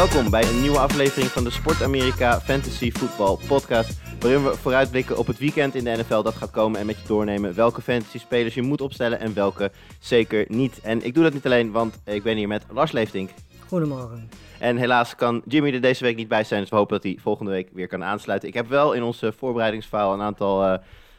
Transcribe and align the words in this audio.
Welkom 0.00 0.30
bij 0.30 0.42
een 0.42 0.60
nieuwe 0.60 0.78
aflevering 0.78 1.30
van 1.30 1.44
de 1.44 1.50
Sport 1.50 1.82
Amerika 1.82 2.40
Fantasy 2.40 2.90
Football 2.90 3.36
Podcast. 3.46 4.00
Waarin 4.20 4.44
we 4.44 4.56
vooruitblikken 4.56 5.18
op 5.18 5.26
het 5.26 5.38
weekend 5.38 5.74
in 5.74 5.84
de 5.84 5.90
NFL 5.90 6.22
dat 6.22 6.34
gaat 6.34 6.50
komen. 6.50 6.80
En 6.80 6.86
met 6.86 7.00
je 7.00 7.06
doornemen 7.06 7.54
welke 7.54 7.82
fantasy 7.82 8.18
spelers 8.18 8.54
je 8.54 8.62
moet 8.62 8.80
opstellen 8.80 9.20
en 9.20 9.34
welke 9.34 9.70
zeker 9.98 10.44
niet. 10.48 10.80
En 10.80 11.04
ik 11.04 11.14
doe 11.14 11.22
dat 11.22 11.32
niet 11.32 11.44
alleen, 11.44 11.70
want 11.70 12.00
ik 12.04 12.22
ben 12.22 12.36
hier 12.36 12.48
met 12.48 12.64
Lars 12.72 12.92
Leeftink. 12.92 13.30
Goedemorgen. 13.66 14.28
En 14.58 14.76
helaas 14.76 15.14
kan 15.14 15.42
Jimmy 15.46 15.74
er 15.74 15.80
deze 15.80 16.04
week 16.04 16.16
niet 16.16 16.28
bij 16.28 16.44
zijn. 16.44 16.60
Dus 16.60 16.70
we 16.70 16.76
hopen 16.76 16.94
dat 16.94 17.02
hij 17.02 17.18
volgende 17.20 17.50
week 17.50 17.68
weer 17.72 17.88
kan 17.88 18.04
aansluiten. 18.04 18.48
Ik 18.48 18.54
heb 18.54 18.68
wel 18.68 18.92
in 18.92 19.02
onze 19.02 19.32
voorbereidingsfile 19.32 20.12
een 20.12 20.20
aantal 20.20 20.64
eh, 20.64 20.78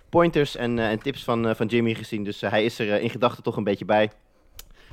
pointers 0.10 0.56
en, 0.56 0.80
eh, 0.80 0.90
en 0.90 1.00
tips 1.00 1.24
van, 1.24 1.48
eh, 1.48 1.56
van 1.56 1.68
Jimmy 1.68 1.94
gezien. 1.94 2.24
Dus 2.24 2.42
hij 2.42 2.66
is 2.66 2.80
er 2.80 3.02
in 3.02 3.10
gedachten 3.10 3.44
toch 3.44 3.58
een 3.58 3.64
beetje 3.64 3.86
bij. 3.86 4.12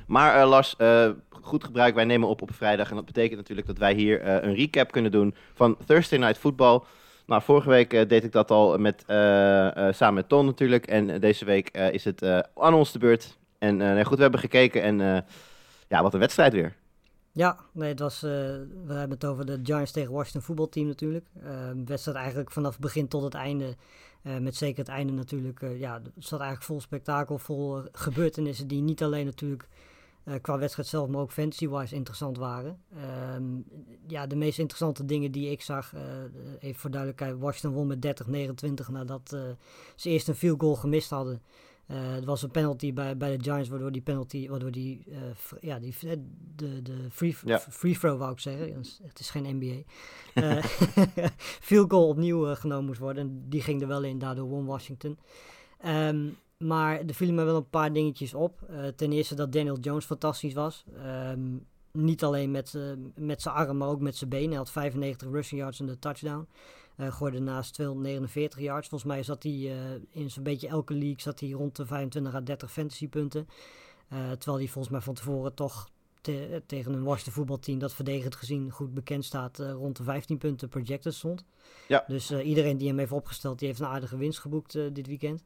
Maar 0.08 0.40
eh, 0.40 0.48
Lars, 0.48 0.76
eh, 0.76 1.10
goed 1.42 1.64
gebruik. 1.64 1.94
Wij 1.94 2.04
nemen 2.04 2.28
op 2.28 2.42
op 2.42 2.54
vrijdag. 2.54 2.90
En 2.90 2.96
dat 2.96 3.04
betekent 3.04 3.36
natuurlijk 3.36 3.66
dat 3.66 3.78
wij 3.78 3.94
hier 3.94 4.20
eh, 4.20 4.48
een 4.48 4.54
recap 4.54 4.90
kunnen 4.90 5.10
doen 5.10 5.34
van 5.54 5.76
Thursday 5.86 6.18
Night 6.18 6.38
Football. 6.38 6.80
Nou, 7.26 7.42
vorige 7.42 7.68
week 7.68 7.90
deed 7.90 8.24
ik 8.24 8.32
dat 8.32 8.50
al 8.50 8.78
met, 8.78 9.04
samen 9.94 10.14
met 10.14 10.28
Ton 10.28 10.46
natuurlijk. 10.46 10.86
En 10.86 11.20
deze 11.20 11.44
week 11.44 11.70
is 11.70 12.04
het 12.04 12.22
aan 12.54 12.74
ons 12.74 12.92
de 12.92 12.98
beurt. 12.98 13.38
En 13.58 13.76
nee, 13.76 14.04
goed, 14.04 14.16
we 14.16 14.22
hebben 14.22 14.40
gekeken. 14.40 14.82
En 14.82 15.24
ja, 15.88 16.02
wat 16.02 16.14
een 16.14 16.20
wedstrijd 16.20 16.52
weer. 16.52 16.74
Ja, 17.32 17.58
nee, 17.72 17.88
het 17.88 17.98
was, 17.98 18.20
we 18.20 18.66
hebben 18.86 19.10
het 19.10 19.24
over 19.24 19.46
de 19.46 19.60
Giants 19.62 19.92
tegen 19.92 20.12
Washington 20.12 20.42
voetbalteam 20.42 20.86
natuurlijk. 20.86 21.26
Wedstrijd 21.84 22.18
eigenlijk 22.18 22.50
vanaf 22.50 22.78
begin 22.78 23.08
tot 23.08 23.22
het 23.22 23.34
einde. 23.34 23.76
met 24.22 24.56
zeker 24.56 24.78
het 24.78 24.88
einde 24.88 25.12
natuurlijk. 25.12 25.60
ja, 25.78 25.94
het 25.94 26.24
zat 26.24 26.40
eigenlijk 26.40 26.70
vol 26.70 26.80
spektakel, 26.80 27.38
vol 27.38 27.82
gebeurtenissen 27.92 28.68
die 28.68 28.82
niet 28.82 29.02
alleen 29.02 29.26
natuurlijk 29.26 29.68
eh, 30.28 30.34
qua 30.40 30.58
wedstrijd 30.58 30.88
zelf, 30.88 31.08
maar 31.08 31.20
ook 31.20 31.32
fantasy-wise 31.32 31.94
interessant 31.94 32.36
waren. 32.38 32.80
Ehm, 32.96 33.44
ja, 34.06 34.26
de 34.26 34.36
meest 34.36 34.58
interessante 34.58 35.04
dingen 35.04 35.32
die 35.32 35.50
ik 35.50 35.62
zag, 35.62 35.94
eh, 35.94 36.00
even 36.60 36.80
voor 36.80 36.90
duidelijkheid, 36.90 37.38
Washington 37.38 37.72
won 37.72 37.86
met 37.86 38.02
30-29 38.02 38.88
nadat 38.90 39.32
eh, 39.32 39.40
ze 39.96 40.08
eerst 40.10 40.28
een 40.28 40.34
field 40.34 40.60
goal 40.60 40.74
gemist 40.74 41.10
hadden. 41.10 41.42
Er 41.88 42.24
was 42.24 42.42
een 42.42 42.50
penalty 42.50 42.92
bij, 42.92 43.16
bij 43.16 43.36
de 43.36 43.42
Giants, 43.42 43.68
waardoor 43.68 43.92
die 43.92 44.02
penalty, 44.02 44.48
waardoor 44.48 44.70
die, 44.70 45.04
ja, 45.60 45.78
die, 45.78 45.94
de, 46.56 46.82
de 46.82 47.06
free, 47.10 47.36
Ja. 47.44 47.58
free 47.58 47.98
throw 47.98 48.18
wou 48.18 48.32
ik 48.32 48.38
zeggen, 48.38 48.74
Het 48.74 48.86
is- 48.86 49.00
het 49.02 49.20
geen 49.30 49.56
NBA, 49.56 49.82
field 51.68 51.90
goal 51.90 52.08
opnieuw 52.08 52.54
genomen 52.54 52.84
moest 52.84 52.98
worden. 53.00 53.22
En 53.22 53.44
die 53.48 53.62
ging 53.62 53.80
er 53.82 53.88
wel 53.88 54.02
in, 54.02 54.18
daardoor 54.18 54.48
won 54.48 54.64
Washington. 54.66 55.18
Ehm, 55.78 56.28
maar 56.58 57.00
er 57.06 57.14
vielen 57.14 57.34
me 57.34 57.44
wel 57.44 57.56
een 57.56 57.70
paar 57.70 57.92
dingetjes 57.92 58.34
op. 58.34 58.62
Eh, 58.62 58.86
ten 58.86 59.12
eerste 59.12 59.34
dat 59.34 59.52
Daniel 59.52 59.78
Jones 59.78 60.04
fantastisch 60.04 60.54
was. 60.54 60.84
Ehm, 61.02 61.56
niet 61.92 62.24
alleen 62.24 62.50
met, 62.50 62.74
eh, 62.74 62.82
met 63.14 63.42
zijn 63.42 63.54
arm, 63.54 63.76
maar 63.76 63.88
ook 63.88 64.00
met 64.00 64.16
zijn 64.16 64.30
benen. 64.30 64.48
Hij 64.48 64.56
had 64.58 64.70
95 64.70 65.28
rushing 65.30 65.60
yards 65.60 65.80
en 65.80 65.86
de 65.86 65.98
touchdown. 65.98 66.48
Eh 66.96 67.12
gooide 67.12 67.38
naast 67.40 67.74
249 67.74 68.58
yards. 68.60 68.88
Volgens 68.88 69.10
mij 69.10 69.22
zat 69.22 69.42
hij 69.42 69.72
in 70.10 70.30
zo'n 70.30 70.42
beetje 70.42 70.68
elke 70.68 70.94
league 70.94 71.20
zat 71.20 71.40
hij 71.40 71.50
rond 71.50 71.76
de 71.76 71.86
25 71.86 72.34
à 72.34 72.40
30 72.40 72.72
fantasy 72.72 73.08
punten. 73.08 73.48
Terwijl 74.08 74.56
hij 74.58 74.66
volgens 74.68 74.88
mij 74.88 75.00
van 75.00 75.14
tevoren 75.14 75.54
toch 75.54 75.88
te- 76.20 76.62
tegen 76.66 76.92
een 76.92 77.02
Washington 77.02 77.32
voetbalteam 77.32 77.78
dat 77.78 77.94
verdedigend 77.94 78.36
gezien 78.36 78.70
goed 78.70 78.94
bekend 78.94 79.24
staat 79.24 79.58
rond 79.58 79.96
de 79.96 80.02
15 80.02 80.38
punten 80.38 80.68
projected 80.68 81.14
stond. 81.14 81.44
Ja. 81.88 82.04
Dus 82.06 82.30
iedereen 82.30 82.78
die 82.78 82.88
hem 82.88 82.98
heeft 82.98 83.12
opgesteld, 83.12 83.58
die 83.58 83.68
heeft 83.68 83.80
een 83.80 83.86
aardige 83.86 84.16
winst 84.16 84.38
geboekt 84.38 84.72
dit 84.92 85.06
weekend. 85.06 85.44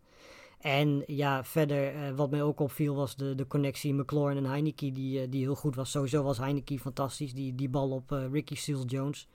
En 0.63 1.03
ja, 1.07 1.45
verder, 1.45 1.95
eh, 1.95 2.11
wat 2.15 2.31
mij 2.31 2.43
ook 2.43 2.61
opviel 2.61 2.95
was 2.95 3.17
de, 3.17 3.35
de 3.35 3.47
connectie 3.47 3.95
McLaurin 3.95 4.37
en 4.37 4.45
Heineke, 4.45 4.93
die, 4.93 5.21
eh, 5.21 5.27
die 5.31 5.41
heel 5.43 5.55
goed 5.55 5.75
was. 5.75 5.91
Sowieso 5.91 6.23
was 6.23 6.39
Heineke 6.39 6.79
fantastisch. 6.79 7.35
Die, 7.35 7.55
die 7.55 7.69
bal 7.69 7.91
op 7.91 8.13
eh, 8.13 8.31
Ricky 8.33 8.55
Seals-Jones 8.55 9.29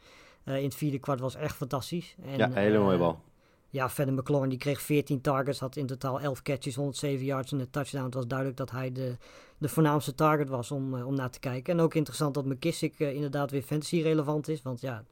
eh, 0.44 0.58
in 0.58 0.64
het 0.64 0.76
vierde 0.76 1.00
kwart 1.00 1.20
was 1.20 1.36
echt 1.36 1.56
fantastisch. 1.56 2.16
En, 2.24 2.38
ja, 2.38 2.46
een 2.46 2.54
hele 2.54 2.80
mooie 2.80 2.98
bal. 2.98 3.20
Ja, 3.70 3.90
verder 3.90 4.14
McLaurin 4.14 4.50
die 4.50 4.58
kreeg 4.58 4.82
14 4.82 5.22
targets, 5.22 5.60
had 5.60 5.76
in 5.76 5.86
totaal 5.86 6.20
11 6.20 6.42
catches, 6.42 6.76
107 6.76 7.26
yards 7.26 7.52
en 7.52 7.60
een 7.60 7.70
touchdown. 7.70 8.06
Het 8.06 8.14
was 8.14 8.28
duidelijk 8.28 8.58
dat 8.58 8.72
hij 8.72 8.92
de, 8.92 9.18
de 9.58 9.70
voornaamste 9.70 10.16
target 10.16 10.50
was 10.50 10.72
om, 10.72 11.02
om 11.02 11.16
naar 11.16 11.30
te 11.30 11.40
kijken. 11.40 11.74
En 11.74 11.80
ook 11.80 11.94
interessant 11.94 12.34
dat 12.34 12.46
McKissick 12.46 13.00
inderdaad 13.00 13.52
weer 13.52 13.62
fantasy 13.62 14.02
relevant 14.02 14.48
is, 14.48 14.62
want 14.62 14.82
ja... 14.82 15.04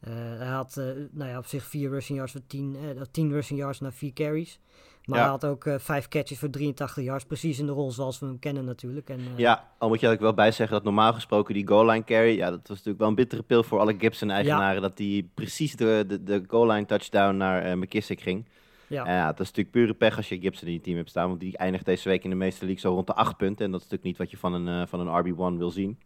hij 0.00 0.48
had 0.48 0.74
nou 1.10 1.30
ja, 1.30 1.38
op 1.38 1.46
zich 1.46 1.64
4 1.64 1.90
rushing 1.90 2.18
yards 2.18 2.32
voor 2.32 2.46
10, 2.46 2.76
eh 2.96 3.02
10 3.10 3.30
rushing 3.30 3.58
yards 3.58 3.80
naar 3.80 3.92
4 3.92 4.12
carries. 4.12 4.60
Maar 5.08 5.18
Ja. 5.18 5.22
hij 5.24 5.32
had 5.32 5.44
ook 5.44 5.64
eh 5.66 5.74
5 5.78 6.08
catches 6.08 6.38
voor 6.38 6.50
83 6.50 7.04
yards. 7.04 7.24
Precies 7.24 7.58
in 7.58 7.66
de 7.66 7.72
rol 7.72 7.90
zoals 7.90 8.18
we 8.18 8.26
hem 8.26 8.38
kennen 8.38 8.64
natuurlijk. 8.64 9.08
En, 9.10 9.18
eh, 9.18 9.24
Ja, 9.38 9.68
al 9.78 9.88
moet 9.88 10.00
je 10.00 10.06
er 10.06 10.12
ook 10.12 10.20
wel 10.20 10.34
bij 10.34 10.50
zeggen 10.52 10.74
dat 10.76 10.84
normaal 10.84 11.12
gesproken 11.12 11.54
die 11.54 11.66
goal 11.68 11.86
line 11.86 12.04
carry, 12.04 12.36
ja, 12.36 12.50
dat 12.50 12.58
was 12.58 12.68
natuurlijk 12.68 12.98
wel 12.98 13.08
een 13.08 13.14
bittere 13.14 13.42
pil 13.42 13.62
voor 13.62 13.78
alle 13.78 13.94
Gibson-eigenaren, 13.98 14.82
dat 14.82 14.96
die 14.96 15.30
precies 15.34 15.76
de, 15.76 16.04
de, 16.08 16.22
de 16.22 16.44
goal 16.46 16.66
line 16.66 16.86
touchdown 16.86 17.36
naar 17.36 17.62
eh, 17.62 17.74
McKissick 17.74 18.20
ging. 18.20 18.44
ja. 18.86 19.06
Ja, 19.06 19.26
dat 19.26 19.40
is 19.40 19.46
natuurlijk 19.46 19.70
pure 19.70 19.94
pech 19.94 20.16
als 20.16 20.28
je 20.28 20.40
Gibson 20.40 20.66
in 20.68 20.74
je 20.74 20.80
team 20.80 20.96
hebt 20.96 21.10
staan, 21.10 21.28
want 21.28 21.40
die 21.40 21.56
eindigt 21.56 21.84
deze 21.84 22.08
week 22.08 22.24
in 22.24 22.30
de 22.30 22.36
meeste 22.36 22.60
leagues 22.64 22.82
zo 22.82 22.92
rond 22.94 23.06
de 23.06 23.14
8 23.14 23.36
punten. 23.36 23.64
En 23.64 23.70
dat 23.70 23.80
is 23.80 23.86
natuurlijk 23.88 24.04
niet 24.18 24.18
wat 24.18 24.30
je 24.30 24.36
van 24.36 24.52
een, 24.66 24.88
van 24.88 25.00
een 25.06 25.24
RB1 25.54 25.58
wil 25.58 25.70
zien. 25.70 25.98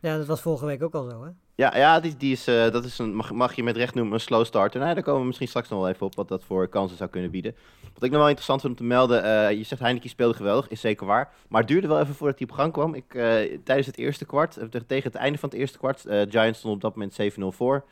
ja, 0.00 0.16
dat 0.16 0.26
was 0.26 0.40
vorige 0.40 0.66
week 0.66 0.82
ook 0.82 0.94
al 0.94 1.10
zo 1.10 1.24
hè. 1.24 1.30
Ja, 1.56 1.76
ja 1.76 2.00
die, 2.00 2.16
die 2.16 2.32
is, 2.32 2.46
eh, 2.46 2.70
dat 2.70 2.84
is 2.84 2.98
een, 2.98 3.14
mag, 3.14 3.32
mag 3.32 3.54
je 3.54 3.62
met 3.62 3.76
recht 3.76 3.94
noemen, 3.94 4.14
een 4.14 4.20
slow 4.20 4.44
starter. 4.44 4.80
Nou, 4.80 4.94
daar 4.94 5.02
komen 5.02 5.20
we 5.20 5.26
misschien 5.26 5.48
straks 5.48 5.68
nog 5.68 5.80
wel 5.80 5.88
even 5.88 6.06
op, 6.06 6.14
wat 6.14 6.28
dat 6.28 6.44
voor 6.44 6.68
kansen 6.68 6.96
zou 6.96 7.10
kunnen 7.10 7.30
bieden. 7.30 7.54
Wat 7.94 8.02
ik 8.02 8.10
nog 8.10 8.18
wel 8.18 8.28
interessant 8.28 8.60
vind 8.60 8.72
om 8.72 8.78
te 8.78 8.84
melden, 8.84 9.24
eh, 9.24 9.56
je 9.56 9.62
zegt 9.64 9.80
Heineken 9.80 10.08
speelde 10.10 10.34
geweldig, 10.34 10.68
is 10.68 10.80
zeker 10.80 11.06
waar. 11.06 11.32
Maar 11.48 11.60
het 11.60 11.70
duurde 11.70 11.88
wel 11.88 12.00
even 12.00 12.14
voordat 12.14 12.38
hij 12.38 12.48
op 12.48 12.54
gang 12.54 12.72
kwam. 12.72 12.94
Ik, 12.94 13.14
eh, 13.14 13.58
tijdens 13.64 13.86
het 13.86 13.98
eerste 13.98 14.24
kwart, 14.24 14.58
tegen 14.86 15.10
het 15.10 15.14
einde 15.14 15.38
van 15.38 15.48
het 15.48 15.58
eerste 15.58 15.78
kwart, 15.78 16.00
Giants 16.28 16.58
stond 16.58 16.74
op 16.74 16.80
dat 16.80 16.94
moment 16.94 17.14
7-0 17.14 17.52
voor. 17.52 17.84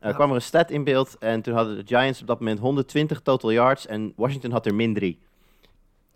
Er 0.00 0.08
Ja. 0.08 0.14
kwam 0.14 0.28
er 0.28 0.34
een 0.34 0.42
stat 0.42 0.70
in 0.70 0.84
beeld 0.84 1.16
en 1.18 1.42
toen 1.42 1.54
hadden 1.54 1.76
de 1.76 1.96
Giants 1.96 2.20
op 2.20 2.26
dat 2.26 2.38
moment 2.38 2.58
120 2.58 3.20
total 3.20 3.52
yards 3.52 3.86
en 3.86 4.12
Washington 4.16 4.50
had 4.50 4.66
er 4.66 4.74
min 4.74 4.94
3. 4.94 5.18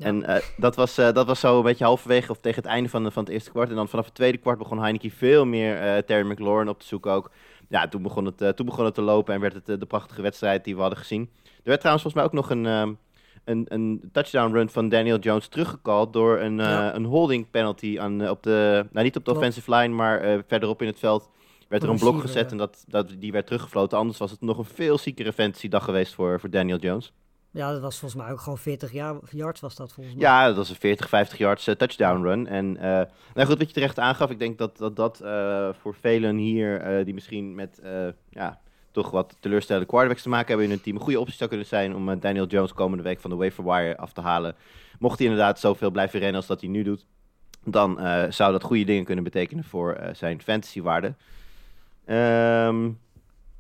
Ja. 0.00 0.06
En 0.06 0.25
eh, 0.25 0.43
dat, 0.56 0.77
was, 0.77 0.99
eh, 0.99 1.12
dat 1.12 1.27
was 1.27 1.41
zo 1.41 1.56
een 1.56 1.62
beetje 1.62 1.84
halverwege 1.84 2.31
of 2.31 2.38
tegen 2.38 2.62
het 2.62 2.71
einde 2.71 2.88
van, 2.88 3.12
van 3.12 3.25
het 3.25 3.33
eerste 3.33 3.50
kwart. 3.50 3.69
En 3.69 3.75
dan 3.75 3.88
vanaf 3.88 4.05
het 4.05 4.15
tweede 4.15 4.38
kwart 4.38 4.59
begon 4.59 4.78
Heineken 4.78 5.11
veel 5.11 5.44
meer 5.47 5.77
eh, 5.81 5.99
Terry 6.03 6.31
McLaurin 6.31 6.69
op 6.69 6.81
te 6.81 6.87
zoeken 6.87 7.12
ook. 7.12 7.31
Ja, 7.69 7.88
toen 7.88 8.03
begon 8.03 8.25
het, 8.25 8.56
toen 8.56 8.66
begon 8.66 8.84
het 8.84 8.94
te 8.94 9.03
lopen 9.03 9.34
en 9.34 9.41
werd 9.41 9.55
het 9.66 9.81
de 9.81 9.87
prachtige 9.87 10.22
wedstrijd 10.22 10.65
die 10.65 10.75
we 10.75 10.81
hadden 10.81 10.99
gezien. 10.99 11.31
Er 11.44 11.50
werd 11.62 11.81
trouwens 11.81 12.03
volgens 12.03 12.15
mij 12.15 12.25
ook 12.25 12.33
nog 12.33 12.50
een, 12.50 12.65
een, 13.44 13.65
een 13.69 14.09
touchdown 14.12 14.53
run 14.53 14.69
van 14.69 14.88
Daniel 14.88 15.19
Jones 15.19 15.49
teruggecalled 15.49 16.12
door 16.12 16.38
een, 16.38 16.56
Ja. 16.56 16.94
een 16.94 17.05
holding 17.05 17.50
penalty 17.50 17.99
aan, 18.00 18.28
op 18.31 18.43
de, 18.43 18.87
nou 18.93 19.05
niet 19.05 19.17
op 19.17 19.25
de 19.25 19.31
Klopt. 19.31 19.38
offensive 19.38 19.75
line, 19.75 19.94
maar 19.94 20.43
verderop 20.47 20.81
in 20.82 20.87
het 20.88 20.99
veld 20.99 21.31
werd 21.69 21.82
er 21.82 21.88
een 21.88 21.99
blok 21.99 22.21
gezet 22.21 22.50
en 22.50 22.56
dat, 22.56 22.84
dat, 22.88 23.15
die 23.19 23.32
werd 23.32 23.47
teruggefloten. 23.47 23.99
Anders 23.99 24.19
was 24.19 24.31
het 24.31 24.41
nog 24.41 24.59
een 24.59 24.65
veel 24.65 24.99
ziekere 24.99 25.32
fantasy 25.32 25.69
dag 25.69 25.84
geweest 25.84 26.15
voor, 26.15 26.41
voor 26.41 26.50
Daniel 26.50 26.78
Jones. 26.78 27.12
Ja, 27.53 27.72
dat 27.72 27.81
was 27.81 27.99
volgens 27.99 28.22
mij 28.22 28.33
ook 28.33 28.41
gewoon 28.41 28.59
40 28.59 28.93
jaar, 28.93 29.16
yards 29.31 29.61
was 29.61 29.75
dat 29.75 29.93
volgens 29.93 30.17
mij. 30.17 30.25
Ja, 30.25 30.47
dat 30.47 30.56
was 30.56 30.70
een 30.70 30.76
40, 30.76 31.08
50 31.08 31.38
yards 31.38 31.67
eh, 31.67 31.75
touchdown 31.75 32.23
run. 32.23 32.47
En 32.47 32.76
eh, 32.76 33.06
nou 33.35 33.47
goed, 33.47 33.58
wat 33.58 33.69
je 33.69 33.75
terecht 33.75 33.99
aangaf, 33.99 34.31
ik 34.31 34.38
denk 34.38 34.58
dat 34.58 34.76
dat, 34.76 34.97
dat 34.97 35.20
eh, 35.20 35.69
voor 35.81 35.94
velen 35.94 36.37
hier, 36.37 37.05
die 37.05 37.14
misschien 37.14 37.55
met 37.55 37.81
ja, 38.29 38.61
toch 38.91 39.11
wat 39.11 39.37
teleurstellende 39.41 39.88
quarterbacks 39.88 40.23
te 40.23 40.29
maken 40.29 40.47
hebben 40.47 40.64
in 40.64 40.70
hun 40.70 40.81
team, 40.81 40.97
een 40.97 41.02
goede 41.02 41.20
optie 41.20 41.37
zou 41.37 41.49
kunnen 41.49 41.67
zijn 41.67 41.94
om 41.94 42.20
Daniel 42.20 42.47
Jones 42.47 42.73
komende 42.73 43.05
week 43.05 43.20
van 43.20 43.31
de 43.31 43.37
waiver 43.37 43.64
wire 43.64 43.96
af 43.96 44.12
te 44.12 44.20
halen. 44.20 44.55
Mocht 44.99 45.19
hij 45.19 45.29
inderdaad 45.29 45.61
zoveel 45.61 45.91
blijven 45.91 46.19
rennen 46.19 46.37
als 46.37 46.46
dat 46.46 46.61
hij 46.61 46.70
nu 46.70 46.82
doet, 46.82 47.06
dan 47.64 47.99
zou 48.32 48.53
dat 48.53 48.62
goede 48.62 48.85
dingen 48.85 49.05
kunnen 49.05 49.25
betekenen 49.25 49.64
voor 49.64 50.00
zijn 50.12 50.43
fantasywaarde. 50.43 51.14
Ehm 52.05 52.88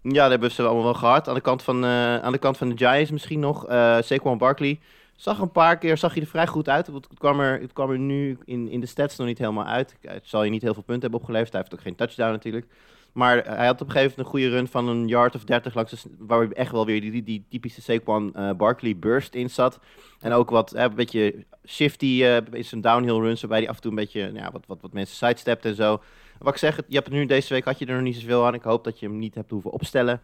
ja, 0.02 0.22
dat 0.22 0.30
hebben 0.30 0.50
ze 0.50 0.62
allemaal 0.62 0.84
wel 0.84 0.94
gehad. 0.94 1.28
Aan 1.28 1.34
de 1.34 1.40
kant 1.40 1.62
van, 1.62 1.84
eh, 1.84 2.18
aan 2.18 2.32
de, 2.32 2.38
kant 2.38 2.56
van 2.56 2.68
de 2.68 2.76
Giants 2.76 3.10
misschien 3.10 3.40
nog. 3.40 3.66
eh 3.66 3.96
Saquon 4.00 4.38
Barkley 4.38 4.80
zag 5.16 5.38
een 5.38 5.52
paar 5.52 5.78
keer 5.78 5.96
zag 5.96 6.12
hij 6.12 6.22
er 6.22 6.28
vrij 6.28 6.46
goed 6.46 6.68
uit. 6.68 6.86
Het 6.86 7.06
kwam 7.18 7.40
er, 7.40 7.60
het 7.60 7.72
kwam 7.72 7.90
er 7.90 7.98
nu 7.98 8.38
in, 8.44 8.68
in 8.68 8.80
de 8.80 8.86
stats 8.86 9.16
nog 9.16 9.26
niet 9.26 9.38
helemaal 9.38 9.66
uit. 9.66 9.96
Het 10.00 10.28
zal 10.28 10.44
je 10.44 10.50
niet 10.50 10.62
heel 10.62 10.74
veel 10.74 10.82
punten 10.82 11.02
hebben 11.02 11.20
opgeleverd. 11.20 11.52
Hij 11.52 11.60
heeft 11.60 11.74
ook 11.74 11.80
geen 11.80 11.96
touchdown 11.96 12.30
natuurlijk. 12.30 12.66
Maar 13.12 13.44
hij 13.44 13.66
had 13.66 13.80
op 13.80 13.86
een 13.86 13.92
gegeven 13.92 14.14
moment 14.16 14.18
een 14.18 14.24
goede 14.24 14.48
run 14.48 14.68
van 14.68 14.88
een 14.88 15.08
yard 15.08 15.34
of 15.34 15.44
30 15.44 15.74
langs 15.74 15.90
de, 15.90 16.10
waar 16.18 16.50
echt 16.50 16.72
wel 16.72 16.86
weer 16.86 17.00
die, 17.00 17.22
die, 17.22 17.44
typische 17.48 17.82
Saquon 17.82 18.34
eh, 18.34 18.50
Barkley 18.52 18.96
burst 18.96 19.34
in 19.34 19.50
zat. 19.50 19.78
En 20.20 20.32
ook 20.32 20.50
wat, 20.50 20.74
een 20.74 20.94
beetje 20.94 21.44
shifty 21.66 22.20
eh, 22.24 22.36
in 22.50 22.64
zijn 22.64 22.80
downhill 22.80 23.20
runs, 23.20 23.40
waarbij 23.40 23.58
hij 23.58 23.68
af 23.68 23.76
en 23.76 23.82
toe 23.82 23.90
een 23.90 23.96
beetje, 23.96 24.22
nou 24.22 24.44
ja, 24.44 24.50
wat, 24.52 24.64
wat, 24.66 24.78
wat 24.80 24.92
mensen 24.92 25.16
sidestept 25.16 25.64
en 25.64 25.74
zo. 25.74 26.00
Wat 26.40 26.52
ik 26.52 26.58
zeg, 26.58 26.76
je 26.76 26.94
hebt 26.94 27.06
het 27.06 27.16
nu 27.16 27.26
deze 27.26 27.54
week, 27.54 27.64
had 27.64 27.78
je 27.78 27.86
er 27.86 27.94
nog 27.94 28.02
niet 28.02 28.16
zoveel 28.16 28.46
aan. 28.46 28.54
Ik 28.54 28.62
hoop 28.62 28.84
dat 28.84 28.98
je 28.98 29.06
hem 29.06 29.18
niet 29.18 29.34
hebt 29.34 29.50
hoeven 29.50 29.70
opstellen. 29.70 30.20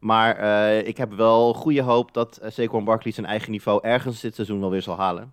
Maar 0.00 0.36
eh, 0.36 0.86
ik 0.86 0.96
heb 0.96 1.12
wel 1.12 1.54
goede 1.54 1.82
hoop 1.82 2.14
dat 2.14 2.38
uh, 2.42 2.50
Saquon 2.50 2.84
Barkley 2.84 3.12
zijn 3.12 3.26
eigen 3.26 3.50
niveau 3.50 3.80
ergens 3.82 4.20
dit 4.20 4.34
seizoen 4.34 4.60
wel 4.60 4.70
weer 4.70 4.82
zal 4.82 4.96
halen. 4.96 5.32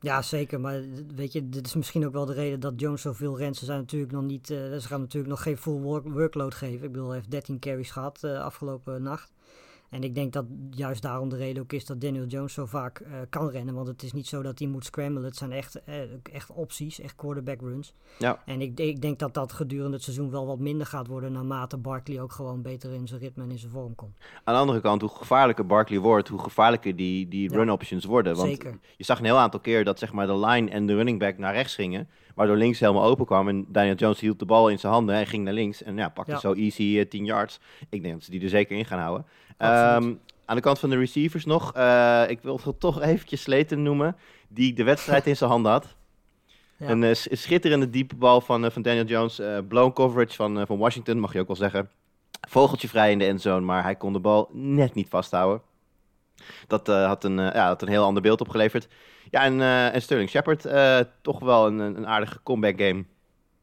Ja, 0.00 0.22
zeker. 0.22 0.60
Maar 0.60 0.80
weet 1.14 1.32
je, 1.32 1.48
dit 1.48 1.66
is 1.66 1.74
misschien 1.74 2.06
ook 2.06 2.12
wel 2.12 2.24
de 2.24 2.32
reden 2.32 2.60
dat 2.60 2.80
Jones 2.80 3.02
zoveel 3.02 3.38
rent. 3.38 3.56
Ze 3.56 3.64
zijn 3.64 3.78
natuurlijk 3.78 4.12
nog 4.12 4.22
niet, 4.22 4.50
uh, 4.50 4.58
ze 4.58 4.86
gaan 4.86 5.00
natuurlijk 5.00 5.30
nog 5.30 5.42
geen 5.42 5.56
full 5.56 5.80
work 5.80 6.08
workload 6.08 6.54
geven. 6.54 6.84
Ik 6.84 6.92
bedoel, 6.92 7.06
hij 7.06 7.16
heeft 7.16 7.30
13 7.30 7.58
carries 7.58 7.90
gehad 7.90 8.20
uh, 8.24 8.40
afgelopen 8.40 9.02
nacht. 9.02 9.31
En 9.92 10.02
ik 10.02 10.14
denk 10.14 10.32
dat 10.32 10.44
juist 10.70 11.02
daarom 11.02 11.28
de 11.28 11.36
reden 11.36 11.62
ook 11.62 11.72
is 11.72 11.86
dat 11.86 12.00
Daniel 12.00 12.26
Jones 12.26 12.52
zo 12.52 12.66
vaak 12.66 13.00
uh, 13.00 13.08
kan 13.28 13.50
rennen. 13.50 13.74
Want 13.74 13.86
het 13.86 14.02
is 14.02 14.12
niet 14.12 14.26
zo 14.26 14.42
dat 14.42 14.58
hij 14.58 14.68
moet 14.68 14.84
scramblen. 14.84 15.24
Het 15.24 15.36
zijn 15.36 15.52
echt, 15.52 15.80
uh, 15.88 15.94
echt 16.32 16.50
opties, 16.50 17.00
echt 17.00 17.14
quarterback 17.14 17.60
runs. 17.60 17.94
Ja. 18.18 18.42
En 18.46 18.60
ik, 18.60 18.80
ik, 18.80 19.02
denk 19.02 19.18
dat 19.18 19.34
dat 19.34 19.52
gedurende 19.52 19.92
het 19.92 20.02
seizoen 20.02 20.30
wel 20.30 20.46
wat 20.46 20.58
minder 20.58 20.86
gaat 20.86 21.06
worden. 21.06 21.32
Naarmate 21.32 21.76
Barkley 21.76 22.20
ook 22.20 22.32
gewoon 22.32 22.62
beter 22.62 22.92
in 22.92 23.08
zijn 23.08 23.20
ritme 23.20 23.42
en 23.42 23.50
in 23.50 23.58
zijn 23.58 23.72
vorm 23.72 23.94
komt. 23.94 24.16
Aan 24.44 24.54
de 24.54 24.60
andere 24.60 24.80
kant, 24.80 25.00
hoe 25.00 25.10
gevaarlijker 25.10 25.66
Barkley 25.66 25.98
wordt, 25.98 26.28
hoe 26.28 26.40
gevaarlijker 26.40 26.96
die, 26.96 27.28
die 27.28 27.50
ja. 27.50 27.56
run 27.56 27.70
options 27.70 28.04
worden. 28.04 28.36
Want 28.36 28.48
Zeker. 28.48 28.78
je 28.96 29.04
zag 29.04 29.18
een 29.18 29.24
heel 29.24 29.38
aantal 29.38 29.60
keer 29.60 29.84
dat 29.84 29.98
zeg 29.98 30.12
maar, 30.12 30.26
de 30.26 30.38
line 30.38 30.70
en 30.70 30.86
de 30.86 30.94
running 30.94 31.18
back 31.18 31.38
naar 31.38 31.54
rechts 31.54 31.74
gingen. 31.74 32.08
Waardoor 32.34 32.56
links 32.56 32.80
helemaal 32.80 33.04
open 33.04 33.26
kwam. 33.26 33.48
En 33.48 33.66
Daniel 33.68 33.94
Jones 33.94 34.20
hield 34.20 34.38
de 34.38 34.44
bal 34.44 34.68
in 34.68 34.78
zijn 34.78 34.92
handen 34.92 35.14
en 35.14 35.26
ging 35.26 35.44
naar 35.44 35.52
links. 35.52 35.82
En 35.82 35.96
ja, 35.96 36.08
pakte 36.08 36.32
Ja. 36.32 36.38
zo 36.38 36.52
easy 36.52 36.82
uh, 36.82 37.04
10 37.04 37.24
yards. 37.24 37.60
Ik 37.90 38.02
denk 38.02 38.14
dat 38.14 38.24
ze 38.24 38.30
die 38.30 38.42
er 38.42 38.48
zeker 38.48 38.76
in 38.76 38.84
gaan 38.84 38.98
houden. 38.98 39.26
Um, 39.62 40.20
aan 40.44 40.56
de 40.56 40.60
kant 40.60 40.78
van 40.78 40.90
de 40.90 40.96
receivers 40.96 41.44
nog. 41.44 41.76
Uh, 41.76 42.24
ik 42.28 42.40
wil 42.42 42.60
het 42.64 42.80
toch 42.80 43.00
eventjes 43.00 43.42
Sleten 43.42 43.82
noemen. 43.82 44.16
Die 44.48 44.72
de 44.72 44.84
wedstrijd 44.84 45.26
in 45.26 45.36
zijn 45.36 45.50
handen 45.50 45.72
had. 45.72 45.94
Ja. 46.76 46.88
Een 46.88 47.02
uh, 47.02 47.14
schitterende 47.14 47.90
diepe 47.90 48.14
bal 48.14 48.40
van, 48.40 48.64
uh, 48.64 48.70
van 48.70 48.82
Daniel 48.82 49.04
Jones. 49.04 49.40
Blown 49.68 49.92
coverage 49.92 50.34
van, 50.34 50.66
van 50.66 50.78
Washington, 50.78 51.18
mag 51.18 51.32
je 51.32 51.40
ook 51.40 51.46
wel 51.46 51.56
zeggen. 51.56 51.90
Vogeltje 52.48 52.88
vrij 52.88 53.10
in 53.10 53.18
de 53.18 53.24
endzone, 53.24 53.60
maar 53.60 53.82
hij 53.82 53.96
kon 53.96 54.12
de 54.12 54.20
bal 54.20 54.48
net 54.52 54.94
niet 54.94 55.08
vasthouden. 55.08 55.62
Dat, 56.66 56.86
had, 56.86 57.24
een, 57.24 57.36
ja, 57.36 57.66
had 57.66 57.82
een 57.82 57.88
heel 57.88 58.04
ander 58.04 58.22
beeld 58.22 58.40
opgeleverd. 58.40 58.88
Ja, 59.30 59.42
en, 59.42 59.60
en 59.92 60.02
Sterling 60.02 60.30
Shepard, 60.30 60.66
toch 61.20 61.38
wel 61.38 61.66
een, 61.66 61.78
een 61.78 62.06
aardige 62.06 62.40
comeback 62.42 62.80
game. 62.80 63.04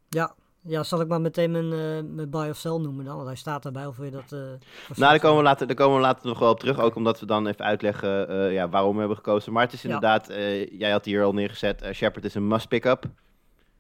Ja, 0.10 0.34
ja, 0.62 0.84
zal 0.84 1.02
ik 1.02 1.08
maar 1.08 1.22
meteen 1.22 1.52
mijn, 1.52 1.66
uh, 1.66 2.14
mijn 2.16 2.30
buy 2.30 2.50
of 2.50 2.58
sell 2.58 2.78
noemen 2.78 3.06
dan? 3.06 3.16
Want 3.16 3.28
hij 3.28 3.36
staat 3.36 3.66
erbij, 3.66 3.86
of 3.86 3.98
wil 3.98 4.06
je 4.06 4.12
dat... 4.12 4.32
Uh, 4.34 4.40
nou, 4.40 4.60
daar 4.96 5.20
komen, 5.20 5.38
we 5.38 5.44
later, 5.44 5.68
daar 5.68 5.76
komen 5.76 5.96
we 5.96 6.02
later 6.02 6.28
nog 6.28 6.40
wel 6.40 6.52
op 6.52 6.60
terug. 6.60 6.80
Ook 6.80 6.96
omdat 6.96 7.20
we 7.20 7.26
dan 7.26 7.48
even 7.48 7.66
uitleggen 7.66 8.32
uh, 8.32 8.54
ja, 8.54 8.70
waarom 8.70 8.94
we 8.94 9.00
hebben 9.00 9.18
gekozen. 9.18 9.54
Maar 9.54 9.64
het 9.64 9.74
is 9.74 9.84
inderdaad, 9.84 10.28
ja. 10.28 10.36
jij 10.72 10.92
had 10.92 11.06
hier 11.06 11.24
al 11.24 11.34
neergezet, 11.34 11.86
Shepard 11.94 12.26
is 12.26 12.36
een 12.36 12.48
must 12.48 12.68
pick-up. 12.68 13.06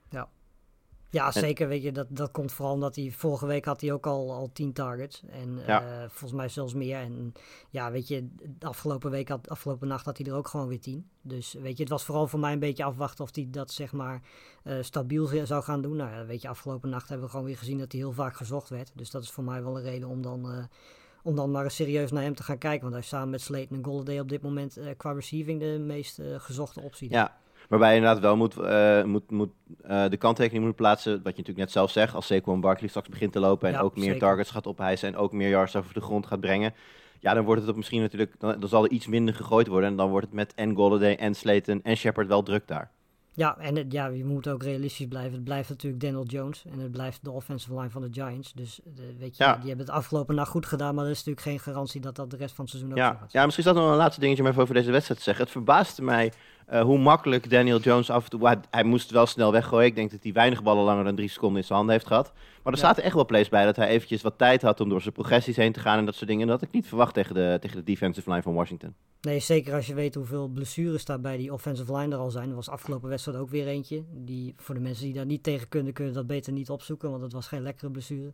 Ja. 0.09 0.27
Ja, 1.11 1.31
zeker. 1.31 1.67
Weet 1.67 1.83
je, 1.83 1.91
dat, 1.91 2.07
dat 2.09 2.31
komt 2.31 2.51
vooral 2.51 2.73
omdat 2.73 2.95
hij 2.95 3.11
vorige 3.11 3.45
week 3.45 3.65
had 3.65 3.81
hij 3.81 3.91
ook 3.91 4.07
al, 4.07 4.31
al 4.31 4.50
10 4.53 4.73
targets. 4.73 5.23
En 5.29 5.59
ja. 5.67 5.81
uh, 5.81 6.00
volgens 6.00 6.31
mij 6.31 6.50
zelfs 6.50 6.73
meer. 6.73 6.97
En 6.97 7.33
ja, 7.69 7.91
weet 7.91 8.07
je, 8.07 8.27
de 8.59 8.65
afgelopen 8.65 9.11
week 9.11 9.29
had, 9.29 9.50
afgelopen 9.50 9.88
nacht 9.88 10.06
had 10.06 10.17
hij 10.17 10.27
er 10.27 10.35
ook 10.35 10.47
gewoon 10.47 10.67
weer 10.67 10.79
10. 10.79 11.09
Dus 11.21 11.53
weet 11.53 11.77
je, 11.77 11.83
het 11.83 11.91
was 11.91 12.06
vooral 12.06 12.27
voor 12.27 12.39
mij 12.39 12.53
een 12.53 12.59
beetje 12.59 12.83
afwachten 12.83 13.23
of 13.23 13.35
hij 13.35 13.47
dat 13.50 13.71
zeg 13.71 13.91
maar 13.91 14.21
uh, 14.63 14.77
stabiel 14.81 15.45
zou 15.45 15.63
gaan 15.63 15.81
doen. 15.81 15.95
Nou 15.95 16.11
ja, 16.11 16.25
weet 16.25 16.41
je, 16.41 16.47
afgelopen 16.47 16.89
nacht 16.89 17.09
hebben 17.09 17.25
we 17.25 17.31
gewoon 17.31 17.45
weer 17.45 17.57
gezien 17.57 17.77
dat 17.77 17.91
hij 17.91 18.01
heel 18.01 18.12
vaak 18.12 18.35
gezocht 18.35 18.69
werd. 18.69 18.91
Dus 18.95 19.12
dat 19.12 19.23
is 19.23 19.31
voor 19.31 19.44
mij 19.44 19.63
wel 19.63 19.77
een 19.77 19.83
reden 19.83 20.09
om 20.09 20.21
dan, 20.21 20.51
uh, 20.51 20.63
om 21.23 21.35
dan 21.35 21.51
maar 21.51 21.63
eens 21.63 21.75
serieus 21.75 22.12
naar 22.12 22.23
hem 22.23 22.35
te 22.35 22.44
gaan 22.44 22.57
kijken. 22.57 22.81
Want 22.81 22.94
hij 22.94 23.03
is 23.03 23.09
samen 23.09 23.29
met 23.29 23.41
Slayton 23.41 23.77
en 23.77 23.85
Golladay 23.85 24.19
op 24.19 24.29
dit 24.29 24.41
moment 24.41 24.79
qua 24.97 25.12
receiving 25.12 25.59
de 25.59 25.79
meest 25.79 26.21
gezochte 26.38 26.81
optie. 26.81 27.09
Ja, 27.09 27.38
Waarbij 27.69 27.89
je 27.89 27.95
inderdaad 27.95 28.21
wel 28.21 28.38
moet, 28.38 28.57
uh, 28.57 29.04
moet, 29.04 29.31
moet 29.31 29.50
uh, 29.89 30.10
de 30.10 30.18
kanttekening 30.18 30.66
moet 30.66 30.75
plaatsen, 30.75 31.12
wat 31.12 31.21
je 31.21 31.30
natuurlijk 31.30 31.57
net 31.57 31.71
zelf 31.71 31.92
zegt, 31.92 32.16
als 32.16 32.25
Saquon 32.25 32.62
Barkley 32.62 32.89
straks 32.89 33.10
begint 33.10 33.31
te 33.31 33.39
lopen 33.39 33.68
en 33.68 33.74
ja, 33.74 33.80
ook 33.81 33.95
meer 33.95 34.04
zeker. 34.04 34.19
targets 34.19 34.51
gaat 34.51 34.68
ophijzen 34.68 35.07
en 35.07 35.16
ook 35.16 35.31
meer 35.31 35.50
yards 35.50 35.75
over 35.75 35.94
de 35.94 36.01
grond 36.01 36.25
gaat 36.27 36.39
brengen. 36.42 36.74
Ja, 37.19 37.33
dan 37.33 37.44
wordt 37.45 37.62
het 37.62 37.69
op 37.69 37.75
misschien 37.75 38.01
natuurlijk, 38.01 38.36
dan, 38.39 38.60
dan 38.60 38.69
zal 38.69 38.83
er 38.83 38.89
iets 38.92 39.07
minder 39.07 39.33
gegooid 39.36 39.68
worden 39.68 39.89
en 39.89 39.95
dan 39.95 40.10
wordt 40.10 40.25
het 40.25 40.36
met 40.36 40.54
en 40.56 40.75
Golladay 40.75 41.16
en 41.16 41.36
Slayton 41.36 41.80
en 41.83 41.98
Shepard 41.98 42.27
wel 42.27 42.44
druk 42.44 42.68
daar. 42.68 42.92
Ja, 43.33 43.57
en 43.57 43.75
het, 43.75 43.92
ja, 43.92 44.07
je 44.07 44.25
moet 44.25 44.48
ook 44.48 44.63
realistisch 44.63 45.07
blijven. 45.07 45.33
Het 45.33 45.44
blijft 45.44 45.69
natuurlijk 45.69 46.01
Daniel 46.01 46.25
Jones 46.25 46.63
en 46.74 46.80
het 46.80 46.92
blijft 46.92 47.24
de 47.24 47.31
offensive 47.31 47.74
line 47.75 47.89
van 47.89 48.01
de 48.01 48.07
Giants. 48.12 48.54
Dus 48.54 48.80
de, 48.95 49.15
weet 49.19 49.38
je, 49.38 49.44
Ja. 49.44 49.56
die 49.57 49.68
hebben 49.68 49.86
het 49.86 49.95
afgelopen 49.95 50.36
nacht 50.36 50.50
goed 50.50 50.65
gedaan, 50.65 50.95
maar 50.95 51.04
er 51.06 51.10
is 51.12 51.18
natuurlijk 51.18 51.45
geen 51.45 51.60
garantie 51.60 52.01
dat 52.01 52.15
dat 52.15 52.30
de 52.31 52.38
rest 52.38 52.56
van 52.56 52.63
het 52.65 52.74
seizoen 52.74 52.92
ook 52.94 52.98
Ja, 52.98 53.18
gaat. 53.19 53.31
ja, 53.31 53.45
misschien 53.45 53.65
is 53.65 53.74
dat 53.74 53.81
nog 53.83 53.92
een 53.92 53.98
laatste 53.98 54.19
dingetje 54.22 54.44
om 54.44 54.50
even 54.50 54.62
over 54.62 54.74
deze 54.74 54.92
wedstrijd 54.92 55.19
te 55.19 55.25
zeggen. 55.25 55.44
Het 55.44 55.54
verbaasde 55.54 56.01
mij 56.01 56.33
eh, 56.69 56.81
hoe 56.81 56.98
makkelijk 56.98 57.50
Daniel 57.50 57.80
Jones 57.80 58.10
af 58.10 58.24
en 58.24 58.30
toe... 58.30 58.45
Hij, 58.45 58.57
hij 58.69 58.83
moest 58.83 59.12
wel 59.12 59.25
snel 59.25 59.51
weggooien. 59.51 59.88
Ik 59.88 59.95
denk 59.95 60.12
dat 60.12 60.24
hij 60.24 60.33
weinig 60.33 60.63
ballen 60.63 60.83
langer 60.83 61.04
dan 61.04 61.16
drie 61.16 61.30
seconden 61.30 61.57
in 61.57 61.63
zijn 61.63 61.77
handen 61.77 61.95
heeft 61.95 62.07
gehad. 62.07 62.31
Maar 62.63 62.74
er 62.74 62.80
Ja. 62.80 62.86
zaten 62.86 63.04
echt 63.04 63.13
wel 63.13 63.25
plays 63.25 63.50
bij 63.50 63.66
dat 63.66 63.75
hij 63.75 63.88
eventjes 63.88 64.21
wat 64.21 64.38
tijd 64.38 64.62
had 64.62 64.80
om 64.80 64.89
door 64.89 65.01
zijn 65.01 65.13
progressies 65.13 65.56
heen 65.56 65.71
te 65.71 65.80
gaan 65.80 65.98
en 65.98 66.06
dat 66.06 66.16
soort 66.16 66.27
dingen. 66.27 66.42
En 66.44 66.48
dat 66.50 66.60
had 66.60 66.68
ik 66.69 66.75
niet 66.75 66.88
verwacht 66.88 67.13
tegen 67.13 67.33
de, 67.36 67.57
tegen 67.62 67.77
de 67.77 67.83
defensive 67.83 68.30
line 68.30 68.42
van 68.42 68.54
Washington. 68.54 68.94
Nee, 69.21 69.39
zeker 69.39 69.74
als 69.74 69.88
je 69.88 69.94
weet 69.94 70.16
hoeveel 70.16 70.48
blessures 70.48 71.06
daar 71.06 71.19
bij 71.21 71.38
die 71.38 71.54
offensive 71.54 71.95
line 71.98 72.13
er 72.16 72.21
al 72.21 72.31
zijn. 72.31 72.50
Er 72.50 72.56
was 72.56 72.69
afgelopen 72.69 73.10
wedstrijd 73.10 73.38
ook 73.38 73.50
weer 73.50 73.68
eentje. 73.68 74.04
Die, 74.12 74.54
voor 74.57 74.75
de 74.75 74.81
mensen 74.81 75.04
die 75.06 75.13
daar 75.13 75.25
niet 75.25 75.44
tegen 75.44 75.68
kunnen, 75.68 75.94
kunnen 75.94 76.13
dat 76.13 76.27
beter 76.27 76.54
niet 76.54 76.69
opzoeken, 76.69 77.10
want 77.10 77.22
het 77.22 77.33
was 77.33 77.48
geen 77.48 77.62
lekkere 77.62 77.92
blessure. 77.92 78.33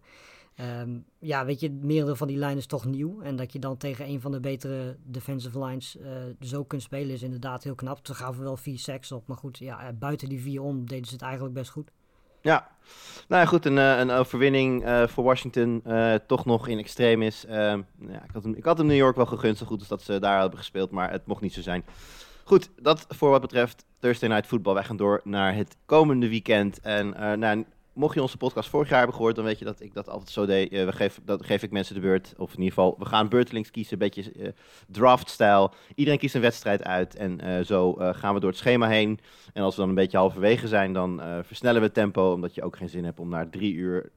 Ehm, 0.55 0.97
ja, 1.19 1.45
weet 1.45 1.59
je, 1.59 1.71
meerdere 1.71 2.15
van 2.15 2.27
die 2.27 2.37
lijnen 2.37 2.57
is 2.57 2.65
toch 2.65 2.85
nieuw. 2.85 3.21
En 3.21 3.35
dat 3.35 3.53
je 3.53 3.59
dan 3.59 3.77
tegen 3.77 4.07
een 4.07 4.21
van 4.21 4.31
de 4.31 4.39
betere 4.39 4.97
defensive 5.03 5.63
lines 5.63 5.97
eh, 5.97 6.11
zo 6.39 6.63
kunt 6.63 6.81
spelen 6.81 7.13
is 7.13 7.21
inderdaad 7.21 7.63
heel 7.63 7.75
knap. 7.75 7.99
Ze 8.03 8.13
gaven 8.13 8.43
wel 8.43 8.57
vier 8.57 8.79
sacks 8.79 9.11
op, 9.11 9.27
maar 9.27 9.37
goed, 9.37 9.57
ja, 9.57 9.87
eh, 9.87 9.93
buiten 9.99 10.29
die 10.29 10.41
vier 10.41 10.61
om 10.61 10.87
deden 10.87 11.05
ze 11.05 11.13
het 11.13 11.21
eigenlijk 11.21 11.53
best 11.53 11.69
goed. 11.69 11.91
Ja, 12.41 12.67
nou 13.27 13.41
ja, 13.41 13.47
goed, 13.47 13.65
een, 13.65 13.77
eh, 13.77 13.99
een 13.99 14.11
overwinning 14.11 14.83
voor 15.07 15.23
Washington 15.23 15.83
toch 16.27 16.45
nog 16.45 16.67
in 16.67 16.77
extremis. 16.77 17.45
Ehm, 17.45 17.81
ja, 17.99 18.23
ik, 18.23 18.31
had 18.33 18.43
hem, 18.43 18.53
ik 18.53 18.65
had 18.65 18.77
hem 18.77 18.87
New 18.87 18.97
York 18.97 19.15
wel 19.15 19.25
gegund, 19.25 19.57
zo 19.57 19.65
goed 19.65 19.79
als 19.79 19.87
dat 19.87 20.01
ze 20.01 20.19
daar 20.19 20.39
hebben 20.39 20.57
gespeeld, 20.59 20.91
maar 20.91 21.11
het 21.11 21.25
mocht 21.25 21.41
niet 21.41 21.53
zo 21.53 21.61
zijn. 21.61 21.85
Goed, 22.43 22.69
dat 22.81 23.05
voor 23.09 23.29
wat 23.29 23.41
betreft 23.41 23.85
Thursday 23.99 24.29
Night 24.29 24.47
Football. 24.47 24.73
Wij 24.73 24.83
gaan 24.83 24.97
door 24.97 25.21
naar 25.23 25.55
het 25.55 25.77
komende 25.85 26.29
weekend. 26.29 26.79
En 26.79 27.09
nou, 27.39 27.65
mocht 27.95 28.15
je 28.15 28.21
onze 28.21 28.37
podcast 28.37 28.69
vorig 28.69 28.89
jaar 28.89 28.97
hebben 28.97 29.15
gehoord, 29.15 29.35
dan 29.35 29.45
weet 29.45 29.59
je 29.59 29.65
dat 29.65 29.81
ik 29.81 29.93
dat 29.93 30.09
altijd 30.09 30.29
zo 30.29 30.45
deed. 30.45 30.71
Eh, 30.71 30.85
we 30.85 30.91
geef, 30.91 31.19
dat 31.25 31.45
geef 31.45 31.63
ik 31.63 31.71
mensen 31.71 31.95
de 31.95 32.01
beurt, 32.01 32.33
of 32.37 32.49
in 32.49 32.57
ieder 32.57 32.73
geval, 32.73 32.95
we 32.99 33.05
gaan 33.05 33.29
beurtelings 33.29 33.71
kiezen, 33.71 33.93
een 33.93 33.99
beetje 33.99 34.31
eh, 34.31 34.49
draft-stijl. 34.87 35.73
Iedereen 35.95 36.19
kiest 36.19 36.35
een 36.35 36.41
wedstrijd 36.41 36.83
uit 36.83 37.15
en 37.15 37.41
eh, 37.41 37.65
zo 37.65 37.93
gaan 37.93 38.33
we 38.33 38.39
door 38.39 38.49
het 38.49 38.59
schema 38.59 38.87
heen. 38.87 39.19
En 39.53 39.63
als 39.63 39.75
we 39.75 39.79
dan 39.79 39.89
een 39.89 39.95
beetje 39.95 40.17
halverwege 40.17 40.67
zijn, 40.67 40.93
dan 40.93 41.21
versnellen 41.43 41.79
we 41.79 41.85
het 41.85 41.95
tempo, 41.95 42.33
omdat 42.33 42.55
je 42.55 42.63
ook 42.63 42.77
geen 42.77 42.89
zin 42.89 43.05
hebt 43.05 43.19
om 43.19 43.29
naar 43.29 43.49
drie 43.49 43.73
uur 43.73 44.11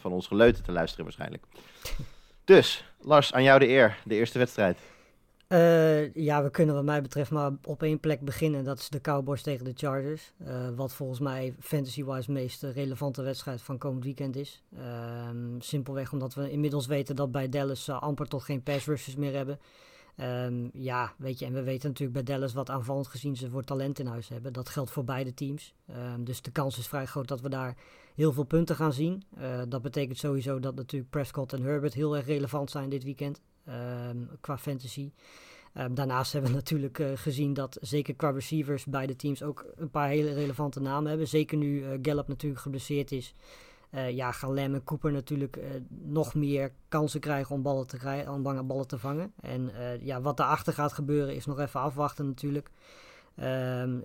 van 0.00 0.12
ons 0.12 0.26
geleuten 0.26 0.64
te 0.64 0.72
luisteren 0.72 1.04
waarschijnlijk. 1.04 1.44
Dus, 2.44 2.84
Lars, 3.00 3.32
aan 3.32 3.42
jou 3.42 3.58
de 3.58 3.68
eer, 3.68 3.98
de 4.04 4.14
eerste 4.14 4.38
wedstrijd. 4.38 4.78
Eh, 5.48 6.14
ja, 6.14 6.42
we 6.42 6.50
kunnen 6.50 6.74
wat 6.74 6.84
mij 6.84 7.02
betreft 7.02 7.30
maar 7.30 7.52
op 7.64 7.82
één 7.82 8.00
plek 8.00 8.20
beginnen. 8.20 8.64
Dat 8.64 8.78
is 8.78 8.88
de 8.88 9.00
Cowboys 9.00 9.42
tegen 9.42 9.64
de 9.64 9.72
Chargers. 9.74 10.32
Eh, 10.38 10.68
wat 10.76 10.92
volgens 10.92 11.20
mij 11.20 11.54
fantasy-wise 11.58 12.32
meest 12.32 12.64
eh, 12.64 12.72
relevante 12.72 13.22
wedstrijd 13.22 13.62
van 13.62 13.78
komend 13.78 14.04
weekend 14.04 14.36
is. 14.36 14.62
Ehm, 14.76 15.60
simpelweg 15.60 16.12
omdat 16.12 16.34
we 16.34 16.50
inmiddels 16.50 16.86
weten 16.86 17.16
dat 17.16 17.32
bij 17.32 17.48
Dallas 17.48 17.88
eh, 17.88 18.00
amper 18.02 18.28
tot 18.28 18.42
geen 18.42 18.62
pass 18.62 18.86
rushers 18.86 19.16
meer 19.16 19.32
hebben. 19.32 19.58
Ehm, 20.16 20.68
ja, 20.72 21.12
weet 21.16 21.38
je, 21.38 21.44
en 21.44 21.52
we 21.52 21.62
weten 21.62 21.88
natuurlijk 21.88 22.24
bij 22.24 22.34
Dallas 22.34 22.52
wat 22.52 22.70
aanvallend 22.70 23.06
gezien 23.06 23.36
ze 23.36 23.50
voor 23.50 23.64
talent 23.64 23.98
in 23.98 24.06
huis 24.06 24.28
hebben. 24.28 24.52
Dat 24.52 24.68
geldt 24.68 24.90
voor 24.90 25.04
beide 25.04 25.34
teams. 25.34 25.74
Ehm, 25.86 26.24
dus 26.24 26.42
de 26.42 26.50
kans 26.50 26.78
is 26.78 26.88
vrij 26.88 27.06
groot 27.06 27.28
dat 27.28 27.40
we 27.40 27.48
daar 27.48 27.76
heel 28.14 28.32
veel 28.32 28.44
punten 28.44 28.76
gaan 28.76 28.92
zien. 28.92 29.22
Dat 29.68 29.82
betekent 29.82 30.18
sowieso 30.18 30.60
dat 30.60 30.74
natuurlijk 30.74 31.10
Prescott 31.10 31.52
en 31.52 31.62
Herbert 31.62 31.94
heel 31.94 32.16
erg 32.16 32.26
relevant 32.26 32.70
zijn 32.70 32.88
dit 32.88 33.04
weekend. 33.04 33.40
Ehm, 33.68 34.16
qua 34.40 34.58
fantasy. 34.58 35.10
Ehm, 35.72 35.94
daarnaast 35.94 36.32
hebben 36.32 36.50
we 36.50 36.56
natuurlijk 36.62 36.98
eh, 36.98 37.08
gezien 37.14 37.54
dat 37.54 37.78
zeker 37.80 38.14
qua 38.14 38.30
receivers 38.30 38.84
beide 38.84 39.16
teams 39.16 39.42
ook 39.42 39.66
een 39.76 39.90
paar 39.90 40.08
hele 40.08 40.32
relevante 40.32 40.80
namen 40.80 41.08
hebben. 41.08 41.28
Zeker 41.28 41.56
nu 41.56 41.84
eh, 41.84 41.98
Gallup 42.02 42.28
natuurlijk 42.28 42.60
geblesseerd 42.60 43.12
is. 43.12 43.34
Eh, 43.90 44.10
ja, 44.10 44.32
gaan 44.32 44.54
Lam 44.54 44.74
en 44.74 44.84
Cooper 44.84 45.12
natuurlijk 45.12 45.58
nog 45.88 46.34
meer 46.34 46.72
kansen 46.88 47.20
krijgen 47.20 47.54
om 47.54 47.62
ballen 47.62 47.86
te, 47.86 47.96
krijgen, 47.96 48.32
om 48.32 48.42
ballen 48.42 48.86
te 48.86 48.98
vangen. 48.98 49.32
En 49.40 49.70
ja, 50.00 50.20
wat 50.20 50.36
daarachter 50.36 50.72
gaat 50.72 50.92
gebeuren 50.92 51.34
is 51.34 51.46
nog 51.46 51.58
even 51.58 51.80
afwachten 51.80 52.26
natuurlijk. 52.26 52.70
Ehm, 53.34 53.98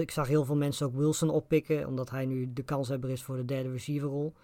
ik 0.00 0.10
zag 0.10 0.28
heel 0.28 0.44
veel 0.44 0.56
mensen 0.56 0.86
ook 0.86 0.94
Wilson 0.94 1.30
oppikken, 1.30 1.86
omdat 1.86 2.10
hij 2.10 2.26
nu 2.26 2.52
de 2.52 2.62
kanshebber 2.62 3.10
is 3.10 3.22
voor 3.22 3.36
de 3.36 3.44
derde 3.44 3.70
receiverrol. 3.70 4.34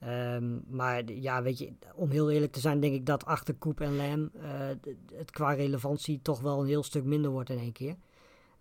Ehm, 0.00 0.58
maar 0.68 1.12
ja, 1.12 1.42
weet 1.42 1.58
je, 1.58 1.72
om 1.94 2.10
heel 2.10 2.30
eerlijk 2.30 2.52
te 2.52 2.60
zijn, 2.60 2.80
denk 2.80 2.94
ik 2.94 3.06
dat 3.06 3.24
achter 3.24 3.54
Koep 3.54 3.80
en 3.80 3.96
Lam 3.96 4.30
eh, 4.34 4.50
het 5.14 5.30
qua 5.30 5.52
relevantie 5.52 6.20
toch 6.22 6.40
wel 6.40 6.60
een 6.60 6.66
heel 6.66 6.82
stuk 6.82 7.04
minder 7.04 7.30
wordt 7.30 7.50
in 7.50 7.58
één 7.58 7.72
keer. 7.72 7.96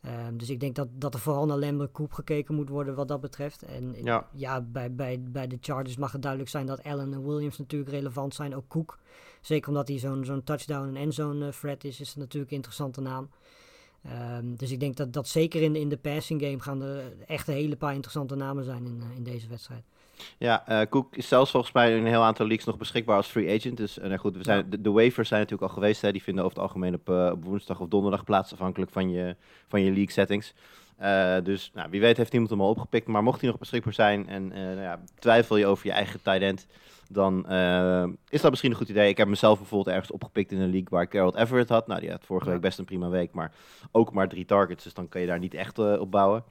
Ehm, 0.02 0.38
dus 0.38 0.50
ik 0.50 0.60
denk 0.60 0.76
dat, 0.76 0.88
dat 0.92 1.14
er 1.14 1.20
vooral 1.20 1.46
naar 1.46 1.58
Lambert 1.58 1.92
Coop 1.92 2.14
gekeken 2.14 2.56
moet 2.56 2.70
worden 2.70 2.96
wat 2.96 3.08
dat 3.08 3.22
betreft. 3.22 3.62
En 3.64 3.96
eh, 3.96 4.04
Ja. 4.04 4.28
ja, 4.34 4.62
bij, 4.62 4.94
bij, 4.94 5.22
bij 5.22 5.48
de 5.48 5.58
Chargers 5.62 5.98
mag 5.98 6.12
het 6.12 6.22
duidelijk 6.22 6.52
zijn 6.52 6.66
dat 6.66 6.84
Allen 6.84 7.14
en 7.14 7.28
Williams 7.28 7.58
natuurlijk 7.58 7.92
relevant 7.92 8.34
zijn. 8.34 8.56
Ook 8.56 8.68
Cook. 8.68 9.00
Zeker 9.42 9.70
omdat 9.70 9.88
hij 9.88 9.98
zo'n 9.98 10.26
zo'n 10.26 10.44
touchdown 10.44 10.88
en 10.88 10.96
endzone 10.96 11.46
uh, 11.46 11.52
threat 11.52 11.84
is, 11.84 12.00
is 12.00 12.10
het 12.10 12.18
natuurlijk 12.18 12.52
een 12.52 12.56
interessante 12.58 13.02
naam. 13.02 13.30
Ehm, 14.02 14.56
dus 14.56 14.72
ik 14.72 14.80
denk 14.80 14.96
dat, 14.96 15.14
dat 15.14 15.28
zeker 15.28 15.62
in, 15.62 15.76
in 15.76 15.90
de 15.90 15.98
passing 15.98 16.42
game 16.42 16.60
gaan 16.60 16.82
er 16.82 17.14
echt 17.26 17.48
een 17.48 17.54
hele 17.54 17.76
paar 17.78 17.94
interessante 17.94 18.36
namen 18.36 18.64
zijn 18.64 18.86
in, 18.86 19.02
uh, 19.10 19.16
in 19.16 19.24
deze 19.24 19.48
wedstrijd. 19.48 19.84
Ja, 20.38 20.64
uh, 20.70 20.82
Cook 20.90 21.16
is 21.16 21.28
zelfs 21.28 21.52
volgens 21.52 21.74
mij 21.74 21.92
in 21.92 21.98
een 21.98 22.08
heel 22.08 22.24
aantal 22.24 22.46
leagues 22.46 22.68
nog 22.68 22.78
beschikbaar 22.78 23.16
als 23.16 23.28
free 23.28 23.58
agent. 23.58 23.78
Dus 23.78 23.98
uh, 23.98 24.04
nou 24.04 24.18
goed, 24.18 24.38
we 24.38 24.44
zijn, 24.44 24.70
de, 24.70 24.82
de 24.82 24.92
waivers 24.92 25.28
zijn 25.28 25.42
natuurlijk 25.42 25.70
al 25.70 25.76
geweest. 25.76 26.02
Hè. 26.02 26.12
Die 26.12 26.24
vinden 26.24 26.44
over 26.44 26.56
het 26.58 26.66
algemeen 26.66 26.94
op, 26.94 27.10
uh, 27.10 27.30
op 27.32 27.44
woensdag 27.44 27.80
of 27.80 27.88
donderdag 27.88 28.24
plaats, 28.24 28.54
afhankelijk 28.54 28.92
van 28.92 29.10
je, 29.10 29.36
van 29.68 29.82
je 29.82 29.92
league 29.92 30.12
settings. 30.12 30.54
Dus 31.44 31.72
nou, 31.74 31.90
wie 31.90 32.02
weet 32.02 32.18
heeft 32.18 32.34
iemand 32.34 32.50
hem 32.50 32.62
al 32.62 32.70
opgepikt. 32.70 33.08
Maar 33.08 33.24
mocht 33.24 33.42
hij 33.42 33.50
nog 33.50 33.60
beschikbaar 33.60 33.94
zijn 33.94 34.28
en 34.28 34.48
nou 34.48 34.82
ja, 34.82 35.00
twijfel 35.20 35.58
je 35.58 35.66
over 35.66 35.86
je 35.86 35.92
eigen 35.92 36.22
tight 36.22 36.42
end, 36.42 36.68
dan 37.10 37.46
is 38.30 38.42
dat 38.42 38.50
misschien 38.50 38.72
een 38.72 38.78
goed 38.78 38.90
idee. 38.90 39.10
Ik 39.10 39.18
heb 39.18 39.28
mezelf 39.28 39.58
bijvoorbeeld 39.58 39.96
ergens 39.96 40.12
opgepikt 40.12 40.52
in 40.52 40.60
een 40.60 40.72
league 40.72 40.90
waar 40.90 41.08
Gerald 41.10 41.36
Everett 41.36 41.70
had. 41.70 41.88
Nou, 41.88 42.00
die 42.00 42.12
had 42.12 42.26
vorige 42.26 42.50
week 42.50 42.62
best 42.62 42.80
een 42.80 42.86
prima 42.86 43.10
week, 43.10 43.32
maar 43.32 43.52
ook 43.92 44.14
maar 44.14 44.30
drie 44.30 44.46
targets. 44.46 44.84
Dus 44.84 44.94
dan 44.94 45.10
kan 45.10 45.22
je 45.22 45.28
daar 45.28 45.40
niet 45.40 45.54
echt 45.54 45.80
op 45.80 46.12
bouwen. 46.12 46.44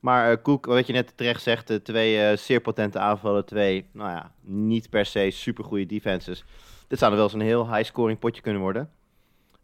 Maar 0.00 0.30
uh, 0.30 0.36
Koek, 0.42 0.66
wat 0.66 0.86
je 0.86 0.92
net 0.92 1.16
terecht 1.16 1.42
zegt, 1.42 1.66
de 1.66 1.82
twee 1.82 2.30
uh, 2.30 2.36
zeer 2.36 2.60
potente 2.60 2.98
aanvallen, 2.98 3.44
twee, 3.44 3.86
nou 3.92 4.10
ja, 4.10 4.32
niet 4.40 4.90
per 4.90 5.06
se 5.06 5.30
super 5.30 5.64
goede 5.64 5.86
defenses. 5.86 6.44
Dit 6.88 6.98
zou 6.98 7.14
wel 7.14 7.22
eens 7.22 7.32
een 7.32 7.40
heel 7.40 7.74
high-scoring 7.74 8.18
potje 8.18 8.42
kunnen 8.42 8.62
worden. 8.62 8.90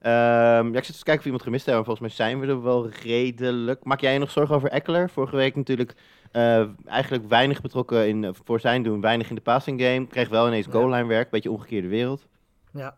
Um, 0.03 0.13
ja, 0.13 0.63
ik 0.63 0.85
zit 0.85 0.89
eens 0.89 0.99
te 0.99 1.05
kijken 1.05 1.19
of 1.19 1.25
iemand 1.25 1.43
gemist 1.43 1.67
heeft. 1.67 1.77
Volgens 1.77 2.01
mij 2.01 2.11
zijn 2.11 2.41
we 2.41 2.47
er 2.47 2.63
wel 2.63 2.89
redelijk. 2.89 3.85
Maak 3.85 4.01
jij 4.01 4.13
je 4.13 4.19
nog 4.19 4.31
zorgen 4.31 4.55
over 4.55 4.69
Eckler? 4.69 5.11
Vorige 5.11 5.37
week 5.37 5.57
natuurlijk 5.57 5.95
uh, 6.33 6.67
eigenlijk 6.87 7.29
weinig 7.29 7.61
betrokken 7.61 8.09
in, 8.09 8.35
voor 8.45 8.61
zijn 8.61 8.83
doen, 8.83 9.01
weinig 9.01 9.29
in 9.29 9.35
de 9.35 9.41
passing 9.41 9.83
game. 9.83 10.07
Kreeg 10.07 10.29
wel 10.29 10.47
ineens 10.47 10.67
goal 10.67 10.91
line 10.91 11.07
werk, 11.07 11.31
beetje 11.31 11.51
omgekeerde 11.51 11.89
wereld. 11.89 12.27
Ja. 12.73 12.95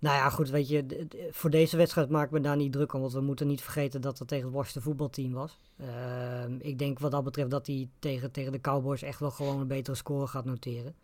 Nou 0.00 0.16
ja, 0.16 0.30
goed, 0.30 0.50
weet 0.50 0.68
je, 0.68 1.06
voor 1.30 1.50
deze 1.50 1.76
wedstrijd 1.76 2.08
maak 2.08 2.24
ik 2.24 2.30
me 2.30 2.40
daar 2.40 2.56
niet 2.56 2.72
druk 2.72 2.92
om, 2.92 3.00
want 3.00 3.12
we 3.12 3.20
moeten 3.20 3.46
niet 3.46 3.62
vergeten 3.62 4.00
dat 4.00 4.18
dat 4.18 4.28
tegen 4.28 4.44
het 4.44 4.54
Washington 4.54 4.82
voetbalteam 4.82 5.32
was. 5.32 5.58
Uh, 5.80 5.86
ik 6.58 6.78
denk 6.78 6.98
wat 6.98 7.10
dat 7.10 7.24
betreft 7.24 7.50
dat 7.50 7.66
hij 7.66 7.88
tegen, 7.98 8.30
tegen 8.30 8.52
de 8.52 8.60
Cowboys 8.60 9.02
echt 9.02 9.20
wel 9.20 9.30
gewoon 9.30 9.60
een 9.60 9.66
betere 9.66 9.96
score 9.96 10.26
gaat 10.26 10.44
noteren. 10.44 10.94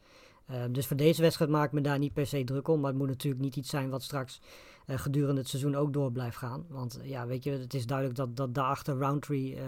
Uh, 0.51 0.57
dus 0.71 0.87
voor 0.87 0.97
deze 0.97 1.23
wedstrijd 1.23 1.51
maak 1.51 1.67
ik 1.67 1.73
me 1.73 1.81
daar 1.81 1.99
niet 1.99 2.13
per 2.13 2.27
se 2.27 2.45
druk 2.45 2.69
om, 2.69 2.81
maar 2.81 2.91
het 2.91 2.99
moet 2.99 3.09
natuurlijk 3.09 3.43
niet 3.43 3.57
iets 3.57 3.71
zijn 3.71 3.91
wat 3.91 4.03
straks 4.03 4.41
gedurende 4.87 5.41
het 5.41 5.49
seizoen 5.51 5.75
ook 5.75 5.93
door 5.93 6.13
blijft 6.13 6.37
gaan. 6.37 6.65
Want 6.69 7.01
ja, 7.03 7.27
weet 7.27 7.45
je, 7.45 7.51
het 7.51 7.75
is 7.75 7.87
duidelijk 7.87 8.17
dat, 8.19 8.37
dat 8.37 8.55
daarachter 8.55 8.99
Roundtree 8.99 9.59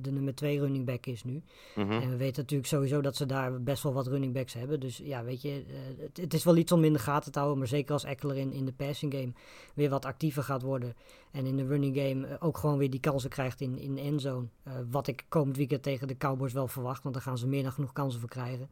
de 0.00 0.12
nummer 0.12 0.34
2 0.34 0.60
running 0.60 0.86
back 0.86 1.06
is 1.06 1.24
nu. 1.24 1.42
Mhm. 1.74 1.86
Mm 1.86 1.90
-hmm. 1.90 2.00
En 2.02 2.10
we 2.10 2.16
weten 2.16 2.42
natuurlijk 2.42 2.68
sowieso 2.68 3.00
dat 3.00 3.16
ze 3.16 3.26
daar 3.26 3.62
best 3.62 3.82
wel 3.82 3.92
wat 3.92 4.06
running 4.06 4.32
backs 4.32 4.52
hebben. 4.52 4.80
Dus 4.80 4.96
ja, 4.96 5.24
weet 5.24 5.42
je, 5.42 5.64
het, 5.98 6.16
het, 6.16 6.34
is 6.34 6.44
wel 6.44 6.56
iets 6.56 6.72
om 6.72 6.84
in 6.84 6.92
de 6.92 6.98
gaten 6.98 7.32
te 7.32 7.38
houden. 7.38 7.58
Maar 7.58 7.68
zeker 7.68 7.92
als 7.92 8.04
Eckler 8.04 8.36
in, 8.36 8.52
in 8.52 8.64
de 8.64 8.72
passing 8.72 9.12
game 9.12 9.32
weer 9.74 9.90
wat 9.90 10.04
actiever 10.04 10.42
gaat 10.42 10.62
worden. 10.62 10.94
En 11.30 11.46
in 11.46 11.56
de 11.56 11.66
running 11.66 11.96
game 11.96 12.40
ook 12.40 12.58
gewoon 12.58 12.78
weer 12.78 12.90
die 12.90 13.00
kansen 13.00 13.30
krijgt 13.30 13.60
in, 13.60 13.78
in 13.78 13.94
de 13.94 14.00
endzone. 14.00 14.46
Wat 14.90 15.06
ik 15.06 15.24
komend 15.28 15.56
weekend 15.56 15.82
tegen 15.82 16.08
de 16.08 16.16
Cowboys 16.16 16.52
wel 16.52 16.68
verwacht. 16.68 17.02
Want 17.02 17.14
daar 17.14 17.24
gaan 17.24 17.38
ze 17.38 17.46
meer 17.46 17.62
dan 17.62 17.72
genoeg 17.72 17.92
kansen 17.92 18.20
voor 18.20 18.28
krijgen. 18.28 18.68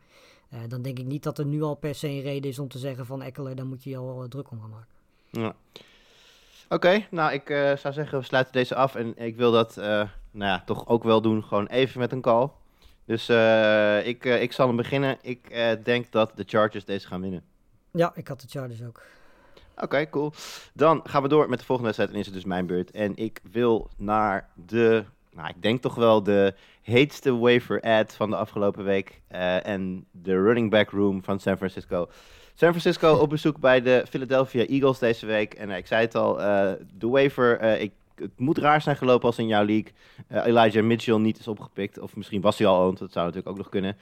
Uh, 0.52 0.60
dan 0.68 0.82
denk 0.82 0.98
ik 0.98 1.06
niet 1.06 1.22
dat 1.22 1.38
er 1.38 1.46
nu 1.46 1.62
al 1.62 1.74
per 1.74 1.94
se 1.94 2.08
een 2.08 2.20
reden 2.20 2.50
is 2.50 2.58
om 2.58 2.68
te 2.68 2.78
zeggen 2.78 3.06
van 3.06 3.22
Eckler, 3.22 3.56
daar 3.56 3.66
moet 3.66 3.84
je 3.84 3.90
je 3.90 3.96
al 3.96 4.28
druk 4.28 4.50
om 4.50 4.60
gaan 4.60 4.70
maken. 4.70 4.99
Ja. 5.30 5.54
Oké, 6.64 6.74
okay, 6.74 7.06
nou 7.10 7.32
ik 7.32 7.50
uh, 7.50 7.76
zou 7.76 7.94
zeggen 7.94 8.18
we 8.18 8.24
sluiten 8.24 8.52
deze 8.52 8.74
af 8.74 8.94
en 8.94 9.16
ik 9.16 9.36
wil 9.36 9.52
dat 9.52 9.76
uh, 9.78 9.84
nou 10.30 10.50
ja, 10.50 10.62
toch 10.66 10.86
ook 10.86 11.02
wel 11.02 11.20
doen, 11.20 11.44
gewoon 11.44 11.66
even 11.66 12.00
met 12.00 12.12
een 12.12 12.20
call. 12.20 12.48
Dus 13.04 13.28
uh, 13.28 14.06
ik, 14.06 14.24
ik 14.24 14.52
zal 14.52 14.66
hem 14.66 14.76
beginnen. 14.76 15.18
Ik 15.22 15.50
denk 15.84 16.12
dat 16.12 16.32
de 16.34 16.44
Chargers 16.46 16.84
deze 16.84 17.06
gaan 17.06 17.20
winnen. 17.20 17.42
Ja, 17.90 18.12
ik 18.14 18.28
had 18.28 18.40
de 18.40 18.48
Chargers 18.48 18.82
ook. 18.82 19.02
Oké, 19.74 19.84
okay, 19.84 20.10
cool. 20.10 20.32
Dan 20.72 21.00
gaan 21.04 21.22
we 21.22 21.28
door 21.28 21.48
met 21.48 21.58
de 21.58 21.64
volgende 21.64 21.92
wedstrijd 21.92 22.12
en 22.12 22.20
is 22.20 22.26
het 22.26 22.34
dus 22.34 22.44
mijn 22.44 22.66
beurt. 22.66 22.90
En 22.90 23.16
ik 23.16 23.40
wil 23.50 23.90
naar 23.96 24.48
de, 24.54 25.04
nou 25.32 25.48
ik 25.48 25.62
denk 25.62 25.82
toch 25.82 25.94
wel 25.94 26.22
de 26.22 26.54
heetste 26.82 27.36
waiver 27.36 27.80
ad 27.80 28.14
van 28.14 28.30
de 28.30 28.36
afgelopen 28.36 28.84
week. 28.84 29.20
en 29.28 30.06
de 30.10 30.42
running 30.42 30.70
back 30.70 30.90
room 30.90 31.24
van 31.24 31.40
San 31.40 31.56
Francisco. 31.56 32.08
San 32.60 32.68
Francisco 32.68 33.14
op 33.14 33.28
bezoek 33.28 33.58
bij 33.58 33.82
de 33.82 34.04
Philadelphia 34.08 34.66
Eagles 34.66 34.98
deze 34.98 35.26
week. 35.26 35.54
En 35.54 35.70
uh, 35.70 35.76
ik 35.76 35.86
zei 35.86 36.00
het 36.00 36.14
al, 36.14 36.40
uh, 36.40 36.72
de 36.98 37.08
waiver, 37.08 37.62
uh, 37.62 37.80
ik, 37.80 37.92
het 38.14 38.30
moet 38.36 38.58
raar 38.58 38.82
zijn 38.82 38.96
gelopen 38.96 39.26
als 39.26 39.38
in 39.38 39.46
jouw 39.46 39.64
league 39.64 39.92
Elijah 40.28 40.84
Mitchell 40.84 41.18
niet 41.18 41.38
is 41.38 41.48
opgepikt. 41.48 41.98
Of 41.98 42.16
misschien 42.16 42.40
was 42.40 42.58
hij 42.58 42.66
al 42.66 42.80
owned, 42.80 42.98
dat 42.98 43.12
zou 43.12 43.26
natuurlijk 43.26 43.52
ook 43.52 43.62
nog 43.62 43.68
kunnen. 43.68 43.96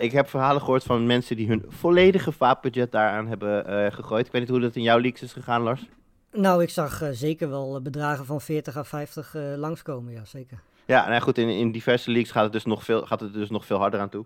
ik 0.00 0.12
heb 0.12 0.28
verhalen 0.28 0.60
gehoord 0.60 0.82
van 0.82 1.06
mensen 1.06 1.36
die 1.36 1.48
hun 1.48 1.64
volledige 1.68 2.32
vaatbudget 2.32 2.92
daaraan 2.92 3.26
hebben 3.26 3.92
gegooid. 3.92 4.26
Ik 4.26 4.32
weet 4.32 4.40
niet 4.40 4.50
hoe 4.50 4.60
dat 4.60 4.76
in 4.76 4.82
jouw 4.82 5.00
leagues 5.00 5.22
is 5.22 5.32
gegaan, 5.32 5.62
Lars. 5.62 5.88
Nou, 6.32 6.62
ik 6.62 6.70
zag 6.70 7.02
zeker 7.12 7.48
wel 7.48 7.80
bedragen 7.82 8.26
van 8.26 8.40
40 8.40 8.76
à 8.76 8.82
50 8.82 9.34
langskomen, 9.56 10.12
ja 10.12 10.24
zeker. 10.24 10.62
Ja, 10.86 11.08
nou 11.08 11.20
goed, 11.20 11.38
in, 11.38 11.48
in 11.48 11.72
diverse 11.72 12.10
leagues 12.10 12.30
gaat 12.30 12.42
het, 12.42 12.52
dus 12.52 12.64
nog 12.64 12.84
veel, 12.84 13.06
gaat 13.06 13.20
het 13.20 13.32
dus 13.32 13.50
nog 13.50 13.66
veel 13.66 13.78
harder 13.78 14.00
aan 14.00 14.08
toe. 14.08 14.24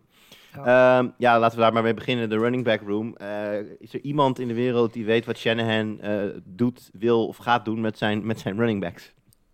Ja. 0.54 0.98
Um, 0.98 1.14
ja, 1.18 1.38
laten 1.38 1.56
we 1.56 1.62
daar 1.62 1.72
maar 1.72 1.82
mee 1.82 1.94
beginnen. 1.94 2.28
De 2.28 2.38
running 2.38 2.64
back 2.64 2.80
room. 2.86 3.14
Uh, 3.20 3.58
is 3.78 3.94
er 3.94 4.00
iemand 4.00 4.38
in 4.38 4.48
de 4.48 4.54
wereld 4.54 4.92
die 4.92 5.04
weet 5.04 5.26
wat 5.26 5.38
Shanahan 5.38 5.98
uh, 6.04 6.22
doet, 6.44 6.90
wil 6.92 7.26
of 7.26 7.36
gaat 7.36 7.64
doen 7.64 7.80
met 7.80 7.98
zijn, 7.98 8.26
met 8.26 8.40
zijn 8.40 8.56
running 8.56 8.80
backs? 8.80 9.12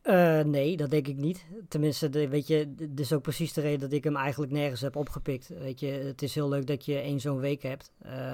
Uh, 0.09 0.41
nee, 0.41 0.77
dat 0.77 0.91
denk 0.91 1.09
ik 1.09 1.17
niet. 1.17 1.45
Tenminste, 1.69 2.29
weet 2.29 2.47
je, 2.47 2.75
dit 2.75 3.01
is 3.01 3.13
ook 3.13 3.23
precies 3.23 3.53
de 3.53 3.61
reden 3.61 3.81
dat 3.81 3.93
ik 3.93 4.05
hem 4.05 4.17
eigenlijk 4.17 4.53
nergens 4.53 4.81
heb 4.81 4.97
opgepikt. 4.97 5.49
Weet 5.49 5.81
je, 5.81 5.87
het 5.87 6.23
is 6.23 6.35
heel 6.35 6.49
leuk 6.49 6.67
dat 6.67 6.85
je 6.85 6.99
één 6.99 7.21
zo'n 7.21 7.39
week 7.39 7.63
hebt. 7.63 7.93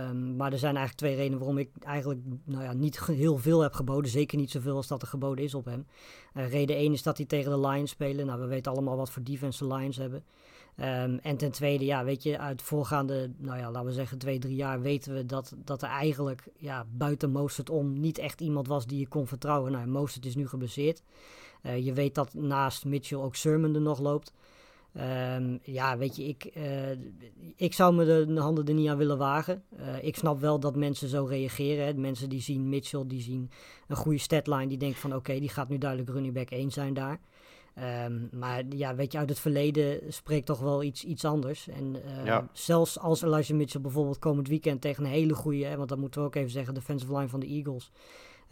Um, 0.09 0.37
maar 0.37 0.53
er 0.53 0.59
zijn 0.59 0.77
eigenlijk 0.77 0.97
twee 0.97 1.15
redenen 1.15 1.39
waarom 1.39 1.59
ik 1.59 1.71
eigenlijk 1.81 2.21
nou 2.45 2.63
ja, 2.63 2.73
niet 2.73 3.07
heel 3.07 3.39
veel 3.39 3.61
heb 3.61 3.73
geboden. 3.73 4.11
Zeker 4.11 4.39
niet 4.39 4.51
zoveel 4.51 4.77
als 4.77 4.87
dat 4.87 5.03
er 5.03 5.09
geboden 5.09 5.45
is 5.45 5.55
op 5.55 5.65
hem. 5.65 5.87
Uh, 6.35 6.51
reden 6.51 6.77
één 6.77 6.93
is 6.93 7.03
dat 7.03 7.17
hij 7.17 7.27
tegen 7.27 7.51
de 7.51 7.69
Lions 7.69 7.91
spelen. 7.91 8.27
Nou, 8.27 8.41
we 8.41 8.47
weten 8.47 8.73
allemaal 8.73 8.97
wat 8.97 9.11
voor 9.11 9.23
defense 9.23 9.67
de 9.67 9.75
Lions 9.75 9.97
hebben. 9.97 10.25
Um, 10.77 11.19
en 11.23 11.37
ten 11.37 11.51
tweede, 11.51 11.85
ja, 11.85 12.05
weet 12.05 12.23
je, 12.23 12.39
uit 12.39 12.63
voorgaande, 12.63 13.31
nou 13.39 13.59
ja, 13.59 13.71
laten 13.71 13.89
we 13.89 13.95
zeggen 13.95 14.19
twee, 14.19 14.39
drie 14.39 14.57
jaar 14.57 14.81
weten 14.81 15.15
we 15.15 15.27
dat, 15.27 15.55
dat 15.65 15.83
er 15.83 15.89
eigenlijk 15.89 16.49
ja, 16.57 16.87
buiten 16.91 17.31
Mostert 17.31 17.71
om 17.71 18.01
niet 18.01 18.19
echt 18.19 18.41
iemand 18.41 18.67
was 18.67 18.87
die 18.87 18.99
je 18.99 19.09
kon 19.09 19.27
vertrouwen. 19.27 19.73
Nou, 19.73 19.87
Mostert 19.87 20.27
is 20.27 20.35
nu 20.35 20.49
geblesseerd. 20.49 21.03
Uh, 21.67 21.85
je 21.85 21.93
weet 21.93 22.15
dat 22.15 22.35
naast 22.35 22.85
Mitchell 22.85 23.19
ook 23.19 23.35
Sermon 23.35 23.75
er 23.75 23.81
nog 23.81 23.99
loopt. 23.99 24.33
Um, 25.37 25.59
ja, 25.63 25.99
weet 25.99 26.17
je, 26.17 26.25
ik, 26.25 26.51
uh, 26.57 26.91
ik 27.57 27.73
zou 27.73 27.95
me 27.95 28.05
de, 28.05 28.33
de, 28.35 28.41
handen 28.41 28.67
er 28.67 28.75
niet 28.75 28.89
aan 28.89 28.97
willen 28.97 29.19
wagen. 29.19 29.63
Uh, 29.81 30.05
ik 30.05 30.17
snap 30.17 30.41
wel 30.41 30.61
dat 30.61 30.77
mensen 30.77 31.09
zo 31.09 31.25
reageren. 31.25 31.87
Hè. 31.87 31.95
Mensen 31.95 32.29
die 32.29 32.41
zien 32.41 32.69
Mitchell, 32.69 33.05
die 33.07 33.21
zien 33.21 33.51
een 33.89 33.97
goede 33.97 34.19
statline, 34.19 34.67
die 34.67 34.79
denken 34.79 35.01
van 35.01 35.11
oké, 35.11 35.19
okay, 35.19 35.41
die 35.41 35.49
gaat 35.49 35.69
nu 35.69 35.79
duidelijk 35.79 36.11
running 36.11 36.35
back 36.35 36.51
1 36.51 36.71
zijn 36.71 36.95
daar. 36.95 37.21
Um, 38.07 38.29
maar 38.33 38.65
ja, 38.69 38.95
weet 38.95 39.13
je, 39.13 39.19
uit 39.19 39.29
het 39.29 39.39
verleden 39.39 40.13
spreekt 40.13 40.47
toch 40.47 40.61
wel 40.61 40.83
iets, 40.83 41.05
iets 41.05 41.25
anders. 41.25 41.69
En 41.69 41.95
uh, 41.95 42.25
Ja. 42.25 42.49
zelfs 42.53 42.99
als 42.99 43.23
Elijah 43.23 43.57
Mitchell 43.57 43.81
bijvoorbeeld 43.81 44.19
komend 44.19 44.49
weekend 44.49 44.81
tegen 44.81 45.05
een 45.05 45.11
hele 45.11 45.35
goede, 45.35 45.65
hè, 45.65 45.77
want 45.77 45.89
dat 45.89 45.99
moeten 45.99 46.21
we 46.21 46.27
ook 46.27 46.35
even 46.35 46.51
zeggen, 46.51 46.75
defensive 46.75 47.13
line 47.13 47.29
van 47.29 47.41
de 47.41 47.47
Eagles. 47.47 47.91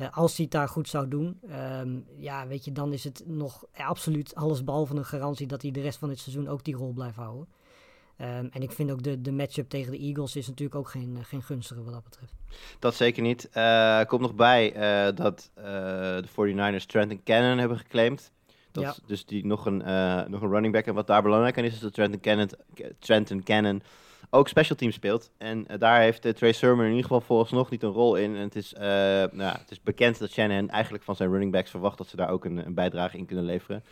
Uh, 0.01 0.17
als 0.17 0.37
hij 0.37 0.45
het 0.45 0.55
daar 0.55 0.69
goed 0.69 0.89
zou 0.89 1.09
doen, 1.09 1.41
um, 1.81 2.07
ja, 2.17 2.47
weet 2.47 2.65
je, 2.65 2.73
dan 2.73 2.93
is 2.93 3.05
het 3.05 3.23
nog 3.27 3.65
absoluut 3.73 4.35
alles 4.35 4.65
behalve 4.65 4.97
een 4.97 5.05
garantie 5.05 5.47
dat 5.47 5.63
hij 5.63 5.71
de 5.71 5.81
rest 5.81 5.99
van 5.99 6.09
het 6.09 6.19
seizoen 6.19 6.49
ook 6.49 6.65
die 6.65 6.77
rol 6.77 6.93
blijft 6.93 7.17
houden. 7.17 7.49
Um, 8.21 8.27
en 8.27 8.63
ik 8.63 8.73
vind 8.73 8.91
ook 8.91 9.03
de, 9.03 9.21
de 9.21 9.33
matchup 9.33 9.69
tegen 9.69 9.93
de 9.93 9.99
Eagles 9.99 10.37
is 10.37 10.47
natuurlijk 10.49 10.79
ook 10.79 10.89
geen, 10.89 11.15
uh, 11.17 11.25
geen 11.25 11.43
gunstige 11.43 11.83
wat 11.83 11.93
dat 11.93 12.05
betreft. 12.05 12.35
Dat 12.79 12.95
zeker 12.95 13.23
niet. 13.23 13.51
Uh, 13.55 14.05
komt 14.05 14.21
nog 14.21 14.35
bij 14.35 14.75
uh, 14.75 15.17
dat 15.17 15.51
de 15.55 16.25
49ers 16.29 16.87
Trenton 16.87 17.23
Cannon 17.25 17.59
hebben 17.59 17.79
geclaimd. 17.79 18.33
Dat 18.73 18.83
Ja. 18.83 18.95
Dus 19.07 19.25
die 19.25 19.47
nog 19.47 19.67
een, 19.67 19.83
eh, 19.83 20.25
nog 20.27 20.43
een 20.43 20.51
running 20.51 20.73
back. 20.73 20.87
En 20.87 20.95
wat 20.95 21.07
daar 21.07 21.23
belangrijk 21.23 21.59
aan 21.59 21.65
is, 21.65 21.73
is 21.73 21.81
dat 21.81 21.93
Trenton 21.93 22.21
Cannon, 22.21 22.51
Trenton 22.99 23.43
Cannon 23.43 23.83
ook 24.31 24.49
special 24.49 24.77
team 24.77 24.93
speelt. 24.93 25.31
En 25.39 25.67
eh, 25.67 25.79
daar 25.79 26.01
heeft 26.01 26.27
uh, 26.27 26.33
Trey 26.33 26.53
Sermon 26.53 26.85
in 26.85 26.91
ieder 26.91 27.03
geval 27.03 27.21
vooralsnog 27.21 27.71
niet 27.71 27.83
een 27.83 27.91
rol 27.91 28.17
in. 28.17 28.37
En 28.37 28.43
het 28.43 28.57
is, 28.57 28.75
eh, 28.75 28.83
nou, 28.83 29.31
ja, 29.33 29.57
het 29.59 29.71
is 29.71 29.83
bekend 29.83 30.19
dat 30.19 30.31
Shanahan 30.31 30.69
eigenlijk 30.69 31.05
van 31.05 31.17
zijn 31.17 31.31
running 31.31 31.53
backs 31.53 31.71
verwacht 31.71 31.99
dat 31.99 32.07
ze 32.07 32.17
daar 32.17 32.31
ook 32.31 32.45
een, 32.45 32.67
een 32.67 32.75
bijdrage 32.75 33.17
in 33.17 33.27
kunnen 33.27 33.45
leveren. 33.45 33.83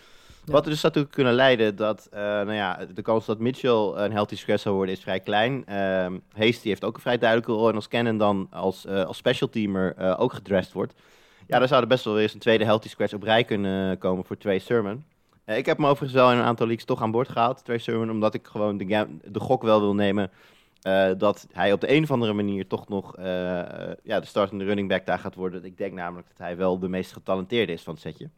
Ja. 0.48 0.54
Wat 0.54 0.64
er 0.64 0.70
dus 0.70 0.82
natuurlijk 0.82 1.14
kunnen 1.14 1.34
leiden 1.34 1.76
dat, 1.76 2.08
eh, 2.10 2.20
nou 2.20 2.52
ja, 2.52 2.86
de 2.94 3.02
kans 3.02 3.26
dat 3.26 3.38
Mitchell 3.38 3.92
een 3.94 4.12
healthy 4.12 4.36
scratch 4.36 4.62
zou 4.62 4.74
worden 4.74 4.94
is 4.94 5.00
vrij 5.00 5.20
klein. 5.20 5.66
Ehm 5.66 6.18
Hasty 6.32 6.68
heeft 6.68 6.84
ook 6.84 6.94
een 6.94 7.00
vrij 7.00 7.18
duidelijke 7.18 7.52
rol. 7.52 7.68
En 7.68 7.74
als 7.74 7.88
Cannon 7.88 8.18
dan 8.18 8.46
als, 8.50 8.86
eh, 8.86 9.04
als 9.04 9.16
special 9.16 9.48
teamer 9.48 9.94
eh, 9.96 10.20
ook 10.20 10.32
gedressed 10.32 10.72
wordt, 10.72 10.94
ja, 11.46 11.58
dan 11.58 11.68
zou 11.68 11.82
er 11.82 11.88
best 11.88 12.04
wel 12.04 12.14
weer 12.14 12.22
eens 12.22 12.34
een 12.34 12.40
tweede 12.40 12.64
healthy 12.64 12.88
scratch 12.88 13.14
op 13.14 13.22
rij 13.22 13.44
kunnen 13.44 13.98
komen 13.98 14.24
voor 14.24 14.36
Trey 14.36 14.58
Sermon. 14.58 15.04
Eh, 15.48 15.56
ik 15.56 15.66
heb 15.66 15.76
hem 15.76 15.86
overigens 15.86 16.12
wel 16.12 16.32
in 16.32 16.38
een 16.38 16.44
aantal 16.44 16.66
leagues 16.66 16.86
toch 16.86 17.02
aan 17.02 17.10
boord 17.10 17.28
gehaald, 17.28 17.64
Trey 17.64 17.78
Sermon, 17.78 18.10
omdat 18.10 18.34
ik 18.34 18.46
gewoon 18.46 18.76
de, 18.76 19.18
de 19.24 19.40
gok 19.40 19.62
wel 19.62 19.80
wil 19.80 19.94
nemen 19.94 20.30
eh, 20.82 21.10
dat 21.18 21.46
hij 21.52 21.72
op 21.72 21.80
de 21.80 21.92
een 21.92 22.02
of 22.02 22.10
andere 22.10 22.32
manier 22.32 22.66
toch 22.66 22.88
nog 22.88 23.16
eh, 23.16 23.24
ja, 24.02 24.20
de 24.20 24.26
startende 24.26 24.64
running 24.64 24.88
back 24.88 25.06
daar 25.06 25.18
gaat 25.18 25.34
worden. 25.34 25.64
Ik 25.64 25.78
denk 25.78 25.92
namelijk 25.92 26.28
dat 26.28 26.38
hij 26.38 26.56
wel 26.56 26.78
de 26.78 26.88
meest 26.88 27.12
getalenteerde 27.12 27.72
is 27.72 27.82
van 27.82 27.92
het 27.92 28.02
setje. 28.02 28.30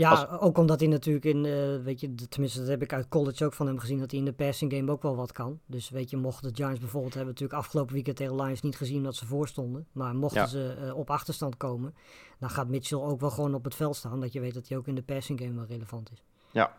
Ja, 0.00 0.10
Als- 0.10 0.40
ook 0.40 0.58
omdat 0.58 0.80
hij 0.80 0.88
natuurlijk 0.88 1.24
in, 1.24 1.44
eh, 1.44 1.52
weet 1.84 2.00
je, 2.00 2.14
tenminste 2.14 2.58
dat 2.58 2.68
heb 2.68 2.82
ik 2.82 2.92
uit 2.92 3.08
college 3.08 3.44
ook 3.44 3.52
van 3.52 3.66
hem 3.66 3.78
gezien, 3.78 3.98
dat 3.98 4.10
hij 4.10 4.18
in 4.20 4.24
de 4.26 4.32
passing 4.32 4.72
game 4.72 4.90
ook 4.92 5.02
wel 5.02 5.16
wat 5.16 5.32
kan. 5.32 5.60
Dus 5.66 5.90
weet 5.90 6.10
je, 6.10 6.16
mochten 6.16 6.48
de 6.48 6.54
Giants 6.56 6.80
bijvoorbeeld, 6.80 7.14
hebben 7.14 7.32
natuurlijk 7.32 7.60
afgelopen 7.60 7.94
weekend 7.94 8.16
tegen 8.16 8.42
Lions 8.42 8.60
niet 8.62 8.76
gezien 8.76 9.02
dat 9.02 9.14
ze 9.16 9.26
voorstonden. 9.26 9.86
Maar 9.92 10.14
mochten 10.14 10.40
Ja. 10.40 10.46
ze 10.46 10.76
eh, 10.84 10.96
op 10.96 11.10
achterstand 11.10 11.56
komen, 11.56 11.94
dan 12.38 12.50
gaat 12.50 12.68
Mitchell 12.68 12.98
ook 12.98 13.20
wel 13.20 13.30
gewoon 13.30 13.54
op 13.54 13.64
het 13.64 13.74
veld 13.74 13.96
staan, 13.96 14.20
dat 14.20 14.32
je 14.32 14.40
weet 14.40 14.54
dat 14.54 14.68
hij 14.68 14.78
ook 14.78 14.86
in 14.86 14.94
de 14.94 15.02
passing 15.02 15.40
game 15.40 15.54
wel 15.54 15.64
relevant 15.68 16.10
is. 16.12 16.22
Ja. 16.50 16.72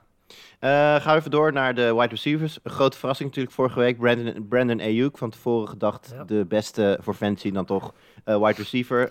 Eh, 0.60 0.70
gaan 1.01 1.13
we 1.13 1.20
even 1.20 1.32
door 1.32 1.54
naar 1.54 1.75
de 1.75 1.94
wide 1.96 2.08
receivers. 2.08 2.60
Een 2.63 2.72
grote 2.72 2.98
verrassing 2.98 3.30
natuurlijk 3.30 3.56
vorige 3.56 3.80
week. 3.80 3.98
Brandon, 4.00 4.48
Brandon 4.48 4.80
Ayuk, 4.80 5.18
van 5.18 5.30
tevoren 5.30 5.68
gedacht 5.68 6.10
Ja. 6.16 6.24
de 6.24 6.46
beste 6.46 6.98
voor 7.01 7.13
fantasy 7.13 7.51
dan 7.51 7.66
toch 7.66 7.94
wide 8.25 8.54
receiver. 8.54 9.10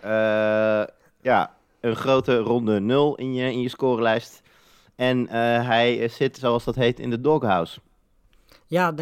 Ja, 1.22 1.54
een 1.80 1.96
grote 1.96 2.38
ronde 2.38 2.80
0 2.80 3.16
in 3.16 3.34
je, 3.34 3.52
in 3.52 3.60
je 3.60 3.68
scorelijst. 3.68 4.42
En 4.94 5.28
eh, 5.28 5.66
hij 5.66 6.08
zit, 6.08 6.36
zoals 6.36 6.64
dat 6.64 6.74
heet, 6.74 6.98
in 6.98 7.10
de 7.10 7.20
doghouse. 7.20 7.80
Ja, 8.66 8.94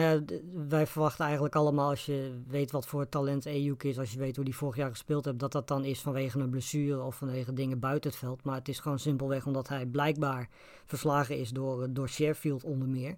wij 0.68 0.86
verwachten 0.86 1.24
eigenlijk 1.24 1.56
allemaal, 1.56 1.88
als 1.88 2.06
je 2.06 2.42
weet 2.46 2.70
wat 2.70 2.86
voor 2.86 3.08
talent 3.08 3.46
Ayuk 3.46 3.82
is, 3.82 3.98
als 3.98 4.12
je 4.12 4.18
weet 4.18 4.36
hoe 4.36 4.44
die 4.44 4.56
vorig 4.56 4.76
jaar 4.76 4.90
gespeeld 4.90 5.24
heeft, 5.24 5.38
dat 5.38 5.52
dat 5.52 5.68
dan 5.68 5.84
is 5.84 6.00
vanwege 6.00 6.38
een 6.38 6.50
blessure 6.50 7.02
of 7.02 7.16
vanwege 7.16 7.52
dingen 7.52 7.78
buiten 7.78 8.10
het 8.10 8.18
veld. 8.18 8.44
Maar 8.44 8.54
het 8.54 8.68
is 8.68 8.78
gewoon 8.78 8.98
simpelweg 8.98 9.46
omdat 9.46 9.68
hij 9.68 9.86
blijkbaar 9.86 10.48
verslagen 10.86 11.38
is 11.38 11.50
door, 11.50 11.82
eh, 11.82 11.88
door 11.90 12.08
Sheffield 12.08 12.64
onder 12.64 12.88
meer. 12.88 13.16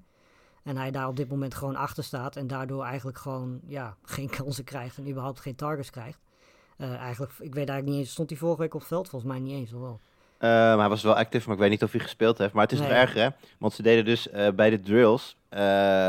En 0.62 0.76
hij 0.76 0.90
daar 0.90 1.09
op 1.09 1.17
dit 1.17 1.29
moment 1.29 1.55
gewoon 1.55 1.76
achter 1.76 2.05
staat 2.05 2.37
en 2.37 2.47
daardoor 2.47 2.85
eigenlijk 2.85 3.19
gewoon 3.19 3.61
ja, 3.67 3.97
geen 4.02 4.31
kansen 4.38 4.64
krijgt 4.64 4.99
en 4.99 5.09
überhaupt 5.09 5.40
geen 5.40 5.57
targets 5.57 5.90
krijgt. 5.90 6.19
Eh, 6.81 6.95
eigenlijk, 6.95 7.33
ik 7.33 7.55
weet 7.55 7.69
eigenlijk 7.69 7.87
niet 7.87 7.99
eens, 7.99 8.11
stond 8.11 8.31
hij 8.31 8.39
vorige 8.39 8.61
week 8.61 8.75
op 8.75 8.81
het 8.81 8.89
veld? 8.89 9.09
Volgens 9.09 9.33
mij 9.33 9.41
niet 9.41 9.55
eens, 9.55 9.73
of 9.73 9.81
wel? 9.81 10.01
Maar 10.39 10.79
hij 10.79 10.89
was 10.89 11.03
wel 11.03 11.15
actief, 11.15 11.47
maar 11.47 11.55
ik 11.55 11.61
weet 11.61 11.71
niet 11.71 11.83
of 11.83 11.93
hij 11.93 12.01
gespeeld 12.01 12.39
heeft. 12.39 12.53
Maar 12.53 12.63
het 12.63 12.73
is 12.73 12.79
nog 12.79 12.89
erger, 12.89 13.21
hè? 13.21 13.29
Want 13.59 13.73
ze 13.73 13.83
deden 13.83 14.05
dus 14.05 14.31
eh, 14.31 14.49
bij 14.51 14.71
de 14.71 14.81
drills... 14.81 15.37
eh, 15.49 15.61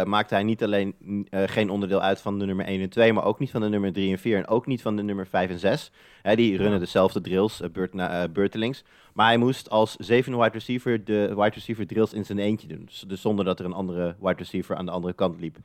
maakte 0.03 0.33
hij 0.33 0.43
niet 0.43 0.63
alleen 0.63 0.95
geen 1.31 1.69
onderdeel 1.69 2.01
uit 2.01 2.21
van 2.21 2.39
de 2.39 2.45
nummer 2.45 2.65
1 2.65 2.81
en 2.81 2.89
2... 2.89 3.13
maar 3.13 3.23
ook 3.23 3.39
niet 3.39 3.51
van 3.51 3.61
de 3.61 3.69
nummer 3.69 3.93
3 3.93 4.11
en 4.11 4.19
4 4.19 4.37
en 4.37 4.47
ook 4.47 4.65
niet 4.65 4.81
van 4.81 4.95
de 4.95 5.03
nummer 5.03 5.27
5 5.27 5.49
en 5.49 5.59
6. 5.59 5.91
Hè, 6.21 6.35
die 6.35 6.57
runnen 6.57 6.79
dezelfde 6.79 7.21
drills, 7.21 7.61
beurt 7.71 7.93
na, 7.93 8.27
beurtelings. 8.27 8.83
Maar 9.13 9.27
hij 9.27 9.37
moest 9.37 9.69
als 9.69 9.95
zevende 9.95 10.37
wide 10.37 10.53
receiver 10.53 11.03
de 11.03 11.27
wide 11.35 11.53
receiver 11.53 11.87
drills 11.87 12.13
in 12.13 12.25
zijn 12.25 12.39
eentje 12.39 12.67
doen. 12.67 12.85
Dus, 12.85 13.03
dus 13.07 13.21
zonder 13.21 13.45
dat 13.45 13.59
er 13.59 13.65
een 13.65 13.73
andere 13.73 14.15
wide 14.19 14.37
receiver 14.37 14.75
aan 14.75 14.85
de 14.85 14.91
andere 14.91 15.13
kant 15.13 15.39
liep. 15.39 15.57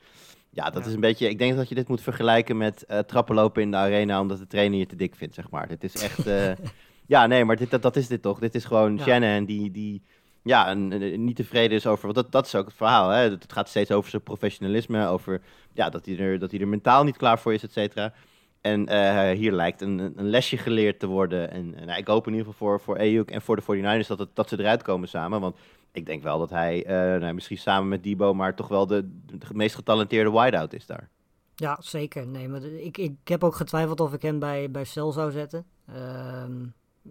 Ja, 0.56 0.70
dat 0.70 0.82
Ja. 0.82 0.88
is 0.88 0.94
een 0.94 1.00
beetje... 1.00 1.28
Ik 1.28 1.38
denk 1.38 1.56
dat 1.56 1.68
je 1.68 1.74
dit 1.74 1.88
moet 1.88 2.00
vergelijken 2.00 2.56
met 2.56 2.84
eh, 2.86 2.98
trappen 2.98 3.34
lopen 3.34 3.62
in 3.62 3.70
de 3.70 3.76
arena... 3.76 4.20
omdat 4.20 4.38
de 4.38 4.46
trainer 4.46 4.78
je 4.78 4.86
te 4.86 4.96
dik 4.96 5.14
vindt, 5.14 5.34
zeg 5.34 5.50
maar. 5.50 5.68
Dit 5.68 5.84
is 5.84 6.02
echt... 6.02 6.26
eh, 6.26 6.52
ja, 7.14 7.26
nee, 7.26 7.44
maar 7.44 7.56
dit, 7.56 7.70
dat, 7.70 7.82
dat 7.82 7.96
is 7.96 8.06
dit 8.08 8.22
toch? 8.22 8.38
Dit 8.38 8.54
is 8.54 8.64
gewoon 8.64 8.96
Ja. 8.96 9.02
Shanahan 9.02 9.44
die, 9.44 9.70
die 9.70 10.02
ja, 10.42 10.70
een, 10.70 11.02
een- 11.02 11.24
niet 11.24 11.36
tevreden 11.36 11.76
is 11.76 11.86
over... 11.86 12.02
Want 12.04 12.14
dat, 12.14 12.32
dat 12.32 12.46
is 12.46 12.54
ook 12.54 12.66
het 12.66 12.74
verhaal, 12.76 13.08
hè? 13.10 13.30
Het 13.30 13.52
gaat 13.52 13.68
steeds 13.68 13.90
over 13.90 14.10
zijn 14.10 14.22
professionalisme, 14.22 15.06
over 15.06 15.40
ja, 15.72 15.88
dat, 15.90 16.06
hij 16.06 16.18
er, 16.18 16.38
dat 16.38 16.50
hij 16.50 16.60
er 16.60 16.68
mentaal 16.68 17.04
niet 17.04 17.16
klaar 17.16 17.38
voor 17.38 17.54
is, 17.54 17.62
et 17.62 17.72
cetera. 17.72 18.12
En 18.60 18.86
eh, 18.86 19.36
hier 19.38 19.52
lijkt 19.52 19.80
een, 19.80 19.98
een 19.98 20.12
een 20.16 20.28
lesje 20.30 20.56
geleerd 20.56 20.98
te 20.98 21.06
worden. 21.06 21.50
En, 21.50 21.74
en 21.88 21.96
ik 21.98 22.06
hoop 22.06 22.26
in 22.26 22.32
ieder 22.32 22.46
geval 22.46 22.68
voor, 22.68 22.80
voor 22.80 22.98
Ayuk 22.98 23.30
en 23.30 23.42
voor 23.42 23.56
de 23.56 23.62
49ers 24.02 24.06
dat, 24.06 24.18
het, 24.18 24.28
dat 24.34 24.48
ze 24.48 24.58
eruit 24.60 24.82
komen 24.82 25.08
samen. 25.08 25.40
Want 25.40 25.56
ik 25.96 26.06
denk 26.06 26.22
wel 26.22 26.38
dat 26.38 26.50
hij, 26.50 26.84
eh, 26.84 27.20
nou, 27.20 27.32
misschien 27.34 27.58
samen 27.58 27.88
met 27.88 28.02
Debo, 28.02 28.34
maar 28.34 28.54
toch 28.54 28.68
wel 28.68 28.86
de, 28.86 29.08
meest 29.52 29.74
getalenteerde 29.74 30.30
wideout 30.30 30.72
is 30.72 30.86
daar. 30.86 31.08
Ja, 31.54 31.78
zeker. 31.80 32.26
Nee, 32.26 32.48
maar 32.48 32.62
ik, 32.62 32.98
ik 32.98 33.16
heb 33.24 33.44
ook 33.44 33.54
getwijfeld 33.54 34.00
of 34.00 34.12
ik 34.12 34.22
hem 34.22 34.38
bij, 34.38 34.70
bij 34.70 34.84
Cel 34.84 35.12
zou 35.12 35.30
zetten. 35.30 35.64
Ehm, 35.86 36.66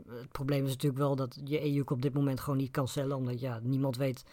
het 0.08 0.32
probleem 0.32 0.64
is 0.64 0.72
natuurlijk 0.72 1.02
wel 1.02 1.16
dat 1.16 1.40
je 1.44 1.84
op 1.86 2.02
dit 2.02 2.14
moment 2.14 2.40
gewoon 2.40 2.58
niet 2.58 2.72
kan 2.72 2.88
cellen. 2.88 3.18
Omdat 3.18 3.40
ja, 3.40 3.60
niemand 3.64 3.98
weet 3.98 4.24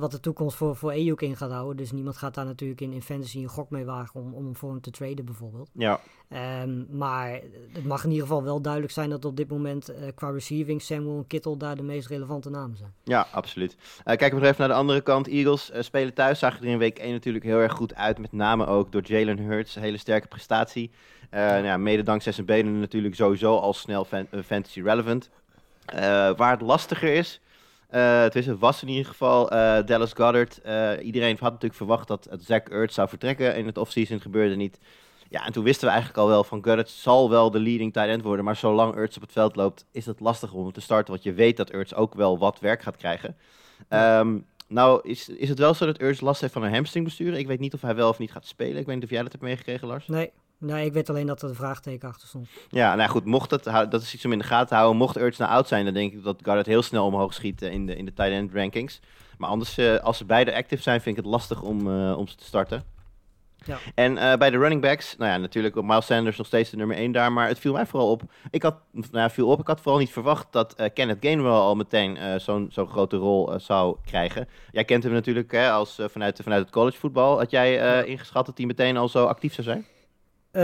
wat 0.00 0.10
de 0.10 0.20
toekomst 0.20 0.56
voor, 0.56 0.76
voor 0.76 0.90
Ayuk 0.90 1.20
in 1.20 1.36
gaat 1.36 1.50
houden. 1.50 1.76
Dus 1.76 1.92
niemand 1.92 2.16
gaat 2.16 2.34
daar 2.34 2.44
natuurlijk 2.44 2.80
in, 2.80 2.92
in 2.92 3.02
fantasy 3.02 3.38
een 3.38 3.48
gok 3.48 3.70
mee 3.70 3.84
wagen 3.84 4.20
om, 4.20 4.34
om 4.34 4.44
hem 4.44 4.56
voor 4.56 4.70
hem 4.70 4.80
te 4.80 4.90
traden 4.90 5.24
bijvoorbeeld. 5.24 5.70
Ja, 5.72 6.00
Ehm, 6.30 6.96
maar 6.96 7.40
het 7.72 7.84
mag 7.84 8.04
in 8.04 8.10
ieder 8.10 8.26
geval 8.26 8.42
wel 8.42 8.60
duidelijk 8.60 8.92
zijn 8.92 9.10
dat 9.10 9.24
op 9.24 9.36
dit 9.36 9.48
moment 9.48 9.88
eh, 9.88 10.08
qua 10.14 10.30
receiving 10.30 10.82
Samuel 10.82 11.16
en 11.16 11.26
Kittle 11.26 11.56
daar 11.56 11.76
de 11.76 11.82
meest 11.82 12.08
relevante 12.08 12.50
namen 12.50 12.76
zijn. 12.76 12.92
Ja, 13.04 13.26
absoluut. 13.32 13.76
Eh, 14.04 14.04
kijken 14.04 14.28
we 14.28 14.34
nog 14.34 14.44
even 14.44 14.58
naar 14.58 14.68
de 14.68 14.74
andere 14.74 15.00
kant. 15.00 15.28
Eagles 15.28 15.70
eh, 15.70 15.82
spelen 15.82 16.14
thuis. 16.14 16.38
Zagen 16.38 16.60
er 16.62 16.68
in 16.68 16.78
week 16.78 16.98
1 16.98 17.12
natuurlijk 17.12 17.44
heel 17.44 17.58
erg 17.58 17.72
goed 17.72 17.94
uit. 17.94 18.18
Met 18.18 18.32
name 18.32 18.66
ook 18.66 18.92
door 18.92 19.02
Jalen 19.04 19.38
Hurts. 19.38 19.76
Een 19.76 19.82
hele 19.82 19.96
sterke 19.96 20.28
prestatie. 20.28 20.90
Nou 21.30 21.64
ja, 21.64 21.76
mede 21.76 22.02
dankzij 22.02 22.32
zijn 22.32 22.46
benen 22.46 22.80
natuurlijk 22.80 23.14
sowieso 23.14 23.56
al 23.56 23.72
snel 23.72 24.04
fan- 24.04 24.26
fantasy 24.44 24.80
relevant. 24.80 25.30
Waar 26.36 26.50
het 26.50 26.60
lastiger 26.60 27.14
is, 27.14 27.40
eh, 27.90 28.22
het, 28.22 28.36
is, 28.36 28.46
was 28.46 28.82
in 28.82 28.88
ieder 28.88 29.06
geval 29.06 29.50
eh, 29.50 29.86
Dallas 29.86 30.12
Goddard. 30.12 30.60
Eh, 30.60 30.92
iedereen 31.02 31.36
had 31.40 31.52
natuurlijk 31.52 31.74
verwacht 31.74 32.08
dat 32.08 32.28
Zach 32.40 32.62
Ertz 32.62 32.94
zou 32.94 33.08
vertrekken 33.08 33.56
in 33.56 33.66
het 33.66 33.78
offseason. 33.78 34.20
gebeurde 34.20 34.56
niet. 34.56 34.78
Ja, 35.28 35.46
en 35.46 35.52
toen 35.52 35.64
wisten 35.64 35.84
we 35.86 35.92
eigenlijk 35.92 36.22
al 36.22 36.28
wel 36.28 36.44
van 36.44 36.64
Goddard 36.64 36.88
zal 36.88 37.30
wel 37.30 37.50
de 37.50 37.60
leading 37.60 37.92
tight 37.92 38.08
end 38.08 38.22
worden. 38.22 38.44
Maar 38.44 38.56
zolang 38.56 38.94
Ertz 38.94 39.16
op 39.16 39.22
het 39.22 39.32
veld 39.32 39.56
loopt, 39.56 39.84
is 39.92 40.06
het 40.06 40.20
lastig 40.20 40.52
om 40.52 40.62
hem 40.62 40.72
te 40.72 40.80
starten. 40.80 41.12
Want 41.12 41.24
je 41.24 41.32
weet 41.32 41.56
dat 41.56 41.70
Ertz 41.70 41.92
ook 41.92 42.14
wel 42.14 42.38
wat 42.38 42.60
werk 42.60 42.82
gaat 42.82 42.96
krijgen. 42.96 43.36
Ehm, 43.88 44.38
nou, 44.68 45.00
is, 45.02 45.28
is 45.28 45.48
het 45.48 45.58
wel 45.58 45.74
zo 45.74 45.86
dat 45.86 45.98
Ertz 45.98 46.20
last 46.20 46.40
heeft 46.40 46.52
van 46.52 46.62
een 46.62 46.74
hamstringbestuur? 46.74 47.34
Ik 47.34 47.46
weet 47.46 47.60
niet 47.60 47.74
of 47.74 47.80
hij 47.80 47.94
wel 47.94 48.08
of 48.08 48.18
niet 48.18 48.32
gaat 48.32 48.46
spelen. 48.46 48.76
Ik 48.76 48.86
weet 48.86 48.94
niet 48.94 49.04
of 49.04 49.10
jij 49.10 49.22
dat 49.22 49.32
hebt 49.32 49.44
meegekregen, 49.44 49.88
Lars. 49.88 50.06
Nee, 50.06 50.30
nee 50.60 50.86
ik 50.86 50.92
weet 50.92 51.10
alleen 51.10 51.26
dat 51.26 51.42
er 51.42 51.48
een 51.48 51.54
vraagteken 51.54 52.08
achter 52.08 52.28
stond. 52.28 52.48
Ja, 52.68 52.94
nou 52.94 53.10
goed, 53.10 53.24
mocht 53.24 53.50
het, 53.50 53.64
hou- 53.64 53.88
dat 53.88 54.02
is 54.02 54.14
iets 54.14 54.24
om 54.24 54.32
in 54.32 54.38
de 54.38 54.44
gaten 54.44 54.68
te 54.68 54.74
houden. 54.74 54.96
Mocht 54.96 55.16
Ertz 55.16 55.38
nou 55.38 55.50
oud 55.50 55.68
zijn, 55.68 55.84
dan 55.84 55.94
denk 55.94 56.12
ik 56.12 56.22
dat 56.22 56.40
Goddard 56.42 56.66
heel 56.66 56.82
snel 56.82 57.06
omhoog 57.06 57.34
schiet 57.34 57.62
eh, 57.62 57.72
in 57.72 57.86
de, 57.86 57.96
in 57.96 58.04
de 58.04 58.12
tight 58.14 58.32
end 58.32 58.54
rankings. 58.54 59.00
Maar 59.38 59.48
anders, 59.50 59.78
eh, 59.78 59.96
als 59.96 60.16
ze 60.16 60.24
beide 60.24 60.54
active 60.54 60.82
zijn, 60.82 61.00
vind 61.00 61.16
ik 61.16 61.22
het 61.22 61.32
lastig 61.32 61.62
om, 61.62 61.78
eh, 62.08 62.18
om 62.18 62.26
ze 62.28 62.36
te 62.36 62.44
starten. 62.44 62.84
Ja. 63.64 63.76
En 63.94 64.14
bij 64.14 64.50
de 64.50 64.58
running 64.58 64.80
backs, 64.80 65.16
nou 65.16 65.30
ja, 65.30 65.36
natuurlijk 65.36 65.76
op 65.76 65.84
Miles 65.84 66.06
Sanders 66.06 66.36
nog 66.36 66.46
steeds 66.46 66.70
de 66.70 66.76
nummer 66.76 66.96
1 66.96 67.12
daar. 67.12 67.32
Maar 67.32 67.48
het 67.48 67.58
viel 67.58 67.72
mij 67.72 67.86
vooral 67.86 68.10
op. 68.10 68.22
Ik 68.50 68.62
had, 68.62 68.74
nou 68.92 69.06
ja, 69.10 69.30
viel 69.30 69.48
op, 69.48 69.60
ik 69.60 69.66
had 69.66 69.80
vooral 69.80 70.00
niet 70.00 70.10
verwacht 70.12 70.46
dat 70.50 70.74
eh, 70.74 70.88
Kenneth 70.94 71.16
Gainwell 71.20 71.50
al 71.50 71.74
meteen 71.74 72.40
zo'n 72.40 72.68
zo'n 72.72 72.88
grote 72.88 73.16
rol 73.16 73.52
zou 73.58 73.96
krijgen. 74.04 74.48
Jij 74.70 74.84
kent 74.84 75.02
hem 75.02 75.12
natuurlijk 75.12 75.52
hè, 75.52 75.70
als, 75.70 75.98
vanuit, 76.06 76.40
vanuit 76.42 76.62
het 76.62 76.70
collegevoetbal. 76.70 77.38
Had 77.38 77.50
jij 77.50 78.04
ingeschat 78.04 78.46
dat 78.46 78.56
hij 78.58 78.66
meteen 78.66 78.96
al 78.96 79.08
zo 79.08 79.24
actief 79.24 79.54
zou 79.54 79.66
zijn? 79.66 79.86
Eh, 80.50 80.62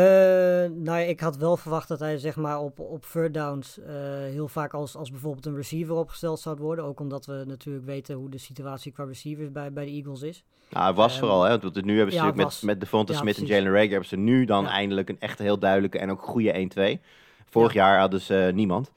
nou, 0.71 0.85
ja, 0.85 0.97
ik 0.99 1.21
had 1.21 1.37
wel 1.37 1.57
verwacht 1.57 1.89
dat 1.89 1.99
hij 1.99 2.19
zeg 2.19 2.37
maar 2.37 2.61
op, 2.61 2.79
op 2.79 3.05
third 3.13 3.35
downs 3.35 3.79
eh, 3.81 3.95
heel 4.31 4.49
vaak 4.49 4.75
als, 4.75 4.97
als 4.97 5.11
bijvoorbeeld 5.11 5.47
een 5.47 5.57
receiver 5.57 5.95
opgesteld 5.95 6.41
zou 6.41 6.57
worden. 6.57 6.85
Ook 6.85 7.01
omdat 7.01 7.27
we 7.27 7.43
natuurlijk 7.47 7.87
weten 7.87 8.15
hoe 8.15 8.31
de 8.31 8.39
situatie 8.39 8.93
qua 8.93 9.05
receivers 9.05 9.53
bij, 9.53 9.73
bij 9.73 9.85
de 9.85 9.91
Eagles 9.91 10.23
is. 10.23 10.45
Nou, 10.69 10.85
hij 10.85 10.95
was 10.95 11.11
Ehm, 11.13 11.21
vooral, 11.21 11.43
hè. 11.43 11.59
Want 11.59 11.85
nu 11.85 11.97
hebben 11.97 12.15
ze 12.15 12.19
ja, 12.21 12.25
natuurlijk 12.27 12.53
met, 12.53 12.63
met 12.63 12.81
Devonta 12.81 13.13
Ja, 13.13 13.19
Smith 13.19 13.39
en. 13.39 13.47
Jalen 13.47 13.73
Rager... 13.73 13.91
hebben 13.91 14.09
ze 14.09 14.17
nu 14.17 14.45
dan 14.45 14.65
Ja. 14.65 14.71
eindelijk 14.71 15.09
een 15.09 15.21
echt 15.21 15.39
heel 15.39 15.59
duidelijke 15.59 15.99
en 15.99 16.11
ook 16.11 16.23
goede 16.23 16.99
1-2. 16.99 17.01
Vorig 17.49 17.73
jaar 17.73 17.99
hadden 18.01 18.21
ze 18.21 18.47
eh, 18.47 18.53
niemand. 18.53 18.93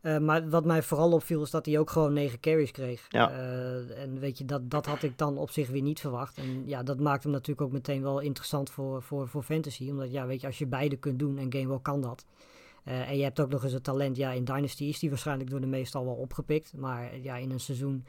Eh, 0.00 0.18
maar 0.18 0.48
wat 0.48 0.64
mij 0.64 0.82
vooral 0.82 1.12
opviel 1.12 1.42
is 1.42 1.50
dat 1.50 1.66
hij 1.66 1.78
ook 1.78 1.90
gewoon 1.90 2.12
negen 2.12 2.40
carries 2.40 2.70
kreeg. 2.70 3.06
Ja. 3.08 3.30
Eh, 3.30 4.02
en 4.02 4.18
weet 4.18 4.38
je, 4.38 4.44
dat, 4.44 4.70
dat 4.70 4.86
had 4.86 5.02
ik 5.02 5.18
dan 5.18 5.38
op 5.38 5.50
zich 5.50 5.68
weer 5.68 5.82
niet 5.82 6.00
verwacht. 6.00 6.38
En 6.38 6.66
ja, 6.66 6.82
dat 6.82 7.00
maakt 7.00 7.22
hem 7.22 7.32
natuurlijk 7.32 7.60
ook 7.60 7.72
meteen 7.72 8.02
wel 8.02 8.20
interessant 8.20 8.70
voor, 8.70 9.02
voor, 9.02 9.28
voor 9.28 9.42
fantasy. 9.42 9.88
Omdat 9.90 10.12
ja, 10.12 10.26
weet 10.26 10.40
je, 10.40 10.46
als 10.46 10.58
je 10.58 10.66
beide 10.66 10.96
kunt 10.96 11.18
doen 11.18 11.38
en 11.38 11.52
Gamewell 11.52 11.78
kan 11.82 12.00
dat. 12.00 12.24
Eh, 12.84 13.08
en 13.08 13.16
je 13.16 13.22
hebt 13.22 13.40
ook 13.40 13.50
nog 13.50 13.62
eens 13.64 13.72
het 13.72 13.84
talent, 13.84 14.16
ja, 14.16 14.32
in 14.32 14.44
Dynasty 14.44 14.84
is 14.84 14.98
die 14.98 15.08
waarschijnlijk 15.08 15.50
door 15.50 15.60
de 15.60 15.66
meestal 15.66 16.04
wel 16.04 16.14
opgepikt. 16.14 16.72
Maar 16.76 17.18
ja, 17.18 17.36
in 17.36 17.50
een 17.50 17.60
seizoen, 17.60 18.04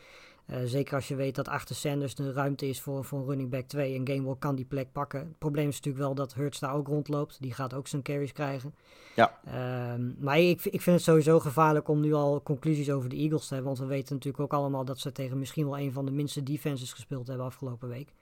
eh, 0.51 0.59
zeker 0.65 0.95
als 0.95 1.07
je 1.07 1.15
weet 1.15 1.35
dat 1.35 1.47
achter 1.47 1.75
Sanders 1.75 2.15
de 2.15 2.31
ruimte 2.31 2.67
is 2.67 2.81
voor, 2.81 3.05
voor 3.05 3.19
een 3.19 3.25
running 3.25 3.49
back 3.49 3.67
2 3.67 3.95
en 3.95 4.07
Gamewell 4.07 4.35
kan 4.39 4.55
die 4.55 4.65
plek 4.65 4.91
pakken. 4.91 5.19
Het 5.19 5.37
probleem 5.37 5.67
is 5.67 5.75
natuurlijk 5.75 6.03
wel 6.03 6.15
dat 6.15 6.33
Hurts 6.33 6.59
daar 6.59 6.73
ook 6.73 6.87
rondloopt. 6.87 7.37
Die 7.41 7.53
gaat 7.53 7.73
ook 7.73 7.87
zijn 7.87 8.01
carries 8.01 8.31
krijgen. 8.31 8.75
Ja. 9.15 9.39
Ehm, 9.45 10.11
maar 10.19 10.39
ik, 10.39 10.65
ik 10.65 10.81
vind 10.81 10.95
het 10.95 11.05
sowieso 11.05 11.39
gevaarlijk 11.39 11.87
om 11.87 11.99
nu 11.99 12.13
al 12.13 12.41
conclusies 12.43 12.91
over 12.91 13.09
de 13.09 13.15
Eagles 13.15 13.47
te 13.47 13.53
hebben. 13.53 13.73
Want 13.73 13.83
we 13.83 13.95
weten 13.95 14.15
natuurlijk 14.15 14.43
ook 14.43 14.53
allemaal 14.59 14.85
dat 14.85 14.99
ze 14.99 15.11
tegen 15.11 15.39
misschien 15.39 15.65
wel 15.65 15.79
een 15.79 15.91
van 15.91 16.05
de 16.05 16.11
minste 16.11 16.43
defenses 16.43 16.93
gespeeld 16.93 17.27
hebben 17.27 17.45
afgelopen 17.45 17.89
week. 17.89 18.13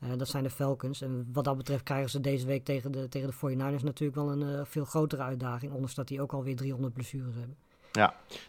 Eh, 0.00 0.08
dat 0.16 0.28
zijn 0.28 0.42
de 0.42 0.50
Falcons. 0.50 1.00
En 1.00 1.28
wat 1.32 1.44
dat 1.44 1.56
betreft 1.56 1.82
krijgen 1.82 2.10
ze 2.10 2.20
deze 2.20 2.46
week 2.46 2.64
tegen 2.64 2.92
de, 2.92 3.08
tegen 3.08 3.28
de 3.28 3.34
49ers 3.34 3.84
natuurlijk 3.84 4.14
wel 4.14 4.32
een 4.32 4.42
eh, 4.42 4.64
veel 4.64 4.84
grotere 4.84 5.22
uitdaging. 5.22 5.72
Ondanks 5.72 5.94
dat 5.94 6.08
die 6.08 6.20
ook 6.20 6.32
alweer 6.32 6.56
300 6.56 6.94
blessures 6.94 7.34
hebben. 7.34 7.56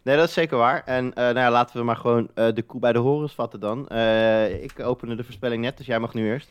Nee, 0.04 0.18
dat 0.18 0.28
is 0.28 0.34
zeker 0.34 0.58
waar. 0.58 0.84
En 0.86 1.14
eh, 1.14 1.24
nou 1.24 1.38
ja, 1.38 1.52
laten 1.52 1.78
we 1.78 1.84
maar 1.84 1.96
gewoon 1.96 2.30
eh, 2.34 2.48
de 2.54 2.62
koe 2.62 2.80
bij 2.80 2.94
de 2.94 3.00
horens 3.00 3.34
vatten 3.34 3.60
dan. 3.60 3.88
Eh, 3.88 4.64
ik 4.64 4.80
opende 4.80 5.16
de 5.16 5.24
voorspelling 5.24 5.62
net, 5.62 5.78
dus 5.78 5.86
jij 5.86 6.00
mag 6.00 6.14
nu 6.14 6.28
eerst. 6.28 6.50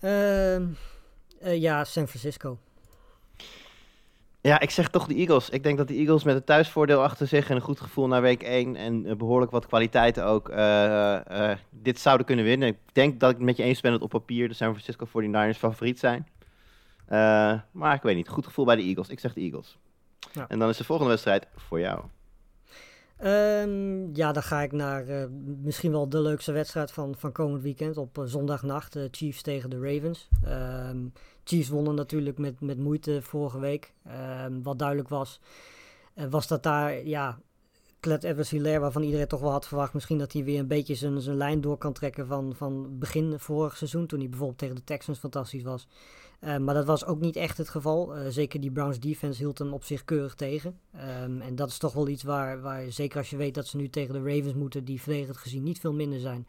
Ehm, 0.00 0.66
eh, 1.40 1.60
ja, 1.60 1.84
San 1.84 2.08
Francisco. 2.08 2.58
Ja, 4.40 4.60
ik 4.60 4.70
zeg 4.70 4.88
toch 4.88 5.06
de 5.06 5.14
Eagles. 5.14 5.50
Ik 5.50 5.62
denk 5.62 5.78
dat 5.78 5.88
de 5.88 5.94
Eagles 5.94 6.24
met 6.24 6.34
een 6.34 6.44
thuisvoordeel 6.44 7.02
achter 7.02 7.26
zich 7.26 7.50
en 7.50 7.56
een 7.56 7.62
goed 7.62 7.80
gevoel 7.80 8.06
naar 8.06 8.22
week 8.22 8.42
1 8.42 8.76
en 8.76 9.06
eh, 9.06 9.16
behoorlijk 9.16 9.50
wat 9.50 9.66
kwaliteiten 9.66 10.24
ook 10.24 10.52
dit 11.70 11.98
zouden 11.98 12.26
kunnen 12.26 12.44
winnen. 12.44 12.68
Ik 12.68 12.78
denk 12.92 13.20
dat 13.20 13.30
ik 13.30 13.36
het 13.36 13.44
met 13.44 13.56
je 13.56 13.62
eens 13.62 13.80
ben 13.80 13.92
dat 13.92 14.02
op 14.02 14.10
papier 14.10 14.48
de 14.48 14.54
San 14.54 14.70
Francisco 14.70 15.06
49ers 15.06 15.58
favoriet 15.58 15.98
zijn. 15.98 16.26
Maar 17.70 17.94
ik 17.94 18.02
weet 18.02 18.16
niet, 18.16 18.28
goed 18.28 18.46
gevoel 18.46 18.64
bij 18.64 18.76
de 18.76 18.82
Eagles. 18.82 19.08
Ik 19.08 19.20
zeg 19.20 19.32
de 19.32 19.40
Eagles. 19.40 19.78
Ja. 20.32 20.48
En 20.48 20.58
dan 20.58 20.68
is 20.68 20.76
de 20.76 20.84
volgende 20.84 21.10
wedstrijd 21.10 21.46
voor 21.56 21.80
jou. 21.80 22.00
Ehm, 23.18 24.14
ja, 24.14 24.32
dan 24.32 24.42
ga 24.42 24.60
ik 24.60 24.72
naar 24.72 25.08
eh, 25.08 25.24
misschien 25.62 25.90
wel 25.90 26.08
de 26.08 26.20
leukste 26.20 26.52
wedstrijd 26.52 26.90
van, 26.92 27.14
van 27.16 27.32
komend 27.32 27.62
weekend 27.62 27.96
op 27.96 28.18
eh, 28.18 28.24
zondagnacht. 28.24 28.96
eh, 28.96 29.02
Chiefs 29.10 29.42
tegen 29.42 29.70
de 29.70 29.80
Ravens. 29.80 30.28
Ehm, 30.44 31.06
Chiefs 31.44 31.68
wonnen 31.68 31.94
natuurlijk 31.94 32.38
met, 32.38 32.60
met 32.60 32.78
moeite 32.78 33.22
vorige 33.22 33.58
week. 33.58 33.92
Ehm, 34.04 34.62
wat 34.62 34.78
duidelijk 34.78 35.08
was, 35.08 35.40
was 36.28 36.46
dat 36.46 36.62
daar, 36.62 37.06
ja, 37.06 37.38
Clet 38.00 38.24
Evans 38.24 38.50
Hilaire, 38.50 38.80
waarvan 38.80 39.02
iedereen 39.02 39.28
toch 39.28 39.40
wel 39.40 39.50
had 39.50 39.66
verwacht, 39.66 39.94
misschien 39.94 40.18
dat 40.18 40.32
hij 40.32 40.44
weer 40.44 40.58
een 40.58 40.66
beetje 40.66 40.94
zijn, 40.94 41.20
zijn 41.20 41.36
lijn 41.36 41.60
door 41.60 41.78
kan 41.78 41.92
trekken 41.92 42.26
van, 42.26 42.54
van 42.56 42.98
begin 42.98 43.38
vorig 43.38 43.76
seizoen, 43.76 44.06
toen 44.06 44.18
hij 44.18 44.28
bijvoorbeeld 44.28 44.58
tegen 44.58 44.74
de 44.74 44.84
Texans 44.84 45.18
fantastisch 45.18 45.62
was. 45.62 45.86
Eh, 46.40 46.56
maar 46.56 46.74
dat 46.74 46.84
was 46.84 47.04
ook 47.04 47.20
niet 47.20 47.36
echt 47.36 47.58
het 47.58 47.68
geval. 47.68 48.16
Eh, 48.16 48.26
zeker 48.28 48.60
die 48.60 48.70
Browns 48.70 49.00
defense 49.00 49.38
hield 49.38 49.58
hem 49.58 49.72
op 49.72 49.84
zich 49.84 50.04
keurig 50.04 50.34
tegen. 50.34 50.78
Ehm, 50.92 51.40
en 51.40 51.54
dat 51.54 51.68
is 51.68 51.78
toch 51.78 51.92
wel 51.92 52.08
iets 52.08 52.22
waar, 52.22 52.60
waar, 52.60 52.92
zeker 52.92 53.18
als 53.18 53.30
je 53.30 53.36
weet 53.36 53.54
dat 53.54 53.66
ze 53.66 53.76
nu 53.76 53.88
tegen 53.88 54.14
de 54.14 54.34
Ravens 54.34 54.54
moeten, 54.54 54.84
die 54.84 55.00
verdedigend 55.00 55.36
gezien 55.36 55.62
niet 55.62 55.80
veel 55.80 55.92
minder 55.92 56.20
zijn, 56.20 56.46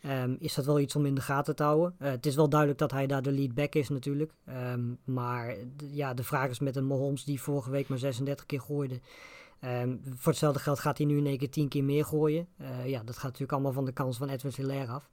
ehm, 0.00 0.36
is 0.38 0.54
dat 0.54 0.64
wel 0.64 0.80
iets 0.80 0.96
om 0.96 1.06
in 1.06 1.14
de 1.14 1.20
gaten 1.20 1.56
te 1.56 1.62
houden. 1.62 1.94
Eh, 1.98 2.10
het 2.10 2.26
is 2.26 2.34
wel 2.34 2.48
duidelijk 2.48 2.80
dat 2.80 2.90
hij 2.90 3.06
daar 3.06 3.22
de 3.22 3.32
lead 3.32 3.54
back 3.54 3.74
is 3.74 3.88
natuurlijk. 3.88 4.32
Ehm, 4.44 4.94
maar 5.04 5.56
ja, 5.90 6.14
de 6.14 6.24
vraag 6.24 6.50
is 6.50 6.60
met 6.60 6.76
een 6.76 6.86
Mahomes 6.86 7.24
die 7.24 7.40
vorige 7.40 7.70
week 7.70 7.88
maar 7.88 7.98
36 7.98 8.46
keer 8.46 8.60
gooide. 8.60 9.00
Ehm, 9.62 9.96
voor 10.02 10.32
hetzelfde 10.32 10.60
geld 10.60 10.78
gaat 10.78 10.98
hij 10.98 11.06
nu 11.06 11.16
in 11.16 11.26
één 11.26 11.38
keer 11.38 11.50
10 11.50 11.68
keer 11.68 11.84
meer 11.84 12.04
gooien. 12.04 12.48
Eh, 12.56 12.88
ja, 12.88 13.02
dat 13.04 13.14
gaat 13.14 13.24
natuurlijk 13.24 13.52
allemaal 13.52 13.72
van 13.72 13.84
de 13.84 13.92
kans 13.92 14.16
van 14.16 14.28
Edwin 14.28 14.52
Hilaire 14.56 14.92
af. 14.92 15.10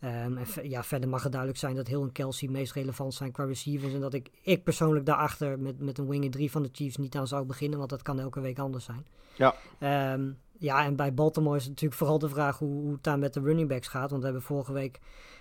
Ehm, 0.00 0.36
en 0.36 0.68
ja, 0.68 0.82
verder 0.82 1.08
mag 1.08 1.22
het 1.22 1.32
duidelijk 1.32 1.60
zijn 1.60 1.74
dat 1.74 1.86
Hill 1.86 2.00
en 2.00 2.12
Kelsey 2.12 2.48
meest 2.48 2.72
relevant 2.72 3.14
zijn 3.14 3.32
qua 3.32 3.44
receivers. 3.44 3.92
En 3.92 4.00
dat 4.00 4.14
ik, 4.14 4.30
ik 4.42 4.64
persoonlijk 4.64 5.06
daarachter 5.06 5.58
met, 5.58 5.80
met 5.80 5.98
een 5.98 6.08
winger 6.08 6.30
3 6.30 6.50
van 6.50 6.62
de 6.62 6.68
Chiefs 6.72 6.96
niet 6.96 7.16
aan 7.16 7.26
zou 7.26 7.44
beginnen. 7.44 7.78
Want 7.78 7.90
dat 7.90 8.02
kan 8.02 8.20
elke 8.20 8.40
week 8.40 8.58
anders 8.58 8.84
zijn. 8.84 9.06
Ja. 9.36 9.54
Ehm, 9.78 10.30
ja, 10.58 10.84
en 10.84 10.96
bij 10.96 11.14
Baltimore 11.14 11.56
is 11.56 11.62
het 11.62 11.70
natuurlijk 11.70 12.00
vooral 12.00 12.18
de 12.18 12.28
vraag 12.28 12.58
hoe, 12.58 12.82
hoe 12.82 12.92
het 12.92 13.02
daar 13.02 13.18
met 13.18 13.34
de 13.34 13.40
running 13.40 13.68
backs 13.68 13.88
gaat. 13.88 14.10
Want 14.10 14.20
we 14.20 14.28
hebben 14.28 14.46
vorige 14.46 14.72
week 14.72 15.00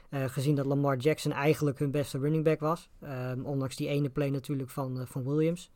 eh, 0.10 0.24
gezien 0.26 0.56
dat 0.56 0.66
Lamar 0.66 0.98
Jackson 0.98 1.32
eigenlijk 1.32 1.80
hun 1.80 1.92
beste 1.92 2.20
running 2.20 2.44
back 2.44 2.60
was. 2.60 2.90
Ondanks 3.44 3.76
die 3.76 3.88
ene 3.88 4.10
play 4.10 4.30
natuurlijk 4.30 4.70
van, 4.70 5.00
eh, 5.00 5.06
van 5.06 5.24
Williams. 5.24 5.72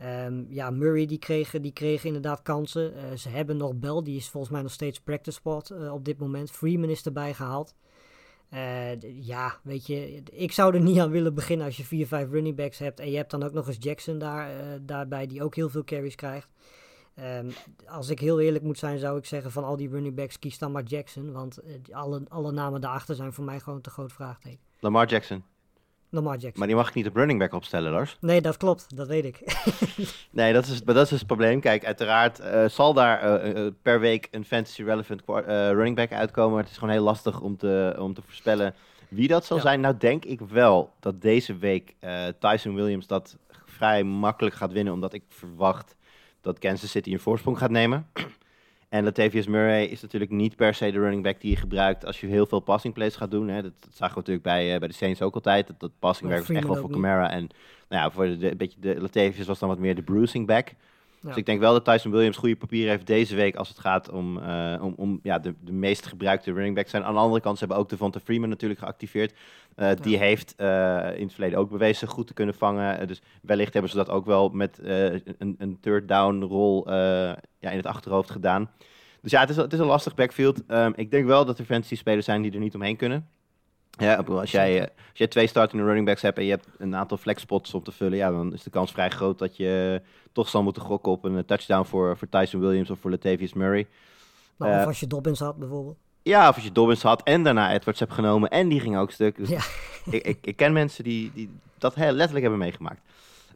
Ehm, 0.00 0.44
ja, 0.48 0.70
Murray 0.70 1.06
die 1.06 1.18
kreeg, 1.18 1.50
die 1.50 1.72
kreeg 1.72 2.04
inderdaad 2.04 2.42
kansen. 2.42 2.94
Eh, 2.94 3.16
ze 3.16 3.28
hebben 3.28 3.56
nog 3.56 3.74
Bell, 3.74 4.02
die 4.02 4.16
is 4.16 4.28
volgens 4.28 4.52
mij 4.52 4.62
nog 4.62 4.72
steeds 4.72 5.00
practice 5.00 5.36
spot 5.36 5.70
eh, 5.70 5.92
op 5.92 6.04
dit 6.04 6.18
moment. 6.18 6.50
Freeman 6.50 6.88
is 6.88 7.02
erbij 7.02 7.34
gehaald. 7.34 7.74
Eh, 8.48 9.24
ja, 9.26 9.58
weet 9.62 9.86
je, 9.86 10.22
ik 10.32 10.52
zou 10.52 10.74
er 10.74 10.80
niet 10.80 10.98
aan 10.98 11.10
willen 11.10 11.34
beginnen 11.34 11.66
als 11.66 11.76
je 11.76 11.84
4, 11.84 12.06
5 12.06 12.30
running 12.30 12.56
backs 12.56 12.78
hebt. 12.78 13.00
En 13.00 13.10
je 13.10 13.16
hebt 13.16 13.30
dan 13.30 13.42
ook 13.42 13.52
nog 13.52 13.66
eens 13.66 13.76
Jackson 13.80 14.18
daar, 14.18 14.78
daarbij, 14.82 15.26
die 15.26 15.42
ook 15.42 15.54
heel 15.54 15.68
veel 15.68 15.84
carries 15.84 16.14
krijgt. 16.14 16.48
Ehm, 17.14 17.50
als 17.86 18.08
ik 18.08 18.20
heel 18.20 18.40
eerlijk 18.40 18.64
moet 18.64 18.78
zijn, 18.78 18.98
zou 18.98 19.18
ik 19.18 19.24
zeggen 19.24 19.50
van 19.50 19.64
al 19.64 19.76
die 19.76 19.88
running 19.88 20.14
backs, 20.14 20.38
kies 20.38 20.58
dan 20.58 20.72
maar 20.72 20.82
Jackson. 20.82 21.32
Want 21.32 21.60
alle, 21.90 22.22
alle 22.28 22.52
namen 22.52 22.80
daarachter 22.80 23.14
zijn 23.14 23.32
voor 23.32 23.44
mij 23.44 23.60
gewoon 23.60 23.80
te 23.80 23.90
groot 23.90 24.12
vraagteken. 24.12 24.60
Lamar 24.78 25.06
Jackson. 25.06 25.44
Lamar 26.10 26.32
Jackson. 26.32 26.52
Maar 26.58 26.66
die 26.66 26.76
mag 26.76 26.88
ik 26.88 26.94
niet 26.94 27.06
op 27.06 27.16
running 27.16 27.38
back 27.38 27.52
opstellen, 27.52 27.92
Lars. 27.92 28.16
Nee, 28.20 28.40
dat 28.40 28.56
klopt, 28.56 28.96
dat 28.96 29.06
weet 29.08 29.24
ik. 29.24 29.38
Nee, 30.30 30.52
dat 30.52 30.66
is, 30.66 30.82
maar 30.82 30.94
dat 30.94 31.04
is 31.04 31.08
dus 31.10 31.18
het 31.18 31.26
probleem. 31.26 31.60
Kijk, 31.60 31.84
uiteraard 31.84 32.38
eh, 32.40 32.68
zal 32.68 32.94
daar 32.94 33.20
eh, 33.42 33.66
eh, 33.66 33.72
per 33.82 34.00
week 34.00 34.28
een 34.30 34.44
fantasy 34.44 34.82
relevant 34.82 35.22
running 35.46 35.96
back 35.96 36.12
uitkomen. 36.12 36.52
Maar 36.52 36.62
het 36.62 36.70
is 36.70 36.78
gewoon 36.78 36.94
heel 36.94 37.02
lastig 37.02 37.40
om 37.40 37.56
te, 37.56 37.96
om 37.98 38.14
te 38.14 38.22
voorspellen 38.22 38.74
wie 39.08 39.28
dat 39.28 39.44
zal 39.44 39.56
Ja. 39.56 39.62
zijn. 39.62 39.80
Nou 39.80 39.96
denk 39.98 40.24
ik 40.24 40.40
wel 40.40 40.92
dat 41.00 41.22
deze 41.22 41.56
week 41.56 41.94
Tyson 42.38 42.74
Williams 42.74 43.06
dat 43.06 43.36
vrij 43.64 44.02
makkelijk 44.02 44.54
gaat 44.54 44.72
winnen. 44.72 44.92
Omdat 44.92 45.12
ik 45.12 45.22
verwacht 45.28 45.96
dat 46.40 46.58
Kansas 46.58 46.90
City 46.90 47.12
een 47.12 47.20
voorsprong 47.20 47.58
gaat 47.58 47.70
nemen. 47.70 48.06
En 48.90 49.04
Latavius 49.04 49.46
Murray 49.46 49.84
is 49.84 50.00
natuurlijk 50.02 50.30
niet 50.30 50.56
per 50.56 50.74
se 50.74 50.90
de 50.90 50.98
running 50.98 51.22
back 51.22 51.40
die 51.40 51.50
je 51.50 51.56
gebruikt 51.56 52.04
als 52.04 52.20
je 52.20 52.26
heel 52.26 52.46
veel 52.46 52.60
passing 52.60 52.94
plays 52.94 53.16
gaat 53.16 53.30
doen. 53.30 53.48
Hè. 53.48 53.62
Dat, 53.62 53.72
dat 53.80 53.90
zagen 53.94 54.14
we 54.14 54.18
natuurlijk 54.20 54.46
bij, 54.46 54.72
eh, 54.72 54.78
bij 54.78 54.88
de 54.88 54.94
Saints 54.94 55.22
ook 55.22 55.34
altijd. 55.34 55.66
Dat, 55.66 55.80
dat 55.80 55.90
passing 55.98 56.28
Maar 56.28 56.36
werk 56.36 56.48
was 56.48 56.56
echt 56.56 56.66
wel 56.66 56.76
voor 56.76 56.90
Camara. 56.90 57.30
En 57.30 57.48
nou 57.88 58.02
ja, 58.02 58.10
voor 58.10 58.24
de, 58.26 58.36
de- 58.36 58.50
een 58.50 58.56
beetje 58.56 58.80
de 58.80 59.00
Latavius 59.00 59.46
was 59.46 59.58
dan 59.58 59.68
wat 59.68 59.78
meer 59.78 59.94
de 59.94 60.02
bruising 60.02 60.46
back. 60.46 60.72
Ja. 61.20 61.28
Dus 61.28 61.36
ik 61.36 61.46
denk 61.46 61.60
wel 61.60 61.72
dat 61.72 61.84
Tyson 61.84 62.10
Williams 62.10 62.36
goede 62.36 62.56
papieren 62.56 62.90
heeft 62.90 63.06
deze 63.06 63.34
week 63.34 63.56
als 63.56 63.68
het 63.68 63.78
gaat 63.78 64.10
om, 64.10 64.38
eh, 64.38 64.78
om, 64.80 64.94
om 64.96 65.20
ja, 65.22 65.38
de, 65.38 65.54
de 65.60 65.72
meest 65.72 66.06
gebruikte 66.06 66.52
running 66.52 66.74
backs 66.74 66.90
zijn. 66.90 67.04
Aan 67.04 67.14
de 67.14 67.20
andere 67.20 67.40
kant 67.40 67.58
ze 67.58 67.64
hebben 67.64 67.82
ook 67.82 67.88
Devonta 67.88 68.20
Freeman 68.20 68.48
natuurlijk 68.48 68.80
geactiveerd. 68.80 69.34
Eh, 69.74 69.90
Die 70.00 70.18
heeft 70.18 70.54
eh, 70.56 70.66
in 71.14 71.22
het 71.22 71.32
verleden 71.32 71.58
ook 71.58 71.70
bewezen 71.70 72.08
goed 72.08 72.26
te 72.26 72.34
kunnen 72.34 72.54
vangen. 72.54 73.08
Dus 73.08 73.22
wellicht 73.42 73.72
hebben 73.72 73.90
ze 73.90 73.96
dat 73.96 74.08
ook 74.08 74.26
wel 74.26 74.48
met 74.48 74.78
een, 74.82 75.54
een 75.58 75.78
third 75.80 76.08
down 76.08 76.42
rol 76.42 76.90
ja, 76.90 77.70
in 77.70 77.76
het 77.76 77.86
achterhoofd 77.86 78.30
gedaan. 78.30 78.70
Dus 79.22 79.30
ja, 79.30 79.40
het 79.40 79.50
is, 79.50 79.56
het 79.56 79.72
is 79.72 79.78
een 79.78 79.86
lastig 79.86 80.14
backfield. 80.14 80.66
Ehm, 80.66 80.92
ik 80.94 81.10
denk 81.10 81.26
wel 81.26 81.44
dat 81.44 81.58
er 81.58 81.64
fantasy 81.64 81.96
spelers 81.96 82.24
zijn 82.24 82.42
die 82.42 82.52
er 82.52 82.58
niet 82.58 82.74
omheen 82.74 82.96
kunnen. 82.96 83.28
Ja, 84.00 84.14
als 84.14 84.50
jij, 84.50 84.74
eh, 84.80 84.80
als 84.82 85.18
jij 85.18 85.26
twee 85.26 85.46
startende 85.46 85.84
running 85.84 86.06
backs 86.06 86.22
hebt 86.22 86.38
en 86.38 86.44
je 86.44 86.50
hebt 86.50 86.66
een 86.78 86.96
aantal 86.96 87.16
flex 87.16 87.42
spots 87.42 87.74
om 87.74 87.82
te 87.82 87.92
vullen, 87.92 88.18
ja, 88.18 88.30
dan 88.30 88.52
is 88.52 88.62
de 88.62 88.70
kans 88.70 88.92
vrij 88.92 89.10
groot 89.10 89.38
dat 89.38 89.56
je 89.56 90.02
toch 90.32 90.48
zal 90.48 90.62
moeten 90.62 90.82
gokken 90.82 91.12
op 91.12 91.24
een 91.24 91.36
eh, 91.36 91.42
touchdown 91.42 91.84
voor, 91.86 92.16
voor 92.16 92.28
Tyson 92.28 92.60
Williams 92.60 92.90
of 92.90 92.98
voor 92.98 93.10
Latavius 93.10 93.52
Murray. 93.52 93.86
Eh, 94.58 94.66
of 94.68 94.86
als 94.86 95.00
je 95.00 95.06
Dobbins 95.06 95.40
had 95.40 95.56
bijvoorbeeld. 95.56 95.96
Ja, 96.22 96.48
of 96.48 96.54
als 96.54 96.64
je 96.64 96.72
Dobbins 96.72 97.02
had 97.02 97.22
en 97.22 97.42
daarna 97.42 97.72
Edwards 97.72 98.00
hebt 98.00 98.12
genomen 98.12 98.50
en 98.50 98.68
die 98.68 98.80
ging 98.80 98.96
ook 98.96 99.10
stuk. 99.10 99.36
Dus 99.36 99.48
Ja. 99.48 99.60
ik, 100.10 100.26
ik, 100.26 100.38
ik 100.42 100.56
ken 100.56 100.72
mensen 100.72 101.04
die, 101.04 101.30
die 101.34 101.50
dat 101.78 101.94
heel 101.94 102.12
letterlijk 102.12 102.40
hebben 102.40 102.58
meegemaakt. 102.58 103.00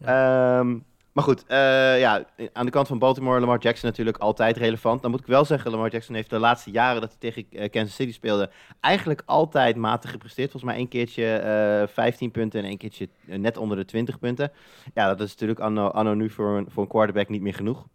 Ehm, 0.04 0.76
maar 1.14 1.24
goed, 1.24 1.44
eh, 1.46 1.98
ja, 1.98 2.24
aan 2.53 2.64
de 2.64 2.70
kant 2.70 2.87
van 2.87 2.98
Baltimore, 2.98 3.40
Lamar 3.40 3.59
Jackson 3.59 3.88
natuurlijk 3.88 4.16
altijd 4.16 4.57
relevant. 4.57 5.03
Dan 5.03 5.11
moet 5.11 5.20
ik 5.20 5.27
wel 5.27 5.44
zeggen, 5.44 5.70
Lamar 5.70 5.90
Jackson 5.90 6.14
heeft 6.14 6.31
de 6.31 6.38
laatste 6.38 6.70
jaren 6.70 7.00
dat 7.00 7.16
hij 7.18 7.31
tegen 7.31 7.46
eh, 7.50 7.70
Kansas 7.70 7.94
City 7.94 8.12
speelde, 8.12 8.50
eigenlijk 8.81 9.22
altijd 9.27 9.77
matig 9.77 10.11
gepresteerd. 10.11 10.50
Volgens 10.50 10.72
mij 10.72 10.81
één 10.81 10.88
keertje 10.88 11.37
eh 11.37 11.88
15 11.88 12.31
punten 12.31 12.61
en 12.61 12.66
één 12.66 12.77
keertje 12.77 13.09
net 13.24 13.57
onder 13.57 13.77
de 13.77 13.85
20 13.85 14.18
punten. 14.18 14.53
Ja, 14.94 15.07
dat 15.07 15.20
is 15.20 15.31
natuurlijk 15.31 15.61
anno, 15.61 16.14
nu 16.14 16.31
voor 16.31 16.57
een, 16.57 16.66
voor 16.68 16.83
een 16.83 16.88
quarterback 16.88 17.29
niet 17.29 17.42
meer 17.42 17.55
genoeg. 17.55 17.87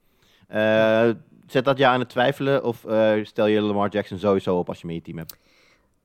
Zet 1.47 1.65
dat 1.65 1.77
je 1.77 1.85
aan 1.85 1.99
het 1.99 2.09
twijfelen 2.09 2.63
of 2.63 2.85
stel 3.23 3.45
je 3.45 3.61
Lamar 3.61 3.89
Jackson 3.89 4.17
sowieso 4.17 4.57
op 4.57 4.67
als 4.67 4.81
je 4.81 4.87
in 4.87 4.93
je 4.93 5.01
team 5.01 5.17
hebt? 5.17 5.37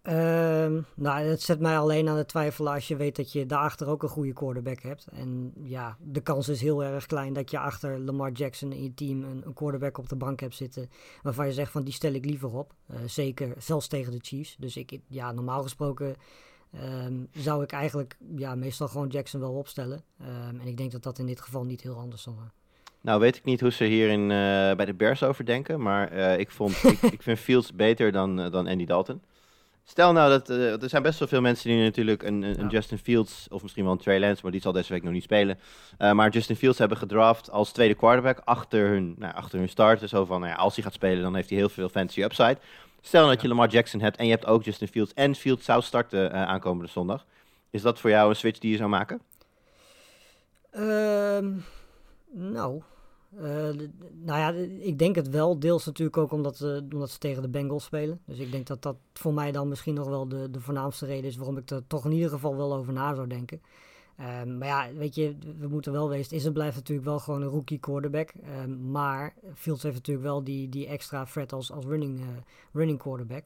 Ehm, 0.05 0.81
nou, 0.95 1.21
het 1.21 1.43
zet 1.43 1.61
mij 1.61 1.79
alleen 1.79 2.09
aan 2.09 2.17
het 2.17 2.29
twijfelen 2.29 2.73
als 2.73 2.89
je 2.89 2.97
weet 2.97 3.17
dat 3.17 3.33
je 3.33 3.47
daarachter 3.47 3.89
ook 3.89 4.03
een 4.03 4.09
goede 4.09 4.33
quarterback 4.33 4.81
hebt. 4.81 5.07
En 5.13 5.53
ja, 5.63 5.97
de 6.01 6.21
kans 6.21 6.49
is 6.49 6.61
heel 6.61 6.85
erg 6.85 7.07
klein 7.07 7.33
dat 7.33 7.51
je 7.51 7.59
achter 7.59 7.99
Lamar 7.99 8.33
Jackson 8.33 8.73
in 8.73 8.83
je 8.83 8.95
team 8.95 9.23
een, 9.23 9.43
een 9.47 9.53
quarterback 9.53 9.99
op 9.99 10.09
de 10.09 10.17
bank 10.17 10.41
hebt 10.41 10.55
zitten. 10.55 10.91
Waarvan 11.23 11.47
je 11.47 11.53
zegt 11.53 11.73
van 11.73 11.85
die 11.85 11.93
stel 11.93 12.13
ik 12.13 12.25
liever 12.25 12.55
op. 12.55 12.75
Eh, 12.87 12.97
zeker, 13.07 13.55
zelfs 13.59 13.89
tegen 13.89 14.13
de 14.13 14.19
Chiefs. 14.23 14.57
Dus 14.59 14.77
ik, 14.77 14.99
ja, 15.09 15.33
normaal 15.33 15.63
gesproken 15.63 16.15
ehm, 16.73 17.15
zou 17.33 17.63
ik 17.63 17.73
eigenlijk 17.73 18.17
ja, 18.37 18.55
meestal 18.55 18.89
gewoon 18.89 19.09
Jackson 19.09 19.41
wel 19.41 19.53
opstellen. 19.53 20.05
Ehm, 20.21 20.61
en 20.61 20.67
ik 20.67 20.77
denk 20.77 20.93
dat 20.93 21.03
dat 21.03 21.19
in 21.19 21.27
dit 21.27 21.41
geval 21.41 21.65
niet 21.65 21.81
heel 21.81 21.99
anders 21.99 22.23
zal 22.23 22.35
zijn. 22.35 22.53
Nou, 23.01 23.21
weet 23.21 23.37
ik 23.37 23.45
niet 23.45 23.61
hoe 23.61 23.73
ze 23.73 23.85
hier 23.85 24.09
in, 24.09 24.23
eh, 24.23 24.77
bij 24.77 24.85
de 24.85 24.95
Bears 24.95 25.23
over 25.23 25.47
denken, 25.47 25.83
maar 25.83 26.09
eh, 26.09 26.39
ik, 26.39 26.51
vond, 26.51 26.85
ik, 26.85 27.03
ik 27.17 27.23
vind 27.23 27.39
Fields 27.39 27.75
beter 27.75 28.13
dan, 28.13 28.37
dan 28.37 28.67
Andy 28.67 28.85
Dalton. 28.85 29.21
Stel 29.87 30.13
nou 30.13 30.31
dat 30.31 30.51
eh, 30.51 30.83
er 30.83 30.89
zijn 30.89 31.03
best 31.03 31.19
wel 31.19 31.29
veel 31.29 31.41
mensen 31.41 31.71
die 31.71 31.83
natuurlijk 31.83 32.23
een, 32.23 32.43
een, 32.43 32.57
Ja. 32.63 32.69
Justin 32.69 32.99
Fields 32.99 33.47
of 33.51 33.63
misschien 33.63 33.85
wel 33.85 33.93
een 33.93 33.99
Trey 33.99 34.21
Lance, 34.21 34.41
maar 34.43 34.53
die 34.53 34.61
zal 34.61 34.73
deze 34.73 34.93
week 34.93 35.03
nog 35.03 35.13
niet 35.13 35.23
spelen. 35.23 35.59
eh, 35.99 36.13
maar 36.13 36.31
Justin 36.31 36.57
Fields 36.57 36.79
hebben 36.79 36.97
gedraft 36.99 37.51
als 37.51 37.73
tweede 37.73 37.95
quarterback 37.95 38.41
achter 38.45 38.89
hun, 38.89 39.15
nou, 39.19 39.35
achter 39.35 39.59
hun 39.59 39.69
starter. 39.69 40.09
Zo 40.09 40.25
van, 40.25 40.41
nou 40.41 40.53
ja, 40.53 40.59
als 40.59 40.75
hij 40.75 40.85
gaat 40.85 40.93
spelen, 40.93 41.23
dan 41.23 41.35
heeft 41.35 41.49
hij 41.49 41.59
heel 41.59 41.69
veel 41.69 41.89
fantasy 41.89 42.23
upside. 42.23 42.59
Stel 43.01 43.21
nou 43.23 43.33
dat 43.33 43.43
je 43.43 43.49
Lamar 43.49 43.69
Jackson 43.69 44.01
hebt 44.01 44.17
en 44.17 44.25
je 44.25 44.31
hebt 44.31 44.47
ook 44.47 44.65
Justin 44.65 44.89
Fields 44.89 45.13
en 45.15 45.35
Fields 45.35 45.65
zou 45.65 45.83
starten 45.83 46.33
eh, 46.33 46.43
aankomende 46.43 46.91
zondag. 46.91 47.25
Is 47.71 47.83
dat 47.83 47.99
voor 48.01 48.11
jou 48.11 48.29
een 48.31 48.37
switch 48.37 48.59
die 48.59 48.71
je 48.71 48.77
zou 48.77 48.89
maken? 48.89 49.21
Ehm, 50.71 51.51
nou, 52.33 52.83
eh, 53.37 53.89
nou 54.13 54.39
ja, 54.39 54.51
ik 54.81 54.99
denk 54.99 55.15
het 55.15 55.31
wel. 55.31 55.59
Deels 55.59 55.85
natuurlijk 55.87 56.17
ook 56.17 56.33
omdat, 56.33 56.57
ze 56.57 56.87
omdat 56.93 57.11
ze 57.11 57.19
tegen 57.19 57.43
de 57.43 57.49
Bengals 57.49 57.85
spelen. 57.85 58.21
Dus 58.27 58.39
ik 58.39 58.51
denk 58.51 58.67
dat 58.67 58.83
dat 58.83 58.97
voor 59.13 59.35
mij 59.35 59.53
dan 59.53 59.69
misschien 59.69 59.95
nog 59.95 60.09
wel 60.09 60.29
de, 60.29 60.51
de 60.51 60.61
voornaamste 60.61 61.07
reden 61.07 61.31
is 61.31 61.37
waarom 61.37 61.57
ik 61.57 61.71
er 61.71 61.87
toch 61.87 62.05
in 62.05 62.13
ieder 62.13 62.31
geval 62.31 62.57
wel 62.57 62.75
over 62.75 62.93
na 62.93 63.15
zou 63.15 63.27
denken. 63.27 63.61
Ehm, 64.17 64.59
maar 64.59 64.69
ja, 64.69 64.93
weet 64.93 65.15
je, 65.15 65.37
we 65.59 65.69
moeten 65.69 65.93
wel 65.93 66.09
wezen. 66.09 66.25
Het 66.25 66.33
is 66.33 66.45
en 66.45 66.53
blijft 66.53 66.77
natuurlijk 66.77 67.07
wel 67.07 67.19
gewoon 67.19 67.43
een 67.43 67.49
rookie 67.49 67.79
quarterback. 67.79 68.33
Ehm, 68.43 68.91
maar 68.91 69.35
Fields 69.55 69.83
heeft 69.83 69.95
natuurlijk 69.95 70.27
wel 70.27 70.45
die, 70.45 70.69
die 70.69 70.87
extra 70.87 71.25
threat 71.25 71.53
als, 71.53 71.73
als 71.73 71.85
running, 71.85 72.21
eh, 72.21 72.27
running 72.73 72.99
quarterback. 72.99 73.45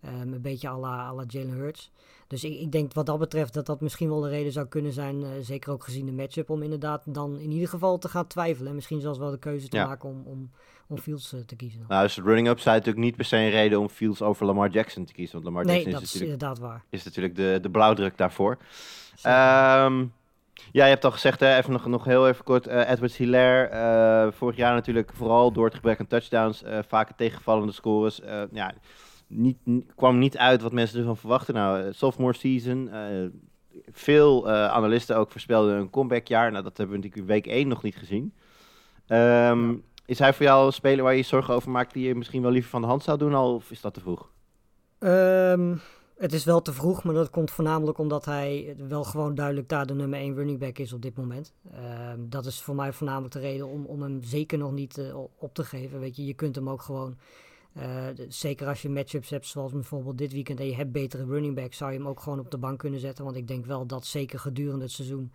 Ehm, 0.00 0.32
een 0.32 0.40
beetje 0.40 0.68
à 0.68 0.78
la, 0.78 1.06
à 1.06 1.14
la 1.14 1.24
Jalen 1.26 1.54
Hurts. 1.54 1.90
Dus 2.32 2.44
ik, 2.44 2.60
ik 2.60 2.72
denk 2.72 2.92
wat 2.92 3.06
dat 3.06 3.18
betreft 3.18 3.54
dat 3.54 3.66
dat 3.66 3.80
misschien 3.80 4.08
wel 4.08 4.20
de 4.20 4.28
reden 4.28 4.52
zou 4.52 4.66
kunnen 4.66 4.92
zijn. 4.92 5.22
eh, 5.22 5.28
zeker 5.40 5.72
ook 5.72 5.84
gezien 5.84 6.06
de 6.06 6.12
matchup. 6.12 6.50
Om 6.50 6.62
inderdaad 6.62 7.02
dan 7.14 7.38
in 7.38 7.50
ieder 7.50 7.68
geval 7.68 7.98
te 7.98 8.08
gaan 8.08 8.26
twijfelen. 8.26 8.68
En 8.68 8.74
misschien 8.74 9.00
zelfs 9.00 9.18
wel 9.18 9.30
de 9.30 9.38
keuze 9.38 9.68
te 9.68 9.76
Ja. 9.76 9.86
maken 9.86 10.08
om, 10.08 10.22
om, 10.26 10.50
om 10.88 10.98
Fields 10.98 11.32
eh, 11.32 11.40
te 11.40 11.56
kiezen. 11.56 11.78
dan. 11.78 11.88
Nou, 11.88 12.04
is 12.04 12.14
de 12.14 12.22
running 12.22 12.48
upside 12.48 12.70
natuurlijk 12.74 13.04
niet 13.04 13.16
per 13.16 13.24
se 13.24 13.36
een 13.36 13.50
reden 13.50 13.80
om 13.80 13.88
Fields 13.88 14.22
over 14.22 14.46
Lamar 14.46 14.70
Jackson 14.70 15.04
te 15.04 15.12
kiezen. 15.12 15.32
Want 15.34 15.44
Lamar 15.44 15.64
nee, 15.64 15.74
Jackson 15.74 15.92
dat 15.92 16.02
is 16.02 16.06
is 16.06 16.12
natuurlijk 16.20 16.42
inderdaad 16.42 16.68
waar. 16.70 16.84
is 16.90 17.04
natuurlijk 17.04 17.36
de, 17.36 17.58
de 17.62 17.70
blauwdruk 17.70 18.16
daarvoor. 18.18 18.58
Ehm, 19.22 20.04
Ja, 20.72 20.84
je 20.84 20.90
hebt 20.90 21.04
al 21.04 21.10
gezegd, 21.10 21.40
hè, 21.40 21.56
even 21.56 21.72
nog, 21.72 21.86
nog 21.86 22.04
heel 22.04 22.28
even 22.28 22.44
kort. 22.44 22.66
eh, 22.66 22.90
Edward 22.90 23.12
Hilaire, 23.14 24.32
vorig 24.32 24.56
jaar 24.56 24.74
natuurlijk 24.74 25.10
vooral 25.14 25.52
door 25.52 25.64
het 25.64 25.74
gebrek 25.74 26.00
aan 26.00 26.06
touchdowns, 26.06 26.62
vaker 26.88 27.14
tegenvallende 27.14 27.72
scores. 27.72 28.20
ja, 28.52 28.72
niet, 29.32 29.58
kwam 29.94 30.18
niet 30.18 30.36
uit 30.36 30.62
wat 30.62 30.72
mensen 30.72 30.98
ervan 30.98 31.16
verwachten. 31.16 31.54
Nou, 31.54 31.80
eh, 31.80 31.92
sophomore 31.92 32.34
season, 32.34 32.88
eh, 32.88 33.26
veel 33.92 34.48
eh, 34.48 34.66
analisten 34.66 35.16
ook 35.16 35.30
voorspelden 35.30 35.76
een 35.76 35.90
comebackjaar. 35.90 36.50
Nou, 36.50 36.62
dat 36.62 36.76
hebben 36.76 36.96
we 36.96 37.02
natuurlijk 37.02 37.30
in 37.30 37.34
week 37.34 37.46
1 37.46 37.68
nog 37.68 37.82
niet 37.82 37.96
gezien. 37.96 38.34
Ehm, 39.06 39.74
Is 40.06 40.18
hij 40.18 40.32
voor 40.32 40.46
jou 40.46 40.66
een 40.66 40.72
speler 40.72 41.02
waar 41.04 41.12
je 41.12 41.18
je 41.18 41.24
zorgen 41.24 41.54
over 41.54 41.70
maakt 41.70 41.92
die 41.92 42.06
je 42.06 42.14
misschien 42.14 42.42
wel 42.42 42.50
liever 42.50 42.70
van 42.70 42.80
de 42.80 42.86
hand 42.86 43.02
zou 43.02 43.18
doen 43.18 43.34
al, 43.34 43.54
of 43.54 43.70
is 43.70 43.80
dat 43.80 43.94
te 43.94 44.00
vroeg? 44.00 44.30
Ehm, 44.98 45.76
het 46.16 46.32
is 46.32 46.44
wel 46.44 46.62
te 46.62 46.72
vroeg, 46.72 47.04
maar 47.04 47.14
dat 47.14 47.30
komt 47.30 47.50
voornamelijk 47.50 47.98
omdat 47.98 48.24
hij 48.24 48.76
wel 48.88 49.04
gewoon 49.04 49.34
duidelijk 49.34 49.68
daar 49.68 49.86
de 49.86 49.94
nummer 49.94 50.18
1 50.18 50.34
running 50.34 50.58
back 50.58 50.78
is 50.78 50.92
op 50.92 51.02
dit 51.02 51.16
moment. 51.16 51.52
Ehm, 51.72 52.18
dat 52.18 52.46
is 52.46 52.62
voor 52.62 52.74
mij 52.74 52.92
voornamelijk 52.92 53.32
de 53.32 53.40
reden 53.40 53.68
om, 53.68 53.84
om 53.84 54.02
hem 54.02 54.22
zeker 54.22 54.58
nog 54.58 54.72
niet 54.72 55.12
op 55.38 55.54
te 55.54 55.64
geven. 55.64 56.00
Weet 56.00 56.16
je, 56.16 56.24
je 56.24 56.34
kunt 56.34 56.54
hem 56.54 56.68
ook 56.68 56.82
gewoon, 56.82 57.16
eh, 57.74 58.06
zeker 58.28 58.66
als 58.66 58.82
je 58.82 58.88
matchups 58.88 59.30
hebt 59.30 59.46
zoals 59.46 59.72
bijvoorbeeld 59.72 60.18
dit 60.18 60.32
weekend 60.32 60.60
en 60.60 60.66
je 60.66 60.74
hebt 60.74 60.92
betere 60.92 61.24
running 61.24 61.54
backs, 61.54 61.76
zou 61.76 61.92
je 61.92 61.98
hem 61.98 62.08
ook 62.08 62.20
gewoon 62.20 62.38
op 62.38 62.50
de 62.50 62.58
bank 62.58 62.78
kunnen 62.78 63.00
zetten. 63.00 63.24
Want 63.24 63.36
ik 63.36 63.48
denk 63.48 63.66
wel 63.66 63.86
dat 63.86 64.06
zeker 64.06 64.38
gedurende 64.38 64.82
het 64.84 64.92
seizoen, 64.92 65.32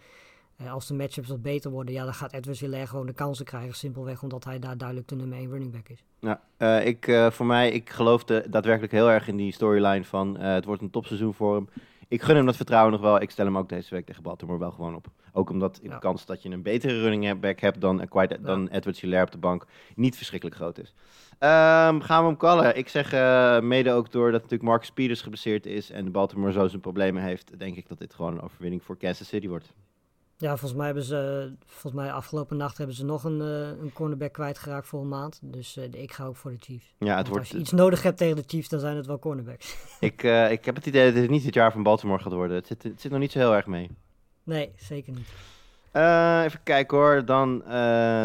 eh, 0.58 0.74
als 0.74 0.88
de 0.88 0.94
matchups 0.94 1.28
wat 1.28 1.42
beter 1.42 1.72
worden, 1.72 1.94
ja, 1.94 2.04
dan 2.04 2.14
gaat 2.14 2.34
Edward 2.34 2.60
Hilaire 2.60 2.88
gewoon 2.90 3.06
de 3.06 3.14
kansen 3.14 3.46
krijgen. 3.46 3.76
Simpelweg 3.76 4.24
omdat 4.24 4.44
hij 4.44 4.60
daar 4.60 4.78
duidelijk 4.78 5.08
de 5.08 5.16
nummer 5.16 5.38
1 5.38 5.50
running 5.50 5.72
back 5.72 5.90
is. 5.90 6.04
Ja, 6.20 6.42
eh, 6.58 6.86
ik, 6.86 7.28
voor 7.32 7.46
mij, 7.46 7.72
ik 7.72 7.90
geloofde 7.90 8.46
daadwerkelijk 8.50 8.92
heel 8.94 9.10
erg 9.10 9.28
in 9.28 9.36
die 9.38 9.52
storyline 9.54 10.04
van 10.04 10.38
het 10.40 10.66
wordt 10.66 10.82
een 10.82 10.90
topseizoen 10.90 11.34
voor 11.34 11.56
hem. 11.56 11.70
Ik 12.10 12.22
gun 12.22 12.36
hem 12.36 12.46
dat 12.46 12.56
vertrouwen 12.56 12.92
nog 12.92 13.02
wel. 13.02 13.22
Ik 13.22 13.30
stel 13.30 13.46
hem 13.46 13.58
ook 13.58 13.70
deze 13.70 13.94
week 13.96 14.06
tegen 14.06 14.24
Baltimore 14.24 14.60
wel 14.60 14.72
gewoon 14.72 14.96
op. 14.96 15.08
Ook 15.34 15.50
omdat 15.50 15.76
de 15.76 15.90
Ja. 15.90 15.98
kans 15.98 16.26
dat 16.26 16.42
je 16.44 16.50
een 16.50 16.62
betere 16.62 17.00
running 17.02 17.40
back 17.40 17.60
hebt 17.60 17.82
dan, 17.82 18.08
Quite- 18.08 18.42
dan 18.42 18.68
Edward 18.68 19.00
Hilaire 19.00 19.26
op 19.26 19.32
de 19.32 19.38
bank 19.38 19.66
niet 19.96 20.16
verschrikkelijk 20.16 20.58
groot 20.58 20.80
is. 20.80 20.94
Ehm, 21.40 22.00
gaan 22.00 22.22
we 22.22 22.28
hem 22.28 22.38
callen? 22.38 22.78
Ik 22.78 22.90
zeg 22.90 23.14
eh, 23.14 23.60
mede 23.60 23.92
ook 23.92 24.12
doordat 24.12 24.42
natuurlijk 24.42 24.70
Marcus 24.70 24.92
Peters 24.92 25.22
geblesseerd 25.22 25.66
is 25.66 25.92
en 25.92 26.06
de 26.06 26.12
Baltimore 26.12 26.52
zo 26.52 26.68
zijn 26.68 26.82
problemen 26.82 27.24
heeft, 27.24 27.60
denk 27.60 27.76
ik 27.76 27.88
dat 27.88 27.98
dit 27.98 28.14
gewoon 28.14 28.34
een 28.34 28.42
overwinning 28.42 28.84
voor 28.84 28.98
Kansas 28.98 29.28
City 29.28 29.48
wordt. 29.48 29.74
Ja, 30.38 30.50
volgens 30.50 30.74
mij 30.74 30.86
hebben 30.86 31.04
ze, 31.04 31.52
volgens 31.66 32.02
mij 32.02 32.12
afgelopen 32.12 32.58
nacht 32.58 32.78
hebben 32.78 32.96
ze 32.96 33.06
nog 33.06 33.24
een, 33.24 33.42
eh, 33.42 33.82
een 33.82 33.94
cornerback 33.94 34.34
kwijtgeraakt 34.34 34.88
voor 34.88 35.02
een 35.02 35.08
maand. 35.08 35.40
Dus 35.44 35.78
eh, 35.78 35.84
ik 35.92 36.12
ga 36.12 36.26
ook 36.26 36.36
voor 36.36 36.52
de 36.52 36.58
Chiefs. 36.60 36.96
Ja, 36.98 37.06
het 37.06 37.16
Want 37.16 37.28
wordt, 37.28 37.44
als 37.44 37.52
je 37.52 37.58
iets 37.58 37.72
nodig 37.72 38.04
hebt 38.04 38.18
tegen 38.18 38.36
de 38.36 38.44
Chiefs, 38.48 38.70
dan 38.70 38.80
zijn 38.80 38.96
het 38.96 39.06
wel 39.06 39.20
cornerbacks. 39.20 39.78
ik, 40.00 40.24
ik 40.52 40.66
heb 40.66 40.76
het 40.76 40.86
idee 40.86 41.06
dat 41.06 41.22
dit 41.22 41.30
niet 41.30 41.46
het 41.46 41.54
jaar 41.54 41.72
van 41.72 41.84
Baltimore 41.84 42.22
gaat 42.22 42.34
worden. 42.34 42.58
Het 42.58 42.68
zit, 42.68 42.84
het 42.84 43.02
zit 43.02 43.12
nog 43.12 43.20
niet 43.20 43.32
zo 43.32 43.40
heel 43.40 43.56
erg 43.56 43.66
mee. 43.66 43.90
Nee, 44.44 44.72
zeker 44.76 45.14
niet. 45.14 45.28
Eh, 45.98 46.44
even 46.44 46.64
kijken 46.64 46.98
hoor. 46.98 47.26
Dan 47.26 47.64
eh, 47.66 48.24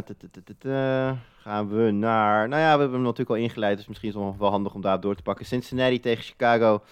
gaan 1.38 1.68
we 1.68 1.90
naar. 1.90 2.48
Nou 2.48 2.62
ja, 2.62 2.72
we 2.72 2.80
hebben 2.80 2.92
hem 2.92 3.02
natuurlijk 3.02 3.30
al 3.30 3.36
ingeleid. 3.36 3.76
Dus 3.76 3.86
misschien 3.86 4.08
is 4.08 4.14
het 4.14 4.38
wel 4.38 4.50
handig 4.50 4.74
om 4.74 4.80
daar 4.80 5.00
door 5.00 5.14
te 5.14 5.22
pakken. 5.22 5.46
Cincinnati 5.46 6.00
tegen 6.00 6.24
Chicago. 6.24 6.82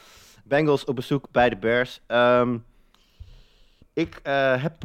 Bengals 0.44 0.84
op 0.84 0.96
bezoek 0.96 1.26
bij 1.30 1.48
de 1.48 1.56
Bears. 1.56 2.00
Ehm, 2.06 2.58
ik 3.92 4.20
eh, 4.22 4.62
heb 4.62 4.82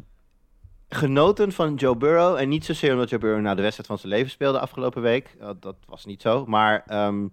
genoten 0.89 1.51
van 1.51 1.75
Joe 1.75 1.95
Burrow. 1.97 2.36
En 2.36 2.49
niet 2.49 2.65
zozeer 2.65 2.93
omdat 2.93 3.10
Joe 3.10 3.19
Burrow 3.19 3.41
nou 3.41 3.55
de 3.55 3.62
wedstrijd 3.62 3.89
van 3.89 3.97
zijn 3.97 4.12
leven 4.12 4.31
speelde 4.31 4.60
afgelopen 4.60 5.01
week. 5.01 5.38
Dat 5.60 5.75
was 5.88 6.05
niet 6.05 6.21
zo. 6.21 6.45
Maar 6.45 6.84
ehm, 6.88 7.27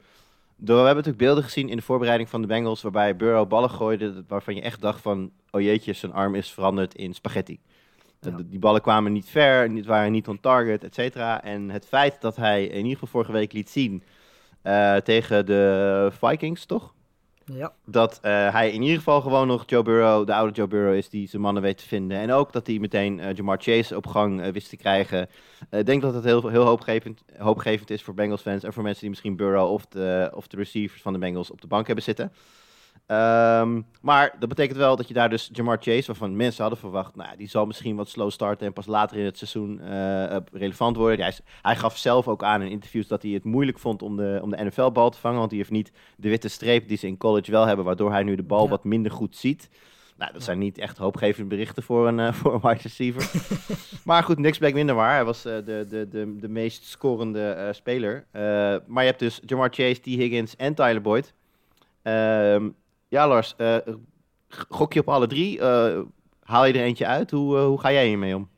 we 0.57 0.73
hebben 0.73 0.85
natuurlijk 0.85 1.19
beelden 1.19 1.45
gezien 1.45 1.69
in 1.69 1.77
de 1.77 1.83
voorbereiding 1.83 2.29
van 2.29 2.41
de 2.41 2.47
Bengals. 2.47 2.83
Waarbij 2.83 3.17
Burrow 3.17 3.49
ballen 3.49 3.71
gooide. 3.71 4.25
Waarvan 4.29 4.55
je 4.55 4.63
echt 4.63 4.81
dacht 4.81 5.01
van. 5.01 5.31
Oh 5.51 5.61
jeetje, 5.61 5.93
zijn 5.93 6.13
arm 6.13 6.35
is 6.35 6.53
veranderd 6.53 6.95
in 6.95 7.15
spaghetti. 7.15 7.61
Ja. 8.31 8.37
Die 8.45 8.59
ballen 8.59 8.81
kwamen 8.81 9.13
niet 9.13 9.29
ver, 9.29 9.71
niet, 9.71 9.87
waren 9.87 10.13
niet 10.13 10.29
on 10.29 10.41
target, 10.41 10.85
et 10.85 10.95
cetera. 10.95 11.43
En 11.43 11.71
het 11.71 11.87
feit 11.87 12.21
dat 12.21 12.37
hij 12.37 12.65
in 12.65 12.77
ieder 12.77 12.93
geval 12.93 13.09
vorige 13.09 13.33
week 13.33 13.53
liet 13.53 13.71
zien 13.71 14.03
eh, 14.63 14.97
tegen 14.97 15.47
de 15.47 16.11
Vikings, 16.21 16.65
toch? 16.65 16.95
Ja, 17.45 17.73
Dat 17.85 18.19
eh, 18.23 18.53
hij 18.53 18.71
in 18.71 18.83
ieder 18.83 18.97
geval 18.97 19.21
gewoon 19.21 19.47
nog 19.47 19.63
Joe 19.67 19.83
Burrow, 19.83 20.27
de 20.27 20.35
oude 20.35 20.53
Joe 20.53 20.67
Burrow 20.67 20.95
is 20.95 21.09
die 21.09 21.29
zijn 21.29 21.43
mannen 21.43 21.63
weet 21.63 21.79
te 21.79 21.87
vinden. 21.87 22.19
En 22.19 22.33
ook 22.33 22.53
dat 22.53 22.67
hij 22.67 22.79
meteen 22.79 23.21
eh, 23.21 23.35
Jamar 23.35 23.59
Chase 23.61 23.97
op 23.97 24.07
gang 24.07 24.51
wist 24.51 24.69
te 24.69 24.77
krijgen. 24.77 25.29
Ik 25.71 25.87
denk 25.87 26.03
dat 26.03 26.15
het 26.15 26.25
heel, 26.25 26.49
heel 26.49 26.65
hoopgevend, 26.65 27.23
hoopgevend 27.39 27.91
is 27.91 28.03
voor 28.03 28.15
Bengals 28.15 28.43
fans 28.43 28.63
en 28.63 28.73
voor 28.73 28.83
mensen 28.83 29.01
die 29.01 29.11
misschien 29.11 29.37
Burrow 29.37 29.71
of 29.71 29.87
de, 29.87 30.31
of 30.35 30.47
de 30.47 30.57
receivers 30.57 31.03
van 31.03 31.13
de 31.13 31.19
Bengals 31.19 31.51
op 31.51 31.61
de 31.61 31.67
bank 31.67 31.87
hebben 31.87 32.05
zitten. 32.05 32.33
Ehm, 33.13 33.81
maar 34.01 34.37
dat 34.39 34.49
betekent 34.49 34.79
wel 34.79 34.97
dat 34.97 35.09
je 35.09 35.15
daar 35.15 35.29
dus 35.29 35.49
Jamar 35.53 35.77
Chase, 35.81 36.07
waarvan 36.07 36.37
mensen 36.37 36.61
hadden 36.61 36.81
verwacht, 36.81 37.17
nou, 37.17 37.37
die 37.37 37.49
zal 37.49 37.67
misschien 37.67 37.97
wat 37.97 38.09
slow 38.09 38.31
starten 38.31 38.67
en 38.67 38.73
pas 38.73 38.87
later 38.87 39.17
in 39.17 39.25
het 39.25 39.39
seizoen 39.39 39.81
eh, 39.81 40.37
eh, 40.37 40.43
relevant 40.53 40.97
worden. 40.97 41.25
Hij, 41.25 41.35
hij 41.63 41.77
gaf 41.77 41.97
zelf 41.97 42.29
ook 42.29 42.43
aan 42.43 42.63
in 42.63 42.71
interviews 42.71 43.07
dat 43.07 43.23
hij 43.23 43.31
het 43.31 43.45
moeilijk 43.45 43.79
vond 43.79 44.03
om 44.03 44.17
de, 44.17 44.39
om 44.43 44.51
de 44.51 44.65
NFL-bal 44.65 45.11
te 45.11 45.19
vangen, 45.19 45.39
want 45.39 45.51
hij 45.51 45.59
heeft 45.59 45.71
niet 45.71 45.93
de 46.17 46.29
witte 46.29 46.49
streep 46.49 46.89
die 46.89 46.97
ze 46.97 47.07
in 47.07 47.17
college 47.17 47.51
wel 47.51 47.67
hebben, 47.67 47.85
waardoor 47.85 48.11
hij 48.11 48.23
nu 48.23 48.35
de 48.35 48.43
bal 48.43 48.65
Ja. 48.65 48.71
wat 48.71 48.85
minder 48.85 49.13
goed 49.13 49.37
ziet. 49.37 49.69
Nou, 50.17 50.33
dat 50.33 50.43
zijn 50.43 50.59
niet 50.59 50.79
echt 50.79 50.99
hoopgevende 50.99 51.49
berichten 51.49 51.83
voor 51.83 52.09
een, 52.09 52.21
eh, 52.21 52.33
voor 52.41 52.55
een 52.55 52.61
wide 52.63 52.83
receiver. 52.83 53.31
maar 54.05 54.23
goed, 54.23 54.39
niks 54.39 54.59
bleek 54.59 54.75
minder 54.75 54.95
waar. 54.95 55.15
Hij 55.15 55.25
was 55.25 55.43
de, 55.43 55.63
de, 55.89 56.07
de, 56.11 56.37
de 56.41 56.49
meest 56.49 56.85
scorende 56.85 57.69
speler. 57.73 58.25
Maar 58.87 59.03
je 59.03 59.09
hebt 59.09 59.19
dus 59.19 59.41
Jamar 59.47 59.69
Chase, 59.73 60.01
T. 60.01 60.05
Higgins 60.05 60.57
en 60.57 60.75
Tyler 60.75 61.01
Boyd. 61.03 61.35
Ehm, 62.03 62.69
ja, 63.13 63.29
Lars, 63.29 63.55
eh, 63.57 63.77
g- 64.49 64.65
gok 64.69 64.93
je 64.93 65.01
op 65.01 65.09
alle 65.09 65.27
drie? 65.27 65.61
Eh, 65.61 66.01
haal 66.43 66.65
je 66.65 66.73
er 66.73 66.81
eentje 66.85 67.07
uit? 67.07 67.31
Hoe, 67.31 67.57
eh, 67.59 67.65
hoe 67.65 67.81
ga 67.81 67.93
jij 67.93 68.07
hiermee 68.09 68.37
om? 68.37 68.49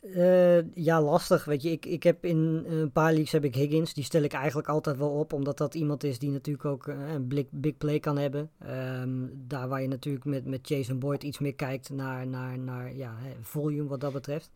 Eh, 0.00 0.74
ja, 0.74 1.02
lastig. 1.02 1.44
Weet 1.44 1.62
je, 1.62 1.70
ik, 1.70 1.86
ik 1.86 2.02
heb 2.02 2.24
in 2.24 2.64
een 2.68 2.92
paar 2.92 3.10
leagues 3.12 3.32
heb 3.32 3.44
ik 3.44 3.54
Higgins. 3.54 3.94
Die 3.94 4.04
stel 4.04 4.22
ik 4.22 4.32
eigenlijk 4.32 4.68
altijd 4.68 4.96
wel 4.96 5.10
op, 5.10 5.32
omdat 5.32 5.58
dat 5.58 5.74
iemand 5.74 6.04
is 6.04 6.18
die 6.18 6.30
natuurlijk 6.30 6.64
ook 6.64 6.88
eh, 6.88 7.12
een 7.12 7.26
blik, 7.26 7.48
big 7.50 7.76
play 7.76 7.98
kan 7.98 8.18
hebben. 8.18 8.50
Ehm, 8.58 9.26
daar 9.32 9.68
waar 9.68 9.82
je 9.82 9.88
natuurlijk 9.88 10.24
met, 10.24 10.44
met 10.44 10.68
Jason 10.68 10.98
Boyd 10.98 11.22
iets 11.22 11.38
meer 11.38 11.54
kijkt 11.54 11.90
naar, 11.90 12.26
naar, 12.26 12.58
naar 12.58 12.94
ja, 12.94 13.14
volume 13.40 13.88
wat 13.88 14.00
dat 14.00 14.12
betreft. 14.12 14.50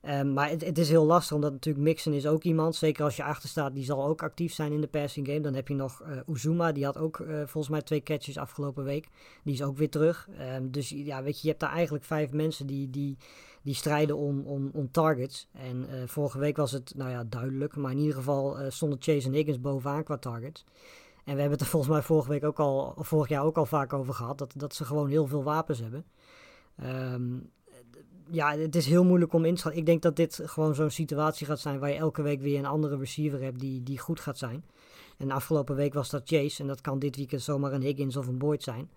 Ehm, 0.00 0.32
maar 0.32 0.50
het, 0.50 0.78
is 0.78 0.88
heel 0.88 1.04
lastig, 1.04 1.36
omdat 1.36 1.52
natuurlijk 1.52 1.84
Mixon 1.84 2.12
is 2.12 2.26
ook 2.26 2.42
iemand. 2.42 2.76
Zeker 2.76 3.04
als 3.04 3.16
je 3.16 3.24
achter 3.24 3.48
staat, 3.48 3.74
die 3.74 3.84
zal 3.84 4.06
ook 4.06 4.22
actief 4.22 4.52
zijn 4.52 4.72
in 4.72 4.80
de 4.80 4.86
passing 4.86 5.26
game. 5.26 5.40
Dan 5.40 5.54
heb 5.54 5.68
je 5.68 5.74
nog 5.74 6.02
eh 6.02 6.34
Uzuma, 6.34 6.72
die 6.72 6.84
had 6.84 6.98
ook 6.98 7.20
eh, 7.20 7.36
volgens 7.36 7.68
mij 7.68 7.82
twee 7.82 8.02
catches 8.02 8.38
afgelopen 8.38 8.84
week. 8.84 9.08
Die 9.44 9.54
is 9.54 9.62
ook 9.62 9.76
weer 9.76 9.90
terug. 9.90 10.28
Ehm, 10.38 10.70
dus 10.70 10.88
ja, 10.88 11.22
weet 11.22 11.34
je, 11.34 11.40
je 11.42 11.48
hebt 11.48 11.60
daar 11.60 11.72
eigenlijk 11.72 12.04
vijf 12.04 12.32
mensen 12.32 12.66
die, 12.66 12.90
die, 12.90 13.16
die 13.62 13.74
strijden 13.74 14.16
om, 14.16 14.40
om, 14.40 14.70
om 14.72 14.90
targets. 14.90 15.48
En 15.52 15.88
eh, 15.88 16.02
vorige 16.06 16.38
week 16.38 16.56
was 16.56 16.72
het, 16.72 16.92
nou 16.96 17.10
ja, 17.10 17.24
duidelijk. 17.24 17.76
Maar 17.76 17.92
in 17.92 17.98
ieder 17.98 18.14
geval 18.14 18.56
stonden 18.68 18.98
Chase 19.02 19.26
en 19.26 19.32
Higgins 19.32 19.60
bovenaan 19.60 20.04
qua 20.04 20.16
targets. 20.16 20.64
En 21.24 21.34
we 21.34 21.40
hebben 21.40 21.58
het 21.58 21.60
er 21.60 21.66
volgens 21.66 21.92
mij 21.92 22.02
vorige 22.02 22.28
week 22.28 22.44
ook 22.44 22.60
al, 22.60 22.94
vorig 22.96 23.28
jaar 23.28 23.44
ook 23.44 23.56
al 23.56 23.66
vaak 23.66 23.92
over 23.92 24.14
gehad. 24.14 24.38
Dat, 24.38 24.52
dat 24.56 24.74
ze 24.74 24.84
gewoon 24.84 25.08
heel 25.08 25.26
veel 25.26 25.42
wapens 25.42 25.78
hebben. 25.78 26.04
Ehm, 26.76 27.36
ja, 28.30 28.56
het 28.56 28.76
is 28.76 28.86
heel 28.86 29.04
moeilijk 29.04 29.32
om 29.32 29.44
in 29.44 29.54
te 29.54 29.60
schatten. 29.60 29.80
Ik 29.80 29.86
denk 29.86 30.02
dat 30.02 30.16
dit 30.16 30.40
gewoon 30.44 30.74
zo'n 30.74 30.90
situatie 30.90 31.46
gaat 31.46 31.60
zijn 31.60 31.78
waar 31.78 31.90
je 31.90 31.96
elke 31.96 32.22
week 32.22 32.40
weer 32.40 32.58
een 32.58 32.66
andere 32.66 32.96
receiver 32.96 33.42
hebt 33.42 33.60
die, 33.60 33.82
die 33.82 33.98
goed 33.98 34.20
gaat 34.20 34.38
zijn. 34.38 34.64
En 35.16 35.30
afgelopen 35.30 35.76
week 35.76 35.94
was 35.94 36.10
dat 36.10 36.22
Chase. 36.24 36.62
En 36.62 36.68
dat 36.68 36.80
kan 36.80 36.98
dit 36.98 37.16
weekend 37.16 37.42
zomaar 37.42 37.72
een 37.72 37.82
Higgins 37.82 38.16
of 38.16 38.26
een 38.26 38.38
Boyd 38.38 38.62
zijn. 38.62 38.90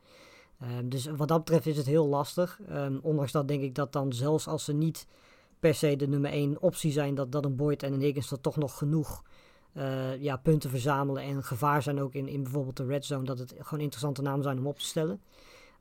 Ehm, 0.60 0.89
dus 0.89 1.06
wat 1.06 1.28
dat 1.28 1.38
betreft 1.38 1.65
is 1.65 1.78
het 1.78 1.86
heel 1.86 2.08
lastig. 2.08 2.60
Ehm, 2.67 2.98
ondanks 3.02 3.32
dat 3.32 3.48
denk 3.48 3.62
ik 3.63 3.76
dat 3.76 3.94
dan 3.94 4.13
zelfs 4.13 4.48
als 4.48 4.65
ze 4.65 4.74
niet 4.74 5.08
per 5.60 5.76
se 5.76 5.96
de 5.96 6.08
nummer 6.08 6.32
1 6.34 6.62
optie 6.62 6.91
zijn, 6.91 7.15
dat, 7.15 7.32
dat 7.32 7.46
een 7.46 7.56
Boyd 7.56 7.84
en 7.84 7.94
een 7.94 8.02
Higgins 8.02 8.32
er 8.32 8.41
toch 8.41 8.58
nog 8.58 8.78
genoeg 8.78 9.24
eh, 9.74 10.22
ja, 10.22 10.38
punten 10.38 10.70
verzamelen 10.70 11.24
en 11.24 11.44
gevaar 11.44 11.82
zijn 11.82 12.02
ook 12.02 12.13
in, 12.13 12.28
in 12.28 12.44
bijvoorbeeld 12.44 12.78
de 12.78 12.86
red 12.86 13.06
zone, 13.06 13.26
dat 13.26 13.39
het 13.39 13.54
gewoon 13.60 13.84
interessante 13.84 14.22
namen 14.22 14.44
zijn 14.44 14.58
om 14.58 14.67
op 14.67 14.78
te 14.78 14.86
stellen. 14.86 15.22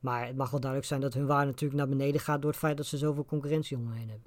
Maar 0.00 0.26
het 0.26 0.36
mag 0.36 0.50
wel 0.50 0.60
duidelijk 0.60 0.90
zijn 0.90 1.00
dat 1.00 1.14
hun 1.14 1.26
waarde 1.26 1.46
natuurlijk 1.46 1.80
naar 1.80 1.88
beneden 1.88 2.20
gaat 2.20 2.42
door 2.42 2.50
het 2.50 2.60
feit 2.60 2.76
dat 2.76 2.86
ze 2.86 2.96
zoveel 2.98 3.24
concurrentie 3.24 3.76
om 3.76 3.86
hen 3.86 3.96
heen 3.96 4.08
hebben. 4.08 4.26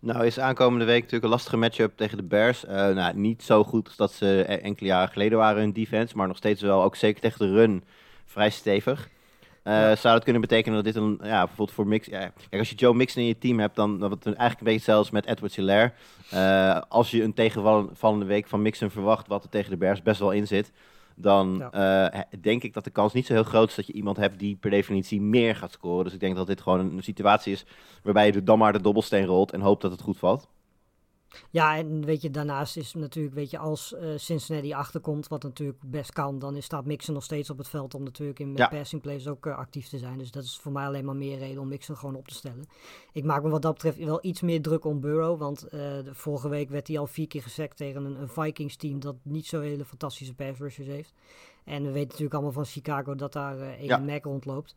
Nou 0.00 0.26
is 0.26 0.38
aankomende 0.38 0.84
week 0.84 0.96
natuurlijk 0.96 1.24
een 1.24 1.30
lastige 1.30 1.56
matchup 1.56 1.96
tegen 1.96 2.16
de 2.16 2.22
Bears. 2.22 2.64
Eh, 2.64 2.74
nou, 2.88 3.16
niet 3.16 3.42
zo 3.42 3.64
goed 3.64 3.86
als 3.86 3.96
dat 3.96 4.12
ze 4.12 4.44
e- 4.48 4.54
enkele 4.54 4.88
jaren 4.88 5.12
geleden 5.12 5.38
waren 5.38 5.60
hun 5.62 5.72
defense, 5.72 6.16
maar 6.16 6.26
nog 6.28 6.36
steeds 6.36 6.62
wel, 6.62 6.82
ook 6.82 6.96
zeker 6.96 7.20
tegen 7.20 7.38
de 7.38 7.52
run, 7.52 7.84
vrij 8.24 8.50
stevig. 8.50 9.08
Eh, 9.62 9.72
Ja. 9.72 9.96
Zou 9.96 10.14
dat 10.14 10.24
kunnen 10.24 10.40
betekenen 10.42 10.74
dat 10.84 10.94
dit 10.94 11.02
een, 11.02 11.18
ja, 11.22 11.38
bijvoorbeeld 11.38 11.72
voor 11.72 11.86
Mix... 11.86 12.06
Ja, 12.06 12.18
kijk, 12.48 12.58
als 12.58 12.70
je 12.70 12.76
Joe 12.76 12.94
Mixon 12.94 13.22
in 13.22 13.28
je 13.28 13.38
team 13.38 13.58
hebt, 13.58 13.76
dan, 13.76 14.02
het 14.02 14.24
eigenlijk 14.24 14.58
een 14.60 14.66
beetje 14.66 14.80
zelfs 14.80 15.10
met 15.10 15.26
Edward 15.26 15.54
Hilaire. 15.54 15.92
Eh, 16.30 16.80
als 16.88 17.10
je 17.10 17.22
een 17.22 17.34
tegenvallende 17.34 18.24
week 18.24 18.46
van 18.46 18.62
Mixon 18.62 18.90
verwacht, 18.90 19.26
wat 19.26 19.44
er 19.44 19.50
tegen 19.50 19.70
de 19.70 19.76
Bears 19.76 20.02
best 20.02 20.20
wel 20.20 20.30
in 20.30 20.46
zit, 20.46 20.72
dan 21.20 21.72
eh, 21.72 22.20
denk 22.40 22.62
ik 22.62 22.72
dat 22.72 22.84
de 22.84 22.90
kans 22.90 23.12
niet 23.12 23.26
zo 23.26 23.32
heel 23.32 23.42
groot 23.42 23.68
is 23.68 23.74
dat 23.74 23.86
je 23.86 23.92
iemand 23.92 24.16
hebt 24.16 24.38
die 24.38 24.56
per 24.56 24.70
definitie 24.70 25.20
meer 25.20 25.56
gaat 25.56 25.72
scoren. 25.72 26.04
Dus 26.04 26.12
ik 26.12 26.20
denk 26.20 26.36
dat 26.36 26.46
dit 26.46 26.60
gewoon 26.60 26.80
een, 26.80 27.02
situatie 27.02 27.52
is 27.52 27.64
waarbij 28.02 28.26
je 28.26 28.42
dan 28.42 28.58
maar 28.58 28.72
de 28.72 28.80
dobbelsteen 28.80 29.24
rolt 29.24 29.52
en 29.52 29.60
hoopt 29.60 29.82
dat 29.82 29.90
het 29.90 30.00
goed 30.00 30.18
valt. 30.18 30.48
Ja, 31.50 31.76
en 31.76 32.04
weet 32.04 32.22
je, 32.22 32.30
daarnaast 32.30 32.76
is 32.76 32.94
natuurlijk, 32.94 33.34
weet 33.34 33.50
je, 33.50 33.58
als 33.58 33.94
eh, 33.94 34.08
Cincinnati 34.16 34.72
achterkomt, 34.72 35.28
wat 35.28 35.42
natuurlijk 35.42 35.78
best 35.84 36.12
kan, 36.12 36.38
dan 36.38 36.56
is, 36.56 36.64
staat 36.64 36.84
Mixon 36.84 37.14
nog 37.14 37.24
steeds 37.24 37.50
op 37.50 37.58
het 37.58 37.68
veld 37.68 37.94
om 37.94 38.02
natuurlijk 38.02 38.38
in 38.38 38.54
Ja. 38.56 38.68
passing 38.68 39.02
plays 39.02 39.28
ook 39.28 39.46
eh, 39.46 39.56
actief 39.56 39.88
te 39.88 39.98
zijn. 39.98 40.18
Dus 40.18 40.30
dat 40.30 40.44
is 40.44 40.58
voor 40.58 40.72
mij 40.72 40.86
alleen 40.86 41.04
maar 41.04 41.16
meer 41.16 41.38
reden 41.38 41.62
om 41.62 41.68
Mixon 41.68 41.96
gewoon 41.96 42.14
op 42.14 42.28
te 42.28 42.34
stellen. 42.34 42.64
Ik 43.12 43.24
maak 43.24 43.42
me 43.42 43.48
wat 43.48 43.62
dat 43.62 43.72
betreft 43.72 43.98
wel 43.98 44.18
iets 44.22 44.40
meer 44.40 44.62
druk 44.62 44.84
om 44.84 45.00
Burrow, 45.00 45.38
want 45.38 45.62
eh, 45.62 45.70
de 45.80 46.14
vorige 46.14 46.48
week 46.48 46.68
werd 46.70 46.88
hij 46.88 46.98
al 46.98 47.06
vier 47.06 47.26
keer 47.26 47.42
gesekt 47.42 47.76
tegen 47.76 48.04
een, 48.04 48.20
een 48.20 48.28
Vikings 48.28 48.76
team 48.76 49.00
dat 49.00 49.16
niet 49.22 49.46
zo 49.46 49.60
hele 49.60 49.84
fantastische 49.84 50.34
pass 50.34 50.58
rushers 50.58 50.86
heeft. 50.88 51.12
En 51.64 51.82
we 51.82 51.90
weten 51.90 52.08
natuurlijk 52.08 52.34
allemaal 52.34 52.52
van 52.52 52.64
Chicago 52.64 53.14
dat 53.14 53.32
daar 53.32 53.60
Eden 53.60 53.84
Ja. 53.86 53.98
Mack 53.98 54.24
rondloopt. 54.24 54.74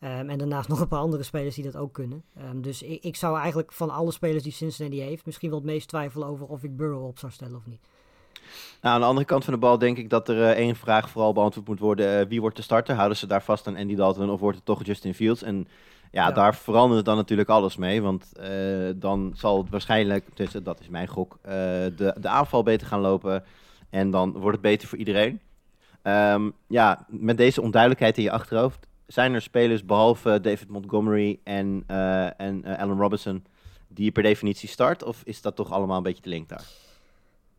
Ehm, 0.00 0.28
en 0.28 0.38
daarnaast 0.38 0.68
nog 0.68 0.80
een 0.80 0.88
paar 0.88 0.98
andere 1.00 1.22
spelers 1.22 1.54
die 1.54 1.64
dat 1.64 1.76
ook 1.76 1.92
kunnen. 1.92 2.22
Ehm, 2.36 2.60
dus 2.60 2.82
ik, 2.82 3.04
ik 3.04 3.16
zou 3.16 3.38
eigenlijk 3.38 3.72
van 3.72 3.90
alle 3.90 4.12
spelers 4.12 4.42
die 4.42 4.52
Cincinnati 4.52 5.00
heeft, 5.00 5.26
misschien 5.26 5.50
wel 5.50 5.58
het 5.58 5.66
meest 5.68 5.88
twijfelen 5.88 6.28
over 6.28 6.46
of 6.46 6.62
ik 6.62 6.76
Burrow 6.76 7.04
op 7.06 7.18
zou 7.18 7.32
stellen 7.32 7.56
of 7.56 7.66
niet. 7.66 7.80
Nou, 8.80 8.94
aan 8.94 9.00
de 9.00 9.06
andere 9.06 9.26
kant 9.26 9.44
van 9.44 9.52
de 9.52 9.58
bal 9.58 9.78
denk 9.78 9.96
ik 9.98 10.10
dat 10.10 10.28
er 10.28 10.42
eh, 10.42 10.50
één 10.50 10.76
vraag 10.76 11.10
vooral 11.10 11.32
beantwoord 11.32 11.68
moet 11.68 11.78
worden. 11.78 12.20
eh, 12.20 12.26
wie 12.28 12.40
wordt 12.40 12.56
de 12.56 12.62
starter? 12.62 12.94
Houden 12.94 13.16
ze 13.16 13.26
daar 13.26 13.42
vast 13.42 13.66
aan 13.66 13.76
Andy 13.76 13.94
Dalton 13.94 14.30
of 14.30 14.40
wordt 14.40 14.56
het 14.56 14.66
toch 14.66 14.84
Justin 14.84 15.14
Fields? 15.14 15.42
En 15.42 15.68
ja, 16.10 16.26
Ja. 16.26 16.32
daar 16.32 16.54
verandert 16.54 17.04
dan 17.04 17.16
natuurlijk 17.16 17.48
alles 17.48 17.76
mee. 17.76 18.02
Want 18.02 18.32
eh, 18.36 18.48
dan 18.96 19.32
zal 19.34 19.58
het 19.58 19.70
waarschijnlijk, 19.70 20.36
dus 20.36 20.52
dat 20.52 20.80
is 20.80 20.88
mijn 20.88 21.08
gok, 21.08 21.38
de, 21.42 22.14
de 22.20 22.28
aanval 22.28 22.62
beter 22.62 22.86
gaan 22.86 23.00
lopen. 23.00 23.44
En 23.90 24.10
dan 24.10 24.32
wordt 24.32 24.52
het 24.52 24.60
beter 24.60 24.88
voor 24.88 24.98
iedereen. 24.98 25.40
Ehm, 26.02 26.50
ja, 26.66 27.06
met 27.08 27.36
deze 27.36 27.62
onduidelijkheid 27.62 28.16
in 28.16 28.22
je 28.22 28.30
achterhoofd. 28.30 28.86
Zijn 29.12 29.34
er 29.34 29.42
spelers 29.42 29.84
behalve 29.84 30.40
David 30.40 30.68
Montgomery 30.68 31.40
en, 31.44 31.84
eh, 31.86 32.40
en 32.40 32.64
eh, 32.64 32.78
Allen 32.78 32.98
Robinson 32.98 33.44
die 33.88 34.04
je 34.04 34.12
per 34.12 34.22
definitie 34.22 34.68
start? 34.68 35.02
Of 35.04 35.22
is 35.24 35.42
dat 35.42 35.56
toch 35.56 35.70
allemaal 35.70 35.96
een 35.96 36.02
beetje 36.02 36.22
te 36.22 36.28
link 36.28 36.48
daar? 36.48 36.64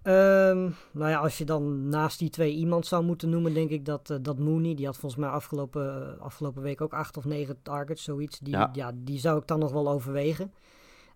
Ehm, 0.01 0.69
nou 0.91 1.09
ja, 1.09 1.19
als 1.19 1.37
je 1.37 1.45
dan 1.45 1.89
naast 1.89 2.19
die 2.19 2.29
twee 2.29 2.53
iemand 2.53 2.85
zou 2.85 3.03
moeten 3.03 3.29
noemen, 3.29 3.53
denk 3.53 3.69
ik 3.69 3.85
dat, 3.85 4.09
eh, 4.09 4.17
dat 4.21 4.39
Mooney, 4.39 4.75
die 4.75 4.85
had 4.85 4.97
volgens 4.97 5.21
mij 5.21 5.29
afgelopen, 5.29 6.19
afgelopen 6.19 6.61
week 6.61 6.81
ook 6.81 6.93
acht 6.93 7.17
of 7.17 7.25
negen 7.25 7.57
targets, 7.61 8.03
zoiets. 8.03 8.39
Die, 8.39 8.53
Ja. 8.53 8.69
ja. 8.73 8.91
die 8.95 9.19
zou 9.19 9.39
ik 9.39 9.47
dan 9.47 9.59
nog 9.59 9.71
wel 9.71 9.89
overwegen. 9.89 10.51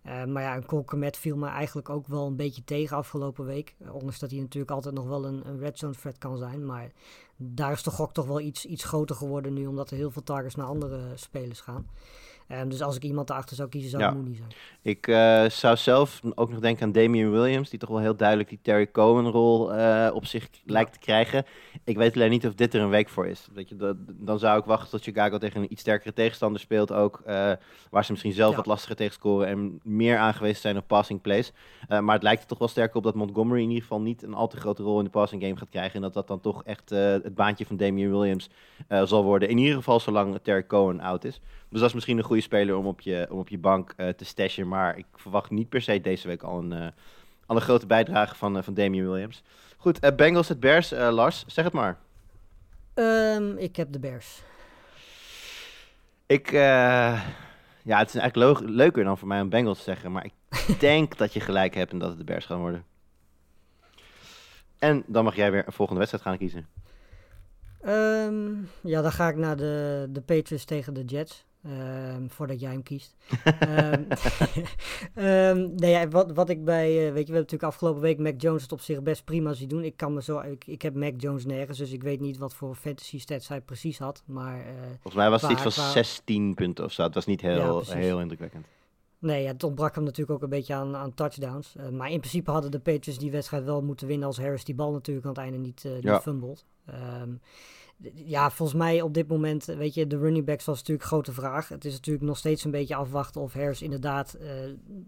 Eh, 0.06 0.24
maar 0.24 0.42
ja, 0.42 0.56
een 0.56 0.66
Cole 0.66 0.84
Kmet 0.84 1.16
viel 1.16 1.36
me 1.36 1.46
eigenlijk 1.46 1.88
ook 1.88 2.06
wel 2.06 2.26
een 2.26 2.36
beetje 2.36 2.64
tegen 2.64 2.96
afgelopen 2.96 3.44
week. 3.44 3.74
Eh, 3.78 3.94
ondanks 3.94 4.18
dat 4.18 4.30
hij 4.30 4.40
natuurlijk 4.40 4.70
altijd 4.72 4.94
nog 4.94 5.06
wel 5.06 5.24
een, 5.26 5.46
een 5.46 5.58
red 5.58 5.78
zone 5.78 5.94
threat 5.94 6.18
kan 6.18 6.38
zijn. 6.38 6.66
Maar 6.66 6.92
daar 7.36 7.72
is 7.72 7.82
de 7.82 7.90
gok 7.90 8.12
toch 8.12 8.26
wel 8.26 8.40
iets, 8.40 8.64
iets 8.64 8.84
groter 8.84 9.16
geworden 9.16 9.52
nu, 9.52 9.66
omdat 9.66 9.90
er 9.90 9.96
heel 9.96 10.10
veel 10.10 10.22
targets 10.22 10.54
naar 10.54 10.66
andere 10.66 11.00
spelers 11.14 11.60
gaan. 11.60 11.86
Ehm, 12.48 12.68
dus 12.68 12.82
als 12.82 12.96
ik 12.96 13.02
iemand 13.02 13.26
daarachter 13.26 13.56
zou 13.56 13.68
kiezen, 13.68 13.90
zou 13.90 14.02
het 14.02 14.12
Ja. 14.12 14.18
Mooney 14.18 14.36
zijn. 14.36 14.48
Ik 14.82 15.06
eh, 15.06 15.44
zou 15.50 15.76
zelf 15.76 16.20
ook 16.34 16.50
nog 16.50 16.60
denken 16.60 16.82
aan 16.86 16.92
Damian 16.92 17.30
Williams, 17.30 17.70
die 17.70 17.78
toch 17.78 17.88
wel 17.88 17.98
heel 17.98 18.16
duidelijk 18.16 18.48
die 18.48 18.58
Terry 18.62 18.90
Cohen-rol 18.90 19.72
eh, 19.74 20.14
op 20.14 20.26
zich 20.26 20.48
lijkt 20.64 20.92
te 20.92 20.98
krijgen. 20.98 21.44
Ik 21.84 21.96
weet 21.96 22.14
alleen 22.14 22.30
niet 22.30 22.46
of 22.46 22.54
dit 22.54 22.74
er 22.74 22.80
een 22.80 22.88
week 22.88 23.08
voor 23.08 23.26
is. 23.26 23.48
Weet 23.54 23.68
je, 23.68 23.76
dat, 23.76 23.96
dan 24.06 24.38
zou 24.38 24.58
ik 24.58 24.64
wachten 24.64 24.90
tot 24.90 25.02
Chicago 25.02 25.38
tegen 25.38 25.60
een 25.62 25.72
iets 25.72 25.80
sterkere 25.80 26.12
tegenstander 26.12 26.60
speelt 26.60 26.92
ook, 26.92 27.22
eh, 27.24 27.52
waar 27.90 28.04
ze 28.04 28.10
misschien 28.10 28.32
zelf 28.32 28.50
Ja. 28.50 28.56
wat 28.56 28.66
lastiger 28.66 28.96
tegen 28.96 29.12
scoren 29.12 29.46
en 29.48 29.80
meer 29.82 30.18
aangewezen 30.18 30.60
zijn 30.60 30.76
op 30.76 30.86
passing 30.86 31.20
plays. 31.20 31.52
Maar 31.88 32.14
het 32.14 32.22
lijkt 32.22 32.42
er 32.42 32.48
toch 32.48 32.58
wel 32.58 32.68
sterker 32.68 32.96
op 32.96 33.02
dat 33.02 33.14
Montgomery 33.14 33.60
in 33.62 33.68
ieder 33.68 33.82
geval 33.82 34.00
niet 34.00 34.22
een 34.22 34.34
al 34.34 34.48
te 34.48 34.56
grote 34.56 34.82
rol 34.82 34.98
in 34.98 35.04
de 35.04 35.10
passing 35.10 35.42
game 35.42 35.56
gaat 35.56 35.68
krijgen 35.68 35.94
en 35.94 36.02
dat 36.02 36.14
dat 36.14 36.26
dan 36.26 36.40
toch 36.40 36.64
echt 36.64 36.90
het 36.90 37.34
baantje 37.34 37.66
van 37.66 37.76
Damian 37.76 38.10
Williams 38.10 38.48
zal 39.04 39.24
worden. 39.24 39.48
In 39.48 39.58
ieder 39.58 39.74
geval 39.76 40.00
zolang 40.00 40.38
Terry 40.42 40.66
Cohen 40.66 41.00
oud 41.00 41.24
is. 41.24 41.40
Dus 41.68 41.80
dat 41.80 41.88
is 41.88 41.94
misschien 41.94 42.18
een 42.18 42.24
goede 42.24 42.42
speler 42.42 42.76
om 42.76 42.86
op 42.86 43.00
je, 43.00 43.26
om 43.30 43.38
op 43.38 43.48
je 43.48 43.58
bank 43.58 43.92
eh, 43.96 44.08
te 44.08 44.24
stashen. 44.24 44.68
Maar 44.68 44.98
ik 44.98 45.06
verwacht 45.14 45.50
niet 45.50 45.68
per 45.68 45.82
se 45.82 46.00
deze 46.00 46.28
week 46.28 46.42
al 46.42 46.58
een, 46.58 46.72
eh, 46.72 46.86
al 47.46 47.56
een 47.56 47.62
grote 47.62 47.86
bijdrage 47.86 48.34
van, 48.34 48.56
eh, 48.56 48.62
van 48.62 48.74
Damian 48.74 49.10
Williams. 49.10 49.42
Goed, 49.76 50.16
Bengals 50.16 50.48
het 50.48 50.60
Bears. 50.60 50.90
Lars, 50.90 51.44
zeg 51.46 51.64
het 51.64 51.72
maar. 51.72 51.98
Ehm, 52.94 53.56
ik 53.56 53.76
heb 53.76 53.92
de 53.92 53.98
Bears. 53.98 54.42
Ik, 56.26 56.50
ja, 56.50 57.98
het 57.98 58.08
is 58.08 58.20
eigenlijk 58.20 58.60
leuker 58.68 59.04
dan 59.04 59.18
voor 59.18 59.28
mij 59.28 59.40
om 59.40 59.48
Bengals 59.48 59.78
te 59.78 59.84
zeggen. 59.84 60.12
Maar 60.12 60.24
ik 60.24 60.34
denk 60.80 61.16
dat 61.16 61.32
je 61.32 61.40
gelijk 61.40 61.74
hebt 61.74 61.92
en 61.92 61.98
dat 61.98 62.08
het 62.08 62.18
de 62.18 62.24
Bears 62.24 62.44
gaan 62.44 62.60
worden. 62.60 62.84
En 64.78 65.04
dan 65.06 65.24
mag 65.24 65.36
jij 65.36 65.50
weer 65.50 65.66
een 65.66 65.72
volgende 65.72 65.98
wedstrijd 65.98 66.24
gaan 66.26 66.38
kiezen. 66.38 66.66
Ehm, 67.80 68.54
ja, 68.80 69.02
dan 69.02 69.12
ga 69.12 69.28
ik 69.28 69.36
naar 69.36 69.56
de, 69.56 70.06
de 70.10 70.20
Patriots 70.20 70.64
tegen 70.64 70.94
de 70.94 71.04
Jets. 71.04 71.44
Ehm, 71.68 72.28
voordat 72.28 72.60
jij 72.60 72.70
hem 72.70 72.82
kiest. 72.82 73.16
Ehm, 73.58 74.02
ehm, 75.14 75.68
nee, 75.74 75.90
ja, 75.90 76.08
wat, 76.08 76.32
wat 76.32 76.48
ik 76.48 76.64
bij, 76.64 76.86
eh, 76.88 76.94
weet 76.94 77.04
je, 77.04 77.10
we 77.12 77.14
hebben 77.16 77.34
natuurlijk 77.34 77.62
afgelopen 77.62 78.00
week 78.00 78.18
Mac 78.18 78.40
Jones 78.40 78.62
het 78.62 78.72
op 78.72 78.80
zich 78.80 79.02
best 79.02 79.24
prima 79.24 79.52
zien 79.52 79.68
doen. 79.68 79.84
Ik 79.84 79.96
kan 79.96 80.14
me 80.14 80.22
zo, 80.22 80.38
ik, 80.38 80.66
ik 80.66 80.82
heb 80.82 80.94
Mac 80.94 81.12
Jones 81.16 81.44
nergens, 81.44 81.78
dus 81.78 81.92
ik 81.92 82.02
weet 82.02 82.20
niet 82.20 82.38
wat 82.38 82.54
voor 82.54 82.74
fantasy 82.74 83.18
stats 83.18 83.48
hij 83.48 83.60
precies 83.60 83.98
had. 83.98 84.22
Maar 84.26 84.60
eh, 84.60 84.64
Volgens 84.90 85.14
mij 85.14 85.30
was 85.30 85.42
het 85.42 85.50
iets 85.50 85.62
van 85.62 85.70
qua- 85.72 85.90
16 85.90 86.54
punten 86.54 86.84
of 86.84 86.92
zo. 86.92 87.02
Het 87.02 87.14
was 87.14 87.26
niet 87.26 87.40
heel, 87.40 87.82
heel 87.86 88.20
indrukwekkend. 88.20 88.66
nee, 89.18 89.42
ja, 89.42 89.48
het 89.52 89.62
ontbrak 89.64 89.94
hem 89.94 90.04
natuurlijk 90.04 90.30
ook 90.30 90.42
een 90.42 90.48
beetje 90.48 90.74
aan, 90.74 90.96
aan 90.96 91.14
touchdowns. 91.14 91.76
Eh, 91.76 91.88
maar 91.88 92.10
in 92.10 92.18
principe 92.18 92.50
hadden 92.50 92.70
de 92.70 92.78
Patriots 92.80 93.18
die 93.20 93.30
wedstrijd 93.30 93.64
wel 93.64 93.82
moeten 93.82 94.06
winnen 94.06 94.26
als 94.26 94.38
Harris 94.38 94.64
die 94.64 94.74
bal 94.74 94.92
natuurlijk 94.92 95.26
aan 95.26 95.32
het 95.32 95.40
einde 95.42 95.58
niet, 95.58 95.84
niet 95.84 96.02
Ja. 96.02 96.20
fumbled. 96.20 96.64
Ja, 98.14 98.50
volgens 98.50 98.78
mij 98.78 99.02
op 99.02 99.14
dit 99.14 99.28
moment, 99.28 99.68
eh, 99.68 99.76
weet 99.76 99.94
je, 99.94 100.06
de 100.06 100.18
running 100.18 100.44
backs 100.44 100.64
was 100.64 100.76
natuurlijk 100.76 101.02
een 101.02 101.10
grote 101.10 101.32
vraag. 101.32 101.68
Het 101.68 101.84
is 101.84 101.92
natuurlijk 101.92 102.26
nog 102.26 102.36
steeds 102.38 102.64
een 102.64 102.70
beetje 102.70 102.94
afwachten 102.94 103.40
of 103.40 103.52
Harris 103.52 103.82
inderdaad 103.82 104.34
eh, 104.34 104.48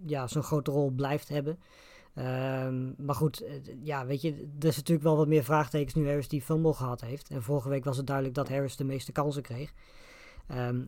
ja, 0.06 0.26
zo'n 0.26 0.42
grote 0.42 0.70
rol 0.70 0.90
blijft 0.90 1.28
hebben. 1.28 1.58
Ehm, 2.14 2.92
maar 2.96 3.14
goed, 3.14 3.40
eh, 3.40 3.54
ja, 3.82 4.06
weet 4.06 4.22
je, 4.22 4.48
er 4.58 4.68
is 4.68 4.76
natuurlijk 4.76 5.06
wel 5.06 5.16
wat 5.16 5.28
meer 5.28 5.44
vraagtekens 5.44 5.94
nu 5.94 6.06
Harris 6.06 6.28
die 6.28 6.42
fumble 6.42 6.72
gehad 6.72 7.00
heeft. 7.00 7.30
En 7.30 7.42
vorige 7.42 7.68
week 7.68 7.84
was 7.84 7.96
het 7.96 8.06
duidelijk 8.06 8.36
dat 8.36 8.48
Harris 8.48 8.76
de 8.76 8.84
meeste 8.84 9.12
kansen 9.12 9.42
kreeg. 9.42 9.72
Ehm, 10.46 10.84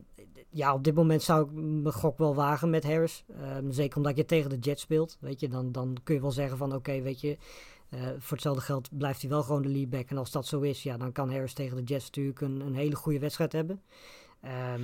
ja, 0.51 0.75
op 0.75 0.85
dit 0.85 0.95
moment 0.95 1.23
zou 1.23 1.45
ik 1.45 1.53
mijn 1.53 1.95
gok 1.95 2.19
wel 2.19 2.35
wagen 2.35 2.71
met 2.71 2.85
Harris. 2.85 3.25
Ehm, 3.41 3.71
zeker 3.71 3.97
omdat 3.97 4.17
je 4.17 4.25
tegen 4.25 4.51
de 4.51 4.59
Jets 4.59 4.83
speelt. 4.83 5.17
Weet 5.21 5.41
je, 5.41 5.49
dan, 5.49 5.73
dan 5.73 5.97
kun 6.03 6.15
je 6.15 6.21
wel 6.21 6.31
zeggen 6.31 6.57
van 6.57 6.75
oké, 6.75 7.01
weet 7.01 7.21
je, 7.21 7.39
eh, 7.90 8.00
voor 8.18 8.33
hetzelfde 8.37 8.62
geld 8.62 8.88
blijft 8.98 9.20
hij 9.20 9.31
wel 9.31 9.42
gewoon 9.42 9.62
de 9.62 9.68
leadback. 9.68 10.11
En 10.11 10.18
als 10.18 10.31
dat 10.31 10.46
zo 10.46 10.61
is, 10.61 10.83
ja, 10.83 10.96
dan 10.96 11.12
kan 11.12 11.31
Harris 11.31 11.53
tegen 11.53 11.76
de 11.76 11.83
Jets 11.83 12.05
natuurlijk 12.05 12.40
een, 12.40 12.61
een 12.61 12.74
hele 12.74 12.96
goede 12.96 13.18
wedstrijd 13.18 13.53
hebben. 13.53 13.81
Ehm, 14.40 14.83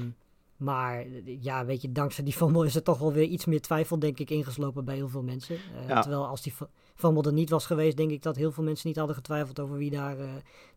maar 0.57 1.05
ja, 1.41 1.65
weet 1.65 1.83
je, 1.83 1.93
dankzij 1.93 2.25
die 2.25 2.33
fumble 2.33 2.67
is 2.67 2.75
er 2.75 2.83
toch 2.83 2.99
wel 2.99 3.13
weer 3.13 3.25
iets 3.25 3.45
meer 3.45 3.61
twijfel, 3.61 3.99
denk 3.99 4.19
ik, 4.19 4.31
ingeslopen 4.31 4.85
bij 4.85 4.95
heel 4.95 5.09
veel 5.09 5.23
mensen. 5.23 5.57
Eh, 5.57 5.89
Ja. 5.89 6.01
Terwijl 6.01 6.27
als 6.27 6.43
die 6.43 6.53
fu- 6.53 6.65
fumble 6.95 7.23
er 7.23 7.33
niet 7.33 7.51
was 7.51 7.67
geweest, 7.67 7.97
denk 7.97 8.11
ik 8.11 8.23
dat 8.23 8.37
heel 8.37 8.53
veel 8.53 8.65
mensen 8.65 8.89
niet 8.89 8.97
hadden 8.97 9.17
getwijfeld 9.17 9.61
over 9.61 9.77
wie 9.77 9.91
daar 9.91 10.19
eh, 10.19 10.29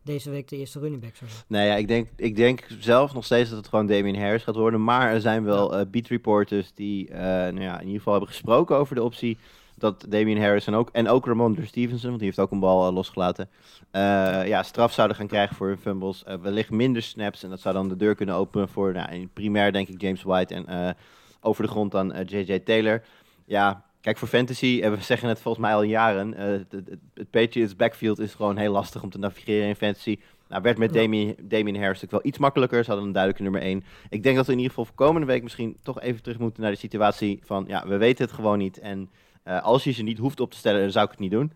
deze 0.02 0.30
week 0.30 0.48
de 0.48 0.56
eerste 0.56 0.78
running 0.78 1.02
back 1.02 1.16
zou 1.16 1.30
zijn. 1.30 1.42
Nee, 1.46 1.66
ja, 1.66 1.74
ik, 1.74 1.88
denk, 1.88 2.08
ik 2.16 2.36
denk 2.36 2.66
zelf 2.78 3.14
nog 3.14 3.24
steeds 3.24 3.48
dat 3.48 3.58
het 3.58 3.68
gewoon 3.68 3.86
Damien 3.86 4.18
Harris 4.20 4.42
gaat 4.42 4.54
worden. 4.56 4.84
Maar 4.84 5.10
er 5.12 5.20
zijn 5.20 5.44
wel 5.44 5.86
beat 5.90 6.06
reporters 6.06 6.72
die 6.74 7.10
nou 7.12 7.60
ja, 7.60 7.74
in 7.74 7.84
ieder 7.86 7.98
geval 7.98 8.12
hebben 8.12 8.30
gesproken 8.30 8.76
over 8.76 8.94
de 8.94 9.02
optie 9.02 9.38
dat 9.80 10.04
Damien 10.08 10.40
Harris 10.40 10.66
en 10.66 10.74
ook, 10.74 10.88
en 10.92 11.08
ook 11.08 11.26
Ramondre 11.26 11.66
Stevenson, 11.66 12.08
want 12.08 12.18
die 12.18 12.28
heeft 12.28 12.40
ook 12.40 12.50
een 12.50 12.60
bal 12.60 12.86
eh, 12.86 12.94
losgelaten, 12.94 13.48
eh, 13.90 14.46
ja, 14.46 14.62
straf 14.62 14.92
zouden 14.92 15.16
gaan 15.16 15.26
krijgen 15.26 15.56
voor 15.56 15.66
hun 15.66 15.78
fumbles. 15.78 16.24
Eh, 16.24 16.34
wellicht 16.34 16.70
minder 16.70 17.02
snaps 17.02 17.42
en 17.42 17.50
dat 17.50 17.60
zou 17.60 17.74
dan 17.74 17.88
de 17.88 17.96
deur 17.96 18.14
kunnen 18.14 18.34
openen 18.34 18.68
voor 18.68 18.92
nou, 18.92 19.12
in 19.12 19.30
primair 19.32 19.72
denk 19.72 19.88
ik 19.88 20.00
James 20.00 20.22
White 20.22 20.54
en 20.54 20.96
over 21.40 21.62
de 21.62 21.70
grond 21.70 21.92
dan 21.92 22.14
JJ 22.26 22.58
Taylor. 22.58 23.02
Ja, 23.44 23.84
kijk 24.00 24.18
voor 24.18 24.28
fantasy, 24.28 24.80
en 24.82 24.90
we 24.90 25.02
zeggen 25.02 25.28
het 25.28 25.40
volgens 25.40 25.64
mij 25.64 25.74
al 25.74 25.82
jaren, 25.82 26.32
het, 26.32 26.72
het, 26.72 26.88
het 27.14 27.30
Patriots 27.30 27.76
backfield 27.76 28.18
is 28.18 28.34
gewoon 28.34 28.56
heel 28.56 28.72
lastig 28.72 29.02
om 29.02 29.10
te 29.10 29.18
navigeren 29.18 29.68
in 29.68 29.76
fantasy. 29.76 30.18
Nou, 30.50 30.62
werd 30.62 30.78
met. 30.78 30.92
Damien, 30.92 31.36
Damien 31.42 31.74
Harris 31.74 32.00
natuurlijk 32.00 32.22
wel 32.22 32.26
iets 32.26 32.38
makkelijker. 32.38 32.84
Ze 32.84 32.90
hadden 32.90 33.06
een 33.06 33.12
duidelijke 33.12 33.50
nummer 33.50 33.62
1. 33.62 33.84
Ik 34.08 34.22
denk 34.22 34.36
dat 34.36 34.46
we 34.46 34.52
in 34.52 34.58
ieder 34.58 34.74
geval 34.74 34.84
voor 34.84 35.06
komende 35.06 35.26
week 35.26 35.42
misschien 35.42 35.76
toch 35.82 36.00
even 36.00 36.22
terug 36.22 36.38
moeten 36.38 36.62
naar 36.62 36.70
de 36.70 36.78
situatie 36.78 37.40
van... 37.44 37.64
Ja, 37.68 37.86
we 37.86 37.96
weten 37.96 38.24
het 38.24 38.34
gewoon 38.34 38.58
niet. 38.58 38.78
En 38.78 39.10
eh, 39.42 39.62
als 39.62 39.84
je 39.84 39.90
ze 39.90 40.02
niet 40.02 40.18
hoeft 40.18 40.40
op 40.40 40.50
te 40.50 40.56
stellen, 40.56 40.80
dan 40.80 40.90
zou 40.90 41.04
ik 41.04 41.10
het 41.10 41.20
niet 41.20 41.30
doen. 41.30 41.52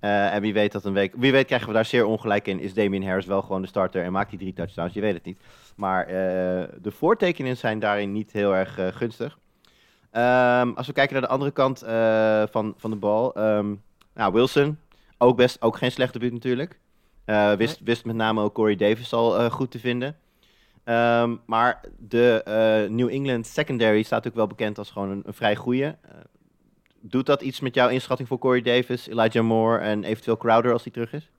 Eh, 0.00 0.34
en 0.34 0.40
wie 0.40 0.52
weet 0.52 0.72
dat 0.72 0.84
een 0.84 0.92
week... 0.92 1.14
Wie 1.16 1.32
weet 1.32 1.46
krijgen 1.46 1.68
we 1.68 1.74
daar 1.74 1.84
zeer 1.84 2.04
ongelijk 2.04 2.46
in. 2.46 2.60
Is 2.60 2.74
Damien 2.74 3.06
Harris 3.06 3.26
wel 3.26 3.42
gewoon 3.42 3.62
de 3.62 3.68
starter 3.68 4.04
en 4.04 4.12
maakt 4.12 4.28
hij 4.30 4.38
drie 4.38 4.52
touchdowns? 4.52 4.94
Je 4.94 5.00
weet 5.00 5.14
het 5.14 5.24
niet. 5.24 5.38
Maar 5.76 6.06
eh, 6.06 6.12
de 6.82 6.90
voortekenen 6.90 7.56
zijn 7.56 7.78
daarin 7.78 8.12
niet 8.12 8.32
heel 8.32 8.54
erg 8.54 8.78
gunstig. 8.96 9.38
Ehm, 10.10 10.70
als 10.74 10.86
we 10.86 10.92
kijken 10.92 11.12
naar 11.12 11.22
de 11.22 11.28
andere 11.28 11.50
kant 11.50 11.78
van, 12.50 12.74
van 12.76 12.90
de 12.90 12.96
bal. 12.96 13.34
ehm, 13.34 13.74
nou, 14.14 14.32
Wilson, 14.32 14.78
ook, 15.18 15.36
best, 15.36 15.62
ook 15.62 15.76
geen 15.76 15.92
slechte 15.92 16.18
debuut 16.18 16.32
natuurlijk. 16.32 16.78
Wist, 17.56 17.80
wist 17.84 18.04
met 18.04 18.16
name 18.16 18.42
ook 18.42 18.54
Corey 18.54 18.76
Davis 18.76 19.12
al 19.12 19.50
goed 19.50 19.70
te 19.70 19.78
vinden. 19.78 20.16
Ehm, 20.84 21.36
maar 21.46 21.80
de 21.98 22.86
New 22.90 23.08
England 23.08 23.46
secondary 23.46 24.02
staat 24.02 24.26
ook 24.26 24.34
wel 24.34 24.46
bekend 24.46 24.78
als 24.78 24.90
gewoon 24.90 25.10
een, 25.10 25.22
een 25.26 25.34
vrij 25.34 25.56
goede. 25.56 25.96
Eh, 27.00 27.10
doet 27.10 27.26
dat 27.26 27.42
iets 27.42 27.60
met 27.60 27.74
jouw 27.74 27.88
inschatting 27.88 28.28
voor 28.28 28.38
Corey 28.38 28.62
Davis, 28.62 29.06
Elijah 29.06 29.44
Moore 29.44 29.78
en 29.78 30.04
eventueel 30.04 30.36
Crowder 30.36 30.72
als 30.72 30.82
hij 30.82 30.92
terug 30.92 31.12
is? 31.12 31.30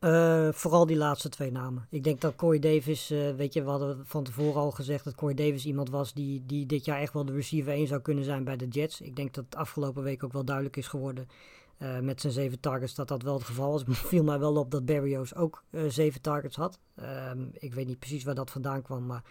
Uh, 0.00 0.48
vooral 0.52 0.86
die 0.86 0.96
laatste 0.96 1.28
twee 1.28 1.52
namen. 1.52 1.86
Ik 1.90 2.04
denk 2.04 2.20
dat 2.20 2.36
Corey 2.36 2.58
Davis, 2.58 3.10
uh, 3.10 3.30
weet 3.30 3.52
je, 3.52 3.62
we 3.62 3.70
hadden 3.70 4.06
van 4.06 4.24
tevoren 4.24 4.60
al 4.60 4.70
gezegd 4.70 5.04
dat 5.04 5.14
Corey 5.14 5.34
Davis 5.34 5.66
iemand 5.66 5.90
was 5.90 6.14
die, 6.14 6.42
die 6.46 6.66
dit 6.66 6.84
jaar 6.84 7.00
echt 7.00 7.12
wel 7.12 7.24
de 7.24 7.32
receiver 7.32 7.72
1 7.72 7.86
zou 7.86 8.00
kunnen 8.00 8.24
zijn 8.24 8.44
bij 8.44 8.56
de 8.56 8.68
Jets. 8.68 9.00
Ik 9.00 9.16
denk 9.16 9.34
dat 9.34 9.44
het 9.44 9.56
afgelopen 9.56 10.02
week 10.02 10.24
ook 10.24 10.32
wel 10.32 10.44
duidelijk 10.44 10.76
is 10.76 10.88
geworden 10.88 11.28
uh, 11.78 11.98
met 11.98 12.20
zijn 12.20 12.32
zeven 12.32 12.60
targets 12.60 12.94
dat 12.94 13.08
dat 13.08 13.22
wel 13.22 13.34
het 13.34 13.44
geval 13.44 13.70
was. 13.70 13.82
Viel 14.10 14.24
mij 14.24 14.38
wel 14.38 14.56
op 14.56 14.70
dat 14.70 14.84
Barrios 14.84 15.34
ook 15.34 15.62
zeven 15.88 16.20
targets 16.20 16.56
had. 16.56 16.78
Um, 17.30 17.50
ik 17.52 17.74
weet 17.74 17.86
niet 17.86 17.98
precies 17.98 18.24
waar 18.24 18.34
dat 18.34 18.50
vandaan 18.50 18.82
kwam, 18.82 19.06
maar 19.06 19.22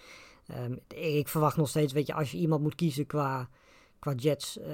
um, 0.66 0.80
ik 0.96 1.28
verwacht 1.28 1.58
nog 1.58 1.70
steeds, 1.70 1.94
weet 1.94 2.08
je, 2.08 2.14
als 2.14 2.32
je 2.32 2.38
iemand 2.38 2.62
moet 2.62 2.76
kiezen 2.76 3.06
qua 3.06 3.50
qua 4.00 4.14
Jets, 4.14 4.58
uh, 4.58 4.66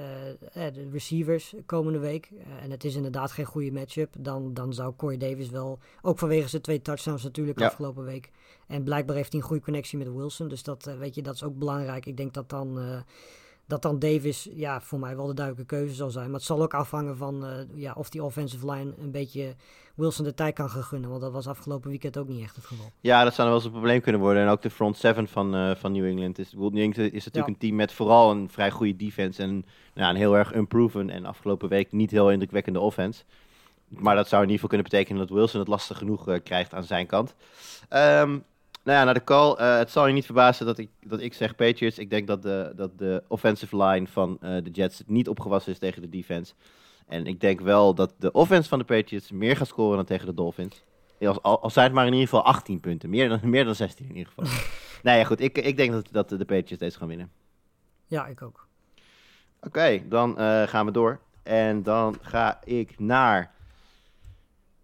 de 0.52 0.88
receivers 0.92 1.54
komende 1.66 1.98
week. 1.98 2.30
Uh, 2.32 2.62
en 2.62 2.70
het 2.70 2.84
is 2.84 2.94
inderdaad 2.94 3.32
geen 3.32 3.44
goede 3.44 3.72
matchup. 3.72 4.14
Dan, 4.18 4.54
dan 4.54 4.74
zou 4.74 4.94
Corey 4.96 5.16
Davis 5.16 5.50
wel, 5.50 5.78
ook 6.02 6.18
vanwege 6.18 6.48
zijn 6.48 6.62
twee 6.62 6.82
touchdowns 6.82 7.22
natuurlijk 7.22 7.58
ja. 7.58 7.66
afgelopen 7.66 8.04
week. 8.04 8.30
En 8.66 8.84
blijkbaar 8.84 9.16
heeft 9.16 9.32
hij 9.32 9.40
een 9.40 9.46
goede 9.46 9.62
connectie 9.62 9.98
met 9.98 10.12
Wilson. 10.12 10.48
Dus 10.48 10.62
dat, 10.62 10.84
weet 10.84 11.14
je, 11.14 11.22
dat 11.22 11.34
is 11.34 11.42
ook 11.42 11.58
belangrijk. 11.58 12.06
Ik 12.06 12.16
denk 12.16 12.34
dat 12.34 12.48
dan 12.48 13.04
dat 13.66 13.82
dan 13.82 13.98
Davis 13.98 14.48
ja, 14.54 14.80
voor 14.80 14.98
mij 14.98 15.16
wel 15.16 15.26
de 15.26 15.34
duidelijke 15.34 15.76
keuze 15.76 15.94
zal 15.94 16.10
zijn. 16.10 16.26
Maar 16.26 16.34
het 16.34 16.42
zal 16.42 16.62
ook 16.62 16.74
afhangen 16.74 17.16
van 17.16 17.44
uh, 17.44 17.50
ja, 17.74 17.92
of 17.96 18.10
die 18.10 18.24
offensive 18.24 18.70
line 18.70 18.92
een 18.98 19.10
beetje 19.10 19.54
Wilson 19.94 20.24
de 20.24 20.34
tijd 20.34 20.54
kan 20.54 20.70
gaan 20.70 20.82
gunnen. 20.82 21.10
Want 21.10 21.22
dat 21.22 21.32
was 21.32 21.46
afgelopen 21.46 21.90
weekend 21.90 22.18
ook 22.18 22.28
niet 22.28 22.42
echt 22.42 22.56
het 22.56 22.64
geval. 22.64 22.92
Ja, 23.00 23.24
dat 23.24 23.34
zou 23.34 23.48
wel 23.48 23.56
eens 23.56 23.66
een 23.66 23.72
probleem 23.72 24.00
kunnen 24.00 24.20
worden. 24.20 24.42
En 24.42 24.48
ook 24.48 24.62
de 24.62 24.70
front 24.70 24.96
seven 24.96 25.28
van, 25.28 25.56
uh, 25.56 25.74
van 25.74 25.92
New 25.92 26.06
England. 26.06 26.38
Is, 26.38 26.52
New 26.52 26.76
England 26.76 26.98
is 26.98 27.24
natuurlijk 27.24 27.46
ja. 27.46 27.52
een 27.52 27.58
team 27.58 27.74
met 27.74 27.92
vooral 27.92 28.30
een 28.30 28.50
vrij 28.50 28.70
goede 28.70 28.96
defense. 28.96 29.42
En 29.42 29.64
nou, 29.94 30.10
een 30.10 30.16
heel 30.16 30.36
erg 30.36 30.54
unproven 30.54 31.10
en 31.10 31.24
afgelopen 31.24 31.68
week 31.68 31.92
niet 31.92 32.10
heel 32.10 32.30
indrukwekkende 32.30 32.80
offense. 32.80 33.22
Maar 33.88 34.14
dat 34.14 34.28
zou 34.28 34.42
in 34.42 34.48
ieder 34.48 34.62
geval 34.62 34.68
kunnen 34.68 34.90
betekenen 34.90 35.26
dat 35.26 35.36
Wilson 35.36 35.60
het 35.60 35.68
lastig 35.68 35.98
genoeg 35.98 36.28
uh, 36.28 36.36
krijgt 36.44 36.74
aan 36.74 36.84
zijn 36.84 37.06
kant. 37.06 37.34
Um, 37.90 38.44
nou 38.82 38.98
ja, 38.98 39.04
naar 39.04 39.14
de 39.14 39.24
call. 39.24 39.56
Uh, 39.58 39.76
het 39.76 39.90
zal 39.90 40.06
je 40.06 40.12
niet 40.12 40.24
verbazen 40.24 40.66
dat 40.66 40.78
ik, 40.78 40.90
dat 41.06 41.20
ik 41.20 41.34
zeg 41.34 41.54
Patriots. 41.54 41.98
Ik 41.98 42.10
denk 42.10 42.26
dat 42.26 42.42
de, 42.42 42.72
dat 42.76 42.98
de 42.98 43.22
offensive 43.28 43.82
line 43.84 44.06
van 44.06 44.38
uh, 44.40 44.56
de 44.62 44.70
Jets 44.70 45.02
niet 45.06 45.28
opgewassen 45.28 45.72
is 45.72 45.78
tegen 45.78 46.02
de 46.02 46.08
defense. 46.08 46.54
En 47.06 47.26
ik 47.26 47.40
denk 47.40 47.60
wel 47.60 47.94
dat 47.94 48.14
de 48.18 48.32
offense 48.32 48.68
van 48.68 48.78
de 48.78 48.84
Patriots 48.84 49.30
meer 49.30 49.56
gaat 49.56 49.66
scoren 49.66 49.96
dan 49.96 50.04
tegen 50.04 50.26
de 50.26 50.34
Dolphins. 50.34 50.82
Als, 51.20 51.42
al, 51.42 51.70
zijn 51.70 51.86
het 51.86 51.94
maar 51.94 52.06
in 52.06 52.12
ieder 52.12 52.28
geval 52.28 52.44
18 52.44 52.80
punten. 52.80 53.10
Meer 53.10 53.28
dan, 53.28 53.40
meer 53.42 53.64
dan 53.64 53.74
16 53.74 54.08
in 54.08 54.16
ieder 54.16 54.32
geval. 54.34 54.52
nee, 55.02 55.18
ja, 55.18 55.24
goed. 55.24 55.40
Ik, 55.40 55.58
ik 55.58 55.76
denk 55.76 55.92
dat, 55.92 56.08
dat 56.10 56.28
de 56.28 56.36
Patriots 56.36 56.78
deze 56.78 56.98
gaan 56.98 57.08
winnen. 57.08 57.30
Ja, 58.06 58.26
ik 58.26 58.42
ook. 58.42 58.66
Oké, 59.56 59.66
okay, 59.66 60.04
dan 60.08 60.30
uh, 60.38 60.62
gaan 60.62 60.86
we 60.86 60.92
door. 60.92 61.20
En 61.42 61.82
dan 61.82 62.18
ga 62.20 62.60
ik 62.64 62.98
naar 62.98 63.54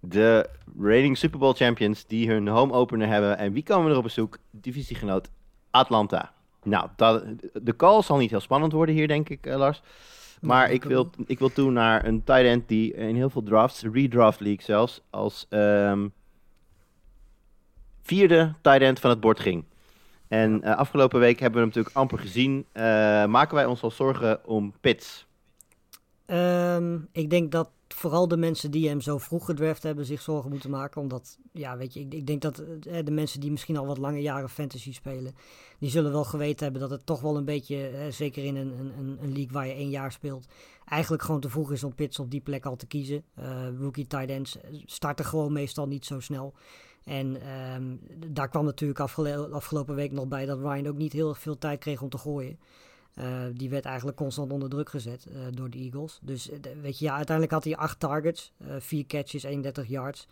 de 0.01 0.49
reigning 0.81 1.17
Super 1.17 1.39
Bowl 1.39 1.53
champions 1.53 2.07
die 2.07 2.31
hun 2.31 2.49
home 2.49 2.73
opener 2.73 3.09
hebben. 3.09 3.39
En 3.39 3.53
wie 3.53 3.63
komen 3.63 3.91
er 3.91 3.97
op 3.97 4.03
bezoek? 4.03 4.39
Divisiegenoot 4.51 5.31
Atlanta. 5.71 6.33
Nou, 6.63 6.89
dat, 6.97 7.25
de 7.53 7.77
call 7.77 8.03
zal 8.03 8.17
niet 8.17 8.31
heel 8.31 8.41
spannend 8.41 8.73
worden 8.73 8.95
hier, 8.95 9.09
denk 9.09 9.29
ik, 9.29 9.47
uh, 9.47 9.57
Lars. 9.57 9.83
Maar 10.41 10.71
ik 10.71 10.85
wil, 10.85 11.11
ik 11.27 11.39
wil 11.39 11.49
toe 11.49 11.71
naar 11.71 12.05
een 12.05 12.25
tight 12.25 12.45
end 12.45 12.69
die 12.69 12.95
in 12.95 13.17
heel 13.17 13.31
veel 13.31 13.43
drafts, 13.43 13.83
redraft 13.83 14.41
league 14.41 14.65
zelfs, 14.65 15.01
als 15.11 15.47
um, 15.51 16.13
vierde 18.03 18.55
tight 18.61 18.81
end 18.81 19.01
van 19.01 19.11
het 19.11 19.21
bord 19.21 19.41
ging. 19.41 19.65
En 20.29 20.61
uh, 20.65 20.77
afgelopen 20.77 21.21
week 21.21 21.41
hebben 21.41 21.61
we 21.61 21.67
hem 21.67 21.69
natuurlijk 21.69 21.97
amper 21.97 22.19
gezien. 22.19 22.67
Uh, 22.73 22.83
maken 23.25 23.55
wij 23.55 23.67
ons 23.67 23.83
al 23.83 23.91
zorgen 23.91 24.47
om 24.47 24.75
Pits? 24.81 25.27
Um, 26.27 27.09
ik 27.13 27.31
denk 27.31 27.53
dat 27.53 27.71
vooral 27.99 28.29
de 28.29 28.37
mensen 28.37 28.71
die 28.71 28.89
hem 28.89 29.01
zo 29.01 29.19
vroeg 29.19 29.45
gedraft 29.45 29.83
hebben 29.83 30.05
zich 30.05 30.21
zorgen 30.21 30.51
moeten 30.51 30.71
maken. 30.71 31.01
Omdat, 31.01 31.39
ja, 31.53 31.77
weet 31.77 31.95
je, 31.95 32.01
ik, 32.01 32.15
ik 32.15 32.27
denk 32.27 32.43
dat 32.43 32.59
eh, 32.59 33.05
de 33.05 33.11
mensen 33.11 33.41
die 33.41 33.51
misschien 33.51 33.77
al 33.77 33.87
wat 33.87 33.99
lange 33.99 34.21
jaren 34.21 34.49
fantasy 34.49 34.93
spelen, 34.93 35.35
die 35.79 35.91
zullen 35.91 36.13
wel 36.13 36.25
geweten 36.25 36.63
hebben 36.65 36.81
dat 36.81 36.91
het 36.91 37.07
toch 37.07 37.21
wel 37.21 37.37
een 37.37 37.45
beetje, 37.45 37.89
eh, 37.89 38.13
zeker 38.13 38.45
in 38.45 38.57
een, 38.57 38.79
een, 38.79 39.19
een 39.21 39.33
league 39.33 39.53
waar 39.53 39.67
je 39.67 39.73
één 39.73 39.91
jaar 39.91 40.13
speelt, 40.13 40.47
eigenlijk 40.85 41.23
gewoon 41.23 41.41
te 41.41 41.51
vroeg 41.51 41.73
is 41.73 41.85
om 41.85 41.95
Pits 41.95 42.19
op 42.19 42.31
die 42.31 42.41
plek 42.41 42.67
al 42.67 42.77
te 42.77 42.87
kiezen. 42.87 43.25
Uh, 43.39 43.79
rookie 43.79 44.07
tight 44.07 44.31
ends 44.31 44.59
starten 44.85 45.25
gewoon 45.25 45.53
meestal 45.53 45.87
niet 45.87 46.05
zo 46.05 46.21
snel. 46.21 46.55
En 47.05 47.49
um, 47.75 48.01
daar 48.27 48.49
kwam 48.49 48.65
natuurlijk 48.65 49.01
afgelo 49.01 49.51
afgelopen 49.51 49.95
week 49.95 50.13
nog 50.13 50.29
bij 50.29 50.47
dat 50.47 50.59
Ryan 50.59 50.87
ook 50.87 50.97
niet 50.97 51.13
heel 51.13 51.35
veel 51.35 51.59
tijd 51.59 51.79
kreeg 51.79 52.03
om 52.03 52.09
te 52.09 52.19
gooien. 52.19 52.59
Uh, 53.21 53.25
die 53.55 53.71
werd 53.71 53.85
eigenlijk 53.85 54.17
constant 54.17 54.53
onder 54.53 54.69
druk 54.69 54.89
gezet 54.89 55.27
uh, 55.31 55.39
door 55.51 55.71
de 55.71 55.79
Eagles. 55.79 56.19
Dus 56.23 56.51
uh, 56.51 56.59
weet 56.83 56.99
je, 56.99 57.05
ja, 57.05 57.17
uiteindelijk 57.17 57.55
had 57.55 57.65
hij 57.65 57.77
acht 57.77 58.01
targets, 58.01 58.53
vier 58.79 59.07
catches, 59.07 59.43
31 59.43 59.89
yards. 59.89 60.29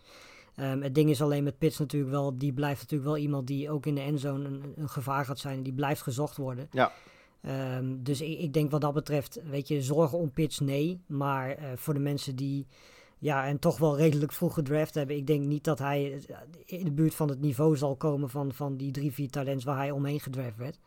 Um, 0.61 0.83
het 0.83 0.95
ding 0.95 1.11
is 1.11 1.23
alleen 1.23 1.45
met 1.45 1.59
Pitts 1.59 1.79
natuurlijk 1.79 2.13
wel, 2.13 2.39
die 2.39 2.53
blijft 2.53 2.81
natuurlijk 2.81 3.11
wel 3.11 3.19
iemand 3.19 3.47
die 3.47 3.71
ook 3.71 3.87
in 3.87 3.95
de 3.95 4.01
endzone 4.01 4.45
een, 4.45 4.73
een 4.77 4.89
gevaar 4.89 5.25
gaat 5.25 5.39
zijn. 5.39 5.63
Die 5.63 5.73
blijft 5.73 6.03
gezocht 6.03 6.37
worden. 6.37 6.69
Ja. 6.73 6.93
Um, 7.77 8.03
dus 8.03 8.21
ik, 8.21 8.39
ik, 8.39 8.53
denk 8.53 8.71
wat 8.71 8.81
dat 8.81 8.95
betreft, 8.95 9.41
weet 9.51 9.69
je, 9.69 9.83
zorgen 9.83 10.19
om 10.19 10.31
Pitts 10.31 10.61
nee. 10.61 11.01
Maar 11.07 11.57
voor 11.75 11.95
de 11.95 12.01
mensen 12.01 12.37
die 12.37 12.67
ja, 13.19 13.47
en 13.47 13.59
toch 13.59 13.79
wel 13.79 13.97
redelijk 13.97 14.33
vroeg 14.33 14.55
gedraft 14.55 14.95
hebben. 14.95 15.17
Ik 15.17 15.27
denk 15.27 15.43
niet 15.43 15.65
dat 15.65 15.79
hij 15.79 16.23
in 16.65 16.85
de 16.85 16.93
buurt 16.93 17.15
van 17.15 17.29
het 17.29 17.41
niveau 17.41 17.77
zal 17.77 17.97
komen 17.97 18.31
van, 18.31 18.53
van 18.53 18.77
die 18.77 18.91
drie, 18.91 19.13
vier 19.13 19.31
talents 19.31 19.65
waar 19.65 19.77
hij 19.77 19.91
omheen 19.91 20.21
gedraft 20.21 20.57
werd. 20.57 20.79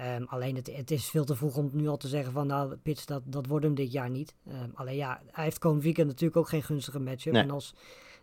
Um, 0.00 0.26
alleen 0.28 0.56
het, 0.56 0.76
het, 0.76 0.90
is 0.90 1.08
veel 1.08 1.24
te 1.24 1.36
vroeg 1.36 1.56
om 1.56 1.70
nu 1.72 1.88
al 1.88 1.96
te 1.96 2.08
zeggen 2.08 2.32
van 2.32 2.46
nou, 2.46 2.76
Pitts, 2.76 3.06
dat, 3.06 3.22
dat 3.24 3.46
wordt 3.46 3.64
hem 3.64 3.74
dit 3.74 3.92
jaar 3.92 4.10
niet. 4.10 4.34
Um, 4.48 4.70
alleen 4.74 4.96
ja, 4.96 5.20
hij 5.30 5.44
heeft 5.44 5.58
komend 5.58 5.82
weekend 5.82 6.06
natuurlijk 6.06 6.36
ook 6.36 6.48
geen 6.48 6.62
gunstige 6.62 6.98
matchup. 6.98 7.32
Nee. 7.32 7.42
En 7.42 7.50
als 7.50 7.74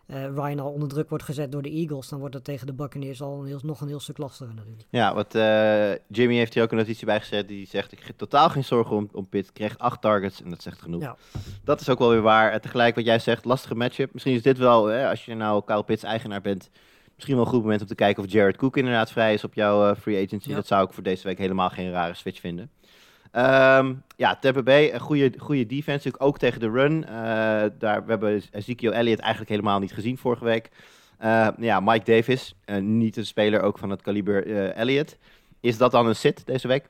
uh, 0.06 0.24
Ryan 0.24 0.58
al 0.58 0.72
onder 0.72 0.88
druk 0.88 1.08
wordt 1.08 1.24
gezet 1.24 1.52
door 1.52 1.62
de 1.62 1.70
Eagles, 1.70 2.08
dan 2.08 2.18
wordt 2.18 2.34
dat 2.34 2.44
tegen 2.44 2.66
de 2.66 2.72
Buccaneers 2.72 3.22
al 3.22 3.40
een 3.40 3.46
heel, 3.46 3.60
nog 3.62 3.80
een 3.80 3.88
heel 3.88 4.00
stuk 4.00 4.18
lastiger 4.18 4.54
natuurlijk. 4.54 4.84
Ja, 4.90 5.14
wat 5.14 5.34
uh, 5.34 5.92
Jimmy 6.08 6.36
heeft 6.36 6.54
hier 6.54 6.62
ook 6.62 6.70
een 6.70 6.76
notitie 6.76 7.06
bij 7.06 7.20
gezet. 7.20 7.48
Die 7.48 7.66
zegt, 7.66 7.92
ik 7.92 8.02
heb 8.02 8.16
totaal 8.16 8.50
geen 8.50 8.64
zorgen 8.64 8.96
om, 8.96 9.08
om 9.12 9.28
Pitt. 9.28 9.52
kreeg 9.52 9.78
acht 9.78 10.00
targets 10.00 10.42
en 10.42 10.50
dat 10.50 10.62
zegt 10.62 10.82
genoeg. 10.82 11.02
Ja. 11.02 11.16
Dat 11.64 11.80
is 11.80 11.88
ook 11.88 11.98
wel 11.98 12.10
weer 12.10 12.22
waar. 12.22 12.52
En 12.52 12.60
tegelijk 12.60 12.94
wat 12.94 13.04
jij 13.04 13.18
zegt, 13.18 13.44
lastige 13.44 13.74
matchup. 13.74 14.12
Misschien 14.12 14.34
is 14.34 14.42
dit 14.42 14.58
wel, 14.58 14.86
hè, 14.86 15.08
als 15.08 15.24
je 15.24 15.34
nou 15.34 15.64
Kyle 15.64 15.84
Pitts 15.84 16.02
eigenaar 16.02 16.40
bent 16.40 16.70
Misschien 17.16 17.36
wel 17.36 17.44
een 17.44 17.50
goed 17.50 17.62
moment 17.62 17.80
om 17.80 17.86
te 17.86 17.94
kijken 17.94 18.24
of 18.24 18.30
Jared 18.30 18.56
Cook 18.56 18.76
inderdaad 18.76 19.12
vrij 19.12 19.34
is 19.34 19.44
op 19.44 19.54
jouw 19.54 19.90
uh, 19.90 19.96
free 19.96 20.24
agency. 20.24 20.48
Ja. 20.48 20.54
Dat 20.54 20.66
zou 20.66 20.86
ik 20.86 20.92
voor 20.92 21.02
deze 21.02 21.26
week 21.26 21.38
helemaal 21.38 21.70
geen 21.70 21.90
rare 21.90 22.14
switch 22.14 22.40
vinden. 22.40 22.70
Um, 23.32 24.02
ja, 24.16 24.36
Tampa 24.40 24.62
Bay, 24.62 24.92
een 24.92 25.00
goede, 25.00 25.32
goede 25.38 25.66
defense, 25.66 26.18
ook 26.18 26.38
tegen 26.38 26.60
de 26.60 26.70
run. 26.70 27.02
Uh, 27.02 27.08
daar, 27.78 28.04
we 28.04 28.10
hebben 28.10 28.42
Ezekiel 28.50 28.92
Elliott 28.92 29.20
eigenlijk 29.20 29.50
helemaal 29.50 29.78
niet 29.78 29.92
gezien 29.92 30.18
vorige 30.18 30.44
week. 30.44 30.70
Uh, 31.22 31.48
ja, 31.58 31.80
Mike 31.80 32.04
Davis, 32.04 32.54
niet 32.80 33.16
een 33.16 33.26
speler 33.26 33.60
ook 33.60 33.78
van 33.78 33.90
het 33.90 34.02
kaliber 34.02 34.46
Elliott. 34.74 35.18
Is 35.60 35.78
dat 35.78 35.90
dan 35.90 36.06
een 36.06 36.16
sit 36.16 36.46
deze 36.46 36.68
week? 36.68 36.88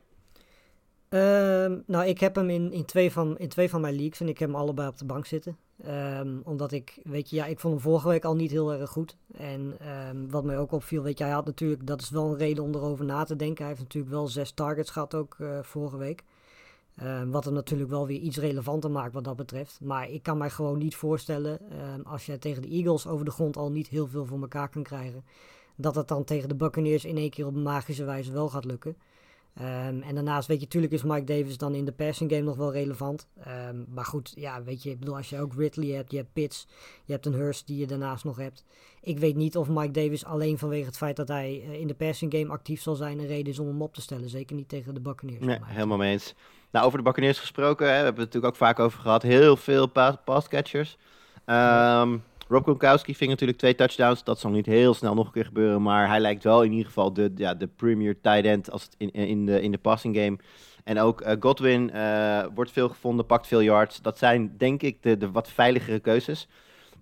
Um, 1.09 1.83
nou, 1.87 2.07
ik 2.07 2.20
heb 2.20 2.35
hem 2.35 2.51
in, 2.51 2.72
in, 2.72 2.85
twee 2.85 3.12
van, 3.12 3.39
in 3.39 3.49
twee 3.49 3.70
van 3.70 3.81
mijn 3.81 3.95
leagues 3.95 4.20
en 4.20 4.29
ik 4.29 4.39
heb 4.39 4.49
hem 4.49 4.59
allebei 4.59 4.89
op 4.89 4.99
de 4.99 5.05
bank 5.05 5.27
zitten. 5.27 5.57
Um, 5.85 6.41
omdat 6.45 6.72
ik, 6.72 7.01
weet 7.05 7.31
je, 7.31 7.37
ja, 7.37 7.47
ik 7.47 7.61
vond 7.61 7.74
hem 7.74 7.83
vorige 7.83 8.09
week 8.09 8.24
al 8.24 8.35
niet 8.35 8.51
heel 8.51 8.72
erg 8.72 8.91
goed. 8.91 9.16
En 9.33 9.77
um, 10.09 10.31
wat 10.31 10.45
mij 10.45 10.59
ook 10.59 10.72
opviel, 10.72 11.03
weet 11.03 11.18
je, 11.18 11.24
hij 11.24 11.33
had 11.33 11.45
natuurlijk, 11.45 11.87
dat 11.87 12.01
is 12.01 12.11
wel 12.11 12.31
een 12.31 12.37
reden 12.37 12.64
om 12.64 12.74
erover 12.74 13.05
na 13.05 13.24
te 13.24 13.37
denken. 13.37 13.59
Hij 13.59 13.68
heeft 13.68 13.83
natuurlijk 13.83 14.12
wel 14.12 14.29
zes 14.29 14.51
targets 14.53 14.91
gehad 14.91 15.14
ook 15.14 15.37
uh, 15.41 15.59
vorige 15.62 15.97
week. 15.97 16.24
wat 17.31 17.45
hem 17.45 17.55
natuurlijk 17.55 17.91
wel 17.91 18.07
weer 18.07 18.18
iets 18.18 18.37
relevanter 18.37 18.91
maakt 18.91 19.14
wat 19.14 19.24
dat 19.24 19.37
betreft. 19.37 19.81
Maar 19.81 20.11
ik 20.11 20.22
kan 20.22 20.39
mij 20.39 20.51
gewoon 20.51 20.79
niet 20.79 20.97
voorstellen, 20.97 21.59
als 22.05 22.27
je 22.27 22.39
tegen 22.39 22.62
de 22.62 22.68
Eagles 22.68 23.07
over 23.07 23.24
de 23.24 23.31
grond 23.31 23.57
al 23.57 23.70
niet 23.70 23.89
heel 23.89 24.07
veel 24.07 24.24
voor 24.24 24.41
elkaar 24.41 24.68
kan 24.68 24.83
krijgen, 24.83 25.24
dat 25.77 25.95
het 25.95 26.09
dan 26.09 26.24
tegen 26.24 26.49
de 26.49 26.55
Buccaneers 26.55 27.05
in 27.05 27.16
één 27.16 27.31
keer 27.31 27.47
op 27.47 27.55
magische 27.55 28.05
wijze 28.05 28.33
wel 28.33 28.49
gaat 28.49 28.64
lukken. 28.64 28.97
Um, 29.61 30.03
en 30.03 30.15
daarnaast, 30.15 30.49
weet 30.49 30.59
je, 30.59 30.65
natuurlijk 30.65 30.93
is 30.93 31.03
Mike 31.03 31.25
Davis 31.25 31.59
dan 31.59 31.75
in 31.75 31.85
de 31.85 31.93
passing 31.93 32.31
game 32.31 32.43
nog 32.43 32.57
wel 32.57 32.73
relevant. 32.73 33.29
Um, 33.71 33.87
maar 33.89 34.05
goed, 34.05 34.33
ja, 34.35 34.63
weet 34.63 34.83
je, 34.83 34.91
ik 34.91 34.99
bedoel, 34.99 35.17
als 35.17 35.31
je 35.31 35.41
ook 35.41 35.55
Ridley 35.55 35.89
hebt, 35.89 36.11
je 36.11 36.17
hebt 36.17 36.33
Pitts, 36.33 36.67
je 37.05 37.13
hebt 37.13 37.27
een 37.27 37.35
Hurst 37.35 37.67
die 37.67 37.79
je 37.79 37.87
daarnaast 37.87 38.25
nog 38.25 38.37
hebt. 38.37 38.65
Ik 39.01 39.19
weet 39.19 39.37
niet 39.37 39.57
of 39.57 39.69
Mike 39.69 39.91
Davis 39.91 40.25
alleen 40.25 40.59
vanwege 40.59 40.87
het 40.87 40.97
feit 40.97 41.17
dat 41.17 41.29
hij 41.29 41.63
uh, 41.67 41.81
in 41.81 41.87
de 41.87 41.95
passing 41.95 42.33
game 42.33 42.53
actief 42.53 42.83
zal 42.83 42.95
zijn 42.95 43.19
een 43.19 43.27
reden 43.27 43.53
is 43.53 43.59
om 43.59 43.67
hem 43.67 43.83
op 43.83 43.95
te 43.95 44.01
stellen. 44.01 44.29
Zeker 44.29 44.57
niet 44.57 44.69
tegen 44.69 44.95
de 44.95 45.01
Buccaneers. 45.01 45.45
Nee, 45.45 45.59
helemaal 45.63 45.99
mee 45.99 46.13
eens. 46.13 46.35
Nou, 46.71 46.87
over 46.87 46.99
de 46.99 47.05
Buccaneers 47.05 47.39
gesproken, 47.39 47.87
hè, 47.87 47.99
we 47.99 48.05
hebben 48.05 48.25
het 48.25 48.35
natuurlijk 48.35 48.53
ook 48.53 48.69
vaak 48.69 48.79
over 48.79 49.01
gehad. 49.01 49.23
Heel 49.23 49.57
veel 49.57 49.87
pass, 50.25 50.49
catchers. 50.49 50.97
Um, 51.47 52.23
Rob 52.49 52.63
Gronkowski 52.63 53.15
ving 53.15 53.31
natuurlijk 53.31 53.59
twee 53.59 53.75
touchdowns. 53.75 54.25
Dat 54.25 54.39
zal 54.39 54.51
niet 54.51 54.67
heel 54.67 54.95
snel 54.95 55.15
nog 55.15 55.27
een 55.27 55.33
keer 55.33 55.45
gebeuren. 55.45 55.83
Maar 55.83 56.09
hij 56.09 56.21
lijkt 56.21 56.45
wel 56.45 56.63
in 56.63 56.71
ieder 56.71 56.87
geval 56.87 57.13
de, 57.13 57.33
ja, 57.37 57.55
de 57.55 57.67
premier 57.67 58.21
tight 58.21 58.45
end 58.45 58.71
als 58.71 58.89
in, 58.97 59.11
in, 59.13 59.47
de, 59.47 59.63
in 59.63 59.71
de 59.71 59.79
passing 59.79 60.17
game. 60.17 60.39
En 60.85 60.99
ook 60.99 61.21
uh, 61.21 61.33
Godwin 61.41 61.91
uh, 61.95 62.45
wordt 62.55 62.71
veel 62.71 62.89
gevonden, 62.89 63.27
pakt 63.27 63.47
veel 63.47 63.61
yards. 63.61 64.03
Dat 64.03 64.19
zijn 64.19 64.55
denk 64.57 64.83
ik 64.83 65.03
de, 65.03 65.17
de 65.17 65.31
wat 65.31 65.51
veiligere 65.51 65.99
keuzes. 65.99 66.49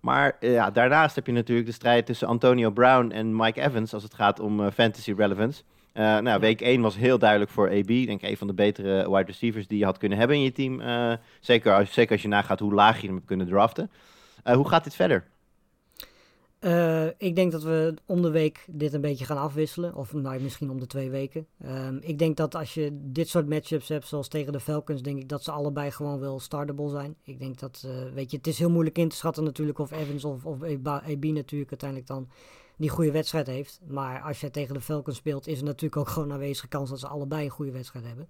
Maar 0.00 0.36
uh, 0.40 0.52
ja, 0.52 0.70
daarnaast 0.70 1.14
heb 1.14 1.26
je 1.26 1.32
natuurlijk 1.32 1.66
de 1.66 1.72
strijd 1.72 2.06
tussen 2.06 2.28
Antonio 2.28 2.70
Brown 2.70 3.10
en 3.10 3.36
Mike 3.36 3.60
Evans 3.60 3.94
als 3.94 4.02
het 4.02 4.14
gaat 4.14 4.40
om 4.40 4.70
fantasy 4.70 5.12
relevance. 5.12 5.62
nou, 5.92 6.40
week 6.40 6.60
1 6.60 6.80
was 6.80 6.96
heel 6.96 7.18
duidelijk 7.18 7.50
voor 7.50 7.70
AB. 7.70 7.86
Denk 7.86 8.22
een 8.22 8.36
van 8.36 8.46
de 8.46 8.54
betere 8.54 9.10
wide 9.10 9.26
receivers 9.26 9.66
die 9.66 9.78
je 9.78 9.84
had 9.84 9.98
kunnen 9.98 10.18
hebben 10.18 10.36
in 10.36 10.42
je 10.42 10.52
team. 10.52 10.82
zeker, 11.40 11.74
als, 11.74 11.92
zeker 11.92 12.12
als 12.12 12.22
je 12.22 12.28
nagaat 12.28 12.60
hoe 12.60 12.74
laag 12.74 13.00
je 13.00 13.06
hem 13.06 13.14
hebt 13.14 13.26
kunnen 13.26 13.46
draften. 13.46 13.90
hoe 14.44 14.68
gaat 14.68 14.84
dit 14.84 14.94
verder? 14.94 15.24
Uh, 16.64 17.06
ik 17.16 17.36
denk 17.36 17.52
dat 17.52 17.62
we 17.62 17.94
om 18.06 18.22
de 18.22 18.30
week 18.30 18.64
dit 18.70 18.92
een 18.92 19.00
beetje 19.00 19.24
gaan 19.24 19.38
afwisselen. 19.38 19.94
Of 19.94 20.12
nou, 20.12 20.40
misschien 20.40 20.70
om 20.70 20.80
de 20.80 20.86
twee 20.86 21.10
weken. 21.10 21.46
Um, 21.66 21.98
ik 22.02 22.18
denk 22.18 22.36
dat 22.36 22.54
als 22.54 22.74
je 22.74 22.90
dit 22.92 23.28
soort 23.28 23.48
matchups 23.48 23.88
hebt, 23.88 24.06
zoals 24.06 24.28
tegen 24.28 24.52
de 24.52 24.60
Falcons, 24.60 25.02
denk 25.02 25.18
ik 25.18 25.28
dat 25.28 25.44
ze 25.44 25.50
allebei 25.50 25.90
gewoon 25.90 26.20
wel 26.20 26.40
startable 26.40 26.88
zijn. 26.88 27.16
Ik 27.22 27.38
denk 27.38 27.58
dat, 27.58 27.84
uh, 27.86 28.12
weet 28.14 28.30
je, 28.30 28.36
het 28.36 28.46
is 28.46 28.58
heel 28.58 28.70
moeilijk 28.70 28.98
in 28.98 29.08
te 29.08 29.16
schatten 29.16 29.44
natuurlijk 29.44 29.78
of 29.78 29.90
Evans 29.90 30.24
of, 30.24 30.44
of 30.44 30.62
AB 30.62 31.24
natuurlijk 31.24 31.70
uiteindelijk 31.70 32.06
dan 32.06 32.28
die 32.76 32.90
goede 32.90 33.10
wedstrijd 33.10 33.46
heeft. 33.46 33.80
Maar 33.86 34.20
als 34.20 34.40
je 34.40 34.50
tegen 34.50 34.74
de 34.74 34.80
Falcons 34.80 35.16
speelt, 35.16 35.46
is 35.46 35.58
er 35.58 35.64
natuurlijk 35.64 35.96
ook 35.96 36.08
gewoon 36.08 36.32
aanwezige 36.32 36.68
kans 36.68 36.90
dat 36.90 37.00
ze 37.00 37.06
allebei 37.06 37.44
een 37.44 37.50
goede 37.50 37.72
wedstrijd 37.72 38.06
hebben. 38.06 38.28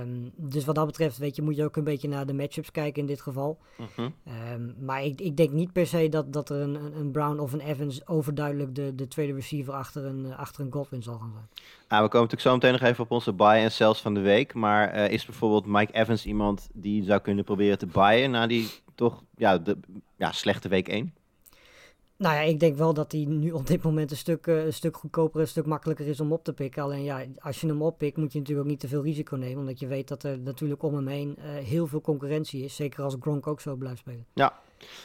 Um, 0.00 0.32
dus 0.36 0.64
wat 0.64 0.74
dat 0.74 0.86
betreft, 0.86 1.18
weet 1.18 1.36
je, 1.36 1.42
moet 1.42 1.56
je 1.56 1.64
ook 1.64 1.76
een 1.76 1.84
beetje 1.84 2.08
naar 2.08 2.26
de 2.26 2.32
matchups 2.32 2.70
kijken 2.70 3.00
in 3.00 3.06
dit 3.06 3.20
geval. 3.20 3.58
-huh. 3.76 4.08
um, 4.52 4.74
maar 4.80 5.04
ik, 5.04 5.20
ik, 5.20 5.36
denk 5.36 5.50
niet 5.50 5.72
per 5.72 5.86
se 5.86 6.08
dat, 6.08 6.32
dat 6.32 6.50
er 6.50 6.60
een, 6.60 6.74
een 6.74 7.10
Brown 7.10 7.38
of 7.38 7.52
een 7.52 7.60
Evans 7.60 8.06
overduidelijk 8.06 8.74
de, 8.74 8.94
de 8.94 9.08
tweede 9.08 9.32
receiver 9.32 9.74
achter 9.74 10.04
een, 10.04 10.34
achter 10.34 10.64
een 10.64 10.72
Godwin 10.72 11.02
zal 11.02 11.18
gaan 11.18 11.32
zijn. 11.32 11.48
Ah, 11.88 12.02
we 12.02 12.08
komen 12.08 12.28
natuurlijk 12.28 12.40
zo 12.40 12.52
meteen 12.54 12.72
nog 12.72 12.90
even 12.90 13.04
op 13.04 13.10
onze 13.10 13.32
buy 13.32 13.56
en 13.56 13.72
sells 13.72 14.00
van 14.00 14.14
de 14.14 14.20
week. 14.20 14.54
Maar 14.54 14.96
uh, 14.96 15.10
is 15.10 15.24
bijvoorbeeld 15.24 15.66
Mike 15.66 15.92
Evans 15.92 16.26
iemand 16.26 16.68
die 16.72 17.04
zou 17.04 17.20
kunnen 17.20 17.44
proberen 17.44 17.78
te 17.78 17.86
buyen 17.86 18.30
na 18.30 18.46
die 18.46 18.68
toch 18.94 19.22
ja, 19.36 19.58
de, 19.58 19.78
ja, 20.16 20.32
slechte 20.32 20.68
week 20.68 20.88
1? 20.88 21.14
Nou 22.18 22.34
ja, 22.34 22.40
ik 22.40 22.60
denk 22.60 22.76
wel 22.76 22.94
dat 22.94 23.12
hij 23.12 23.24
nu 23.28 23.50
op 23.50 23.66
dit 23.66 23.82
moment 23.82 24.10
een 24.10 24.16
stuk, 24.16 24.46
uh, 24.46 24.64
een 24.64 24.72
stuk 24.72 24.96
goedkoper, 24.96 25.40
een 25.40 25.48
stuk 25.48 25.66
makkelijker 25.66 26.06
is 26.06 26.20
om 26.20 26.32
op 26.32 26.44
te 26.44 26.52
pikken. 26.52 26.82
Alleen 26.82 27.02
ja, 27.02 27.24
als 27.38 27.60
je 27.60 27.66
hem 27.66 27.82
oppikt, 27.82 28.16
moet 28.16 28.32
je 28.32 28.38
natuurlijk 28.38 28.66
ook 28.66 28.72
niet 28.72 28.80
te 28.80 28.88
veel 28.88 29.02
risico 29.02 29.36
nemen. 29.36 29.58
Omdat 29.58 29.78
je 29.80 29.86
weet 29.86 30.08
dat 30.08 30.22
er 30.22 30.38
natuurlijk 30.38 30.82
om 30.82 30.94
hem 30.94 31.06
heen 31.06 31.36
uh, 31.38 31.44
heel 31.66 31.86
veel 31.86 32.00
concurrentie 32.00 32.64
is. 32.64 32.76
Zeker 32.76 33.02
als 33.02 33.16
Gronk 33.20 33.46
ook 33.46 33.60
zo 33.60 33.76
blijft 33.76 33.98
spelen. 33.98 34.26
Ja. 34.34 34.52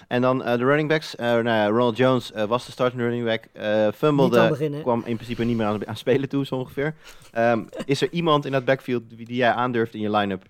En 0.07 0.21
dan 0.21 0.41
uh, 0.41 0.57
de 0.57 0.65
running 0.65 0.89
backs. 0.89 1.15
nou 1.15 1.47
ja, 1.47 1.67
Ronald 1.67 1.97
Jones 1.97 2.31
was 2.47 2.65
de 2.65 2.71
starting 2.71 3.01
running 3.01 3.25
back. 3.25 3.43
fumblede, 3.95 4.81
kwam 4.81 5.01
in 5.05 5.15
principe 5.15 5.43
niet 5.43 5.57
meer 5.57 5.65
aan, 5.65 5.87
aan 5.87 5.97
spelen 5.97 6.29
toe, 6.29 6.45
zo 6.45 6.55
ongeveer. 6.55 6.95
Um, 7.37 7.67
is 7.85 8.01
er 8.01 8.11
iemand 8.11 8.45
in 8.45 8.51
dat 8.51 8.65
backfield 8.65 9.03
die 9.09 9.35
jij 9.35 9.51
aandurft 9.51 9.93
in 9.93 10.01
je 10.01 10.11
line-up? 10.11 10.43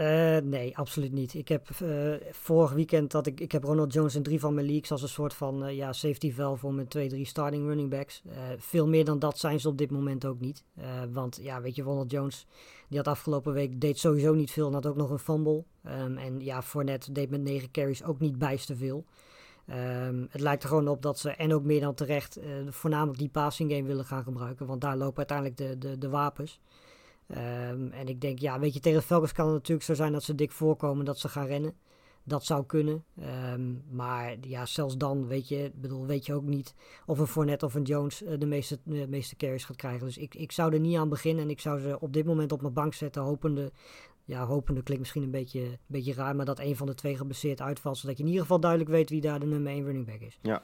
Uh, 0.00 0.36
nee, 0.36 0.76
absoluut 0.76 1.12
niet. 1.12 1.34
Ik 1.34 1.48
heb 1.48 1.68
uh, 1.82 2.14
vorig 2.30 2.72
weekend 2.72 3.10
dat 3.10 3.26
ik, 3.26 3.40
ik 3.40 3.52
heb 3.52 3.64
Ronald 3.64 3.92
Jones 3.92 4.14
in 4.14 4.22
drie 4.22 4.40
van 4.40 4.54
mijn 4.54 4.66
leagues 4.66 4.90
als 4.90 5.02
een 5.02 5.08
soort 5.08 5.34
van 5.34 5.66
uh, 5.66 5.76
ja, 5.76 5.92
safety 5.92 6.32
valve 6.32 6.60
voor 6.60 6.74
mijn 6.74 6.88
twee, 6.88 7.08
drie 7.08 7.26
starting 7.26 7.66
running 7.66 7.90
backs. 7.90 8.22
veel 8.58 8.88
meer 8.88 9.04
dan 9.04 9.18
dat 9.18 9.38
zijn 9.38 9.60
ze 9.60 9.68
op 9.68 9.78
dit 9.78 9.90
moment 9.90 10.24
ook 10.24 10.40
niet. 10.40 10.64
want 11.12 11.38
ja, 11.42 11.60
weet 11.60 11.74
je, 11.74 11.82
Ronald 11.82 12.10
Jones, 12.10 12.46
die 12.88 12.98
had 12.98 13.08
afgelopen 13.08 13.52
week 13.52 13.80
deed 13.80 13.98
sowieso 13.98 14.34
niet 14.34 14.50
veel 14.50 14.66
en 14.66 14.72
had 14.72 14.86
ook 14.86 14.96
nog 14.96 15.10
een 15.10 15.18
fumble. 15.18 15.64
Um, 15.86 16.16
en 16.16 16.40
ja, 16.40 16.62
Fournette 16.62 17.12
deed 17.12 17.30
met 17.30 17.42
negen 17.42 17.70
carries 17.70 18.04
ook 18.04 18.20
niet 18.20 18.38
bijster 18.38 18.76
veel. 18.76 19.04
Um, 19.70 20.26
het 20.30 20.40
lijkt 20.40 20.62
er 20.62 20.68
gewoon 20.68 20.88
op 20.88 21.02
dat 21.02 21.18
ze, 21.18 21.30
en 21.30 21.54
ook 21.54 21.64
meer 21.64 21.80
dan 21.80 21.94
terecht, 21.94 22.38
voornamelijk 22.68 23.18
die 23.18 23.28
passing 23.28 23.72
game 23.72 23.86
willen 23.86 24.04
gaan 24.04 24.22
gebruiken. 24.22 24.66
Want 24.66 24.80
daar 24.80 24.96
lopen 24.96 25.16
uiteindelijk 25.16 25.56
de, 25.56 25.88
de, 25.88 25.98
de 25.98 26.08
wapens. 26.08 26.60
Um, 27.28 27.92
en 27.92 28.06
ik 28.06 28.20
denk, 28.20 28.38
ja, 28.38 28.58
weet 28.58 28.74
je, 28.74 28.80
tegen 28.80 29.02
Falcons 29.02 29.32
kan 29.32 29.46
het 29.46 29.54
natuurlijk 29.54 29.86
zo 29.86 29.94
zijn 29.94 30.12
dat 30.12 30.22
ze 30.22 30.34
dik 30.34 30.52
voorkomen, 30.52 31.04
dat 31.04 31.18
ze 31.18 31.28
gaan 31.28 31.46
rennen. 31.46 31.74
Dat 32.26 32.44
zou 32.44 32.66
kunnen. 32.66 33.04
Um, 33.52 33.84
maar 33.90 34.36
ja, 34.40 34.66
zelfs 34.66 34.96
dan 34.96 35.26
weet 35.26 35.48
je, 35.48 35.72
bedoel, 35.74 36.06
weet 36.06 36.26
je 36.26 36.34
ook 36.34 36.44
niet 36.44 36.74
of 37.06 37.18
een 37.18 37.26
Fournette 37.26 37.64
of 37.64 37.74
een 37.74 37.82
Jones 37.82 38.22
uh, 38.22 38.38
de, 38.38 38.46
meeste, 38.46 38.78
de 38.84 39.08
meeste 39.08 39.36
carries 39.36 39.64
gaat 39.64 39.76
krijgen. 39.76 40.06
Dus 40.06 40.18
ik, 40.18 40.34
ik 40.34 40.52
zou 40.52 40.72
er 40.72 40.80
niet 40.80 40.96
aan 40.96 41.08
beginnen 41.08 41.44
en 41.44 41.50
ik 41.50 41.60
zou 41.60 41.80
ze 41.80 42.00
op 42.00 42.12
dit 42.12 42.24
moment 42.24 42.52
op 42.52 42.60
mijn 42.60 42.72
bank 42.72 42.94
zetten, 42.94 43.22
hopende, 43.22 43.72
ja, 44.24 44.46
hopende 44.46 44.82
klinkt 44.82 45.02
misschien 45.02 45.22
een 45.22 45.30
beetje, 45.30 45.78
beetje 45.86 46.14
raar, 46.14 46.36
maar 46.36 46.46
dat 46.46 46.58
een 46.58 46.76
van 46.76 46.86
de 46.86 46.94
twee 46.94 47.16
geblesseerd 47.16 47.60
uitvalt, 47.60 47.98
zodat 47.98 48.16
je 48.16 48.22
in 48.22 48.28
ieder 48.28 48.42
geval 48.42 48.60
duidelijk 48.60 48.90
weet 48.90 49.10
wie 49.10 49.20
daar 49.20 49.40
de 49.40 49.46
nummer 49.46 49.72
1 49.72 49.84
running 49.84 50.06
back 50.06 50.20
is. 50.20 50.38
Ja. 50.42 50.62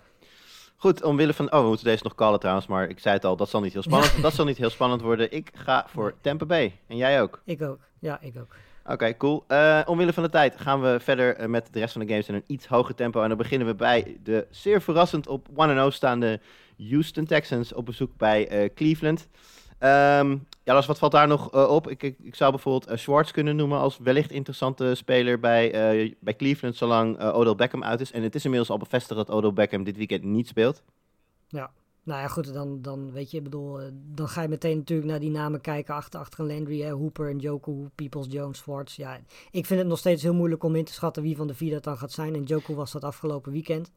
Goed, 0.81 1.03
omwille 1.03 1.35
van... 1.35 1.53
Oh, 1.53 1.61
we 1.61 1.66
moeten 1.66 1.85
deze 1.85 2.05
nog 2.05 2.14
callen 2.14 2.41
trouwens, 2.41 2.66
maar 2.66 2.89
ik 2.89 2.99
zei 2.99 3.14
het 3.14 3.24
al, 3.24 3.37
dat 3.37 3.49
zal 3.49 3.61
niet 3.61 3.72
heel 3.72 3.83
spannend, 3.91 4.22
dat 4.22 4.35
zal 4.35 4.45
niet 4.45 4.57
heel 4.57 4.70
spannend 4.70 5.01
worden. 5.01 5.33
Ik 5.33 5.51
ga 5.55 5.87
voor 5.89 6.14
Tampa 6.20 6.47
Bay. 6.47 6.78
En 6.87 6.97
jij 6.97 7.22
ook? 7.22 7.41
Ik 7.45 7.62
ook. 7.62 7.78
Ja, 7.99 8.20
ik 8.20 8.37
ook. 8.39 8.55
Oké, 8.83 8.93
okay, 8.93 9.16
cool. 9.16 9.45
Uh, 9.49 9.81
omwille 9.87 10.12
van 10.12 10.22
de 10.22 10.28
tijd 10.28 10.61
gaan 10.61 10.81
we 10.81 10.99
verder 11.01 11.41
uh, 11.41 11.47
met 11.47 11.68
de 11.72 11.78
rest 11.78 11.93
van 11.93 12.01
de 12.01 12.09
games 12.09 12.28
in 12.28 12.35
een 12.35 12.45
iets 12.47 12.66
hoger 12.66 12.95
tempo. 12.95 13.22
En 13.22 13.28
dan 13.28 13.39
beginnen 13.39 13.66
we 13.66 13.74
bij 13.74 14.18
de 14.22 14.47
zeer 14.51 14.83
verrassend 14.83 15.26
op 15.26 15.49
1-0 15.49 15.53
staande 15.89 16.41
Houston 16.89 17.24
Texans 17.24 17.72
op 17.72 17.87
bezoek 17.87 18.16
bij 18.16 18.62
uh, 18.62 18.68
Cleveland. 18.74 19.28
Um, 19.81 20.47
ja, 20.75 20.87
wat 20.87 20.99
valt 20.99 21.12
daar 21.12 21.29
nog 21.29 21.55
uh, 21.55 21.71
op? 21.71 21.91
Ik, 21.91 22.03
ik, 22.03 22.18
ik, 22.23 22.35
zou 22.35 22.51
bijvoorbeeld 22.51 22.91
uh, 22.91 22.97
Schwartz 22.97 23.31
kunnen 23.31 23.57
noemen 23.57 23.79
als 23.79 23.99
wellicht 23.99 24.31
interessante 24.31 24.95
speler 24.95 25.41
bij, 25.41 25.95
uh, 25.95 26.14
bij 26.21 26.37
Cleveland, 26.37 26.77
zolang 26.77 27.21
Odell 27.21 27.55
Beckham 27.55 27.85
uit 27.85 28.01
is. 28.01 28.12
En 28.12 28.23
het 28.23 28.35
is 28.35 28.45
inmiddels 28.45 28.71
al 28.71 28.79
bevestigd 28.79 29.27
dat 29.27 29.31
Odell 29.31 29.53
Beckham 29.53 29.85
dit 29.85 29.97
weekend 29.97 30.23
niet 30.23 30.49
speelt. 30.49 30.83
Ja, 31.49 31.71
nou 32.03 32.21
ja, 32.21 32.29
goed, 32.29 32.55
dan, 32.55 32.83
dan 32.83 33.12
weet 33.12 33.31
je, 33.31 33.43
bedoel, 33.43 33.81
dan 33.93 34.29
ga 34.29 34.43
je 34.43 34.49
meteen 34.49 34.77
natuurlijk 34.77 35.09
naar 35.09 35.21
die 35.21 35.31
namen 35.31 35.61
kijken 35.61 35.95
achter, 35.95 36.21
achter 36.21 36.41
een 36.41 36.47
Landry, 36.47 36.91
Hooper 36.91 37.29
en 37.29 37.39
Joku, 37.39 37.89
Peoples, 37.95 38.27
Jones, 38.29 38.59
Schwartz. 38.59 38.97
Ja, 38.97 39.21
ik 39.51 39.66
vind 39.66 39.81
het 39.81 39.89
nog 39.89 39.99
steeds 39.99 40.23
heel 40.23 40.35
moeilijk 40.35 40.62
om 40.62 40.77
in 40.77 40.85
te 40.85 40.93
schatten 40.93 41.23
wie 41.23 41.37
van 41.37 41.47
de 41.47 41.55
vier 41.55 41.73
dat 41.73 41.85
dan 41.85 41.99
gaat 41.99 42.12
zijn. 42.12 42.35
En 42.35 42.43
Joku 42.43 42.75
was 42.75 42.93
dat 42.93 43.05
afgelopen 43.05 43.53
weekend. 43.53 43.91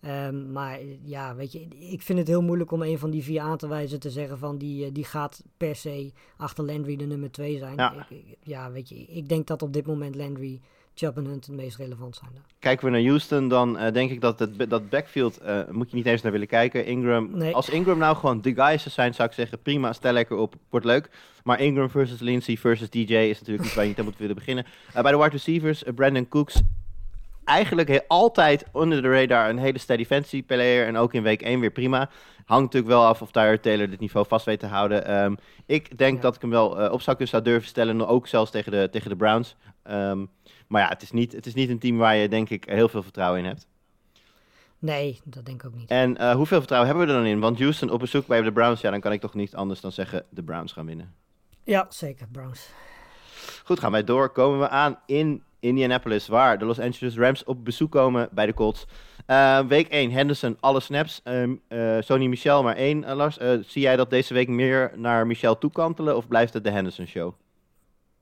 Um, 0.00 0.52
maar 0.52 0.78
ja, 1.02 1.34
weet 1.34 1.52
je, 1.52 1.68
ik 1.78 2.02
vind 2.02 2.18
het 2.18 2.28
heel 2.28 2.42
moeilijk 2.42 2.70
om 2.70 2.82
een 2.82 2.98
van 2.98 3.10
die 3.10 3.22
vier 3.22 3.40
aan 3.40 3.56
te 3.56 3.68
wijzen 3.68 4.00
te 4.00 4.10
zeggen 4.10 4.38
van 4.38 4.58
die, 4.58 4.92
die 4.92 5.04
gaat 5.04 5.42
per 5.56 5.76
se 5.76 6.12
achter 6.36 6.64
Landry 6.64 6.96
de 6.96 7.06
nummer 7.06 7.30
twee 7.30 7.58
zijn. 7.58 7.76
Ja, 7.76 8.06
ik, 8.08 8.36
ja 8.42 8.70
weet 8.70 8.88
je, 8.88 8.94
ik 8.94 9.28
denk 9.28 9.46
dat 9.46 9.62
op 9.62 9.72
dit 9.72 9.86
moment 9.86 10.14
Landry, 10.14 10.60
Chubb 10.94 11.16
en 11.16 11.24
Hunt 11.24 11.46
het 11.46 11.56
meest 11.56 11.76
relevant 11.76 12.16
zijn. 12.16 12.30
Kijken 12.58 12.84
we 12.84 12.90
naar 12.90 13.02
Houston, 13.02 13.48
dan 13.48 13.76
uh, 13.76 13.92
denk 13.92 14.10
ik 14.10 14.20
dat 14.20 14.38
het, 14.38 14.70
dat 14.70 14.88
backfield, 14.88 15.42
uh, 15.42 15.60
moet 15.70 15.90
je 15.90 15.96
niet 15.96 16.06
eens 16.06 16.22
naar 16.22 16.32
willen 16.32 16.46
kijken. 16.46 16.86
Ingram, 16.86 17.30
nee. 17.36 17.54
als 17.54 17.68
Ingram 17.68 17.98
nou 17.98 18.16
gewoon 18.16 18.40
de 18.40 18.54
guy 18.54 18.78
zou 18.78 18.90
zijn, 18.90 19.14
zou 19.14 19.28
ik 19.28 19.34
zeggen 19.34 19.62
prima, 19.62 19.92
stel 19.92 20.12
lekker 20.12 20.36
op, 20.36 20.54
wordt 20.70 20.86
leuk. 20.86 21.10
Maar 21.44 21.60
Ingram 21.60 21.90
versus 21.90 22.20
Lindsey 22.20 22.56
versus 22.56 22.90
DJ 22.90 23.14
is 23.14 23.38
natuurlijk 23.38 23.64
niet 23.64 23.74
waar 23.74 23.84
je 23.84 23.90
niet 23.90 23.98
aan 23.98 24.04
moet 24.04 24.18
willen 24.18 24.34
beginnen. 24.34 24.66
Uh, 24.96 25.02
bij 25.02 25.12
de 25.12 25.18
wide 25.18 25.30
receivers, 25.30 25.84
Brandon 25.94 26.28
Cooks 26.28 26.62
eigenlijk 27.46 28.04
altijd 28.08 28.64
onder 28.72 29.02
de 29.02 29.10
radar 29.10 29.48
een 29.48 29.58
hele 29.58 29.78
steady 29.78 30.04
fantasy 30.04 30.42
player. 30.42 30.86
En 30.86 30.96
ook 30.96 31.14
in 31.14 31.22
week 31.22 31.42
1 31.42 31.60
weer 31.60 31.70
prima. 31.70 32.10
Hangt 32.44 32.64
natuurlijk 32.64 32.92
wel 32.92 33.04
af 33.04 33.22
of 33.22 33.30
Tyler 33.30 33.60
Taylor 33.60 33.90
dit 33.90 34.00
niveau 34.00 34.26
vast 34.26 34.44
weet 34.44 34.60
te 34.60 34.66
houden. 34.66 35.22
Um, 35.24 35.36
ik 35.66 35.98
denk 35.98 36.16
ja. 36.16 36.22
dat 36.22 36.34
ik 36.34 36.40
hem 36.40 36.50
wel 36.50 36.80
uh, 36.80 36.92
op 36.92 37.00
zou 37.00 37.16
kunnen 37.16 37.28
zou 37.28 37.42
durven 37.42 37.68
stellen. 37.68 38.06
Ook 38.06 38.26
zelfs 38.26 38.50
tegen 38.50 38.72
de, 38.72 38.88
tegen 38.90 39.10
de 39.10 39.16
Browns. 39.16 39.56
Um, 39.90 40.30
maar 40.66 40.82
ja, 40.82 40.88
het 40.88 41.02
is, 41.02 41.10
niet, 41.10 41.32
het 41.32 41.46
is 41.46 41.54
niet 41.54 41.68
een 41.68 41.78
team 41.78 41.96
waar 41.96 42.16
je 42.16 42.28
denk 42.28 42.50
ik 42.50 42.64
heel 42.64 42.88
veel 42.88 43.02
vertrouwen 43.02 43.40
in 43.40 43.46
hebt. 43.46 43.66
Nee, 44.78 45.20
dat 45.24 45.46
denk 45.46 45.62
ik 45.62 45.68
ook 45.68 45.76
niet. 45.76 45.90
En 45.90 46.16
uh, 46.20 46.34
hoeveel 46.34 46.58
vertrouwen 46.58 46.90
hebben 46.90 47.06
we 47.06 47.12
er 47.12 47.18
dan 47.18 47.30
in? 47.30 47.40
Want 47.40 47.58
Houston 47.58 47.90
op 47.90 48.00
bezoek 48.00 48.26
bij 48.26 48.42
de 48.42 48.52
Browns, 48.52 48.80
ja, 48.80 48.90
dan 48.90 49.00
kan 49.00 49.12
ik 49.12 49.20
toch 49.20 49.34
niet 49.34 49.54
anders 49.54 49.80
dan 49.80 49.92
zeggen 49.92 50.24
de 50.28 50.42
Browns 50.42 50.72
gaan 50.72 50.86
winnen. 50.86 51.14
Ja, 51.64 51.86
zeker, 51.88 52.26
Browns. 52.32 52.68
Goed, 53.64 53.80
gaan 53.80 53.92
wij 53.92 54.04
door. 54.04 54.28
Komen 54.28 54.58
we 54.58 54.68
aan 54.68 54.98
in 55.06 55.42
Indianapolis, 55.60 56.28
waar 56.28 56.58
de 56.58 56.64
Los 56.64 56.80
Angeles 56.80 57.16
Rams 57.16 57.44
op 57.44 57.64
bezoek 57.64 57.90
komen 57.90 58.28
bij 58.32 58.46
de 58.46 58.54
Colts. 58.54 58.86
Uh, 59.26 59.60
week 59.60 59.88
1, 59.88 60.10
Henderson, 60.10 60.56
alle 60.60 60.80
snaps. 60.80 61.20
Uh, 61.24 61.42
uh, 61.68 61.96
Sony 62.00 62.26
Michel 62.26 62.62
maar 62.62 62.76
één, 62.76 63.14
Lars. 63.14 63.36
zie 63.66 63.82
jij 63.82 63.96
dat 63.96 64.10
deze 64.10 64.34
week 64.34 64.48
meer 64.48 64.92
naar 64.96 65.26
Michel 65.26 65.58
toekantelen 65.58 66.16
of 66.16 66.28
blijft 66.28 66.54
het 66.54 66.64
de 66.64 66.70
Henderson 66.70 67.06
show? 67.06 67.34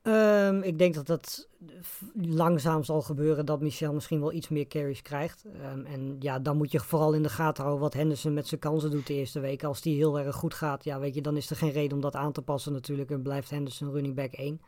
Um, 0.06 0.62
ik 0.62 0.78
denk 0.78 0.94
dat 0.94 1.06
dat 1.06 1.48
langzaam 2.14 2.84
zal 2.84 3.02
gebeuren 3.02 3.46
dat 3.46 3.60
Michel 3.60 3.92
misschien 3.92 4.20
wel 4.20 4.32
iets 4.32 4.48
meer 4.48 4.66
carries 4.66 5.02
krijgt. 5.02 5.44
Um, 5.72 5.84
en 5.84 6.16
ja, 6.18 6.38
dan 6.38 6.56
moet 6.56 6.72
je 6.72 6.80
vooral 6.80 7.12
in 7.12 7.22
de 7.22 7.28
gaten 7.28 7.62
houden 7.62 7.82
wat 7.82 7.94
Henderson 7.94 8.34
met 8.34 8.46
zijn 8.46 8.60
kansen 8.60 8.90
doet 8.90 9.06
de 9.06 9.14
eerste 9.14 9.40
week. 9.40 9.64
Als 9.64 9.80
die 9.80 9.96
heel 9.96 10.18
erg 10.18 10.36
goed 10.36 10.54
gaat, 10.54 10.84
ja, 10.84 10.98
weet 10.98 11.14
je, 11.14 11.20
dan 11.20 11.36
is 11.36 11.50
er 11.50 11.56
geen 11.56 11.70
reden 11.70 11.92
om 11.92 12.00
dat 12.00 12.14
aan 12.14 12.32
te 12.32 12.42
passen 12.42 12.72
natuurlijk. 12.72 13.10
En 13.10 13.22
blijft 13.22 13.50
Henderson 13.50 13.90
running 13.90 14.14
back 14.14 14.32
1. 14.32 14.60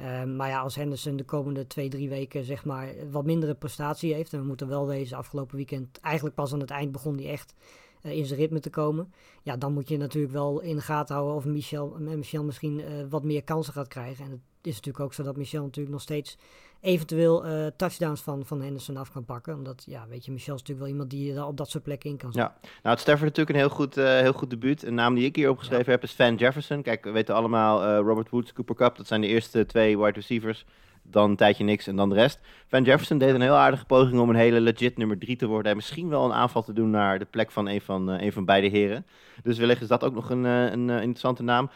Um, 0.00 0.36
maar 0.36 0.48
ja, 0.48 0.60
als 0.60 0.74
Henderson 0.74 1.16
de 1.16 1.24
komende 1.24 1.66
twee, 1.66 1.88
drie 1.88 2.08
weken 2.08 2.44
zeg 2.44 2.64
maar 2.64 2.88
wat 3.10 3.24
mindere 3.24 3.54
prestatie 3.54 4.14
heeft. 4.14 4.32
En 4.32 4.40
we 4.40 4.46
moeten 4.46 4.68
wel 4.68 4.86
wezen, 4.86 5.16
afgelopen 5.16 5.56
weekend, 5.56 5.98
eigenlijk 6.00 6.34
pas 6.34 6.52
aan 6.52 6.60
het 6.60 6.70
eind 6.70 6.92
begon 6.92 7.16
hij 7.16 7.28
echt 7.28 7.54
uh, 8.02 8.12
in 8.12 8.26
zijn 8.26 8.40
ritme 8.40 8.60
te 8.60 8.70
komen. 8.70 9.12
Ja, 9.42 9.56
dan 9.56 9.72
moet 9.72 9.88
je 9.88 9.96
natuurlijk 9.96 10.32
wel 10.32 10.60
in 10.60 10.76
de 10.76 10.82
gaten 10.82 11.14
houden 11.14 11.36
of 11.36 11.44
Michel, 11.44 11.96
Michel 11.98 12.44
misschien 12.44 12.78
uh, 12.78 12.86
wat 13.08 13.24
meer 13.24 13.44
kansen 13.44 13.72
gaat 13.72 13.88
krijgen. 13.88 14.24
En 14.24 14.42
is 14.66 14.74
natuurlijk 14.74 15.04
ook 15.04 15.14
zo 15.14 15.22
dat 15.22 15.36
Michel 15.36 15.62
natuurlijk 15.62 15.94
nog 15.94 16.02
steeds 16.02 16.36
eventueel 16.80 17.46
uh, 17.46 17.66
touchdowns 17.76 18.20
van, 18.20 18.46
van 18.46 18.62
Henderson 18.62 18.96
af 18.96 19.12
kan 19.12 19.24
pakken. 19.24 19.54
Omdat, 19.54 19.84
ja, 19.86 20.06
weet 20.08 20.24
je, 20.24 20.32
Michel 20.32 20.54
is 20.54 20.60
natuurlijk 20.60 20.86
wel 20.86 20.88
iemand 20.88 21.10
die 21.10 21.32
uh, 21.32 21.46
op 21.46 21.56
dat 21.56 21.70
soort 21.70 21.84
plekken 21.84 22.10
in 22.10 22.16
kan 22.16 22.32
zetten. 22.32 22.54
Ja, 22.62 22.68
nou, 22.82 22.94
het 22.94 23.00
Stafford 23.00 23.28
natuurlijk 23.28 23.50
een 23.50 23.64
heel 23.64 23.74
goed, 23.74 23.98
uh, 23.98 24.04
heel 24.04 24.32
goed 24.32 24.50
debuut. 24.50 24.82
Een 24.82 24.94
naam 24.94 25.14
die 25.14 25.24
ik 25.24 25.36
hier 25.36 25.50
opgeschreven 25.50 25.84
ja. 25.84 25.90
heb 25.90 26.02
is 26.02 26.12
Van 26.12 26.34
Jefferson. 26.34 26.82
Kijk, 26.82 27.04
we 27.04 27.10
weten 27.10 27.34
allemaal 27.34 28.02
Robert 28.02 28.30
Woods, 28.30 28.52
Cooper 28.52 28.74
Cup. 28.74 28.96
Dat 28.96 29.06
zijn 29.06 29.20
de 29.20 29.26
eerste 29.26 29.66
twee 29.66 29.98
wide 29.98 30.12
receivers 30.12 30.64
dan 31.10 31.30
een 31.30 31.36
tijdje 31.36 31.64
niks 31.64 31.86
en 31.86 31.96
dan 31.96 32.08
de 32.08 32.14
rest. 32.14 32.40
Van 32.66 32.82
Jefferson 32.82 33.18
deed 33.18 33.34
een 33.34 33.40
heel 33.40 33.54
aardige 33.54 33.84
poging 33.84 34.20
om 34.20 34.28
een 34.28 34.36
hele 34.36 34.60
legit 34.60 34.96
nummer 34.96 35.18
3 35.18 35.36
te 35.36 35.46
worden. 35.46 35.70
En 35.70 35.76
misschien 35.76 36.08
wel 36.08 36.24
een 36.24 36.32
aanval 36.32 36.62
te 36.62 36.72
doen 36.72 36.90
naar 36.90 37.18
de 37.18 37.24
plek 37.24 37.50
van 37.50 37.68
een 37.68 37.80
van, 37.80 38.10
eh, 38.10 38.24
een 38.24 38.32
van 38.32 38.44
beide 38.44 38.66
heren. 38.66 39.06
Dus 39.42 39.58
wellicht 39.58 39.82
is 39.82 39.88
dat 39.88 40.04
ook 40.04 40.14
nog 40.14 40.30
een, 40.30 40.46
eh, 40.46 40.70
een 40.70 40.90
eh, 40.90 40.96
interessante 40.96 41.42
naam. 41.42 41.70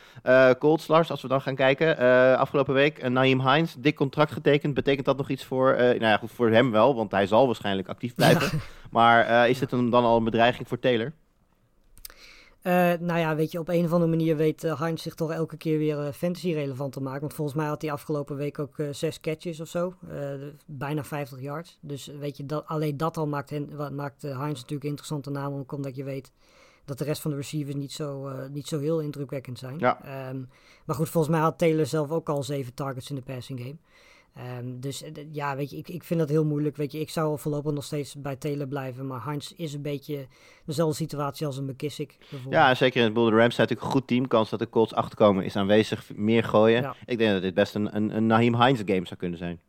Colts, 0.59 0.87
Lars, 0.87 1.11
als 1.11 1.23
we 1.23 1.29
dan 1.29 1.41
gaan 1.41 1.55
kijken. 1.55 1.97
afgelopen 2.39 2.75
week 2.75 3.03
uh, 3.03 3.11
Naeem 3.11 3.49
Hines, 3.49 3.75
dik 3.79 3.95
contract 3.95 4.33
getekend. 4.33 4.75
Betekent 4.75 5.07
dat 5.07 5.17
nog 5.17 5.29
iets 5.29 5.45
voor, 5.45 5.75
nou 5.77 5.99
ja, 6.01 6.17
goed, 6.17 6.31
voor 6.31 6.51
hem 6.51 6.71
wel, 6.71 6.95
want 6.95 7.11
hij 7.11 7.27
zal 7.27 7.47
waarschijnlijk 7.47 7.89
actief 7.89 8.15
blijven. 8.15 8.61
Maar 8.91 9.49
is 9.49 9.59
dit 9.59 9.71
dan 9.71 9.95
al 9.95 10.17
een 10.17 10.25
bedreiging 10.25 10.69
voor 10.69 10.79
Taylor? 10.79 11.13
Eh, 12.69 12.93
nou 13.01 13.19
ja, 13.19 13.37
weet 13.37 13.53
je, 13.53 13.59
op 13.59 13.69
een 13.69 13.85
of 13.85 13.93
andere 13.93 14.11
manier 14.11 14.37
weet 14.37 14.65
eh, 14.65 14.81
Heinz 14.81 15.03
zich 15.03 15.15
toch 15.15 15.33
elke 15.33 15.57
keer 15.57 15.79
weer 15.79 15.99
eh, 15.99 16.13
fantasy 16.13 16.53
relevant 16.53 16.93
te 16.93 17.01
maken. 17.01 17.21
Want 17.21 17.35
volgens 17.35 17.57
mij 17.57 17.67
had 17.67 17.83
hij 17.83 17.93
afgelopen 17.93 18.37
week 18.37 18.59
ook 18.59 18.75
zes 18.91 19.21
catches 19.21 19.61
of 19.61 19.69
zo. 19.69 19.95
Bijna 20.67 21.05
50 21.05 21.41
yards. 21.41 21.79
Dus 21.81 22.07
weet 22.07 22.37
je, 22.37 22.47
dat, 22.47 22.67
alleen 22.67 22.97
dat 22.97 23.17
al 23.17 23.27
maakt, 23.27 23.51
hen, 23.51 23.77
wat 23.77 23.93
maakt 23.93 24.23
Heinz 24.23 24.61
natuurlijk 24.61 24.83
een 24.83 24.89
interessante 24.89 25.31
naam. 25.31 25.55
Ook 25.55 25.73
omdat 25.73 25.97
je 25.97 26.05
weet 26.05 26.33
dat 26.85 26.99
de 26.99 27.05
rest 27.05 27.23
van 27.23 27.31
de 27.31 27.37
receivers 27.37 27.77
niet 27.77 27.93
zo, 27.93 28.31
niet 28.49 28.67
zo 28.67 28.79
heel 28.79 29.01
indrukwekkend 29.01 29.59
zijn. 29.59 29.79
Ja. 29.79 30.05
Ehm, 30.05 30.43
maar 30.85 30.97
goed, 30.97 31.09
volgens 31.09 31.35
mij 31.35 31.43
had 31.43 31.59
Taylor 31.59 31.87
zelf 31.87 32.11
ook 32.11 32.29
al 32.29 32.43
zeven 32.43 32.75
targets 32.75 33.11
in 33.11 33.17
de 33.17 33.23
passing 33.23 33.61
game. 33.61 33.77
Ehm, 34.39 34.81
dus 34.81 35.03
eh, 35.03 35.11
ja, 35.33 35.57
weet 35.57 35.71
je, 35.71 35.77
ik, 35.77 35.89
ik 35.89 36.03
vind 36.05 36.21
dat 36.21 36.29
heel 36.29 36.45
moeilijk. 36.45 36.77
Weet 36.77 36.93
je, 36.93 37.01
ik 37.01 37.11
zou 37.11 37.39
voorlopig 37.39 37.73
nog 37.73 37.85
steeds 37.85 38.15
bij 38.21 38.37
Taylor 38.37 38.67
blijven. 38.69 39.07
Maar 39.07 39.25
Heinz 39.25 39.51
is 39.57 39.73
een 39.75 39.83
beetje 39.83 40.27
dezelfde 40.65 40.95
situatie 40.97 41.47
als 41.47 41.57
een 41.57 41.65
McKissick. 41.65 42.17
Ja, 42.51 42.75
zeker 42.75 42.99
in 42.99 43.05
het 43.05 43.13
Boulder 43.15 43.39
Rams 43.39 43.55
zijn 43.55 43.69
natuurlijk 43.69 43.95
een 43.95 44.01
goed 44.01 44.09
team. 44.09 44.29
Kans 44.29 44.51
dat 44.51 44.59
de 44.59 44.69
Colts 44.69 44.95
achterkomen 44.95 45.45
is 45.45 45.57
aanwezig. 45.57 46.15
Meer 46.15 46.45
gooien. 46.45 46.83
Ja. 46.83 46.95
Ik 47.07 47.19
denk 47.19 47.33
dat 47.33 47.43
dit 47.43 47.55
best 47.55 47.75
een, 47.75 47.97
een, 47.97 48.17
een 48.17 48.27
Naheem 48.27 48.63
Hines 48.63 48.83
game 48.87 49.07
zou 49.07 49.17
kunnen 49.17 49.39
zijn. 49.39 49.61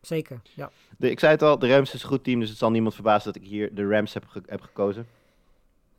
Zeker, 0.00 0.40
ja. 0.54 0.70
De, 0.98 1.10
ik 1.10 1.18
zei 1.20 1.32
het 1.32 1.42
al, 1.42 1.58
de 1.58 1.68
Rams 1.74 1.94
is 1.94 2.02
een 2.02 2.08
goed 2.08 2.24
team. 2.24 2.40
Dus 2.40 2.48
het 2.48 2.58
zal 2.58 2.70
niemand 2.70 2.94
verbazen 2.94 3.32
dat 3.32 3.42
ik 3.42 3.48
hier 3.48 3.74
de 3.74 3.86
Rams 3.88 4.14
heb, 4.14 4.24
ge- 4.26 4.42
heb 4.46 4.60
gekozen. 4.60 5.06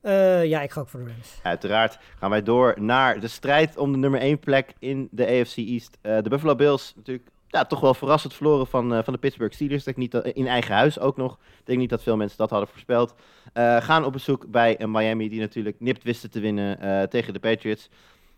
Eh, 0.02 0.46
ja, 0.46 0.62
ik 0.62 0.72
ga 0.72 0.82
ook 0.82 0.90
voor 0.90 1.00
de 1.04 1.12
Rams. 1.12 1.40
Uiteraard 1.44 2.00
gaan 2.18 2.30
wij 2.30 2.44
door 2.44 2.76
naar 2.82 3.20
de 3.20 3.28
strijd 3.28 3.78
om 3.78 3.92
de 3.92 3.98
nummer 3.98 4.20
1 4.20 4.40
plek 4.40 4.74
in 4.80 5.08
de 5.12 5.26
AFC 5.28 5.56
East. 5.58 5.98
Eh, 6.02 6.22
de 6.22 6.30
Buffalo 6.30 6.56
Bills 6.56 6.94
natuurlijk 6.96 7.30
ja, 7.50 7.66
toch 7.66 7.80
wel 7.80 7.94
verrassend 7.94 8.34
verloren 8.34 8.68
van, 8.68 8.94
eh, 8.94 9.04
van 9.04 9.14
de 9.14 9.20
Pittsburgh 9.20 9.54
Steelers. 9.54 9.80
Ik 9.80 9.86
denk 9.86 9.98
niet 9.98 10.12
dat, 10.12 10.26
in 10.26 10.48
eigen 10.48 10.76
huis 10.76 11.00
ook 11.00 11.18
nog. 11.18 11.34
Ik 11.34 11.66
denk 11.66 11.80
niet 11.80 11.90
dat 11.90 12.04
veel 12.04 12.18
mensen 12.18 12.38
dat 12.38 12.50
hadden 12.50 12.70
voorspeld. 12.70 13.16
Eh, 13.54 13.78
gaan 13.82 14.06
op 14.06 14.14
bezoek 14.14 14.48
bij 14.48 14.82
een 14.82 14.92
Miami 14.92 15.30
die 15.30 15.40
natuurlijk 15.40 15.76
nipt 15.80 16.04
wisten 16.04 16.30
te 16.32 16.40
winnen 16.40 16.80
eh, 16.80 17.04
tegen 17.04 17.34
de 17.34 17.40
Patriots. 17.40 17.90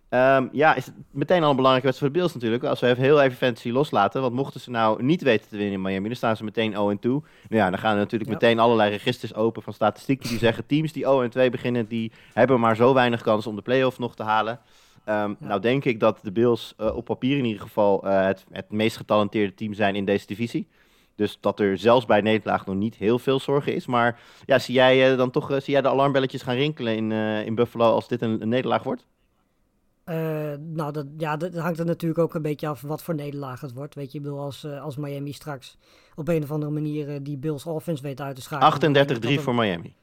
Ehm, 0.09 0.47
ja, 0.51 0.76
is 0.76 0.86
het 0.86 0.95
meteen 1.12 1.43
al 1.43 1.49
een 1.49 1.55
belangrijke 1.55 1.88
wedstrijd 1.88 1.97
voor 1.97 2.07
de 2.07 2.14
Bills 2.14 2.34
natuurlijk. 2.34 2.64
Als 2.64 2.80
we 2.80 2.88
even 2.88 3.03
heel 3.03 3.22
even 3.22 3.38
fantasy 3.38 3.70
loslaten. 3.70 4.22
Want 4.22 4.34
mochten 4.34 4.59
ze 4.59 4.70
nou 4.70 5.03
niet 5.03 5.22
weten 5.22 5.49
te 5.49 5.57
winnen 5.57 5.74
in 5.74 5.82
Miami, 5.82 6.07
dan 6.07 6.16
staan 6.16 6.38
ze 6.38 6.43
meteen 6.43 6.72
0-2. 6.72 6.76
Nou 7.03 7.22
ja, 7.49 7.70
dan 7.70 7.80
gaan 7.80 7.91
er 7.91 7.97
natuurlijk 7.97 8.30
Ja. 8.30 8.36
meteen 8.36 8.59
allerlei 8.59 8.89
registers 8.89 9.34
open 9.34 9.62
van 9.62 9.74
statistieken 9.74 10.30
die 10.30 10.38
zeggen... 10.38 10.66
teams 10.66 10.91
die 10.91 11.05
0-2 11.05 11.49
beginnen, 11.51 11.88
die 11.88 12.12
hebben 12.34 12.59
maar 12.59 12.76
zo 12.76 12.93
weinig 12.93 13.22
kans 13.22 13.47
om 13.47 13.55
de 13.55 13.62
play-off 13.62 13.99
nog 13.99 14.16
te 14.16 14.24
halen. 14.24 14.59
Ehm, 15.04 15.34
Nou 15.39 15.62
denk 15.62 15.86
ik 15.86 15.99
dat 15.99 16.20
de 16.24 16.32
Bills 16.32 16.74
eh, 16.78 16.95
op 16.95 17.06
papier 17.06 17.38
in 17.38 17.45
ieder 17.45 17.62
geval 17.62 18.04
eh, 18.08 18.26
het, 18.26 18.45
het 18.52 18.72
meest 18.72 18.97
getalenteerde 18.97 19.54
team 19.54 19.74
zijn 19.74 19.95
in 19.95 20.06
deze 20.06 20.26
divisie. 20.28 20.68
Dus 21.16 21.38
dat 21.41 21.60
er 21.60 21.78
zelfs 21.78 22.06
bij 22.06 22.22
nederlaag 22.22 22.66
nog 22.66 22.76
niet 22.76 22.95
heel 22.95 23.20
veel 23.20 23.39
zorgen 23.39 23.76
is. 23.76 23.86
Maar 23.86 24.20
ja, 24.45 24.60
zie 24.60 24.74
jij 24.74 25.12
eh, 25.12 25.18
dan 25.18 25.32
toch 25.32 25.47
zie 25.47 25.74
jij 25.74 25.82
de 25.82 25.89
alarmbelletjes 25.89 26.41
gaan 26.41 26.56
rinkelen 26.56 26.95
in, 26.95 27.12
in 27.45 27.56
Buffalo 27.56 27.86
als 27.93 28.08
dit 28.08 28.22
een, 28.22 28.41
een 28.41 28.49
nederlaag 28.49 28.84
wordt? 28.84 29.06
Nou, 30.60 30.91
dat, 30.91 31.06
ja, 31.18 31.38
dat 31.38 31.56
hangt 31.56 31.80
er 31.80 31.86
natuurlijk 31.86 32.20
ook 32.20 32.34
een 32.34 32.41
beetje 32.41 32.68
af 32.68 32.82
wat 32.82 33.04
voor 33.04 33.16
nederlaag 33.16 33.62
het 33.62 33.74
wordt. 33.74 33.95
Weet 33.95 34.12
je, 34.12 34.18
ik 34.18 34.24
bedoel, 34.24 34.39
als, 34.39 34.66
als 34.66 34.97
Miami 34.97 35.32
straks 35.32 35.78
op 36.16 36.28
een 36.28 36.43
of 36.43 36.52
andere 36.52 36.72
manier 36.72 37.24
die 37.24 37.38
Bills 37.38 37.66
offense 37.66 38.04
weet 38.04 38.22
uit 38.22 38.36
te 38.36 38.41
schakelen. 38.41 38.80
dan 38.80 38.93
denk 38.93 39.10
ik 39.10 39.16
38-3 39.16 39.20
dat 39.22 39.32
er- 39.32 39.41
voor 39.41 39.56
Miami. 39.56 39.93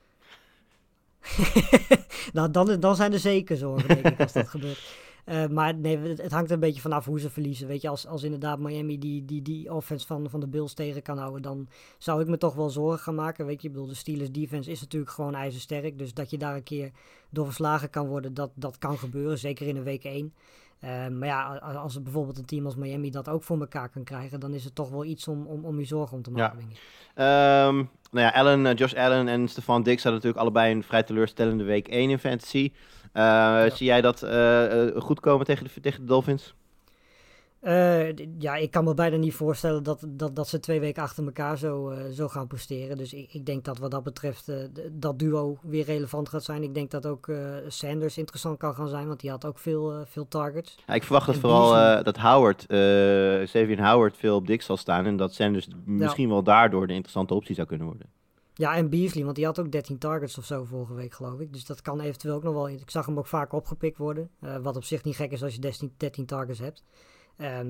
nou, 2.33 2.51
dan, 2.51 2.81
dan 2.81 2.97
zijn 2.97 3.13
er 3.13 3.19
zeker 3.19 3.57
zorgen, 3.57 3.89
denk 3.89 4.07
ik, 4.07 4.21
als 4.21 4.33
dat 4.33 4.49
gebeurt. 4.49 4.79
Eh, 5.29 5.47
maar 5.47 5.75
nee, 5.75 5.99
het, 5.99 6.23
het 6.23 6.33
hangt 6.33 6.49
er 6.49 6.55
een 6.55 6.61
beetje 6.61 6.81
vanaf 6.81 7.05
hoe 7.05 7.21
ze 7.21 7.31
verliezen. 7.31 7.69
Weet 7.69 7.81
je, 7.81 7.89
als, 7.89 8.07
als 8.07 8.23
inderdaad 8.23 8.59
Miami 8.59 8.99
die, 8.99 9.25
die, 9.25 9.43
die 9.43 9.75
offense 9.75 10.07
van, 10.07 10.31
van 10.31 10.41
de 10.41 10.47
Bills 10.47 10.75
tegen 10.75 11.03
kan 11.03 11.19
houden, 11.19 11.43
dan 11.43 11.69
zou 11.99 12.21
ik 12.21 12.27
me 12.27 12.39
toch 12.39 12.55
wel 12.55 12.71
zorgen 12.71 12.99
gaan 12.99 13.15
maken. 13.15 13.47
Weet 13.47 13.63
je, 13.63 13.69
ik 13.69 13.73
bedoel, 13.75 13.89
de 13.89 13.95
Steelers 13.95 14.31
defense 14.31 14.71
is 14.71 14.81
natuurlijk 14.81 15.13
gewoon 15.13 15.35
ijzersterk. 15.35 15.99
Dus 15.99 16.15
dat 16.15 16.31
je 16.31 16.39
daar 16.39 16.55
een 16.55 16.63
keer 16.63 16.91
door 17.31 17.45
verslagen 17.45 17.91
kan 17.91 18.07
worden, 18.07 18.35
dat, 18.35 18.51
dat 18.55 18.79
kan 18.79 18.99
gebeuren. 18.99 19.39
Zeker 19.39 19.67
in 19.67 19.77
een 19.77 19.83
week 19.83 20.05
1. 20.05 20.35
Eh, 20.79 21.09
maar 21.09 21.29
ja, 21.29 21.57
als 21.57 21.95
het 21.95 22.03
bijvoorbeeld 22.03 22.39
een 22.39 22.45
team 22.45 22.65
als 22.65 22.77
Miami 22.77 23.11
dat 23.11 23.29
ook 23.29 23.43
voor 23.43 23.61
elkaar 23.61 23.89
kan 23.89 24.05
krijgen, 24.05 24.41
dan 24.41 24.55
is 24.55 24.65
het 24.65 24.75
toch 24.75 24.91
wel 24.91 25.05
iets 25.05 25.29
om, 25.29 25.47
om, 25.47 25.65
om 25.65 25.79
je 25.79 25.85
zorgen 25.85 26.17
om 26.17 26.23
te 26.23 26.31
maken. 26.31 26.71
Ja. 27.15 27.69
Ehm, 27.69 27.85
nou 28.11 28.27
ja, 28.27 28.33
Allen, 28.33 28.67
eh, 28.67 28.75
Josh 28.75 28.95
Allen 28.95 29.29
en 29.29 29.49
Stefan 29.49 29.83
Diggs 29.83 30.03
hadden 30.03 30.23
natuurlijk 30.23 30.41
allebei 30.41 30.75
een 30.75 30.83
vrij 30.83 31.03
teleurstellende 31.03 31.65
week 31.65 31.89
1 31.89 32.11
in 32.11 32.19
fantasy. 32.19 32.73
Eh, 33.13 33.65
Zie 33.71 33.87
jij 33.87 34.01
dat 34.01 34.23
eh, 34.23 34.87
goed 34.97 35.21
komen 35.21 35.47
tegen 35.47 35.65
de, 35.65 35.81
tegen 35.81 36.01
de 36.01 36.07
Dolphins? 36.07 36.55
Eh, 37.61 38.17
ja, 38.39 38.57
ik 38.57 38.71
kan 38.71 38.85
me 38.85 38.95
bijna 38.95 39.17
niet 39.17 39.35
voorstellen 39.35 39.83
dat, 39.83 40.05
dat, 40.09 40.37
dat 40.37 40.49
ze 40.49 40.61
twee 40.61 40.81
weken 40.81 41.03
achter 41.03 41.25
elkaar 41.25 41.59
zo, 41.59 41.89
eh, 41.89 42.11
zo 42.13 42.29
gaan 42.29 42.47
presteren. 42.47 42.97
Dus 42.97 43.13
ik, 43.13 43.35
ik 43.35 43.47
denk 43.47 43.65
dat 43.65 43.79
wat 43.79 43.91
dat 43.91 44.03
betreft 44.03 44.49
eh, 44.49 44.57
dat 44.93 45.19
duo 45.19 45.59
weer 45.63 45.85
relevant 45.85 46.29
gaat 46.29 46.45
zijn. 46.45 46.63
Ik 46.63 46.75
denk 46.75 46.91
dat 46.91 47.07
ook 47.07 47.31
Sanders 47.69 48.19
interessant 48.19 48.59
kan 48.59 48.75
gaan 48.75 48.89
zijn, 48.89 49.07
want 49.07 49.21
die 49.21 49.31
had 49.31 49.45
ook 49.45 49.59
veel, 49.59 50.05
veel 50.07 50.29
targets. 50.29 50.79
Ja, 50.87 50.95
ik 50.95 51.03
verwacht 51.03 51.27
dat 51.27 51.35
En 51.35 51.41
vooral 51.41 52.03
dat 52.03 52.17
Howard, 52.17 52.67
Xavier 53.47 53.89
Howard 53.89 54.17
veel 54.17 54.37
op 54.37 54.47
Diggs 54.47 54.67
zal 54.67 54.77
staan. 54.77 55.07
En 55.07 55.17
dat 55.17 55.35
Sanders 55.35 55.69
misschien 55.85 56.29
wel 56.29 56.43
daardoor 56.43 56.87
de 56.87 56.93
interessante 56.93 57.35
optie 57.35 57.55
zou 57.55 57.67
kunnen 57.67 57.87
worden. 57.87 58.07
Ja, 58.55 58.77
en 58.77 58.91
Beasley, 58.91 59.25
want 59.25 59.37
die 59.37 59.45
had 59.45 59.59
ook 59.61 59.73
13 59.73 59.99
targets 59.99 60.39
of 60.39 60.45
zo 60.45 60.65
vorige 60.65 60.95
week, 60.95 61.13
geloof 61.13 61.41
ik. 61.41 61.53
Dus 61.53 61.67
dat 61.67 61.83
kan 61.83 62.01
eventueel 62.01 62.35
ook 62.35 62.43
nog 62.43 62.55
wel. 62.55 62.69
Ik 62.69 62.91
zag 62.91 63.07
hem 63.07 63.19
ook 63.19 63.27
vaak 63.27 63.53
opgepikt 63.53 63.99
worden. 63.99 64.31
wat 64.63 64.77
op 64.77 64.85
zich 64.85 65.05
niet 65.05 65.17
gek 65.17 65.31
is 65.33 65.43
als 65.43 65.55
je 65.55 65.61
13, 65.61 65.93
13 65.97 66.27
targets 66.27 66.59
hebt. 66.59 66.85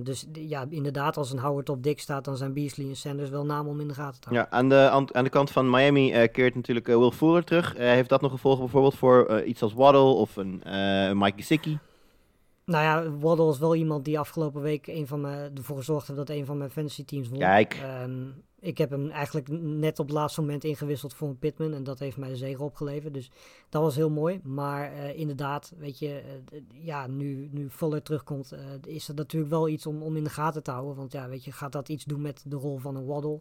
Dus 0.03 0.27
ja, 0.33 0.67
inderdaad, 0.69 1.17
als 1.17 1.33
een 1.33 1.39
Howard 1.39 1.69
op 1.69 1.83
dik 1.83 2.01
staat, 2.01 2.25
dan 2.25 2.37
zijn 2.37 2.53
Beasley 2.53 2.89
en 2.89 2.97
Sanders 2.97 3.31
wel 3.31 3.45
namen 3.45 3.71
om 3.71 3.81
in 3.81 3.89
de 3.89 3.95
gaten 3.95 4.21
te 4.21 4.29
houden. 4.29 4.49
Ja, 4.51 4.59
aan 4.59 4.69
de, 4.69 5.11
aan, 5.13 5.25
de 5.25 5.31
kant 5.31 5.51
van 5.51 5.71
Miami 5.71 6.13
eh, 6.13 6.33
keert 6.33 6.55
natuurlijk 6.55 6.89
eh, 6.89 6.97
Will 6.97 7.11
Fuller 7.11 7.45
terug. 7.45 7.75
Eh, 7.75 7.89
heeft 7.89 8.09
dat 8.09 8.21
nog 8.21 8.31
gevolgen 8.31 8.61
bijvoorbeeld 8.61 8.95
voor 8.95 9.43
iets 9.43 9.63
als 9.63 9.73
Waddle 9.73 10.01
of 10.01 10.37
een 10.37 10.63
Mike 11.19 11.37
Gesicki? 11.37 11.79
Nou 12.65 12.85
ja, 12.85 13.19
Waddle 13.19 13.51
is 13.51 13.59
wel 13.59 13.75
iemand 13.75 14.05
die 14.05 14.19
afgelopen 14.19 14.63
week 14.63 14.87
een 14.87 15.07
van 15.07 15.21
mijn, 15.21 15.57
ervoor 15.57 15.77
gezorgd 15.77 16.07
heeft 16.07 16.19
dat 16.19 16.31
een 16.31 16.47
van 16.47 16.59
mijn 16.59 16.71
fantasy 16.71 17.05
teams 17.05 17.29
won. 17.29 17.39
Kijk. 17.39 17.75
Ehm, 17.75 18.13
ik 18.61 18.79
heb 18.79 18.91
hem 18.91 19.11
eigenlijk 19.11 19.49
net 19.61 19.99
op 19.99 20.07
het 20.07 20.15
laatste 20.15 20.41
moment 20.41 20.65
ingewisseld 20.65 21.15
voor 21.15 21.29
een 21.29 21.39
Pitman. 21.39 21.75
En 21.75 21.85
dat 21.85 21.99
heeft 21.99 22.17
mij 22.17 22.29
de 22.29 22.37
zege 22.37 22.63
opgeleverd. 22.63 23.15
Dus 23.15 23.31
dat 23.69 23.83
was 23.83 23.97
heel 23.97 24.11
mooi. 24.11 24.41
Maar 24.43 24.93
eh, 24.93 25.19
inderdaad, 25.19 25.73
weet 25.79 25.99
je, 25.99 26.21
eh, 26.21 26.61
ja, 26.73 27.07
nu, 27.07 27.49
nu 27.53 27.71
Fuller 27.71 28.03
terugkomt, 28.03 28.53
eh, 28.53 28.61
is 28.87 29.07
dat 29.07 29.17
natuurlijk 29.17 29.53
wel 29.53 29.69
iets 29.69 29.87
om, 29.87 30.03
om 30.03 30.17
in 30.17 30.25
de 30.25 30.31
gaten 30.31 30.63
te 30.63 30.71
houden. 30.71 30.97
Want 30.97 31.13
ja, 31.13 31.29
weet 31.29 31.45
je, 31.45 31.53
gaat 31.53 31.73
dat 31.73 31.89
iets 31.89 32.05
doen 32.05 32.21
met 32.21 32.45
de 32.47 32.57
rol 32.57 32.79
van 32.79 32.97
een 32.97 33.07
Waddle? 33.07 33.41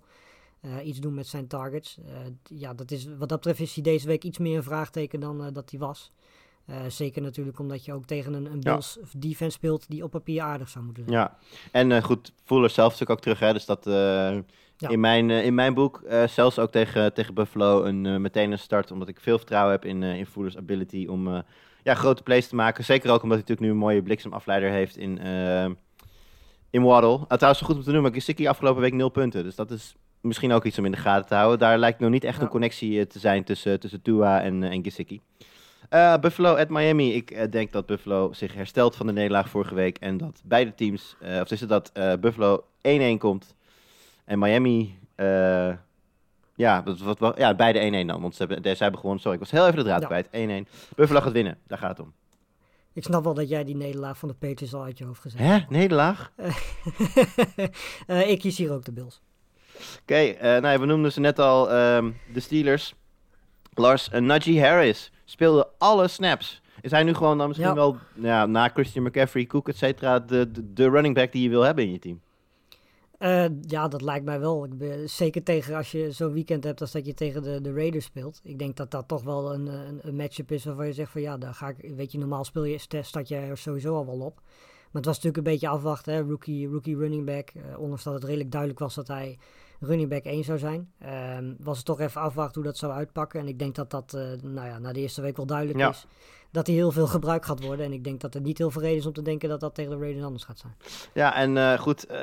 Iets 0.84 1.00
doen 1.00 1.14
met 1.14 1.28
zijn 1.28 1.48
targets? 1.48 1.98
Ja, 2.44 2.74
dat 2.74 2.92
is, 2.92 3.08
wat 3.18 3.30
dat 3.30 3.38
betreft 3.38 3.60
is 3.60 3.74
hij 3.74 3.84
deze 3.84 4.08
week 4.08 4.24
iets 4.24 4.38
meer 4.38 4.58
een 4.58 4.64
vraagteken 4.64 5.20
dan 5.20 5.54
dat 5.54 5.70
hij 5.70 5.80
was. 5.80 6.12
Zeker 6.88 7.22
natuurlijk 7.22 7.60
omdat 7.60 7.86
je 7.86 7.94
ook 7.94 8.06
tegen 8.06 8.34
een, 8.34 8.46
een 8.46 8.62
Ja. 8.62 8.72
Bills 8.72 9.00
defense 9.18 9.58
speelt 9.58 9.90
die 9.90 10.04
op 10.04 10.12
papier 10.12 10.42
aardig 10.42 10.70
zou 10.70 10.86
moeten 10.86 11.04
zijn. 11.04 11.16
Ja, 11.16 11.38
en 11.72 11.92
eh, 11.92 12.04
goed, 12.04 12.34
Fuller 12.44 12.70
zelf 12.70 12.92
natuurlijk 12.92 13.20
ook 13.20 13.26
terug. 13.26 13.40
Hè, 13.40 13.54
dus 13.54 13.66
dat 13.66 13.86
Ja. 14.78 14.90
in, 14.90 15.00
mijn, 15.00 15.30
eh, 15.30 15.46
in 15.46 15.54
mijn 15.56 15.74
boek 15.74 16.02
eh, 16.02 16.28
zelfs 16.28 16.60
ook 16.60 16.72
tegen, 16.72 17.14
tegen 17.14 17.34
Buffalo 17.34 17.84
een, 17.84 18.06
eh, 18.06 18.16
meteen 18.16 18.52
een 18.52 18.60
start. 18.60 18.92
Omdat 18.92 19.08
ik 19.08 19.20
veel 19.20 19.38
vertrouwen 19.38 19.72
heb 19.72 19.86
in, 19.86 20.04
in 20.04 20.26
Fuller's 20.26 20.58
ability 20.58 21.06
om 21.10 21.44
ja, 21.84 21.94
grote 21.94 22.24
plays 22.24 22.48
te 22.48 22.56
maken. 22.56 22.84
Zeker 22.84 23.12
ook 23.12 23.24
omdat 23.24 23.38
hij 23.38 23.48
natuurlijk 23.48 23.68
nu 23.68 23.70
een 23.70 23.86
mooie 23.86 24.02
bliksemafleider 24.02 24.70
heeft 24.70 24.98
in, 24.98 25.20
in 26.70 26.84
Waddle. 26.84 27.26
Ah, 27.28 27.38
trouwens, 27.38 27.64
goed 27.64 27.76
om 27.76 27.82
te 27.84 27.92
noemen, 27.92 28.14
Gesicki 28.14 28.48
afgelopen 28.48 28.82
week 28.82 28.94
0 28.94 29.10
punten. 29.10 29.44
Dus 29.44 29.56
dat 29.56 29.72
is 29.72 29.96
misschien 30.22 30.52
ook 30.52 30.64
iets 30.64 30.78
om 30.78 30.86
in 30.86 30.92
de 30.92 30.98
gaten 30.98 31.28
te 31.28 31.36
houden. 31.36 31.60
Daar 31.60 31.78
lijkt 31.78 32.00
nog 32.00 32.10
niet 32.10 32.24
echt 32.24 32.38
Ja. 32.38 32.44
een 32.44 32.50
connectie 32.50 33.08
te 33.08 33.20
zijn 33.20 33.44
tussen, 33.44 33.80
tussen 33.80 34.02
Tua 34.02 34.42
en, 34.42 34.64
en 34.64 34.84
Gesicki. 34.84 35.22
Buffalo 36.22 36.56
at 36.56 36.70
Miami. 36.70 37.14
Ik 37.14 37.52
denk 37.52 37.72
dat 37.72 37.86
Buffalo 37.86 38.34
zich 38.34 38.54
herstelt 38.54 38.96
van 38.96 39.06
de 39.08 39.14
nederlaag 39.14 39.50
vorige 39.50 39.76
week. 39.76 39.98
En 39.98 40.18
dat 40.18 40.42
beide 40.46 40.76
teams, 40.76 41.16
of 41.42 41.52
is 41.52 41.60
het 41.60 41.70
dat 41.70 41.92
Buffalo 42.20 42.64
1-1 42.82 43.18
komt. 43.18 43.56
En 44.28 44.40
Miami, 44.40 45.00
eh, 45.16 45.74
ja, 46.56 46.84
wat, 47.18 47.38
ja, 47.38 47.56
beide 47.56 47.80
1-1 47.80 48.08
dan. 48.08 48.22
Want 48.22 48.36
ze 48.36 48.44
hebben, 48.46 48.76
ze 48.78 48.84
hebben 48.84 49.00
gewoon, 49.02 49.20
sorry, 49.20 49.34
ik 49.34 49.40
was 49.40 49.52
heel 49.52 49.64
even 49.66 49.78
de 49.78 49.84
draad 49.84 50.02
Ja. 50.02 50.08
kwijt. 50.08 50.28
1-1. 50.32 50.68
Buffalo 50.96 51.22
gaat 51.22 51.32
winnen, 51.32 51.58
daar 51.68 51.78
gaat 51.78 51.98
het 51.98 52.00
om. 52.00 52.14
Ik 52.94 53.04
snap 53.04 53.24
wel 53.24 53.34
dat 53.34 53.50
jij 53.50 53.64
die 53.64 53.76
nederlaag 53.76 54.18
van 54.18 54.28
de 54.30 54.34
Patriots 54.36 54.74
al 54.74 54.84
uit 54.84 54.98
je 54.98 55.06
hoofd 55.06 55.22
gezet 55.22 55.40
Hè? 55.40 55.46
hebt. 55.46 55.70
Nederlaag? 55.70 56.32
Eh, 58.08 58.30
ik 58.30 58.40
kies 58.40 58.58
hier 58.58 58.72
ook 58.72 58.86
de 58.86 58.92
Bills. 58.92 59.22
Oké, 60.02 60.16
eh, 60.16 60.42
nou 60.62 60.68
ja, 60.68 60.80
we 60.80 60.86
noemden 60.86 61.12
ze 61.12 61.20
net 61.20 61.40
al, 61.40 61.72
ehm, 61.72 62.12
de 62.34 62.40
Steelers. 62.40 62.96
Lars, 63.74 64.10
uh, 64.14 64.20
Najee 64.22 64.62
Harris 64.62 65.12
speelde 65.26 65.68
alle 65.78 66.08
snaps. 66.08 66.62
Is 66.82 66.92
hij 66.92 67.04
nu 67.04 67.14
gewoon 67.14 67.38
dan 67.38 67.48
misschien 67.48 67.70
Ja. 67.70 67.76
wel, 67.76 67.98
ja, 68.14 68.46
na 68.46 68.70
Christian 68.70 69.04
McCaffrey, 69.06 69.46
Cook, 69.46 69.68
et 69.70 69.78
cetera, 69.78 70.20
de, 70.20 70.52
de, 70.52 70.74
de 70.74 70.90
running 70.90 71.16
back 71.16 71.32
die 71.32 71.44
je 71.44 71.50
wil 71.50 71.62
hebben 71.62 71.84
in 71.84 71.92
je 71.92 72.00
team? 72.00 72.22
Eh, 73.18 73.46
ja, 73.62 73.88
dat 73.88 74.02
lijkt 74.02 74.26
mij 74.26 74.40
wel. 74.40 74.66
Ik 74.66 74.78
ben, 74.78 75.10
zeker 75.10 75.44
tegen 75.44 75.76
als 75.76 75.92
je 75.92 76.12
zo'n 76.12 76.34
weekend 76.34 76.64
hebt 76.64 76.82
als 76.82 76.92
dat 76.92 77.06
je 77.06 77.14
tegen 77.14 77.44
de, 77.44 77.62
de 77.62 77.74
Raiders 77.74 78.06
speelt. 78.06 78.40
Ik 78.44 78.60
denk 78.60 78.76
dat 78.76 78.92
dat 78.92 79.08
toch 79.08 79.24
wel 79.24 79.54
een, 79.54 79.68
een, 79.68 80.00
een 80.02 80.16
matchup 80.16 80.52
is 80.52 80.66
waarvan 80.66 80.86
je 80.86 80.94
zegt 80.94 81.12
van 81.12 81.22
ja, 81.22 81.38
daar 81.38 81.54
ga 81.54 81.68
ik, 81.78 81.96
weet 81.96 82.12
je, 82.12 82.18
normaal 82.18 82.44
speel 82.44 82.64
je, 82.64 82.78
st- 82.78 82.96
start 83.02 83.28
je 83.28 83.36
er 83.36 83.58
sowieso 83.58 83.96
al 83.96 84.06
wel 84.06 84.20
op. 84.20 84.36
Maar 84.92 85.02
het 85.02 85.06
was 85.06 85.16
natuurlijk 85.16 85.38
een 85.38 85.52
beetje 85.54 85.68
afwachten, 85.68 86.14
hè? 86.14 86.22
Rookie, 86.22 86.68
rookie 86.68 86.98
running 86.98 87.26
back. 87.26 87.50
Eh, 87.50 87.80
ondanks 87.80 88.04
dat 88.04 88.14
het 88.14 88.24
redelijk 88.24 88.52
duidelijk 88.52 88.80
was 88.82 88.96
dat 88.96 89.08
hij 89.08 89.38
running 89.80 90.10
back 90.10 90.24
1 90.24 90.44
zou 90.44 90.58
zijn. 90.58 90.92
Ehm, 91.00 91.54
was 91.60 91.78
het 91.78 91.86
toch 91.86 92.00
even 92.00 92.22
afwachten 92.22 92.56
hoe 92.62 92.64
dat 92.72 92.78
zou 92.78 92.92
uitpakken. 92.94 93.40
En 93.40 93.48
ik 93.48 93.60
denk 93.60 93.76
dat 93.76 93.90
dat, 93.92 94.14
eh, 94.14 94.22
nou 94.42 94.68
ja, 94.68 94.80
na 94.80 94.94
de 94.94 95.00
eerste 95.00 95.22
week 95.22 95.38
wel 95.38 95.46
duidelijk 95.46 95.80
Ja. 95.80 95.90
is. 95.90 96.06
Dat 96.52 96.68
hij 96.68 96.76
heel 96.76 96.92
veel 96.92 97.08
gebruikt 97.08 97.46
gaat 97.46 97.64
worden. 97.64 97.86
En 97.86 97.94
ik 97.94 98.04
denk 98.04 98.22
dat 98.22 98.36
er 98.36 98.42
niet 98.42 98.58
heel 98.58 98.72
veel 98.72 98.82
reden 98.82 98.98
is 98.98 99.06
om 99.06 99.14
te 99.14 99.22
denken 99.22 99.50
dat 99.50 99.60
dat 99.60 99.76
tegen 99.76 99.92
de 99.92 99.98
Raiders 99.98 100.26
anders 100.26 100.44
gaat 100.44 100.60
zijn. 100.60 100.76
Ja, 101.14 101.36
en 101.36 101.58
eh, 101.58 101.80
goed, 101.80 102.06
eh, 102.06 102.20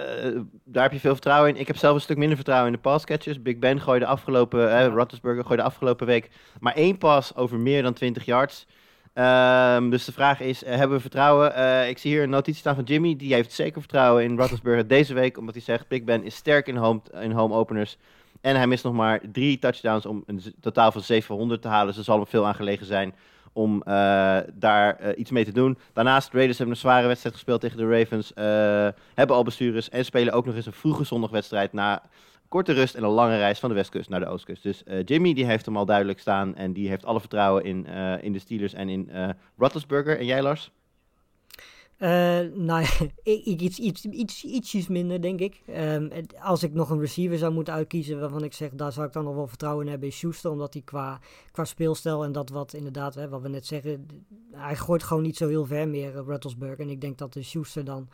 daar 0.65 0.83
heb 0.83 0.93
je 0.93 1.01
veel 1.01 1.13
vertrouwen 1.13 1.51
in. 1.51 1.61
Ik 1.61 1.67
heb 1.67 1.77
zelf 1.77 1.95
een 1.95 2.01
stuk 2.01 2.17
minder 2.17 2.37
vertrouwen 2.37 2.69
in 2.71 2.75
de 2.75 2.83
passcatchers. 2.83 3.43
Big 3.43 3.59
Ben 3.59 3.81
gooide 3.81 4.07
afgelopen, 4.07 4.79
eh 4.79 4.87
Roethlisberger 4.87 5.45
gooide 5.45 5.63
afgelopen 5.63 6.07
week 6.07 6.31
maar 6.61 6.75
één 6.75 6.99
pas 6.99 7.35
over 7.37 7.59
meer 7.59 7.83
dan 7.83 7.93
20 7.93 8.25
yards. 8.25 8.67
Ehm, 9.13 9.91
dus 9.91 10.05
de 10.05 10.13
vraag 10.13 10.41
is, 10.41 10.65
eh, 10.65 10.77
hebben 10.77 10.97
we 10.97 11.03
vertrouwen? 11.03 11.55
Eh, 11.55 11.89
ik 11.89 11.99
zie 11.99 12.11
hier 12.11 12.23
een 12.23 12.31
notitie 12.31 12.61
staan 12.61 12.75
van 12.75 12.85
Jimmy. 12.85 13.17
Die 13.17 13.35
heeft 13.35 13.53
zeker 13.53 13.81
vertrouwen 13.81 14.25
in 14.25 14.37
Roethlisberger 14.37 14.87
deze 14.87 15.15
week. 15.15 15.39
Omdat 15.39 15.55
hij 15.55 15.63
zegt, 15.63 15.89
Big 15.89 16.05
Ben 16.05 16.25
is 16.25 16.35
sterk 16.35 16.67
in 16.67 16.77
home, 16.77 17.01
in 17.21 17.31
home 17.31 17.55
openers. 17.55 17.97
En 18.41 18.57
hij 18.57 18.67
mist 18.67 18.85
nog 18.85 18.93
maar 18.93 19.21
drie 19.33 19.59
touchdowns 19.59 20.07
om 20.07 20.23
een 20.27 20.43
totaal 20.61 20.93
van 20.93 21.03
700 21.03 21.63
te 21.63 21.69
halen. 21.69 21.87
Dus 21.87 21.97
er 21.97 22.05
zal 22.05 22.17
hem 22.17 22.27
veel 22.27 22.47
aan 22.47 22.55
gelegen 22.55 22.87
zijn 22.87 23.15
om 23.55 23.83
eh, 23.83 24.39
daar 24.55 24.97
eh, 24.97 25.19
iets 25.19 25.31
mee 25.31 25.45
te 25.45 25.53
doen. 25.53 25.79
Daarnaast, 25.93 26.31
de 26.31 26.37
Raiders 26.37 26.59
hebben 26.59 26.77
een 26.77 26.81
zware 26.81 27.07
wedstrijd 27.07 27.35
gespeeld 27.35 27.61
tegen 27.61 27.77
de 27.77 27.99
Ravens. 27.99 28.33
eh, 28.33 28.45
hebben 29.15 29.37
al 29.37 29.45
bestuurders 29.45 29.89
en 29.89 30.05
spelen 30.05 30.33
ook 30.33 30.47
nog 30.47 30.55
eens 30.55 30.67
een 30.67 30.73
vroege 30.73 31.05
zondagwedstrijd 31.05 31.73
na 31.73 32.03
korte 32.49 32.73
rust 32.73 32.95
en 32.95 33.03
een 33.03 33.11
lange 33.11 33.37
reis 33.37 33.59
van 33.59 33.69
de 33.69 33.75
westkust 33.75 34.09
naar 34.09 34.21
de 34.21 34.27
oostkust. 34.27 34.63
Dus 34.63 34.83
Jimmy 35.05 35.35
die 35.35 35.45
heeft 35.45 35.67
hem 35.67 35.77
al 35.77 35.87
duidelijk 35.87 36.21
staan 36.21 36.57
en 36.57 36.73
die 36.73 36.89
heeft 36.89 37.05
alle 37.05 37.21
vertrouwen 37.21 37.65
in, 37.65 37.87
in 38.21 38.33
de 38.33 38.39
Steelers 38.39 38.75
en 38.75 38.89
in 38.89 39.11
Roethlisberger. 39.57 40.19
En 40.19 40.27
jij 40.27 40.43
Lars? 40.43 40.71
Eh, 41.97 42.41
nou, 42.55 42.87
iets, 43.25 43.79
iets, 43.79 44.05
iets, 44.05 44.45
ietsjes 44.45 44.89
minder, 44.89 45.23
denk 45.23 45.41
ik. 45.41 45.63
Het- 45.67 46.35
als 46.41 46.63
ik 46.63 46.73
nog 46.75 46.91
een 46.91 47.01
receiver 47.01 47.39
zou 47.39 47.53
moeten 47.53 47.75
uitkiezen 47.75 48.21
waarvan 48.21 48.45
ik 48.45 48.53
zeg, 48.53 48.71
daar 48.71 48.93
zou 48.93 49.07
ik 49.07 49.13
dan 49.13 49.25
nog 49.25 49.35
wel 49.35 49.47
vertrouwen 49.47 49.85
in 49.85 49.91
hebben, 49.91 50.09
is 50.09 50.17
Schuster. 50.19 50.51
Omdat 50.51 50.73
hij 50.73 50.83
qua, 50.83 51.21
qua 51.53 51.65
speelstijl 51.65 52.25
en 52.25 52.33
dat 52.33 52.51
wat 52.51 52.73
inderdaad, 52.73 53.15
hè, 53.15 53.29
wat 53.29 53.43
we 53.43 53.49
net 53.49 53.67
zeggen, 53.67 54.07
hij 54.53 54.77
gooit 54.77 55.03
gewoon 55.03 55.23
niet 55.23 55.37
zo 55.37 55.49
heel 55.49 55.67
ver 55.67 55.89
meer, 55.89 56.15
uh, 56.15 56.21
Rattlesburg. 56.27 56.79
En 56.79 56.89
ik 56.91 57.01
denk 57.01 57.19
dat 57.19 57.33
de 57.33 57.43
Schuster 57.43 57.85
dan 57.85 58.09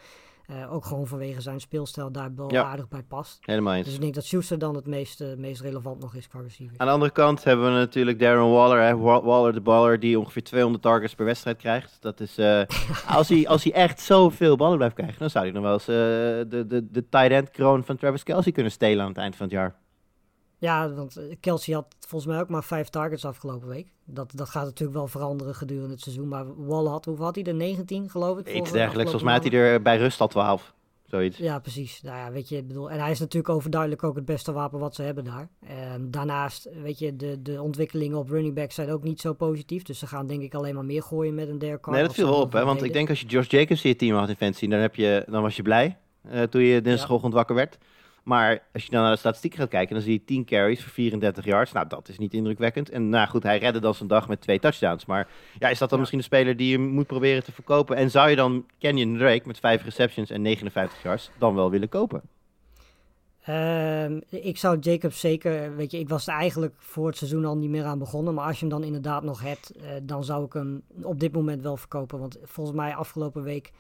eh, 0.51 0.73
ook 0.73 0.85
gewoon 0.85 1.07
vanwege 1.07 1.41
zijn 1.41 1.61
speelstijl 1.61 2.11
daar 2.13 2.35
wel 2.35 2.53
Ja. 2.53 2.65
aardig 2.65 2.89
bij 2.89 3.03
past. 3.03 3.39
Helemaal 3.41 3.75
eens. 3.75 3.85
Dus 3.85 3.95
ik 3.95 4.01
denk 4.01 4.15
dat 4.15 4.25
Schuster 4.25 4.59
dan 4.59 4.75
het 4.75 4.87
meest, 4.87 5.21
eh, 5.21 5.29
meest 5.37 5.61
relevant 5.61 6.01
nog 6.01 6.15
is 6.15 6.29
qua 6.29 6.41
receiver. 6.41 6.79
Aan 6.79 6.87
de 6.87 6.93
andere 6.93 7.11
kant 7.13 7.45
hebben 7.45 7.65
we 7.67 7.79
natuurlijk 7.79 8.19
Darren 8.19 8.51
Waller, 8.51 8.81
hè, 8.83 8.97
Waller 8.97 9.53
de 9.53 9.61
baller, 9.61 10.01
die 10.01 10.19
ongeveer 10.19 10.43
200 10.45 10.83
targets 10.83 11.15
per 11.15 11.25
wedstrijd 11.25 11.57
krijgt. 11.57 11.97
Dat 12.01 12.21
is, 12.21 12.39
eh, 12.39 12.63
als, 13.17 13.29
hij, 13.29 13.49
als 13.49 13.65
hij 13.65 13.73
echt 13.73 14.01
zoveel 14.01 14.57
ballen 14.57 14.77
blijft 14.77 14.95
krijgen, 14.95 15.19
dan 15.19 15.31
zou 15.31 15.45
hij 15.45 15.53
nog 15.55 15.63
wel 15.63 15.73
eens 15.73 15.85
de, 15.85 16.65
de, 16.69 16.91
de 16.91 17.09
tight 17.09 17.31
end 17.31 17.51
kroon 17.51 17.85
van 17.85 17.97
Travis 17.97 18.23
Kelsey 18.23 18.53
kunnen 18.53 18.73
stelen 18.73 19.03
aan 19.03 19.09
het 19.09 19.19
eind 19.19 19.37
van 19.37 19.47
het 19.47 19.55
jaar. 19.55 19.75
Ja, 20.61 20.93
want 20.93 21.17
eh, 21.17 21.25
Kelsey 21.41 21.75
had 21.75 21.87
volgens 22.09 22.33
mij 22.33 22.41
ook 22.41 22.49
maar 22.49 22.65
vijf 22.65 22.89
targets 22.89 23.25
afgelopen 23.25 23.69
week. 23.69 23.93
Dat, 24.05 24.33
dat 24.35 24.49
gaat 24.49 24.65
natuurlijk 24.65 24.99
wel 24.99 25.07
veranderen 25.07 25.55
gedurende 25.55 25.91
het 25.91 26.01
seizoen. 26.01 26.29
Maar 26.29 26.67
Waller 26.67 26.91
had, 26.91 27.05
hoeveel 27.05 27.25
had 27.25 27.35
hij 27.35 27.45
er? 27.45 27.55
19 27.55 28.11
geloof 28.11 28.39
ik? 28.39 28.47
Iets 28.47 28.57
vorige- 28.57 28.73
dergelijks. 28.73 29.11
Volgens 29.11 29.23
mij 29.23 29.33
had 29.41 29.53
hij 29.53 29.61
er 29.61 29.83
bij 29.83 29.97
rust 29.99 30.21
al 30.21 30.29
12. 30.29 30.75
Zoiets. 31.05 31.39
Ja, 31.39 31.59
precies. 31.59 32.03
Nou 32.03 32.17
ja, 32.17 32.31
weet 32.33 32.49
je, 32.49 32.63
bedoel, 32.63 32.91
en 32.91 33.01
hij 33.01 33.11
is 33.11 33.19
natuurlijk 33.19 33.55
overduidelijk 33.55 34.03
ook 34.03 34.15
het 34.17 34.25
beste 34.25 34.53
wapen 34.53 34.79
wat 34.79 34.95
ze 34.95 35.03
hebben 35.03 35.25
daar. 35.25 35.49
Ehm, 35.67 36.01
daarnaast, 36.11 36.69
weet 36.83 36.99
je, 36.99 37.17
de, 37.17 37.43
de 37.43 37.63
ontwikkelingen 37.63 38.19
op 38.19 38.29
running 38.31 38.55
back 38.55 38.73
zijn 38.73 38.91
ook 38.91 39.03
niet 39.03 39.21
zo 39.21 39.33
positief. 39.33 39.83
Dus 39.83 39.99
ze 39.99 40.07
gaan 40.07 40.27
denk 40.27 40.43
ik 40.43 40.55
alleen 40.55 40.75
maar 40.75 40.85
meer 40.85 41.03
gooien 41.03 41.35
met 41.35 41.49
een 41.49 41.59
Derek 41.59 41.81
Carr. 41.81 41.95
Nee, 41.95 42.05
dat 42.05 42.15
viel 42.15 42.29
wel 42.29 42.41
op. 42.41 42.53
Hè? 42.53 42.65
Want 42.65 42.83
ik 42.83 42.93
denk 42.93 43.09
als 43.09 43.21
je 43.21 43.27
Josh 43.27 43.49
Jacobs 43.51 43.83
in 43.85 43.91
je 43.91 43.97
team 43.97 44.17
had 44.17 44.29
in 44.29 44.37
fantasy, 44.37 44.69
dan, 44.69 44.79
heb 44.81 44.95
je, 44.95 45.25
dan 45.29 45.43
was 45.43 45.57
je 45.57 45.63
blij 45.63 45.99
eh, 46.29 46.43
toen 46.43 46.63
je 46.63 46.81
dinsdagochtend 46.81 47.33
wakker 47.33 47.55
werd. 47.55 47.79
Maar 48.23 48.63
als 48.73 48.85
je 48.85 48.91
dan 48.91 49.03
naar 49.03 49.13
de 49.13 49.19
statistieken 49.19 49.59
gaat 49.59 49.69
kijken, 49.69 49.95
dan 49.95 50.05
zie 50.05 50.13
je 50.13 50.25
10 50.25 50.45
carries 50.45 50.83
voor 50.83 50.93
34 50.93 51.45
yards. 51.45 51.73
Nou, 51.73 51.89
dat 51.89 52.09
is 52.09 52.19
niet 52.19 52.35
indrukwekkend. 52.35 52.91
En 52.91 53.09
nou 53.09 53.29
goed, 53.29 53.43
hij 53.43 53.59
redde 53.59 53.81
dan 53.81 53.95
zijn 53.95 54.09
dag 54.09 54.29
met 54.29 54.41
twee 54.41 54.59
touchdowns. 54.59 55.07
Maar 55.07 55.29
ja, 55.59 55.69
is 55.69 55.79
dat 55.79 55.91
dan 55.91 55.99
misschien 55.99 56.19
een 56.19 56.25
speler 56.25 56.57
die 56.57 56.71
je 56.71 56.79
moet 56.79 57.07
proberen 57.07 57.45
te 57.45 57.53
verkopen? 57.53 57.97
En 57.97 58.11
zou 58.11 58.31
je 58.31 58.37
dan 58.37 58.67
Kenyon 58.79 59.17
Drake 59.17 59.43
met 59.45 59.59
5 59.59 59.85
receptions 59.85 60.31
en 60.31 60.43
59 60.43 61.03
yards 61.03 61.31
dan 61.39 61.55
wel 61.55 61.71
willen 61.71 61.89
kopen? 61.89 62.23
Ehm, 63.41 64.21
ik 64.29 64.59
zou 64.59 64.79
Jacobs 64.79 65.21
zeker, 65.21 65.77
weet 65.77 65.91
je, 65.91 65.99
ik 65.99 66.09
was 66.09 66.27
er 66.27 66.35
eigenlijk 66.35 66.75
voor 66.79 67.07
het 67.07 67.17
seizoen 67.17 67.45
al 67.45 67.57
niet 67.57 67.71
meer 67.71 67.85
aan 67.85 67.99
begonnen. 67.99 68.35
Maar 68.35 68.47
als 68.47 68.61
je 68.61 68.67
hem 68.67 68.75
dan 68.75 68.85
inderdaad 68.85 69.23
nog 69.23 69.43
hebt, 69.43 69.71
eh, 69.71 69.91
dan 70.03 70.25
zou 70.25 70.45
ik 70.45 70.53
hem 70.53 70.83
op 71.03 71.21
dit 71.21 71.33
moment 71.33 71.63
wel 71.63 71.77
verkopen. 71.77 72.19
Want 72.19 72.39
volgens 72.43 72.77
mij 72.77 72.95
afgelopen 72.95 73.43
week, 73.43 73.73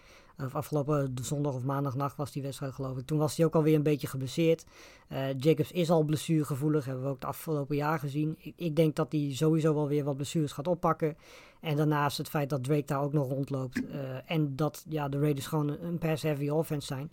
of 0.44 0.54
afgelopen 0.54 1.14
zondag 1.22 1.54
of 1.54 1.62
maandagnacht 1.62 2.16
was 2.16 2.32
die 2.32 2.42
wedstrijd 2.42 2.72
geloof 2.72 2.98
ik. 2.98 3.06
Toen 3.06 3.18
was 3.18 3.36
hij 3.36 3.46
ook 3.46 3.54
alweer 3.54 3.74
een 3.74 3.82
beetje 3.82 4.06
geblesseerd. 4.06 4.64
Eh, 5.08 5.38
Jacobs 5.38 5.72
is 5.72 5.90
al 5.90 6.02
blessuregevoelig, 6.02 6.84
hebben 6.84 7.04
we 7.04 7.08
ook 7.10 7.14
het 7.20 7.24
afgelopen 7.24 7.76
jaar 7.76 7.98
gezien. 7.98 8.36
Ik, 8.38 8.52
ik 8.56 8.76
denk 8.76 8.96
dat 8.96 9.12
hij 9.12 9.30
sowieso 9.32 9.74
wel 9.74 9.88
weer 9.88 10.04
wat 10.04 10.16
blessures 10.16 10.52
gaat 10.52 10.68
oppakken. 10.68 11.16
En 11.60 11.76
daarnaast 11.76 12.18
het 12.18 12.28
feit 12.28 12.50
dat 12.50 12.64
Drake 12.64 12.84
daar 12.84 13.02
ook 13.02 13.12
nog 13.12 13.28
rondloopt. 13.28 13.88
eh, 13.88 14.30
en 14.30 14.56
dat 14.56 14.84
ja, 14.88 15.08
de 15.08 15.18
Raiders 15.18 15.46
gewoon 15.46 15.68
een, 15.68 15.98
pass-heavy 15.98 16.48
offense 16.48 16.86
zijn. 16.86 17.12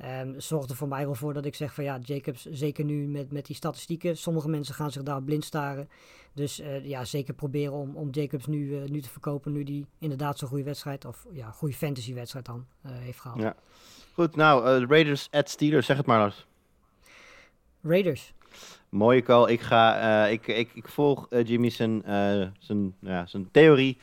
Ehm 0.00 0.32
zorgt 0.36 0.70
er 0.70 0.76
voor 0.76 0.88
mij 0.88 1.04
wel 1.04 1.14
voor 1.14 1.34
dat 1.34 1.44
ik 1.44 1.54
zeg 1.54 1.74
van 1.74 1.84
ja, 1.84 1.98
Jacobs, 2.02 2.44
zeker 2.44 2.84
nu 2.84 3.06
met, 3.06 3.32
met 3.32 3.46
die 3.46 3.56
statistieken. 3.56 4.16
Sommige 4.16 4.48
mensen 4.48 4.74
gaan 4.74 4.90
zich 4.90 5.02
daar 5.02 5.22
blind 5.22 5.44
staren. 5.44 5.88
Dus 6.32 6.60
eh, 6.60 6.86
ja, 6.86 7.04
zeker 7.04 7.34
proberen 7.34 7.72
om, 7.72 7.96
om 7.96 8.10
Jacobs 8.10 8.46
nu, 8.46 8.76
eh, 8.76 8.88
nu 8.88 9.00
te 9.00 9.08
verkopen. 9.08 9.52
Nu 9.52 9.64
die 9.64 9.86
inderdaad 9.98 10.38
zo'n 10.38 10.48
goede 10.48 10.64
wedstrijd, 10.64 11.04
of 11.04 11.26
ja, 11.32 11.50
goede 11.50 11.74
fantasy 11.74 12.14
wedstrijd 12.14 12.46
dan 12.46 12.66
eh, 12.82 12.90
heeft 12.94 13.20
gehaald. 13.20 13.40
Ja. 13.40 13.54
Goed, 14.12 14.36
nou, 14.36 14.80
de 14.80 14.86
Raiders 14.86 15.28
at 15.30 15.48
Steelers, 15.48 15.86
zeg 15.86 15.96
het 15.96 16.06
maar 16.06 16.18
Lars. 16.18 16.46
Raiders. 17.82 18.32
Mooie 18.88 19.22
call. 19.22 19.50
Ik, 19.50 19.60
ga, 19.60 20.26
ik, 20.26 20.46
ik, 20.46 20.70
ik 20.74 20.88
volg 20.88 21.26
Jimmy 21.44 21.70
zijn, 21.70 22.02
zijn, 22.58 22.94
ja, 23.00 23.26
zijn 23.26 23.50
theorie 23.50 23.98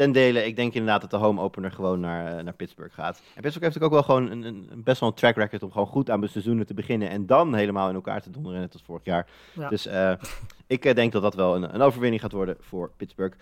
ten 0.00 0.12
dele. 0.12 0.46
Ik 0.46 0.56
denk 0.56 0.74
inderdaad 0.74 1.00
dat 1.00 1.10
de 1.10 1.16
home 1.16 1.40
opener 1.40 1.72
gewoon 1.72 2.00
naar, 2.00 2.36
eh, 2.38 2.44
naar 2.44 2.52
Pittsburgh 2.52 2.94
gaat. 2.94 3.22
En 3.34 3.42
Pittsburgh 3.42 3.72
heeft 3.72 3.82
ook 3.82 3.90
wel 3.90 4.02
gewoon 4.02 4.30
een, 4.30 4.70
best 4.84 5.00
wel 5.00 5.08
een 5.08 5.14
track 5.14 5.36
record 5.36 5.62
om 5.62 5.72
gewoon 5.72 5.86
goed 5.86 6.10
aan 6.10 6.20
de 6.20 6.26
seizoenen 6.26 6.66
te 6.66 6.74
beginnen. 6.74 7.10
En 7.10 7.26
dan 7.26 7.54
helemaal 7.54 7.88
in 7.88 7.94
elkaar 7.94 8.22
te 8.22 8.30
donderen, 8.30 8.60
net 8.60 8.72
als 8.72 8.82
vorig 8.82 9.04
jaar. 9.04 9.26
Ja. 9.52 9.68
Dus 9.68 9.86
eh, 9.86 10.12
ik 10.66 10.84
eh, 10.84 10.94
denk 10.94 11.12
dat 11.12 11.22
dat 11.22 11.34
wel 11.34 11.56
een, 11.56 11.74
een 11.74 11.80
overwinning 11.80 12.22
gaat 12.22 12.32
worden 12.32 12.56
voor 12.60 12.90
Pittsburgh. 12.96 13.36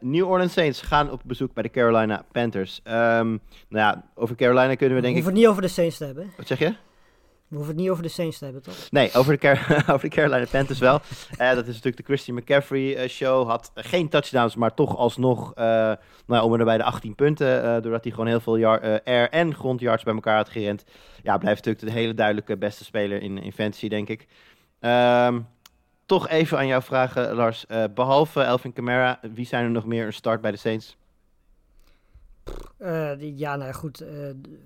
New 0.00 0.28
Orleans 0.28 0.52
Saints 0.52 0.82
gaan 0.82 1.10
op 1.10 1.22
bezoek 1.24 1.54
bij 1.54 1.62
de 1.62 1.70
Carolina 1.70 2.24
Panthers. 2.32 2.80
Ehm, 2.82 3.28
nou 3.28 3.38
ja, 3.68 4.04
over 4.14 4.36
Carolina 4.36 4.74
kunnen 4.74 4.96
we 4.96 5.02
We 5.02 5.06
denk 5.06 5.16
ik... 5.16 5.22
hoeven 5.22 5.32
het 5.32 5.40
niet 5.40 5.48
over 5.48 5.62
de 5.62 5.68
Saints 5.68 5.96
te 5.96 6.04
hebben. 6.04 6.32
Wat 6.36 6.46
zeg 6.46 6.58
je? 6.58 6.74
We 7.54 7.60
hoeven 7.60 7.74
het 7.74 7.84
niet 7.84 7.90
over 7.92 8.02
de 8.02 8.08
Saints 8.08 8.38
te 8.38 8.44
hebben, 8.44 8.62
toch? 8.62 8.74
Nee, 8.90 9.14
over 9.14 9.38
de, 9.38 9.50
over 9.92 10.08
de 10.08 10.14
Carolina 10.14 10.46
Panthers 10.50 10.78
wel. 10.78 11.00
Eh, 11.36 11.48
dat 11.48 11.66
is 11.66 11.66
natuurlijk 11.66 11.96
de 11.96 12.02
Christian 12.02 12.36
McCaffrey 12.36 12.96
eh, 12.96 13.08
show. 13.08 13.48
Had 13.48 13.70
geen 13.74 14.08
touchdowns, 14.08 14.56
maar 14.56 14.74
toch 14.74 14.96
alsnog 14.96 15.54
eh 15.54 15.92
nou, 16.26 16.44
om 16.44 16.54
en 16.54 16.64
bij 16.64 16.76
de 16.76 16.84
18 16.84 17.14
punten. 17.14 17.82
doordat 17.82 18.04
hij 18.04 18.12
gewoon 18.12 18.26
heel 18.26 18.40
veel 18.40 18.64
air- 19.04 19.30
en 19.30 19.54
grondyards 19.54 20.02
bij 20.02 20.14
elkaar 20.14 20.36
had 20.36 20.48
gerend. 20.48 20.84
Ja, 21.22 21.38
blijft 21.38 21.64
natuurlijk 21.64 21.94
de 21.94 22.00
hele 22.00 22.14
duidelijke 22.14 22.56
beste 22.56 22.84
speler 22.84 23.22
in, 23.22 23.38
in 23.38 23.52
fantasy, 23.52 23.88
denk 23.88 24.08
ik. 24.08 24.26
Ehm, 24.80 25.40
toch 26.06 26.28
even 26.28 26.58
aan 26.58 26.66
jou 26.66 26.82
vragen, 26.82 27.34
Lars. 27.34 27.66
Eh, 27.66 27.84
behalve 27.94 28.40
Elvin 28.42 28.72
Kamara, 28.72 29.20
wie 29.34 29.46
zijn 29.46 29.64
er 29.64 29.70
nog 29.70 29.84
meer 29.84 30.06
een 30.06 30.12
start 30.12 30.40
bij 30.40 30.50
de 30.50 30.56
Saints? 30.56 30.96
Eh, 32.84 33.10
die- 33.18 33.36
ja, 33.38 33.56
nou 33.56 33.66
ja, 33.66 33.72
goed. 33.72 34.00
eh, 34.00 34.10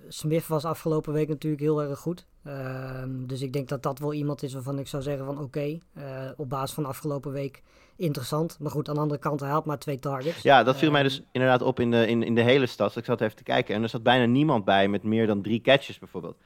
Smith 0.08 0.46
was 0.46 0.64
afgelopen 0.64 1.12
week 1.12 1.28
natuurlijk 1.28 1.62
heel 1.62 1.82
erg 1.82 1.98
goed. 1.98 2.26
Ehm, 2.44 3.26
dus 3.26 3.42
ik 3.42 3.52
denk 3.52 3.68
dat 3.68 3.82
dat 3.82 3.98
wel 3.98 4.12
iemand 4.12 4.42
is 4.42 4.52
waarvan 4.52 4.78
ik 4.78 4.86
zou 4.88 5.02
zeggen 5.02 5.24
van 5.24 5.38
oké, 5.40 5.78
eh, 5.94 6.02
op 6.36 6.48
basis 6.48 6.74
van 6.74 6.84
afgelopen 6.86 7.32
week 7.32 7.62
interessant. 7.96 8.56
Maar 8.60 8.70
goed, 8.70 8.88
aan 8.88 8.94
de 8.94 9.00
andere 9.00 9.20
kant, 9.20 9.40
hij 9.40 9.50
had 9.50 9.64
maar 9.64 9.78
twee 9.78 9.98
targets. 9.98 10.42
Ja, 10.42 10.62
dat 10.62 10.76
viel 10.76 10.90
mij 10.90 11.00
Ehm, 11.00 11.08
dus 11.08 11.22
inderdaad 11.32 11.62
op 11.62 11.80
in 11.80 11.90
de, 11.90 12.06
in, 12.06 12.22
in 12.22 12.34
de 12.34 12.42
hele 12.42 12.66
stad. 12.66 12.96
Ik 12.96 13.04
zat 13.04 13.20
even 13.20 13.36
te 13.36 13.42
kijken 13.42 13.74
en 13.74 13.82
er 13.82 13.88
zat 13.88 14.02
bijna 14.02 14.24
niemand 14.24 14.64
bij 14.64 14.88
met 14.88 15.02
meer 15.02 15.26
dan 15.26 15.42
drie 15.42 15.60
catches 15.60 15.98
bijvoorbeeld. 15.98 16.36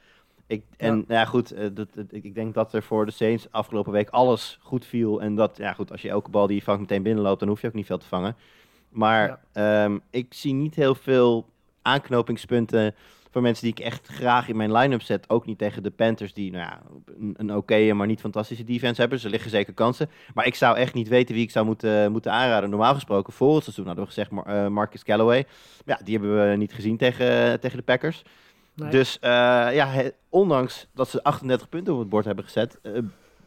Ik, 0.47 0.63
en 0.77 0.95
Ja. 1.07 1.15
ja, 1.19 1.25
goed, 1.25 1.55
dat, 1.57 1.75
dat- 1.75 2.05
ik 2.11 2.23
ik 2.23 2.35
denk 2.35 2.53
dat 2.53 2.73
er 2.73 2.83
voor 2.83 3.05
de 3.05 3.11
Saints 3.11 3.47
afgelopen 3.51 3.91
week 3.91 4.09
alles 4.09 4.59
goed 4.61 4.85
viel. 4.85 5.21
En 5.21 5.35
dat, 5.35 5.57
ja 5.57 5.73
goed, 5.73 5.91
als 5.91 6.01
je 6.01 6.09
elke 6.09 6.29
bal 6.29 6.47
die 6.47 6.55
je 6.57 6.63
vangt 6.63 6.81
meteen 6.81 7.03
binnenloopt, 7.03 7.39
dan 7.39 7.49
hoef 7.49 7.61
je 7.61 7.67
ook 7.67 7.73
niet 7.73 7.85
veel 7.85 7.97
te 7.97 8.07
vangen. 8.07 8.35
Maar 8.89 9.39
ehm, 9.51 9.97
ik 10.09 10.33
zie 10.33 10.53
niet 10.53 10.75
heel 10.75 10.95
veel 10.95 11.51
aanknopingspunten 11.83 12.95
voor 13.31 13.41
mensen 13.41 13.63
die 13.63 13.73
ik 13.73 13.79
echt 13.79 14.07
graag 14.07 14.47
in 14.47 14.55
mijn 14.57 14.71
line-up 14.71 15.01
zet. 15.01 15.29
Ook 15.29 15.45
niet 15.45 15.57
tegen 15.57 15.83
de 15.83 15.91
Panthers, 15.91 16.33
die 16.33 16.51
nou 16.51 16.63
ja, 16.63 16.81
een, 17.19 17.33
een 17.37 17.55
oké, 17.55 17.93
maar 17.93 18.07
niet 18.07 18.19
fantastische 18.19 18.63
defense 18.63 19.01
hebben. 19.01 19.23
Er 19.23 19.29
liggen 19.29 19.49
zeker 19.49 19.73
kansen. 19.73 20.09
Maar 20.33 20.45
ik 20.45 20.55
zou 20.55 20.77
echt 20.77 20.93
niet 20.93 21.07
weten 21.07 21.35
wie 21.35 21.43
ik 21.43 21.51
zou 21.51 21.65
moeten, 21.65 22.11
moeten 22.11 22.31
aanraden. 22.31 22.69
Normaal 22.69 22.93
gesproken, 22.93 23.33
voor 23.33 23.53
het 23.55 23.63
seizoen 23.63 23.85
hadden 23.85 24.03
we 24.03 24.09
gezegd 24.11 24.31
eh, 24.45 24.67
Marcus 24.67 25.03
Callaway. 25.03 25.45
Ja, 25.85 25.99
die 26.03 26.17
hebben 26.17 26.49
we 26.49 26.55
niet 26.55 26.73
gezien 26.73 26.97
tegen, 26.97 27.59
tegen 27.59 27.77
de 27.77 27.83
Packers. 27.83 28.23
Nee. 28.75 28.89
Dus 28.89 29.19
eh, 29.19 29.29
ja, 29.73 29.87
he- 29.87 30.11
ondanks 30.29 30.87
dat 30.93 31.09
ze 31.09 31.23
38 31.23 31.69
punten 31.69 31.93
op 31.93 31.99
het 31.99 32.09
bord 32.09 32.25
hebben 32.25 32.43
gezet, 32.43 32.79
eh, 32.81 32.91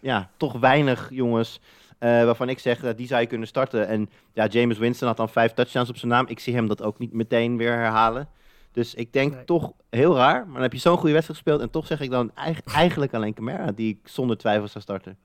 ja, 0.01 0.31
toch 0.37 0.53
weinig 0.53 1.09
jongens 1.13 1.61
eh, 1.99 2.09
waarvan 2.25 2.49
ik 2.49 2.59
zeg 2.59 2.81
dat 2.81 2.97
die 2.97 3.07
zou 3.07 3.21
je 3.21 3.27
kunnen 3.27 3.49
starten. 3.49 3.87
En 3.87 4.11
ja, 4.33 4.47
James 4.47 4.79
Winston 4.79 5.09
had 5.09 5.17
dan 5.17 5.29
vijf 5.29 5.53
touchdowns 5.53 5.89
op 5.89 5.97
zijn 5.97 6.11
naam. 6.11 6.27
Ik 6.29 6.39
zie 6.39 6.55
hem 6.55 6.69
dat 6.69 6.83
ook 6.83 6.99
niet 6.99 7.13
meteen 7.13 7.57
weer 7.57 7.73
herhalen. 7.73 8.29
Dus 8.73 8.95
ik 8.95 9.13
denk 9.13 9.35
Nee. 9.35 9.45
toch 9.45 9.73
heel 9.91 10.17
raar. 10.17 10.45
Maar 10.45 10.53
dan 10.55 10.63
heb 10.63 10.73
je 10.73 10.79
zo'n 10.79 10.97
goede 10.97 11.13
wedstrijd 11.13 11.41
gespeeld. 11.41 11.61
En 11.61 11.71
toch 11.71 11.87
zeg 11.87 12.01
ik 12.01 12.11
dan 12.11 12.31
eig- 12.35 12.61
eigenlijk 12.65 13.15
alleen 13.15 13.35
Camara, 13.35 13.73
die 13.73 13.89
ik 14.01 14.09
zonder 14.09 14.37
twijfel 14.39 14.69
zou 14.69 14.85
starten. 14.85 15.17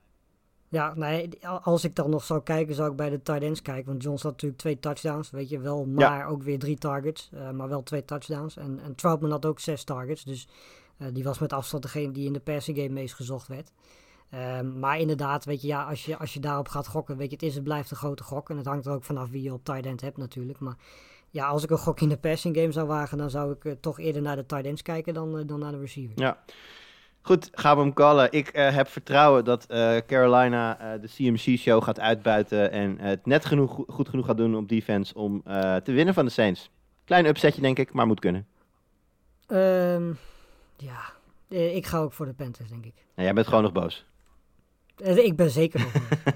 Ja, 0.68 0.92
nee, 0.96 1.28
als 1.62 1.84
ik 1.84 1.94
dan 1.94 2.10
nog 2.10 2.24
zou 2.24 2.42
kijken, 2.42 2.74
zou 2.74 2.90
ik 2.90 2.96
bij 2.96 3.10
de 3.10 3.22
tight 3.22 3.42
ends 3.42 3.62
kijken. 3.62 3.86
Want 3.86 4.02
Jones 4.02 4.22
had 4.22 4.32
natuurlijk 4.32 4.60
twee 4.60 4.78
touchdowns, 4.78 5.30
weet 5.30 5.48
je 5.48 5.58
wel. 5.60 5.84
Maar 5.84 6.26
ook 6.26 6.42
weer 6.42 6.58
drie 6.58 6.78
targets, 6.78 7.30
eh, 7.34 7.50
maar 7.50 7.68
wel 7.68 7.82
twee 7.82 8.04
touchdowns. 8.04 8.56
En, 8.56 8.80
en 8.84 8.94
Troutman 8.94 9.30
had 9.30 9.46
ook 9.46 9.60
zes 9.60 9.84
targets. 9.84 10.24
Dus 10.24 10.48
eh, 10.98 11.06
die 11.12 11.24
was 11.24 11.38
met 11.38 11.52
afstand 11.52 11.82
degene 11.82 12.12
die 12.12 12.26
in 12.26 12.32
de 12.32 12.40
passing 12.40 12.76
game 12.76 12.88
meest 12.88 13.14
gezocht 13.14 13.48
werd. 13.48 13.72
Ehm, 14.32 14.78
maar 14.78 14.98
inderdaad, 14.98 15.44
weet 15.44 15.60
je, 15.62 15.66
ja, 15.68 15.82
als 15.84 16.04
je, 16.04 16.18
als 16.18 16.34
je 16.34 16.40
daarop 16.40 16.68
gaat 16.68 16.86
gokken, 16.88 17.16
weet 17.16 17.28
je, 17.28 17.34
het 17.34 17.44
is 17.44 17.54
het 17.54 17.64
blijft 17.64 17.90
een 17.90 17.96
grote 17.96 18.22
gok. 18.22 18.50
En 18.50 18.56
het 18.56 18.66
hangt 18.66 18.86
er 18.86 18.92
ook 18.92 19.04
vanaf 19.04 19.30
wie 19.30 19.42
je 19.42 19.52
op 19.52 19.64
tight 19.64 19.86
end 19.86 20.00
hebt 20.00 20.16
natuurlijk. 20.16 20.58
Maar 20.60 20.74
ja, 21.30 21.46
als 21.46 21.62
ik 21.64 21.70
een 21.70 21.78
gok 21.78 22.00
in 22.00 22.08
de 22.08 22.16
passing 22.16 22.56
game 22.56 22.72
zou 22.72 22.86
wagen, 22.86 23.18
dan 23.18 23.30
zou 23.30 23.52
ik 23.52 23.64
eh, 23.64 23.72
toch 23.80 23.98
eerder 23.98 24.22
naar 24.22 24.36
de 24.36 24.46
tight 24.46 24.66
ends 24.66 24.82
kijken 24.82 25.14
dan, 25.14 25.38
eh, 25.38 25.46
dan 25.46 25.58
naar 25.58 25.72
de 25.72 25.78
receiver. 25.78 26.20
Ja. 26.20 26.42
Goed, 27.22 27.48
gaan 27.52 27.76
we 27.76 27.82
hem 27.82 27.92
callen. 27.92 28.32
Ik 28.32 28.48
eh, 28.48 28.74
heb 28.74 28.88
vertrouwen 28.88 29.44
dat 29.44 29.66
Carolina 30.06 30.98
de 30.98 31.08
CMC-show 31.08 31.82
gaat 31.82 32.00
uitbuiten 32.00 32.70
en 32.70 32.98
het 32.98 33.26
net 33.26 33.44
genoeg, 33.44 33.74
go- 33.74 33.84
goed 33.88 34.08
genoeg 34.08 34.26
gaat 34.26 34.36
doen 34.36 34.56
op 34.56 34.68
defense 34.68 35.14
om 35.14 35.42
te 35.82 35.92
winnen 35.92 36.14
van 36.14 36.24
de 36.24 36.30
Saints. 36.30 36.70
Klein 37.04 37.26
upsetje 37.26 37.60
denk 37.60 37.78
ik, 37.78 37.92
maar 37.92 38.06
moet 38.06 38.20
kunnen. 38.20 38.46
Ehm, 39.46 40.12
ja, 40.76 41.00
ik 41.48 41.86
ga 41.86 41.98
ook 41.98 42.12
voor 42.12 42.26
de 42.26 42.32
Panthers, 42.34 42.68
denk 42.68 42.84
ik. 42.84 42.94
Nou, 42.94 43.26
jij 43.26 43.32
bent 43.32 43.46
gewoon 43.46 43.62
nog 43.62 43.72
boos. 43.72 44.04
Eh, 45.02 45.16
Ik 45.16 45.36
ben 45.36 45.50
zeker 45.50 45.80
nog. 45.80 45.92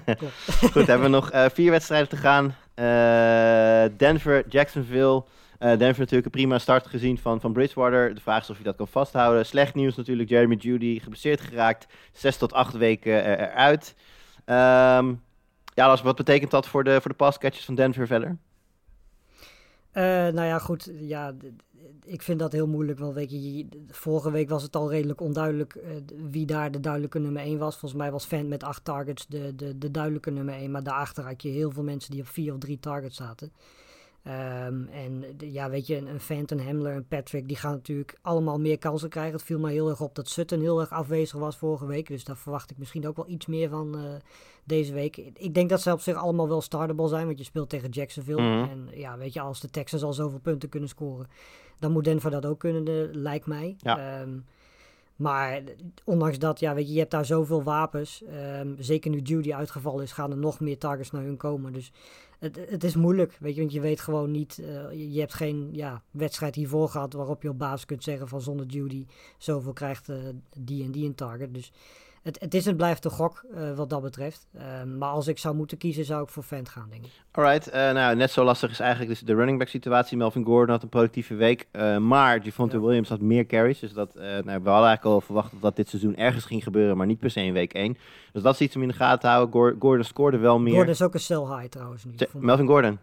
Goed, 0.71 0.87
hebben 0.87 1.01
we 1.01 1.15
nog 1.15 1.31
eh, 1.31 1.45
vier 1.53 1.71
wedstrijden 1.71 2.09
te 2.09 2.17
gaan. 2.17 2.55
Eh, 2.73 3.97
Denver, 3.97 4.43
Jacksonville. 4.49 5.23
Denver 5.59 5.99
natuurlijk 5.99 6.25
een 6.25 6.31
prima 6.31 6.57
start 6.59 6.87
gezien 6.87 7.17
van, 7.17 7.41
van 7.41 7.53
Bridgewater. 7.53 8.15
De 8.15 8.21
vraag 8.21 8.41
is 8.41 8.49
of 8.49 8.57
je 8.57 8.63
dat 8.63 8.75
kan 8.75 8.87
vasthouden. 8.87 9.45
Slecht 9.45 9.75
nieuws 9.75 9.95
natuurlijk, 9.95 10.29
Jeremy 10.29 10.55
Judy 10.55 10.99
geblesseerd 10.99 11.41
geraakt. 11.41 11.87
Zes 12.11 12.37
tot 12.37 12.53
acht 12.53 12.73
weken 12.73 13.39
eruit. 13.39 13.95
Ehm 14.45 15.13
ja, 15.73 15.87
Lars, 15.87 16.01
wat 16.01 16.15
betekent 16.15 16.51
dat 16.51 16.67
voor 16.67 16.83
de, 16.83 17.01
voor 17.01 17.11
de 17.11 17.17
passcatchers 17.17 17.65
van 17.65 17.75
Denver 17.75 18.07
verder? 18.07 18.37
Eh, 19.97 20.03
nou 20.03 20.47
ja, 20.47 20.59
goed. 20.59 20.91
Ja, 20.99 21.35
ik 22.05 22.21
vind 22.21 22.39
dat 22.39 22.51
heel 22.51 22.67
moeilijk. 22.67 22.99
Want 22.99 23.13
weet 23.13 23.31
je, 23.31 23.67
vorige 23.87 24.31
week 24.31 24.49
was 24.49 24.63
het 24.63 24.75
al 24.75 24.89
redelijk 24.89 25.21
onduidelijk 25.21 25.75
eh, 25.75 25.91
wie 26.29 26.45
daar 26.45 26.71
de 26.71 26.79
duidelijke 26.79 27.19
nummer 27.19 27.41
1 27.41 27.57
was. 27.57 27.77
Volgens 27.77 28.01
mij 28.01 28.11
was 28.11 28.25
Fant 28.25 28.47
met 28.47 28.63
acht 28.63 28.83
targets 28.83 29.27
de, 29.27 29.55
de, 29.55 29.77
de 29.77 29.91
duidelijke 29.91 30.31
nummer 30.31 30.53
1. 30.53 30.71
Maar 30.71 30.83
daarachter 30.83 31.23
had 31.23 31.41
je 31.41 31.49
heel 31.49 31.71
veel 31.71 31.83
mensen 31.83 32.11
die 32.11 32.21
op 32.21 32.27
vier 32.27 32.53
of 32.53 32.59
drie 32.59 32.79
targets 32.79 33.15
zaten. 33.15 33.51
Ehm, 34.27 34.87
en 34.87 35.23
de- 35.37 35.51
ja, 35.51 35.69
weet 35.69 35.87
je, 35.87 35.97
een, 35.97 36.07
een 36.07 36.19
Fant, 36.19 36.51
een 36.51 36.65
Hamler, 36.65 36.95
een 36.95 37.07
Patrick, 37.07 37.47
die 37.47 37.57
gaan 37.57 37.71
natuurlijk 37.71 38.17
allemaal 38.21 38.59
meer 38.59 38.77
kansen 38.77 39.09
krijgen. 39.09 39.33
Het 39.33 39.43
viel 39.43 39.59
mij 39.59 39.73
heel 39.73 39.89
erg 39.89 40.01
op 40.01 40.15
dat 40.15 40.29
Sutton 40.29 40.59
heel 40.59 40.79
erg 40.79 40.89
afwezig 40.91 41.39
was 41.39 41.57
vorige 41.57 41.85
week. 41.85 42.07
Dus 42.07 42.23
daar 42.23 42.37
verwacht 42.37 42.71
ik 42.71 42.77
misschien 42.77 43.07
ook 43.07 43.15
wel 43.15 43.29
iets 43.29 43.45
meer 43.45 43.69
van 43.69 43.95
eh, 43.97 44.01
deze 44.63 44.93
week. 44.93 45.17
Ik 45.17 45.53
denk 45.53 45.69
dat 45.69 45.81
ze 45.81 45.91
op 45.91 45.99
zich 46.01 46.15
allemaal 46.15 46.47
wel 46.47 46.61
startable 46.61 47.07
zijn, 47.07 47.25
want 47.25 47.37
je 47.37 47.43
speelt 47.43 47.69
tegen 47.69 47.89
Jacksonville. 47.89 48.41
Mhm. 48.41 48.69
En 48.69 48.87
ja, 48.93 49.17
weet 49.17 49.33
je, 49.33 49.41
als 49.41 49.59
de 49.59 49.69
Texans 49.69 50.03
al 50.03 50.13
zoveel 50.13 50.39
punten 50.39 50.69
kunnen 50.69 50.89
scoren, 50.89 51.27
dan 51.79 51.91
moet 51.91 52.03
Denver 52.03 52.31
dat 52.31 52.45
ook 52.45 52.59
kunnen, 52.59 52.87
eh, 52.87 53.15
lijkt 53.15 53.45
mij. 53.45 53.75
Ja. 53.77 54.19
Ehm, 54.19 54.29
maar 55.15 55.61
ondanks 56.03 56.39
dat, 56.39 56.59
ja, 56.59 56.73
weet 56.73 56.87
je, 56.87 56.93
je 56.93 56.99
hebt 56.99 57.11
daar 57.11 57.25
zoveel 57.25 57.63
wapens. 57.63 58.23
Ehm, 58.23 58.67
zeker 58.77 59.11
nu 59.11 59.19
Judy 59.19 59.53
uitgevallen 59.53 60.03
is, 60.03 60.11
gaan 60.11 60.31
er 60.31 60.37
nog 60.37 60.59
meer 60.59 60.77
targets 60.77 61.11
naar 61.11 61.23
hun 61.23 61.37
komen. 61.37 61.73
Dus 61.73 61.91
het, 62.39 62.69
het 62.69 62.83
is 62.83 62.95
moeilijk, 62.95 63.37
weet 63.39 63.53
je, 63.55 63.59
want 63.59 63.73
je 63.73 63.81
weet 63.81 64.01
gewoon 64.01 64.31
niet. 64.31 64.59
eh, 64.59 65.13
je, 65.13 65.19
hebt 65.19 65.33
geen 65.33 65.69
ja, 65.71 66.03
wedstrijd 66.11 66.55
hiervoor 66.55 66.89
gehad 66.89 67.13
waarop 67.13 67.41
je 67.41 67.49
op 67.49 67.57
basis 67.57 67.85
kunt 67.85 68.03
zeggen 68.03 68.27
van 68.27 68.41
zonder 68.41 68.65
Judy 68.65 69.05
zoveel 69.37 69.73
krijgt 69.73 70.09
eh, 70.09 70.17
die 70.57 70.83
en 70.83 70.91
die 70.91 71.05
een 71.05 71.15
target. 71.15 71.53
Dus 71.53 71.71
het, 72.23 72.39
het 72.39 72.53
is 72.53 72.65
en 72.67 72.75
blijft 72.75 73.05
een 73.05 73.11
gok 73.11 73.43
eh, 73.55 73.73
wat 73.75 73.89
dat 73.89 74.01
betreft. 74.01 74.47
Ehm, 74.57 74.97
maar 74.97 75.09
als 75.09 75.27
ik 75.27 75.37
zou 75.37 75.55
moeten 75.55 75.77
kiezen, 75.77 76.05
zou 76.05 76.23
ik 76.23 76.29
voor 76.29 76.43
Fant 76.43 76.69
gaan, 76.69 76.87
denk 76.89 77.05
ik. 77.05 77.11
Alright, 77.31 77.67
eh, 77.69 77.91
nou 77.91 78.15
net 78.15 78.31
zo 78.31 78.43
lastig 78.43 78.71
is 78.71 78.79
eigenlijk 78.79 79.09
dus 79.11 79.19
de 79.21 79.33
running 79.35 79.57
back 79.57 79.67
situatie. 79.67 80.17
Melvin 80.17 80.45
Gordon 80.45 80.69
had 80.73 80.83
een 80.83 80.89
productieve 80.89 81.35
week, 81.35 81.67
eh, 81.71 81.97
maar 81.97 82.43
Javonte 82.43 82.75
Ja. 82.75 82.81
Williams 82.81 83.09
had 83.09 83.21
meer 83.21 83.45
carries. 83.45 83.79
Dus 83.79 83.93
dat, 83.93 84.15
eh, 84.15 84.21
nou, 84.23 84.43
we 84.43 84.51
hadden 84.69 84.87
eigenlijk 84.87 85.03
al 85.05 85.21
verwacht 85.21 85.51
dat 85.51 85.61
dat 85.61 85.75
dit 85.75 85.89
seizoen 85.89 86.15
ergens 86.15 86.45
ging 86.45 86.63
gebeuren, 86.63 86.97
maar 86.97 87.07
niet 87.07 87.19
per 87.19 87.29
se 87.29 87.41
in 87.41 87.53
week 87.53 87.73
1. 87.73 87.97
Dus 88.33 88.41
dat 88.43 88.53
is 88.53 88.61
iets 88.61 88.75
om 88.75 88.81
in 88.81 88.87
de 88.87 88.93
gaten 88.93 89.19
te 89.19 89.27
houden. 89.27 89.51
Gor- 89.51 89.75
Gordon 89.79 90.03
scoorde 90.03 90.37
wel 90.37 90.59
meer. 90.59 90.73
Gordon 90.73 90.91
is 90.93 91.01
ook 91.01 91.13
een 91.13 91.19
sell 91.19 91.37
high 91.57 91.65
trouwens 91.69 92.03
nu. 92.05 92.13
Melvin 92.33 92.67
Gordon. 92.67 92.99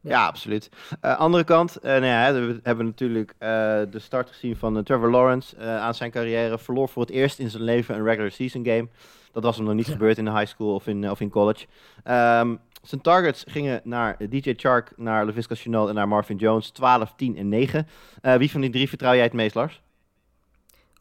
Ja, 0.00 0.10
Ja. 0.10 0.26
absoluut. 0.26 0.68
Eh, 1.00 1.18
andere 1.18 1.44
kant, 1.44 1.76
eh 1.76 1.90
nou 1.90 2.04
ja, 2.04 2.32
we 2.32 2.60
hebben 2.62 2.84
natuurlijk 2.86 3.34
eh, 3.38 3.48
de 3.90 3.98
start 3.98 4.28
gezien 4.28 4.56
van 4.56 4.82
Trevor 4.82 5.10
Lawrence 5.10 5.56
aan 5.58 5.94
zijn 5.94 6.10
carrière. 6.10 6.58
Verloor 6.58 6.88
voor 6.88 7.02
het 7.02 7.10
eerst 7.10 7.38
in 7.38 7.50
zijn 7.50 7.62
leven 7.62 7.94
een 7.94 8.04
regular 8.04 8.30
season 8.30 8.64
game. 8.66 8.88
Dat 9.32 9.42
was 9.42 9.56
hem 9.56 9.64
nog 9.64 9.74
niet 9.74 9.86
Ja. 9.86 9.92
gebeurd 9.92 10.18
in 10.18 10.24
de 10.24 10.30
high 10.32 10.46
school 10.46 10.74
of 10.74 10.86
in, 10.86 11.10
of 11.10 11.20
in 11.20 11.30
college. 11.30 11.66
Ehm, 12.04 12.54
zijn 12.82 13.00
targets 13.00 13.44
gingen 13.48 13.80
naar 13.84 14.16
DJ 14.28 14.52
Chark, 14.56 14.92
naar 14.96 15.26
LaVisca 15.26 15.54
Chenault 15.54 15.88
en 15.88 15.94
naar 15.94 16.08
Marvin 16.08 16.36
Jones. 16.36 16.70
12, 16.70 17.12
10 17.16 17.36
en 17.36 17.48
9. 17.48 17.86
Eh, 18.20 18.34
wie 18.34 18.50
van 18.50 18.60
die 18.60 18.70
drie 18.70 18.88
vertrouw 18.88 19.14
jij 19.14 19.22
het 19.22 19.32
meest, 19.32 19.54
Lars? 19.54 19.82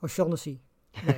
O'Shaughnessy. 0.01 0.57
Nee. 1.05 1.17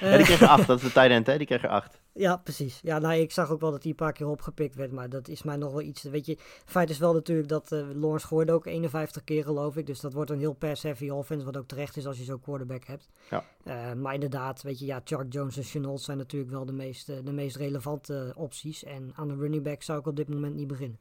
ja, 0.10 0.16
die 0.16 0.26
kreeg 0.26 0.40
er 0.40 0.48
8. 0.48 0.66
Dat 0.66 0.76
is 0.76 0.82
de 0.82 0.92
tight 0.92 1.10
end, 1.10 1.26
hè? 1.26 1.36
Die 1.36 1.46
kreeg 1.46 1.62
er 1.62 1.68
8. 1.68 2.00
Ja, 2.12 2.36
precies. 2.36 2.80
Ja, 2.82 2.98
nou, 2.98 3.14
ik 3.14 3.32
zag 3.32 3.50
ook 3.50 3.60
wel 3.60 3.70
dat 3.70 3.82
hij 3.82 3.90
een 3.90 3.96
paar 3.96 4.12
keer 4.12 4.28
opgepikt 4.28 4.74
werd, 4.74 4.92
maar 4.92 5.08
dat 5.08 5.28
is 5.28 5.42
mij 5.42 5.56
nog 5.56 5.72
wel 5.72 5.80
iets. 5.80 6.02
Weet 6.02 6.26
je, 6.26 6.36
feit 6.64 6.90
is 6.90 6.98
wel 6.98 7.12
natuurlijk 7.12 7.48
dat 7.48 7.72
eh 7.72 7.78
Lawrence 7.94 8.26
gooide 8.26 8.52
ook 8.52 8.66
51 8.66 9.24
keer, 9.24 9.44
geloof 9.44 9.76
ik. 9.76 9.86
Dus 9.86 10.00
dat 10.00 10.12
wordt 10.12 10.30
een 10.30 10.38
heel 10.38 10.52
pass-heavy 10.52 11.08
offense, 11.08 11.44
wat 11.44 11.56
ook 11.56 11.68
terecht 11.68 11.96
is 11.96 12.06
als 12.06 12.18
je 12.18 12.24
zo'n 12.24 12.40
quarterback 12.40 12.84
hebt. 12.84 13.08
Ja. 13.30 13.44
Eh, 13.64 13.92
maar 13.92 14.14
inderdaad, 14.14 14.62
weet 14.62 14.78
je, 14.78 14.86
ja, 14.86 15.00
Chuck 15.04 15.32
Jones 15.32 15.56
en 15.56 15.62
Chenault 15.62 16.00
zijn 16.00 16.18
natuurlijk 16.18 16.50
wel 16.52 16.64
de 16.64 16.72
meest, 16.72 17.08
eh, 17.08 17.16
de 17.24 17.32
meest 17.32 17.56
relevante 17.56 18.32
opties. 18.36 18.84
En 18.84 19.12
aan 19.14 19.28
de 19.28 19.36
running 19.36 19.62
back 19.62 19.82
zou 19.82 19.98
ik 19.98 20.06
op 20.06 20.16
dit 20.16 20.28
moment 20.28 20.54
niet 20.54 20.66
beginnen. 20.66 20.98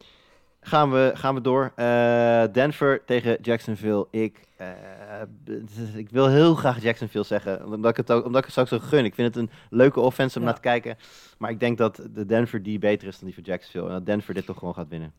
Gaan 0.68 0.92
we, 0.92 1.12
gaan 1.16 1.36
we 1.36 1.42
door. 1.42 1.72
Eh, 1.76 2.44
Denver 2.52 3.06
tegen 3.06 3.38
Jacksonville. 3.42 4.08
Ik, 4.12 4.40
eh, 4.58 4.68
ik 5.96 6.10
wil 6.10 6.28
heel 6.28 6.56
graag 6.56 6.82
Jacksonville 6.82 7.24
zeggen. 7.24 7.66
Omdat 7.66 7.90
ik, 7.92 7.98
het 7.98 8.12
ook, 8.12 8.26
omdat 8.26 8.42
ik 8.42 8.48
het 8.48 8.60
ook 8.60 8.68
zo 8.68 8.80
gun. 8.80 9.06
Ik 9.06 9.16
vind 9.16 9.36
het 9.36 9.44
een 9.44 9.52
leuke 9.70 10.00
offense 10.00 10.36
om 10.38 10.42
Ja. 10.44 10.48
naar 10.48 10.58
te 10.62 10.68
kijken. 10.68 10.98
Maar 11.38 11.50
ik 11.50 11.60
denk 11.60 11.78
dat 11.78 12.02
de 12.14 12.26
Denver 12.26 12.64
die 12.64 12.80
beter 12.80 13.08
is 13.08 13.16
dan 13.16 13.26
die 13.26 13.34
van 13.34 13.44
Jacksonville. 13.44 13.88
En 13.88 13.92
dat 13.94 14.06
Denver 14.06 14.34
dit 14.34 14.46
toch 14.46 14.58
gewoon 14.58 14.74
gaat 14.74 14.88
winnen. 14.90 15.14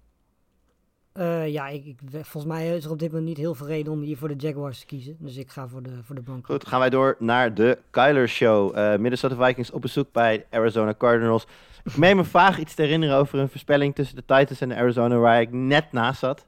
Eh, 1.16 1.48
ja, 1.48 1.68
ik, 1.68 1.84
ik, 1.84 1.96
volgens 2.10 2.44
mij 2.44 2.76
is 2.76 2.84
er 2.84 2.90
op 2.90 2.98
dit 2.98 3.08
moment 3.08 3.28
niet 3.28 3.36
heel 3.36 3.54
veel 3.54 3.66
reden 3.66 3.92
om 3.92 4.00
hier 4.00 4.16
voor 4.16 4.28
de 4.28 4.34
Jaguars 4.36 4.80
te 4.80 4.86
kiezen. 4.86 5.16
Dus 5.18 5.36
ik 5.36 5.50
ga 5.50 5.68
voor 5.68 5.82
de, 5.82 5.90
voor 6.04 6.14
de 6.14 6.20
Broncos. 6.20 6.54
Goed, 6.54 6.66
gaan 6.66 6.80
wij 6.80 6.90
door 6.90 7.16
naar 7.18 7.54
de 7.54 7.78
Kyler 7.90 8.28
Show. 8.28 8.78
Eh, 8.78 8.98
Minnesota 8.98 9.46
Vikings 9.46 9.70
op 9.70 9.80
bezoek 9.80 10.12
bij 10.12 10.46
Arizona 10.50 10.94
Cardinals. 10.98 11.46
Ik 11.84 11.96
meen 11.96 12.16
me 12.16 12.24
vaag 12.24 12.58
iets 12.58 12.74
te 12.74 12.82
herinneren 12.82 13.16
over 13.16 13.38
een 13.38 13.48
voorspelling 13.48 13.94
tussen 13.94 14.16
de 14.16 14.24
Titans 14.26 14.60
en 14.60 14.68
de 14.68 14.74
Arizona 14.74 15.16
waar 15.16 15.40
ik 15.40 15.52
net 15.52 15.92
naast 15.92 16.18
zat. 16.18 16.46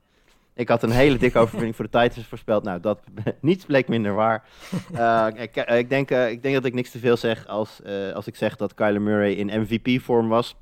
Ik 0.55 0.69
had 0.69 0.83
een 0.83 0.91
hele 0.91 1.17
dikke 1.17 1.39
overwinning 1.45 1.77
voor 1.77 1.89
de 1.91 1.99
Titans 1.99 2.27
voorspeld. 2.27 2.65
Nou, 2.65 2.81
dat 2.81 3.01
niets 3.41 3.65
bleek 3.65 3.89
minder 3.89 4.15
waar. 4.15 4.45
Eh, 4.93 5.27
ik, 5.35 5.57
ik, 5.57 5.89
denk, 5.89 6.11
ik 6.11 6.43
denk 6.43 6.55
dat 6.55 6.65
ik 6.65 6.75
niks 6.75 6.91
te 6.91 6.99
veel 6.99 7.17
zeg 7.17 7.47
als, 7.47 7.81
als 8.15 8.27
ik 8.27 8.37
zeg 8.37 8.57
dat 8.57 8.75
Kyler 8.75 9.03
Murray 9.03 9.33
in 9.33 9.61
MVP-vorm 9.61 10.29
was. 10.29 10.57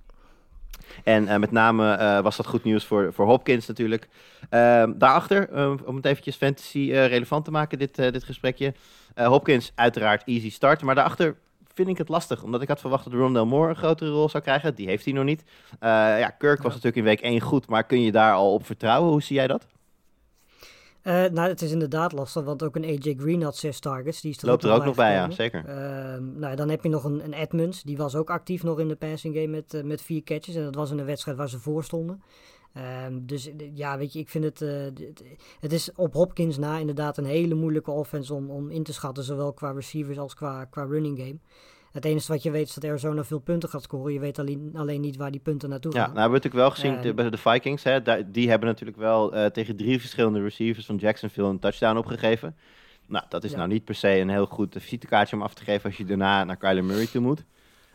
En 1.04 1.28
eh, 1.28 1.38
met 1.38 1.50
name 1.50 1.92
eh, 1.92 2.20
was 2.20 2.36
dat 2.36 2.46
goed 2.46 2.64
nieuws 2.64 2.84
voor, 2.84 3.12
voor 3.12 3.26
Hopkins 3.26 3.66
natuurlijk. 3.66 4.08
Ehm, 4.50 4.92
daarachter, 4.96 5.48
eh, 5.48 5.72
om 5.84 5.96
het 5.96 6.04
eventjes 6.04 6.36
fantasy 6.36 6.90
relevant 6.92 7.44
te 7.44 7.50
maken, 7.50 7.78
dit, 7.78 7.94
dit 7.96 8.24
gesprekje. 8.24 8.74
Hopkins 9.14 9.72
uiteraard 9.74 10.22
easy 10.24 10.50
start, 10.50 10.82
maar 10.82 10.94
daarachter 10.94 11.36
vind 11.74 11.88
ik 11.88 11.98
het 11.98 12.08
lastig. 12.08 12.42
Omdat 12.42 12.62
ik 12.62 12.68
had 12.68 12.80
verwacht 12.80 13.04
dat 13.04 13.12
Rondell 13.12 13.44
Moore 13.44 13.68
een 13.68 13.76
grotere 13.76 14.10
rol 14.10 14.28
zou 14.28 14.42
krijgen. 14.42 14.74
Die 14.74 14.86
heeft 14.86 15.04
hij 15.04 15.14
nog 15.14 15.24
niet. 15.24 15.44
Ja, 15.80 16.30
Kirk 16.30 16.62
was 16.62 16.72
Ja. 16.72 16.80
natuurlijk 16.80 16.96
in 16.96 17.04
week 17.04 17.20
1 17.20 17.40
goed, 17.40 17.68
maar 17.68 17.84
kun 17.84 18.00
je 18.02 18.12
daar 18.12 18.32
al 18.32 18.52
op 18.52 18.66
vertrouwen? 18.66 19.10
Hoe 19.10 19.22
zie 19.22 19.36
jij 19.36 19.46
dat? 19.46 19.66
Eh, 21.06 21.24
nou, 21.24 21.48
het 21.48 21.62
is 21.62 21.72
inderdaad 21.72 22.12
lastig, 22.12 22.44
want 22.44 22.62
ook 22.62 22.76
een 22.76 22.84
AJ 22.84 23.14
Green 23.18 23.42
had 23.42 23.56
zes 23.56 23.78
targets. 23.78 24.20
Die 24.20 24.30
is 24.30 24.38
er 24.38 24.46
Loopt 24.46 24.64
er 24.64 24.72
ook 24.72 24.84
nog 24.84 24.96
bij, 24.96 25.12
ja, 25.12 25.30
zeker. 25.30 25.64
Ehm, 25.66 26.38
nou, 26.38 26.56
dan 26.56 26.68
heb 26.68 26.82
je 26.82 26.88
nog 26.88 27.04
een, 27.04 27.24
een 27.24 27.32
Edmonds, 27.32 27.82
die 27.82 27.96
was 27.96 28.14
ook 28.14 28.30
actief 28.30 28.62
nog 28.62 28.78
in 28.78 28.88
de 28.88 28.96
passing 28.96 29.34
game 29.34 29.46
met, 29.46 29.74
eh, 29.74 29.82
met 29.82 30.02
vier 30.02 30.22
catches. 30.22 30.54
En 30.54 30.64
dat 30.64 30.74
was 30.74 30.90
in 30.90 30.98
een 30.98 31.04
wedstrijd 31.04 31.36
waar 31.36 31.48
ze 31.48 31.58
voor 31.58 31.84
stonden. 31.84 32.22
Ehm, 32.72 33.18
dus 33.22 33.50
ja, 33.74 33.98
weet 33.98 34.12
je, 34.12 34.18
ik 34.18 34.28
vind 34.28 34.44
het, 34.44 34.62
eh, 34.62 34.68
het 35.60 35.72
is 35.72 35.92
op 35.94 36.12
Hopkins 36.12 36.58
na 36.58 36.78
inderdaad 36.78 37.18
een 37.18 37.24
hele 37.24 37.54
moeilijke 37.54 37.90
offense 37.90 38.34
om, 38.34 38.50
om 38.50 38.70
in 38.70 38.82
te 38.82 38.92
schatten, 38.92 39.24
zowel 39.24 39.52
qua 39.52 39.70
receivers 39.70 40.18
als 40.18 40.34
qua, 40.34 40.64
qua 40.64 40.84
running 40.84 41.18
game. 41.18 41.38
Het 41.96 42.04
enige 42.04 42.32
wat 42.32 42.42
je 42.42 42.50
weet 42.50 42.68
is 42.68 42.74
dat 42.74 42.84
Arizona 42.84 43.24
veel 43.24 43.38
punten 43.38 43.68
gaat 43.68 43.82
scoren. 43.82 44.12
Je 44.12 44.20
weet 44.20 44.38
alleen, 44.38 44.70
alleen 44.74 45.00
niet 45.00 45.16
waar 45.16 45.30
die 45.30 45.40
punten 45.40 45.68
naartoe 45.68 45.92
Ja, 45.92 45.98
gaan. 46.04 46.14
nou 46.14 46.20
hebben 46.20 46.40
we 46.40 46.46
natuurlijk 46.46 46.76
wel 46.84 46.92
gezien 46.94 47.10
Eh, 47.10 47.14
bij 47.14 47.30
de 47.30 47.36
Vikings. 47.38 47.82
Hè, 47.82 48.00
die 48.30 48.48
hebben 48.48 48.68
natuurlijk 48.68 48.98
wel 48.98 49.34
eh, 49.34 49.46
tegen 49.46 49.76
drie 49.76 50.00
verschillende 50.00 50.42
receivers 50.42 50.86
van 50.86 50.96
Jacksonville 50.96 51.48
een 51.48 51.58
touchdown 51.58 51.96
opgegeven. 51.96 52.56
Nou, 53.08 53.24
dat 53.28 53.44
is 53.44 53.50
Ja. 53.50 53.56
nou 53.56 53.68
niet 53.68 53.84
per 53.84 53.94
se 53.94 54.18
een 54.18 54.28
heel 54.28 54.46
goed 54.46 54.74
visitekaartje 54.78 55.36
om 55.36 55.42
af 55.42 55.54
te 55.54 55.64
geven 55.64 55.84
als 55.84 55.96
je 55.96 56.04
daarna 56.04 56.44
naar 56.44 56.56
Kyler 56.56 56.84
Murray 56.84 57.06
toe 57.06 57.20
moet. 57.20 57.44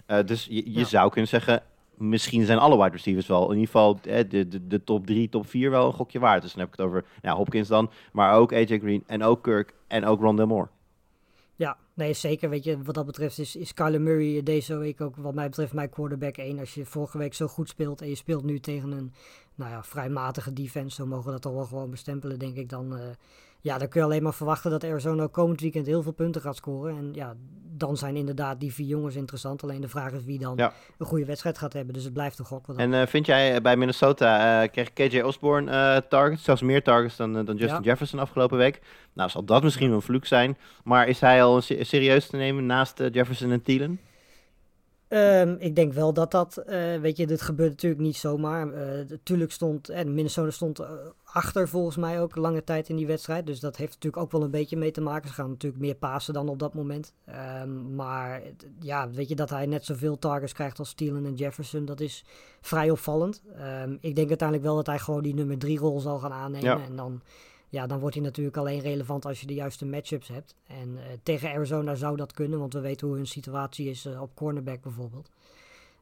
Eh, 0.05 0.23
dus 0.25 0.45
je, 0.45 0.55
je 0.71 0.79
Ja. 0.79 0.85
zou 0.85 1.09
kunnen 1.09 1.29
zeggen, 1.29 1.63
misschien 1.97 2.45
zijn 2.45 2.57
alle 2.59 2.77
wide 2.77 2.89
receivers 2.95 3.27
wel, 3.27 3.43
in 3.51 3.57
ieder 3.57 3.65
geval 3.65 3.99
eh, 4.03 4.23
de, 4.29 4.47
de, 4.47 4.67
de 4.67 4.83
top 4.83 5.05
3, 5.05 5.29
top 5.29 5.47
4 5.49 5.69
wel 5.69 5.87
een 5.87 5.93
gokje 5.93 6.19
waard. 6.19 6.41
Dus 6.41 6.51
dan 6.53 6.59
heb 6.61 6.71
ik 6.73 6.77
het 6.77 6.85
over 6.87 7.05
nou, 7.21 7.37
Hopkins 7.37 7.67
dan, 7.67 7.91
maar 8.11 8.33
ook 8.35 8.53
AJ 8.53 8.79
Green 8.79 9.03
en 9.07 9.23
ook 9.23 9.43
Kirk 9.43 9.73
en 9.87 10.05
ook 10.05 10.21
Rondell 10.21 10.45
Moore. 10.45 10.67
Nee, 11.93 12.13
zeker. 12.13 12.49
Weet 12.49 12.63
je, 12.63 12.83
wat 12.83 12.95
dat 12.95 13.05
betreft 13.05 13.37
is, 13.37 13.55
is 13.55 13.73
Kyler 13.73 14.01
Murray 14.01 14.43
deze 14.43 14.75
week 14.75 15.01
ook 15.01 15.15
wat 15.15 15.33
mij 15.33 15.49
betreft 15.49 15.73
mijn 15.73 15.89
quarterback 15.89 16.37
1. 16.37 16.59
Als 16.59 16.73
je 16.73 16.85
vorige 16.85 17.17
week 17.17 17.33
zo 17.33 17.47
goed 17.47 17.69
speelt 17.69 18.01
en 18.01 18.09
je 18.09 18.15
speelt 18.15 18.43
nu 18.43 18.59
tegen 18.59 18.91
een 18.91 19.13
nou 19.55 19.71
ja, 19.71 19.83
vrij 19.83 20.09
matige 20.09 20.53
defense, 20.53 20.95
zo 20.95 21.05
mogen 21.05 21.25
we 21.25 21.31
dat 21.31 21.41
toch 21.41 21.53
wel 21.53 21.65
gewoon 21.65 21.89
bestempelen, 21.89 22.39
denk 22.39 22.55
ik 22.55 22.69
dan. 22.69 22.97
eh, 22.97 23.03
ja, 23.61 23.77
dan 23.77 23.87
kun 23.87 23.99
je 23.99 24.05
alleen 24.05 24.23
maar 24.23 24.33
verwachten 24.33 24.71
dat 24.71 24.83
Arizona 24.83 25.27
komend 25.27 25.61
weekend 25.61 25.85
heel 25.85 26.01
veel 26.03 26.11
punten 26.11 26.41
gaat 26.41 26.55
scoren. 26.55 26.97
En 26.97 27.09
ja, 27.13 27.35
dan 27.77 27.97
zijn 27.97 28.15
inderdaad 28.15 28.59
die 28.59 28.73
vier 28.73 28.87
jongens 28.87 29.15
interessant. 29.15 29.63
Alleen 29.63 29.81
de 29.81 29.87
vraag 29.87 30.11
is 30.11 30.23
wie 30.23 30.39
dan 30.39 30.53
Ja. 30.55 30.73
een 30.97 31.05
goede 31.05 31.25
wedstrijd 31.25 31.57
gaat 31.57 31.73
hebben. 31.73 31.93
Dus 31.93 32.03
het 32.03 32.13
blijft 32.13 32.39
een 32.39 32.45
gok. 32.45 32.67
En 32.75 32.93
eh, 32.93 33.07
vind 33.07 33.25
jij 33.25 33.55
eh, 33.55 33.61
bij 33.61 33.77
Minnesota, 33.77 34.61
eh, 34.63 34.71
kreeg 34.71 34.93
KJ 34.93 35.19
Osborne 35.21 36.03
targets, 36.09 36.43
zelfs 36.43 36.61
meer 36.61 36.83
targets 36.83 37.15
dan, 37.15 37.33
dan 37.33 37.55
Justin 37.55 37.67
Ja. 37.83 37.89
Jefferson 37.89 38.19
afgelopen 38.19 38.57
week? 38.57 38.79
Nou, 39.13 39.29
zal 39.29 39.43
dat 39.43 39.63
misschien 39.63 39.91
een 39.91 40.01
vloek 40.01 40.25
zijn, 40.25 40.57
maar 40.83 41.07
is 41.07 41.19
hij 41.19 41.43
al 41.43 41.61
se- 41.61 41.83
serieus 41.83 42.27
te 42.27 42.35
nemen 42.37 42.65
naast 42.65 43.01
Jefferson 43.11 43.51
en 43.51 43.61
Thielen? 43.63 43.99
Ehm, 45.07 45.55
ik 45.59 45.75
denk 45.75 45.93
wel 45.93 46.13
dat 46.13 46.31
dat, 46.31 46.63
weet 47.01 47.17
je, 47.17 47.27
dit 47.27 47.41
gebeurt 47.41 47.69
natuurlijk 47.69 48.01
niet 48.01 48.17
zomaar. 48.17 48.73
Eh 48.73 49.09
natuurlijk 49.09 49.51
stond, 49.51 49.89
en 49.89 50.13
Minnesota 50.13 50.49
stond 50.51 50.79
achter 51.33 51.67
volgens 51.67 51.95
mij 51.97 52.21
ook 52.21 52.35
lange 52.35 52.63
tijd 52.63 52.89
in 52.89 52.95
die 52.95 53.07
wedstrijd. 53.07 53.45
Dus 53.45 53.59
dat 53.59 53.77
heeft 53.77 53.93
natuurlijk 53.93 54.23
ook 54.23 54.31
wel 54.31 54.43
een 54.43 54.51
beetje 54.51 54.77
mee 54.77 54.91
te 54.91 55.01
maken. 55.01 55.27
Ze 55.27 55.33
gaan 55.33 55.49
natuurlijk 55.49 55.81
meer 55.81 55.95
pasen 55.95 56.33
dan 56.33 56.49
op 56.49 56.59
dat 56.59 56.73
moment. 56.73 57.13
Ehm, 57.25 57.95
maar 57.95 58.41
ja, 58.79 59.09
weet 59.09 59.29
je, 59.29 59.35
dat 59.35 59.49
hij 59.49 59.65
net 59.65 59.85
zoveel 59.85 60.19
targets 60.19 60.53
krijgt 60.53 60.79
als 60.79 60.93
Thielen 60.93 61.25
en 61.25 61.33
Jefferson, 61.33 61.85
dat 61.85 61.99
is 61.99 62.25
vrij 62.61 62.89
opvallend. 62.89 63.41
Ehm, 63.55 63.97
ik 63.99 64.15
denk 64.15 64.29
uiteindelijk 64.29 64.67
wel 64.67 64.75
dat 64.75 64.85
hij 64.85 64.99
gewoon 64.99 65.23
die 65.23 65.33
nummer 65.33 65.57
drie 65.57 65.79
rol 65.79 65.99
zal 65.99 66.19
gaan 66.19 66.33
aannemen. 66.33 66.77
Ja. 66.77 66.85
En 66.85 66.95
dan, 66.95 67.21
ja, 67.69 67.87
dan 67.87 67.99
wordt 67.99 68.15
hij 68.15 68.23
natuurlijk 68.23 68.57
alleen 68.57 68.79
relevant 68.79 69.25
als 69.25 69.41
je 69.41 69.47
de 69.47 69.53
juiste 69.53 69.85
matchups 69.85 70.27
hebt. 70.27 70.55
En 70.67 70.97
eh, 70.97 71.03
tegen 71.23 71.49
Arizona 71.49 71.95
zou 71.95 72.15
dat 72.15 72.33
kunnen, 72.33 72.59
want 72.59 72.73
we 72.73 72.79
weten 72.79 73.07
hoe 73.07 73.15
hun 73.15 73.27
situatie 73.27 73.89
is 73.89 74.05
eh, 74.05 74.21
op 74.21 74.35
cornerback 74.35 74.81
bijvoorbeeld. 74.81 75.29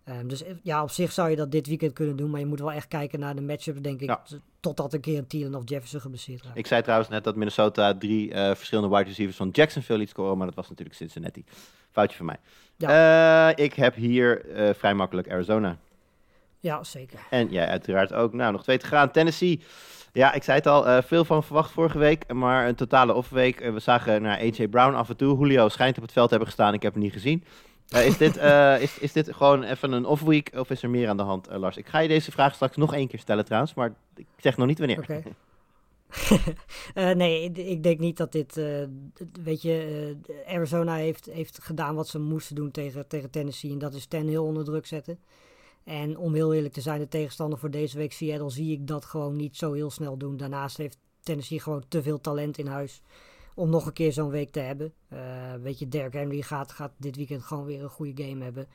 Ehm, 0.03 0.27
dus 0.27 0.43
ja, 0.63 0.83
op 0.83 0.89
zich 0.91 1.11
zou 1.11 1.29
je 1.29 1.35
dat 1.35 1.51
dit 1.51 1.67
weekend 1.67 1.93
kunnen 1.93 2.15
doen, 2.15 2.29
maar 2.29 2.39
je 2.39 2.45
moet 2.45 2.59
wel 2.59 2.71
echt 2.71 2.87
kijken 2.87 3.19
naar 3.19 3.35
de 3.35 3.41
matchups, 3.41 3.81
denk 3.81 4.01
ik, 4.01 4.07
Ja. 4.07 4.21
totdat 4.59 4.93
een 4.93 4.99
keer 4.99 5.17
een 5.17 5.27
Thielen 5.27 5.55
of 5.55 5.61
Jefferson 5.65 6.01
geblesseerd 6.01 6.43
raakt. 6.43 6.57
Ik 6.57 6.67
zei 6.67 6.81
trouwens 6.81 7.09
net 7.09 7.23
dat 7.23 7.35
Minnesota 7.35 7.97
drie 7.97 8.33
eh, 8.33 8.55
verschillende 8.55 8.95
wide 8.95 9.07
receivers 9.09 9.37
van 9.37 9.49
Jacksonville 9.51 9.99
liet 9.99 10.09
scoren, 10.09 10.37
maar 10.37 10.47
dat 10.47 10.55
was 10.55 10.69
natuurlijk 10.69 10.97
Cincinnati. 10.97 11.43
Foutje 11.91 12.17
van 12.17 12.25
mij. 12.25 12.37
Eh, 13.57 13.65
ik 13.65 13.73
heb 13.73 13.95
hier 13.95 14.51
eh, 14.51 14.73
vrij 14.73 14.93
makkelijk 14.93 15.31
Arizona. 15.31 15.77
Ja, 16.59 16.83
zeker. 16.83 17.19
En 17.29 17.49
jij 17.49 17.67
uiteraard 17.67 18.13
ook. 18.13 18.33
Nou, 18.33 18.51
nog 18.51 18.63
twee 18.63 18.77
te 18.77 18.85
gaan. 18.85 19.11
Tennessee. 19.11 19.61
Ja, 20.13 20.33
ik 20.33 20.43
zei 20.43 20.57
het 20.57 20.67
al, 20.67 21.01
veel 21.01 21.25
van 21.25 21.43
verwacht 21.43 21.71
vorige 21.71 21.97
week, 21.97 22.33
maar 22.33 22.67
een 22.67 22.75
totale 22.75 23.13
off-week. 23.13 23.59
Eh, 23.61 23.73
we 23.73 23.79
zagen 23.79 24.21
naar 24.21 24.37
AJ 24.39 24.67
Brown 24.67 24.93
af 24.95 25.09
en 25.09 25.15
toe. 25.15 25.37
Julio 25.39 25.69
schijnt 25.69 25.95
op 25.97 26.03
het 26.03 26.11
veld 26.11 26.25
te 26.25 26.35
hebben 26.35 26.53
gestaan, 26.53 26.73
ik 26.73 26.81
heb 26.81 26.93
hem 26.93 27.01
niet 27.01 27.13
gezien. 27.13 27.43
Eh, 27.89 28.05
is, 28.05 28.17
dit, 28.17 28.37
eh, 28.37 28.81
is, 28.81 28.99
is 28.99 29.11
dit 29.11 29.35
gewoon 29.35 29.63
even 29.63 29.91
een 29.91 30.05
off-week 30.05 30.51
of 30.55 30.69
is 30.69 30.83
er 30.83 30.89
meer 30.89 31.09
aan 31.09 31.17
de 31.17 31.23
hand, 31.23 31.47
eh, 31.47 31.59
Lars? 31.59 31.77
Ik 31.77 31.87
ga 31.87 31.99
je 31.99 32.07
deze 32.07 32.31
vraag 32.31 32.53
straks 32.53 32.75
nog 32.75 32.93
één 32.93 33.07
keer 33.07 33.19
stellen 33.19 33.45
trouwens, 33.45 33.73
maar 33.73 33.93
ik 34.15 34.27
zeg 34.37 34.57
nog 34.57 34.67
niet 34.67 34.79
wanneer. 34.79 35.05
Nee, 36.93 37.51
ik, 37.51 37.83
denk 37.83 37.99
niet 37.99 38.17
dat 38.17 38.31
dit. 38.31 38.61
weet 39.43 39.61
je, 39.61 40.15
Arizona 40.47 40.95
heeft, 40.95 41.25
heeft 41.25 41.59
gedaan 41.61 41.95
wat 41.95 42.07
ze 42.07 42.19
moesten 42.19 42.55
doen 42.55 42.71
tegen, 42.71 43.07
tegen 43.07 43.29
Tennessee. 43.29 43.71
En 43.71 43.77
dat 43.77 43.93
is 43.93 44.05
ten 44.05 44.27
heel 44.27 44.45
onder 44.45 44.63
druk 44.63 44.85
zetten. 44.85 45.19
En 45.83 46.17
om 46.17 46.33
heel 46.33 46.53
eerlijk 46.53 46.73
te 46.73 46.81
zijn, 46.81 46.99
de 46.99 47.07
tegenstander 47.07 47.59
voor 47.59 47.71
deze 47.71 47.97
week, 47.97 48.13
Seattle, 48.13 48.49
zie 48.49 48.71
ik 48.71 48.87
dat 48.87 49.05
gewoon 49.05 49.35
niet 49.35 49.57
zo 49.57 49.73
heel 49.73 49.91
snel 49.91 50.17
doen. 50.17 50.37
Daarnaast 50.37 50.77
heeft 50.77 50.97
Tennessee 51.23 51.59
gewoon 51.59 51.83
te 51.87 52.01
veel 52.01 52.21
talent 52.21 52.57
in 52.57 52.67
huis 52.67 53.01
om 53.55 53.69
nog 53.69 53.85
een 53.85 53.93
keer 53.93 54.13
zo'n 54.13 54.29
week 54.29 54.51
te 54.51 54.59
hebben. 54.59 54.93
Eh, 55.07 55.19
weet 55.61 55.79
je, 55.79 55.87
Derrick 55.87 56.13
Henry 56.13 56.41
gaat, 56.41 56.71
gaat 56.71 56.91
dit 56.97 57.15
weekend 57.15 57.43
gewoon 57.43 57.65
weer 57.65 57.83
een 57.83 57.89
goede 57.89 58.23
game 58.23 58.43
hebben. 58.43 58.67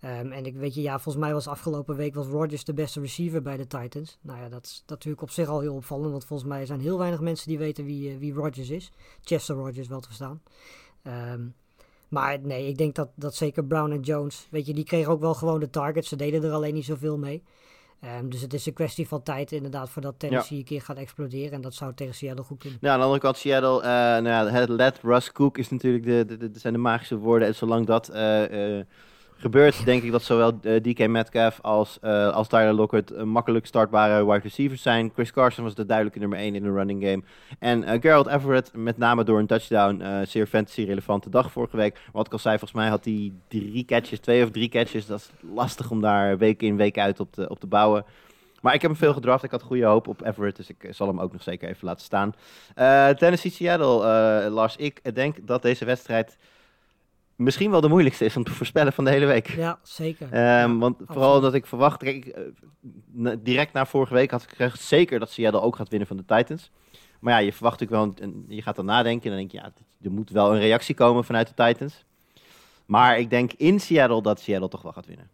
Ehm, 0.00 0.32
en 0.32 0.46
ik 0.46 0.56
weet 0.56 0.74
je, 0.74 0.82
ja, 0.82 0.98
volgens 0.98 1.24
mij 1.24 1.32
was 1.32 1.48
afgelopen 1.48 1.96
week 1.96 2.14
was 2.14 2.26
Rodgers 2.26 2.64
de 2.64 2.74
beste 2.74 3.00
receiver 3.00 3.42
bij 3.42 3.56
de 3.56 3.66
Titans. 3.66 4.18
Nou 4.20 4.40
ja, 4.40 4.48
dat 4.48 4.64
is 4.64 4.84
natuurlijk 4.86 5.22
op 5.22 5.30
zich 5.30 5.48
al 5.48 5.60
heel 5.60 5.74
opvallend, 5.74 6.10
want 6.10 6.24
volgens 6.24 6.48
mij 6.48 6.66
zijn 6.66 6.80
heel 6.80 6.98
weinig 6.98 7.20
mensen 7.20 7.48
die 7.48 7.58
weten 7.58 7.84
wie, 7.84 8.10
eh, 8.10 8.18
wie 8.18 8.32
Rodgers 8.32 8.70
is. 8.70 8.92
Chester 9.22 9.56
Rodgers 9.56 9.88
wel 9.88 10.00
te 10.00 10.06
verstaan. 10.06 10.42
Ehm, 11.02 11.46
maar 12.08 12.40
nee, 12.40 12.68
ik 12.68 12.78
denk 12.78 12.94
dat, 12.94 13.08
dat 13.14 13.34
zeker 13.34 13.64
Brown 13.64 13.90
en 13.90 14.00
Jones, 14.00 14.48
weet 14.50 14.66
je, 14.66 14.74
die 14.74 14.84
kregen 14.84 15.12
ook 15.12 15.20
wel 15.20 15.34
gewoon 15.34 15.60
de 15.60 15.70
targets. 15.70 16.08
Ze 16.08 16.16
deden 16.16 16.44
er 16.44 16.52
alleen 16.52 16.74
niet 16.74 16.84
zoveel 16.84 17.18
mee. 17.18 17.42
Ehm, 18.00 18.28
dus 18.28 18.40
het 18.40 18.54
is 18.54 18.66
een 18.66 18.72
kwestie 18.72 19.08
van 19.08 19.22
tijd 19.22 19.52
inderdaad 19.52 19.90
voordat 19.90 20.14
Tennessee 20.18 20.58
een 20.58 20.64
keer 20.64 20.82
gaat 20.82 20.96
exploderen. 20.96 21.52
En 21.52 21.60
dat 21.60 21.74
zou 21.74 21.94
tegen 21.94 22.14
Seattle 22.14 22.44
goed 22.44 22.58
kunnen. 22.58 22.78
Nou, 22.80 22.92
aan 22.92 22.98
de 22.98 23.04
andere 23.04 23.22
kant, 23.22 23.36
Seattle, 23.36 23.80
eh 23.82 23.88
nou 23.88 24.28
ja, 24.28 24.46
het 24.46 24.68
let 24.68 24.98
Russ 25.02 25.32
Cook 25.32 25.58
is 25.58 25.68
natuurlijk 25.70 26.04
de, 26.04 26.24
de, 26.26 26.36
de, 26.36 26.50
de- 26.50 26.58
zijn 26.58 26.72
de 26.72 26.78
magische 26.78 27.16
woorden. 27.16 27.48
En 27.48 27.54
zolang 27.54 27.86
dat 27.86 28.08
eh, 28.08 28.78
eh, 28.78 28.86
gebeurt, 29.36 29.84
denk 29.84 30.02
ik 30.02 30.12
dat 30.12 30.22
zowel 30.22 30.58
eh, 30.62 30.82
DK 30.82 31.08
Metcalf 31.08 31.58
als, 31.62 31.98
eh, 32.00 32.28
als 32.28 32.48
Tyler 32.48 32.72
Lockett 32.72 33.12
een 33.12 33.28
makkelijk 33.28 33.66
startbare 33.66 34.26
wide 34.26 34.42
receivers 34.42 34.82
zijn. 34.82 35.10
Chris 35.14 35.32
Carson 35.32 35.64
was 35.64 35.74
de 35.74 35.86
duidelijke 35.86 36.18
nummer 36.18 36.38
1 36.38 36.54
in 36.54 36.62
de 36.62 36.72
running 36.72 37.02
game. 37.04 37.22
En 37.58 37.84
eh 37.84 38.00
Gerald 38.00 38.26
Everett, 38.26 38.70
met 38.74 38.98
name 38.98 39.24
door 39.24 39.38
een 39.38 39.46
touchdown, 39.46 40.00
eh, 40.00 40.26
zeer 40.26 40.46
fantasy-relevante 40.46 41.30
dag 41.30 41.52
vorige 41.52 41.76
week. 41.76 42.00
Wat 42.12 42.26
ik 42.26 42.32
al 42.32 42.38
zei, 42.38 42.58
volgens 42.58 42.80
mij 42.80 42.88
had 42.88 43.04
hij 43.04 43.32
drie 43.48 43.84
catches, 43.84 44.20
twee 44.20 44.44
of 44.44 44.50
drie 44.50 44.68
catches. 44.68 45.06
Dat 45.06 45.18
is 45.18 45.30
lastig 45.54 45.90
om 45.90 46.00
daar 46.00 46.38
week 46.38 46.62
in, 46.62 46.76
week 46.76 46.98
uit 46.98 47.20
op 47.20 47.32
te, 47.32 47.48
op 47.48 47.60
te 47.60 47.66
bouwen. 47.66 48.04
Maar 48.66 48.74
ik 48.74 48.82
heb 48.82 48.90
hem 48.90 49.00
veel 49.00 49.12
gedraft. 49.12 49.44
Ik 49.44 49.50
had 49.50 49.62
goede 49.62 49.84
hoop 49.84 50.08
op 50.08 50.24
Everett, 50.24 50.56
dus 50.56 50.68
ik 50.68 50.84
eh, 50.84 50.92
zal 50.92 51.06
hem 51.06 51.20
ook 51.20 51.32
nog 51.32 51.42
zeker 51.42 51.68
even 51.68 51.86
laten 51.86 52.04
staan. 52.04 52.34
Eh, 52.74 53.08
Tennessee 53.08 53.50
Seattle, 53.50 54.04
eh, 54.04 54.52
Lars. 54.52 54.76
Ik 54.76 55.14
denk 55.14 55.46
dat 55.46 55.62
deze 55.62 55.84
wedstrijd 55.84 56.36
misschien 57.36 57.70
wel 57.70 57.80
de 57.80 57.88
moeilijkste 57.88 58.24
is 58.24 58.36
om 58.36 58.44
te 58.44 58.52
voorspellen 58.52 58.92
van 58.92 59.04
de 59.04 59.10
hele 59.10 59.26
week. 59.26 59.48
Ja, 59.48 59.78
zeker. 59.82 60.26
Ehm, 60.32 60.42
Ja, 60.42 60.76
want 60.76 60.96
vooral 61.06 61.34
omdat 61.36 61.54
ik 61.54 61.66
verwacht, 61.66 61.98
kijk, 62.02 62.24
ik, 62.24 62.26
eh, 63.24 63.32
direct 63.38 63.72
na 63.72 63.86
vorige 63.86 64.14
week 64.14 64.30
had 64.30 64.42
ik 64.42 64.48
gezegd 64.48 64.80
zeker 64.80 65.18
dat 65.18 65.30
Seattle 65.30 65.60
ook 65.60 65.76
gaat 65.76 65.88
winnen 65.88 66.08
van 66.08 66.16
de 66.16 66.24
Titans. 66.24 66.70
Maar 67.20 67.32
ja, 67.32 67.38
je 67.38 67.52
verwacht 67.52 67.80
natuurlijk 67.80 68.16
wel, 68.18 68.28
een, 68.28 68.34
een- 68.48 68.56
je 68.56 68.62
gaat 68.62 68.76
dan 68.76 68.84
nadenken 68.84 69.22
en 69.24 69.28
dan 69.30 69.38
denk 69.38 69.50
je, 69.50 69.58
ja, 69.58 69.72
er 70.02 70.12
moet 70.12 70.30
wel 70.30 70.52
een 70.54 70.60
reactie 70.60 70.94
komen 70.94 71.24
vanuit 71.24 71.52
de 71.56 71.64
Titans. 71.64 72.04
Maar 72.86 73.18
ik 73.18 73.30
denk 73.30 73.52
in 73.52 73.80
Seattle 73.80 74.22
dat 74.22 74.40
Seattle 74.40 74.68
toch 74.68 74.82
wel 74.82 74.92
gaat 74.92 75.06
winnen. 75.06 75.28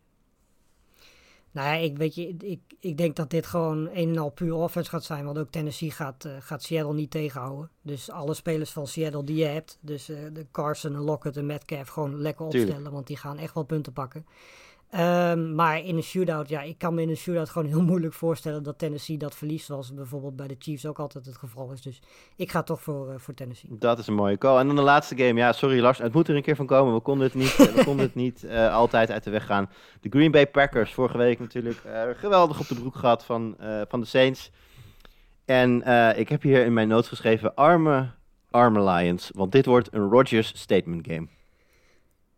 Nou 1.52 1.68
ja, 1.68 1.74
ik, 1.74 1.96
weet 1.96 2.14
je, 2.14 2.36
ik, 2.38 2.60
ik 2.80 2.96
denk 2.96 3.16
dat 3.16 3.30
dit 3.30 3.46
gewoon 3.46 3.88
een 3.92 4.08
en 4.08 4.18
al 4.18 4.30
puur 4.30 4.54
offense 4.54 4.90
gaat 4.90 5.04
zijn. 5.04 5.24
Want 5.24 5.38
ook 5.38 5.50
Tennessee 5.50 5.90
gaat, 5.90 6.24
eh, 6.24 6.32
gaat 6.38 6.62
Seattle 6.62 6.94
niet 6.94 7.10
tegenhouden. 7.10 7.70
Dus 7.82 8.10
alle 8.10 8.34
spelers 8.34 8.70
van 8.70 8.86
Seattle 8.86 9.24
die 9.24 9.36
je 9.36 9.44
hebt. 9.44 9.78
Dus 9.80 10.08
eh, 10.08 10.16
de 10.32 10.46
Carson, 10.52 10.94
en 10.94 11.00
Lockett 11.00 11.36
en 11.36 11.46
Metcalf 11.46 11.88
gewoon 11.88 12.20
lekker 12.20 12.48
Tuurlijk. 12.48 12.70
opstellen. 12.70 12.92
Want 12.92 13.06
die 13.06 13.16
gaan 13.16 13.38
echt 13.38 13.54
wel 13.54 13.64
punten 13.64 13.92
pakken. 13.92 14.26
Ehm, 14.92 15.54
maar 15.54 15.84
in 15.84 15.96
een 15.96 16.02
shootout, 16.02 16.48
ja, 16.48 16.62
ik 16.62 16.78
kan 16.78 16.94
me 16.94 17.02
in 17.02 17.08
een 17.08 17.16
shootout 17.16 17.50
gewoon 17.50 17.68
heel 17.68 17.82
moeilijk 17.82 18.14
voorstellen 18.14 18.62
dat 18.62 18.78
Tennessee 18.78 19.18
dat 19.18 19.34
verliest. 19.34 19.66
Zoals 19.66 19.94
bijvoorbeeld 19.94 20.36
bij 20.36 20.48
de 20.48 20.56
Chiefs 20.58 20.86
ook 20.86 20.98
altijd 20.98 21.26
het 21.26 21.36
geval 21.36 21.72
is. 21.72 21.82
Dus 21.82 22.00
ik 22.36 22.50
ga 22.50 22.62
toch 22.62 22.82
voor, 22.82 23.10
eh, 23.10 23.18
voor 23.18 23.34
Tennessee. 23.34 23.70
Dat 23.78 23.98
is 23.98 24.06
een 24.06 24.14
mooie 24.14 24.38
call. 24.38 24.58
En 24.58 24.66
dan 24.66 24.76
de 24.76 24.82
laatste 24.82 25.16
game. 25.16 25.40
Ja, 25.40 25.52
sorry 25.52 25.80
Lars, 25.80 25.98
het 25.98 26.12
moet 26.12 26.28
er 26.28 26.36
een 26.36 26.42
keer 26.42 26.56
van 26.56 26.66
komen. 26.66 26.94
We 26.94 27.00
konden 27.00 27.26
het 27.26 27.34
niet, 27.34 27.56
we 27.56 27.84
konden 27.84 28.04
het 28.04 28.14
niet 28.14 28.44
eh, 28.44 28.74
altijd 28.74 29.10
uit 29.10 29.24
de 29.24 29.30
weg 29.30 29.46
gaan. 29.46 29.70
De 30.00 30.08
Green 30.08 30.30
Bay 30.30 30.46
Packers, 30.46 30.92
vorige 30.92 31.18
week 31.18 31.38
natuurlijk 31.38 31.84
eh, 31.84 32.02
geweldig 32.16 32.60
op 32.60 32.68
de 32.68 32.74
broek 32.74 32.96
gehad 32.96 33.24
van, 33.24 33.54
eh, 33.58 33.80
van 33.88 34.00
de 34.00 34.06
Saints. 34.06 34.50
En 35.44 35.82
eh, 35.82 36.18
ik 36.18 36.28
heb 36.28 36.42
hier 36.42 36.64
in 36.64 36.72
mijn 36.72 36.88
notes 36.88 37.08
geschreven, 37.08 37.54
arme, 37.54 38.10
arme 38.50 38.82
Lions. 38.82 39.30
Want 39.34 39.52
dit 39.52 39.66
wordt 39.66 39.88
een 39.92 40.08
Rodgers 40.08 40.52
statement 40.54 41.06
game. 41.06 41.26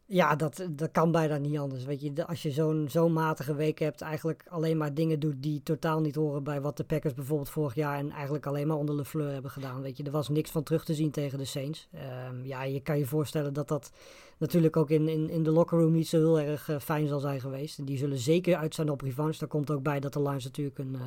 Ja, 0.06 0.36
dat, 0.36 0.66
dat 0.70 0.90
kan 0.92 1.10
bijna 1.10 1.36
niet 1.36 1.58
anders. 1.58 1.84
Weet 1.84 2.00
je, 2.00 2.26
als 2.26 2.42
je 2.42 2.50
zo'n 2.50 2.86
zo'n 2.88 3.12
matige 3.12 3.54
week 3.54 3.78
hebt, 3.78 4.00
eigenlijk 4.00 4.44
alleen 4.48 4.76
maar 4.76 4.94
dingen 4.94 5.20
doet 5.20 5.42
die 5.42 5.62
totaal 5.62 6.00
niet 6.00 6.14
horen 6.14 6.42
bij 6.42 6.60
wat 6.60 6.76
de 6.76 6.84
Packers 6.84 7.14
bijvoorbeeld 7.14 7.50
vorig 7.50 7.74
jaar 7.74 7.98
en 7.98 8.10
eigenlijk 8.10 8.46
alleen 8.46 8.66
maar 8.66 8.76
onder 8.76 8.94
LeFleur 8.94 9.32
hebben 9.32 9.50
gedaan. 9.50 9.82
Weet 9.82 9.96
je, 9.96 10.02
er 10.02 10.10
was 10.10 10.28
niks 10.28 10.50
van 10.50 10.62
terug 10.62 10.84
te 10.84 10.94
zien 10.94 11.10
tegen 11.10 11.38
de 11.38 11.44
Saints. 11.44 11.88
Ehm, 11.92 12.44
ja, 12.44 12.62
je 12.62 12.80
kan 12.80 12.98
je 12.98 13.06
voorstellen 13.06 13.52
dat 13.52 13.68
dat 13.68 13.92
natuurlijk 14.38 14.76
ook 14.76 14.90
in, 14.90 15.08
in, 15.08 15.30
in 15.30 15.42
de 15.42 15.50
locker 15.50 15.78
room 15.78 15.92
niet 15.92 16.08
zo 16.08 16.16
heel 16.16 16.40
erg 16.40 16.68
eh, 16.68 16.78
fijn 16.78 17.06
zal 17.06 17.20
zijn 17.20 17.40
geweest. 17.40 17.78
En 17.78 17.84
die 17.84 17.98
zullen 17.98 18.18
zeker 18.18 18.56
uit 18.56 18.74
zijn 18.74 18.90
op 18.90 19.00
revanche. 19.00 19.38
Daar 19.38 19.48
komt 19.48 19.70
ook 19.70 19.82
bij 19.82 20.00
dat 20.00 20.12
de 20.12 20.22
Lions 20.22 20.44
natuurlijk 20.44 20.78
een, 20.78 20.94
eh, 20.94 21.00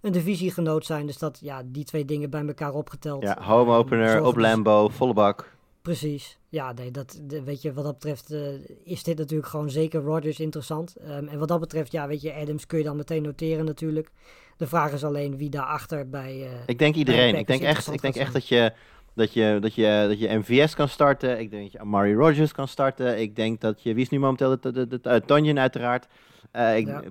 een 0.00 0.12
divisiegenoot 0.12 0.86
zijn. 0.86 1.06
Dus 1.06 1.18
dat, 1.18 1.38
ja, 1.42 1.62
die 1.64 1.84
twee 1.84 2.04
dingen 2.04 2.30
bij 2.30 2.46
elkaar 2.46 2.72
opgeteld. 2.74 3.22
Ja, 3.22 3.42
home 3.42 3.70
ehm, 3.70 3.78
opener 3.78 4.24
op 4.24 4.36
Lambo, 4.36 4.88
volle 4.88 5.14
bak. 5.14 5.58
Precies. 5.82 6.38
Ja, 6.48 6.72
nee, 6.72 6.90
dat, 6.90 7.20
weet 7.44 7.62
je, 7.62 7.72
wat 7.72 7.84
dat 7.84 7.92
betreft 7.92 8.30
eh, 8.30 8.40
is 8.84 9.02
dit 9.02 9.18
natuurlijk 9.18 9.48
gewoon 9.48 9.70
zeker 9.70 10.00
Rodgers 10.00 10.40
interessant. 10.40 10.96
Ehm, 10.96 11.26
en 11.28 11.38
wat 11.38 11.48
dat 11.48 11.60
betreft, 11.60 11.92
ja, 11.92 12.06
weet 12.08 12.20
je, 12.20 12.34
Adams 12.34 12.66
kun 12.66 12.78
je 12.78 12.84
dan 12.84 12.96
meteen 12.96 13.22
noteren 13.22 13.64
natuurlijk. 13.64 14.10
De 14.56 14.66
vraag 14.66 14.92
is 14.92 15.04
alleen 15.04 15.36
wie 15.36 15.48
daarachter 15.50 16.08
bij... 16.08 16.42
eh, 16.42 16.50
Ik 16.66 16.78
denk 16.78 16.94
iedereen. 16.94 17.34
Ik 17.34 17.46
denk 17.46 17.62
echt, 17.62 17.92
ik 17.92 18.00
denk 18.02 18.14
echt 18.16 18.32
dat 18.32 18.48
je 18.48 18.72
Dat 19.14 19.32
je, 19.32 19.58
dat, 19.60 19.74
je, 19.74 20.04
dat 20.08 20.18
je 20.20 20.38
MVS 20.38 20.74
kan 20.74 20.88
starten. 20.88 21.40
Ik 21.40 21.50
denk 21.50 21.62
dat 21.62 21.72
je 21.72 21.78
Amari 21.78 22.14
Rogers 22.14 22.52
kan 22.52 22.68
starten. 22.68 23.20
Ik 23.20 23.36
denk 23.36 23.60
dat 23.60 23.82
je... 23.82 23.94
Wie 23.94 24.02
is 24.02 24.08
nu 24.08 24.18
momenteel 24.18 24.60
de, 24.60 24.72
de, 24.72 24.86
de, 24.88 25.00
de 25.00 25.54
uiteraard. 25.60 26.06
Eh, 26.50 26.76
ik, 26.76 26.86
Ja. 26.86 27.02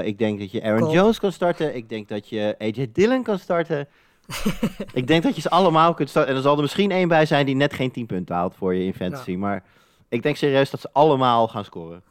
eh, 0.00 0.06
ik 0.06 0.18
denk 0.18 0.38
dat 0.38 0.50
je 0.50 0.62
Aaron. 0.62 0.90
Jones 0.90 1.18
kan 1.18 1.32
starten. 1.32 1.76
Ik 1.76 1.88
denk 1.88 2.08
dat 2.08 2.28
je 2.28 2.54
AJ 2.58 2.88
Dillon 2.92 3.22
kan 3.22 3.38
starten. 3.38 3.88
ik 4.92 5.06
denk 5.06 5.22
dat 5.22 5.34
je 5.34 5.40
ze 5.40 5.50
allemaal 5.50 5.94
kunt 5.94 6.08
starten. 6.10 6.30
En 6.30 6.36
er 6.36 6.42
zal 6.42 6.56
er 6.56 6.62
misschien 6.62 6.90
één 6.90 7.08
bij 7.08 7.26
zijn 7.26 7.46
die 7.46 7.54
net 7.54 7.72
geen 7.72 7.90
10 7.90 8.06
punten 8.06 8.34
haalt 8.34 8.54
voor 8.56 8.74
je 8.74 8.84
in 8.84 8.94
fantasy. 8.94 9.34
Maar 9.34 9.64
ik 10.08 10.22
denk 10.22 10.36
serieus 10.36 10.70
dat 10.70 10.80
ze 10.80 10.88
allemaal 10.92 11.48
gaan 11.48 11.64
scoren. 11.64 12.02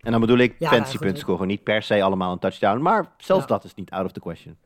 En 0.00 0.10
dan 0.12 0.20
bedoel 0.20 0.38
ik 0.38 0.54
Ja, 0.58 0.68
fantasy 0.70 0.98
punten 0.98 1.18
scoren. 1.18 1.46
Niet 1.46 1.62
per 1.62 1.82
se 1.82 2.02
allemaal 2.02 2.32
een 2.32 2.38
touchdown. 2.38 2.80
Maar 2.82 3.12
zelfs 3.18 3.42
Ja. 3.42 3.48
dat 3.48 3.64
is 3.64 3.74
niet 3.74 3.90
out 3.90 4.04
of 4.04 4.12
the 4.12 4.20
question. 4.20 4.56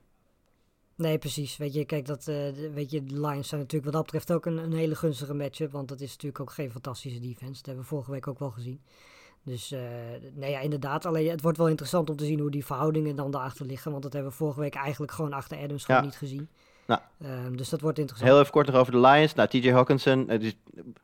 Nee, 0.94 1.18
precies. 1.18 1.56
Weet 1.56 1.74
je, 1.74 1.84
kijk, 1.84 2.06
dat, 2.06 2.18
eh, 2.18 2.24
de- 2.34 2.70
weet 2.74 2.90
je, 2.90 3.04
de 3.04 3.20
Lions 3.20 3.48
zijn 3.48 3.60
natuurlijk 3.60 3.84
wat 3.84 3.92
dat 3.92 4.02
betreft 4.02 4.32
ook 4.32 4.46
een, 4.46 4.56
een 4.58 4.72
hele 4.72 4.94
gunstige 4.94 5.34
matchup. 5.34 5.72
Want 5.72 5.88
dat 5.88 6.00
is 6.00 6.10
natuurlijk 6.10 6.40
ook 6.40 6.52
geen 6.52 6.70
fantastische 6.70 7.20
defense. 7.20 7.52
Dat 7.54 7.66
hebben 7.66 7.82
we 7.82 7.88
vorige 7.88 8.10
week 8.10 8.26
ook 8.26 8.38
wel 8.38 8.50
gezien. 8.50 8.80
Dus 9.44 9.72
eh, 9.72 9.80
nee, 10.34 10.50
ja, 10.50 10.60
inderdaad. 10.60 11.06
Alleen 11.06 11.30
het 11.30 11.40
wordt 11.42 11.58
wel 11.58 11.68
interessant 11.68 12.10
om 12.10 12.16
te 12.16 12.24
zien 12.24 12.38
hoe 12.40 12.50
die 12.50 12.64
verhoudingen 12.64 13.16
dan 13.16 13.30
daarachter 13.30 13.66
liggen. 13.66 13.90
Want 13.90 14.02
dat 14.02 14.12
hebben 14.12 14.30
we 14.30 14.36
vorige 14.36 14.60
week 14.60 14.74
eigenlijk 14.74 15.12
gewoon 15.12 15.32
achter 15.32 15.58
Adams 15.58 15.84
gewoon 15.84 16.00
Ja. 16.00 16.06
niet 16.06 16.16
gezien. 16.16 16.48
Nou. 16.90 17.00
Ehm, 17.22 17.56
dus 17.56 17.68
dat 17.68 17.80
wordt 17.80 17.98
interessant. 17.98 18.30
Heel 18.30 18.40
even 18.40 18.52
kort 18.52 18.66
nog 18.66 18.76
over 18.76 18.92
de 18.92 18.98
Lions. 19.00 19.34
Nou, 19.34 19.48
TJ 19.48 19.70
Hawkinson. 19.70 20.26
dus 20.26 20.56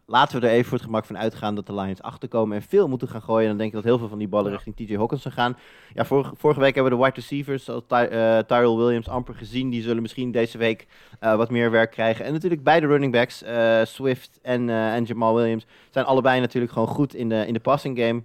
laten 0.07 0.41
we 0.41 0.47
er 0.47 0.53
even 0.53 0.65
voor 0.65 0.77
het 0.79 0.87
gemak 0.87 1.05
van 1.05 1.19
uitgaan 1.19 1.55
dat 1.55 1.67
de 1.67 1.75
Lions 1.75 2.03
achterkomen 2.03 2.57
en 2.57 2.63
veel 2.63 2.89
moeten 2.89 3.09
gaan 3.09 3.23
gooien. 3.23 3.49
Dan 3.49 3.57
denk 3.57 3.69
ik 3.69 3.75
dat 3.75 3.85
heel 3.85 3.99
veel 3.99 4.09
van 4.09 4.19
die 4.19 4.29
ballen 4.29 4.51
Ja. 4.51 4.57
richting 4.57 4.77
TJ 4.77 4.97
Hawkinson 4.97 5.33
gaan. 5.33 5.57
Ja, 5.95 6.05
vorige, 6.05 6.33
vorige 6.37 6.61
week 6.61 6.75
hebben 6.75 6.93
we 6.93 6.99
de 6.99 7.05
wide 7.05 7.17
receivers, 7.21 7.65
zoals 7.65 7.83
Ty, 7.87 7.95
eh, 7.95 8.39
Tyrell 8.39 8.77
Williams, 8.77 9.09
amper 9.09 9.35
gezien. 9.35 9.71
Die 9.71 9.83
zullen 9.83 10.03
misschien 10.03 10.31
deze 10.31 10.59
week 10.59 10.87
eh, 11.21 11.37
wat 11.37 11.51
meer 11.51 11.71
werk 11.71 11.91
krijgen. 11.91 12.25
En 12.25 12.33
natuurlijk 12.33 12.63
beide 12.63 12.87
running 12.87 13.13
backs, 13.13 13.43
eh, 13.43 13.81
Swift 13.85 14.39
en, 14.43 14.69
eh, 14.69 14.95
en 14.95 15.05
Jamal 15.05 15.35
Williams, 15.35 15.67
zijn 15.91 16.05
allebei 16.05 16.41
natuurlijk 16.41 16.73
gewoon 16.73 16.89
goed 16.89 17.15
in 17.15 17.29
de, 17.29 17.47
in 17.47 17.53
de 17.53 17.61
passing 17.61 17.99
game. 17.99 18.23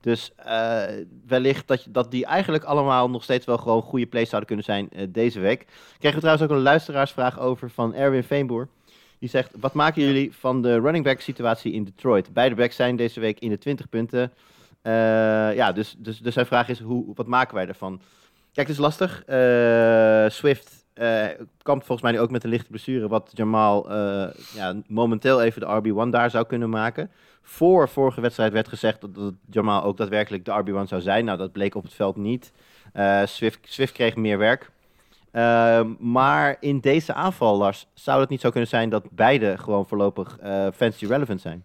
Dus 0.00 0.32
eh, 0.36 0.82
wellicht 1.26 1.68
dat, 1.68 1.84
je- 1.84 1.90
dat 1.90 2.10
die 2.10 2.24
eigenlijk 2.26 2.64
allemaal 2.64 3.10
nog 3.10 3.22
steeds 3.22 3.46
wel 3.46 3.58
gewoon 3.58 3.82
goede 3.82 4.06
plays 4.06 4.28
zouden 4.28 4.48
kunnen 4.48 4.64
zijn 4.64 4.88
eh, 4.90 5.06
deze 5.08 5.40
week. 5.40 5.66
Kregen 5.98 6.14
we 6.16 6.22
trouwens 6.22 6.44
ook 6.50 6.56
een 6.56 6.62
luisteraarsvraag 6.62 7.40
over 7.40 7.70
van 7.70 7.94
Erwin 7.94 8.24
Veenboer. 8.24 8.68
Die 9.18 9.28
zegt, 9.28 9.50
wat 9.60 9.72
maken 9.72 10.02
jullie 10.02 10.34
van 10.36 10.62
de 10.62 10.80
running 10.80 11.04
back 11.04 11.20
situatie 11.20 11.72
in 11.72 11.84
Detroit? 11.84 12.32
Beide 12.32 12.54
backs 12.54 12.76
zijn 12.76 12.96
deze 12.96 13.20
week 13.20 13.38
in 13.40 13.48
de 13.50 13.58
20 13.58 13.88
punten. 13.88 14.32
Eh, 14.82 14.92
ja, 15.54 15.72
dus, 15.72 15.94
dus, 15.98 16.18
dus 16.18 16.34
zijn 16.34 16.46
vraag 16.46 16.68
is, 16.68 16.80
hoe, 16.80 17.04
wat 17.14 17.26
maken 17.26 17.54
wij 17.54 17.66
ervan? 17.66 18.00
Kijk, 18.52 18.66
het 18.68 18.76
is 18.76 18.82
lastig. 18.82 19.22
Swift 20.32 20.84
kampt 21.62 21.86
volgens 21.86 22.02
mij 22.02 22.12
nu 22.12 22.20
ook 22.20 22.30
met 22.30 22.44
een 22.44 22.50
lichte 22.50 22.70
blessure, 22.70 23.08
wat 23.08 23.30
Jamal 23.34 23.92
ja, 24.54 24.74
momenteel 24.86 25.42
even 25.42 25.60
de 25.60 25.66
RB1 26.06 26.10
daar 26.10 26.30
zou 26.30 26.46
kunnen 26.46 26.70
maken. 26.70 27.10
Voor 27.52 27.88
vorige 27.88 28.20
wedstrijd 28.20 28.52
werd 28.52 28.68
gezegd 28.68 29.00
dat, 29.00 29.14
dat 29.14 29.34
Jamal 29.50 29.82
ook 29.82 29.96
daadwerkelijk 29.96 30.44
de 30.44 30.62
RB1 30.64 30.88
zou 30.88 31.00
zijn. 31.00 31.24
Nou, 31.24 31.38
dat 31.38 31.52
bleek 31.52 31.74
op 31.74 31.82
het 31.82 31.94
veld 31.94 32.16
niet. 32.16 32.52
Eh, 32.92 33.22
Swift, 33.24 33.58
Swift 33.62 33.92
kreeg 33.92 34.16
meer 34.16 34.38
werk. 34.38 34.70
Ehm, 35.30 35.94
maar 35.98 36.56
in 36.60 36.80
deze 36.80 37.14
aanval, 37.14 37.56
Lars, 37.56 37.86
zou 37.94 38.20
het 38.20 38.28
niet 38.28 38.40
zo 38.40 38.50
kunnen 38.50 38.68
zijn 38.68 38.88
dat 38.88 39.10
beide 39.10 39.58
gewoon 39.58 39.86
voorlopig 39.86 40.38
eh 40.38 40.66
fantasy 40.74 41.06
relevant 41.06 41.40
zijn? 41.40 41.64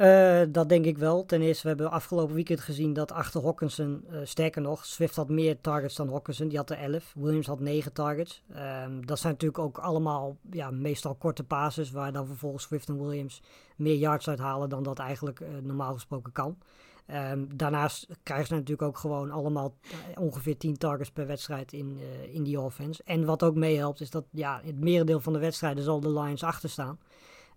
Eh, 0.00 0.42
dat 0.48 0.68
denk 0.68 0.84
ik 0.84 0.98
wel. 0.98 1.24
Ten 1.24 1.42
eerste, 1.42 1.62
we 1.62 1.68
hebben 1.68 1.90
afgelopen 1.90 2.34
weekend 2.34 2.60
gezien 2.60 2.92
dat 2.92 3.12
achter 3.12 3.42
Hawkinson, 3.42 4.04
eh, 4.10 4.18
sterker 4.22 4.62
nog, 4.62 4.86
Swift 4.86 5.16
had 5.16 5.28
meer 5.28 5.60
targets 5.60 5.94
dan 5.94 6.08
Hawkinson. 6.08 6.48
Die 6.48 6.58
had 6.58 6.70
er 6.70 6.76
11. 6.76 7.12
Williams 7.14 7.46
had 7.46 7.60
9 7.60 7.92
targets. 7.92 8.42
Ehm, 8.54 9.00
dat 9.00 9.18
zijn 9.18 9.32
natuurlijk 9.32 9.62
ook 9.62 9.78
allemaal 9.78 10.36
ja, 10.50 10.70
meestal 10.70 11.14
korte 11.14 11.44
passes, 11.44 11.90
waar 11.90 12.12
dan 12.12 12.26
vervolgens 12.26 12.62
Swift 12.62 12.88
en 12.88 13.00
Williams 13.00 13.42
meer 13.76 13.96
yards 13.96 14.28
uithalen 14.28 14.68
dan 14.68 14.82
dat 14.82 14.98
eigenlijk 14.98 15.40
eh, 15.40 15.48
normaal 15.62 15.92
gesproken 15.92 16.32
kan. 16.32 16.58
Ehm, 17.06 17.44
daarnaast 17.54 18.06
krijgen 18.22 18.46
ze 18.46 18.54
natuurlijk 18.54 18.82
ook 18.82 18.98
gewoon 18.98 19.30
allemaal 19.30 19.74
ongeveer 20.18 20.56
10 20.56 20.76
targets 20.76 21.10
per 21.10 21.26
wedstrijd 21.26 21.72
in, 21.72 21.98
in 22.32 22.42
die 22.42 22.60
offense. 22.60 23.02
En 23.04 23.24
wat 23.24 23.42
ook 23.42 23.54
meehelpt 23.54 24.00
is 24.00 24.10
dat 24.10 24.24
ja, 24.30 24.60
het 24.64 24.80
merendeel 24.80 25.20
van 25.20 25.32
de 25.32 25.38
wedstrijden 25.38 25.84
zal 25.84 26.00
de 26.00 26.12
Lions 26.12 26.42
achter 26.42 26.68
staan. 26.68 26.98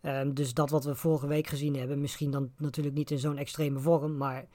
Ehm, 0.04 0.34
dus 0.34 0.54
dat 0.54 0.70
wat 0.70 0.84
we 0.84 0.95
vorige 0.95 1.28
week 1.28 1.47
gezien 1.47 1.76
hebben, 1.76 2.01
misschien 2.01 2.32
dan 2.32 2.51
natuurlijk 2.58 2.95
niet 2.95 3.12
in 3.12 3.20
zo'n 3.20 3.38
extreme 3.38 3.80
vorm, 3.80 4.18
maar 4.18 4.45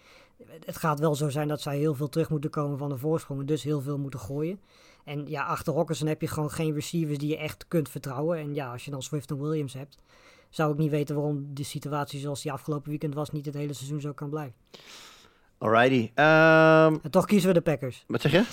het 0.65 0.77
gaat 0.77 0.99
wel 1.01 1.15
zo 1.15 1.29
zijn 1.29 1.49
dat 1.49 1.61
zij 1.61 1.79
heel 1.79 1.95
veel 1.95 2.09
terug 2.09 2.31
moeten 2.31 2.51
komen 2.51 2.79
van 2.79 2.89
de 2.89 2.97
voorsprong 2.99 3.41
en 3.41 3.47
dus 3.47 3.63
heel 3.63 3.81
veel 3.81 3.99
moeten 3.99 4.21
gooien. 4.21 4.61
En 5.05 5.27
ja, 5.27 5.45
achter 5.45 5.73
Rockerson 5.73 6.09
heb 6.09 6.21
je 6.21 6.27
gewoon 6.27 6.51
geen 6.51 6.75
receivers 6.75 7.19
die 7.19 7.29
je 7.29 7.37
echt 7.37 7.65
kunt 7.69 7.89
vertrouwen. 7.89 8.39
En 8.39 8.55
ja, 8.55 8.73
als 8.73 8.85
je 8.85 8.91
dan 8.91 9.03
Swift 9.03 9.31
en 9.31 9.41
Williams 9.41 9.73
hebt, 9.75 9.99
zou 10.49 10.73
ik 10.73 10.79
niet 10.79 10.91
weten 10.91 11.15
waarom 11.15 11.47
de 11.55 11.63
situatie 11.63 12.21
zoals 12.21 12.43
die 12.43 12.53
afgelopen 12.53 12.91
weekend 12.91 13.15
was 13.15 13.31
niet 13.31 13.47
het 13.47 13.55
hele 13.55 13.73
seizoen 13.73 14.01
zo 14.01 14.13
kan 14.13 14.29
blijven. 14.31 14.55
Alrighty. 15.59 16.11
Ehm, 16.15 16.97
En 17.03 17.11
toch 17.11 17.27
kiezen 17.27 17.49
we 17.49 17.55
de 17.55 17.61
Packers. 17.61 18.05
wat 18.07 18.21
zeg 18.21 18.33
je? 18.33 18.45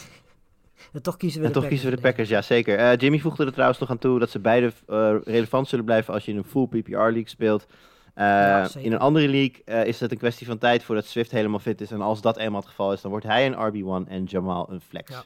En 0.94 1.02
toch 1.02 1.18
kiezen 1.18 1.40
we 1.42 1.48
En 1.48 1.54
de 1.54 1.60
toch 1.60 1.64
Packers. 1.70 1.82
kiezen 1.82 1.90
we 1.90 1.96
de 1.96 2.02
Nee. 2.02 2.12
Packers, 2.12 2.30
ja 2.30 2.42
zeker. 2.42 2.78
Eh, 2.78 2.98
Jimmy 2.98 3.20
voegde 3.20 3.46
er 3.46 3.52
trouwens 3.52 3.80
nog 3.80 3.90
aan 3.90 3.98
toe 3.98 4.20
dat 4.20 4.30
ze 4.30 4.40
beide 4.40 4.72
eh, 4.88 5.16
relevant 5.24 5.68
zullen 5.68 5.86
blijven 5.86 6.14
als 6.14 6.26
je 6.26 6.32
in 6.32 6.38
een 6.38 6.44
full 6.44 6.68
PPR 6.68 6.92
league 6.98 7.30
speelt. 7.30 7.66
Eh, 8.14 8.26
Ja, 8.26 8.68
in 8.78 8.92
een 8.92 9.00
andere 9.00 9.28
league 9.28 9.86
is 9.86 10.00
het 10.00 10.12
een 10.12 10.18
kwestie 10.18 10.48
van 10.48 10.58
tijd 10.58 10.84
voordat 10.84 11.06
Swift 11.06 11.32
helemaal 11.32 11.60
fit 11.60 11.82
is. 11.82 11.92
En 11.92 12.02
als 12.02 12.22
dat 12.22 12.38
eenmaal 12.38 12.60
het 12.60 12.70
geval 12.70 12.94
is, 12.94 13.02
dan 13.02 13.12
wordt 13.12 13.26
hij 13.26 13.46
een 13.46 13.54
RB1 13.54 14.10
en 14.10 14.24
Jamal 14.24 14.68
een 14.72 14.82
flex. 14.82 15.12
Ja. 15.12 15.24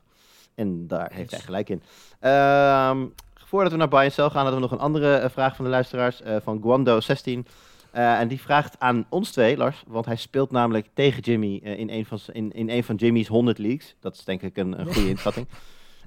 En 0.55 0.87
daar 0.87 1.11
heeft 1.13 1.31
hij 1.31 1.39
gelijk 1.39 1.69
in. 1.69 1.81
Ehm, 2.19 3.05
voordat 3.33 3.71
we 3.71 3.77
naar 3.77 3.87
buy 3.87 4.03
and 4.03 4.13
sell 4.13 4.25
gaan, 4.29 4.35
hadden 4.43 4.53
we 4.53 4.59
nog 4.59 4.71
een 4.71 4.79
andere 4.79 5.29
vraag 5.29 5.55
van 5.55 5.65
de 5.65 5.71
luisteraars 5.71 6.21
van 6.43 6.61
Guando16. 6.63 7.47
Eh, 7.91 8.19
en 8.19 8.27
die 8.27 8.41
vraagt 8.41 8.79
aan 8.79 9.05
ons 9.09 9.31
twee, 9.31 9.57
Lars, 9.57 9.83
want 9.87 10.05
hij 10.05 10.15
speelt 10.15 10.51
namelijk 10.51 10.87
tegen 10.93 11.21
Jimmy 11.21 11.59
eh, 11.63 11.79
in, 11.79 11.89
een 11.89 12.05
van, 12.05 12.19
in, 12.31 12.51
in 12.51 12.69
een 12.69 12.83
van 12.83 12.95
Jimmy's 12.95 13.27
100 13.27 13.57
leagues. 13.57 13.95
Dat 13.99 14.13
is 14.13 14.23
denk 14.23 14.41
ik 14.41 14.57
een, 14.57 14.79
een 14.79 14.93
goede 14.93 15.09
inschatting. 15.15 15.47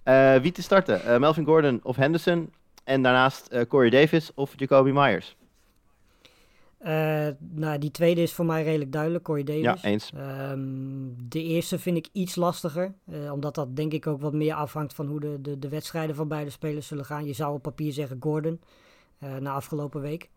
Eh, 0.03 0.37
wie 0.37 0.53
te 0.53 0.63
starten? 0.63 1.21
Melvin 1.21 1.45
Gordon 1.45 1.81
of 1.83 1.97
Henderson? 1.97 2.53
En 2.85 3.03
daarnaast 3.03 3.67
Corey 3.69 3.91
Davis 3.91 4.35
of 4.35 4.53
Jacoby 4.57 4.91
Myers? 4.91 5.37
Nou, 7.39 7.79
die 7.79 7.91
tweede 7.91 8.23
is 8.23 8.33
voor 8.33 8.45
mij 8.45 8.63
redelijk 8.63 8.93
duidelijk, 8.93 9.25
Corey 9.25 9.45
Davis. 9.45 9.63
Ja, 9.63 9.77
eens. 9.83 10.13
Ehm, 10.17 10.59
de 11.29 11.43
eerste 11.43 11.79
vind 11.79 11.97
ik 11.97 12.09
iets 12.13 12.37
lastiger, 12.37 12.95
omdat 13.33 13.55
dat 13.55 13.77
denk 13.77 13.93
ik 13.93 14.07
ook 14.07 14.21
wat 14.21 14.33
meer 14.33 14.55
afhangt 14.55 14.95
van 14.95 15.07
hoe 15.07 15.21
de, 15.21 15.41
de, 15.41 15.59
de 15.59 15.69
wedstrijden 15.69 16.17
van 16.17 16.29
beide 16.29 16.51
spelers 16.51 16.87
zullen 16.87 17.05
gaan. 17.05 17.25
Je 17.25 17.33
zou 17.33 17.55
op 17.55 17.63
papier 17.63 17.93
zeggen 17.93 18.17
Gordon, 18.21 18.61
na 19.19 19.53
afgelopen 19.53 20.01
week. 20.01 20.31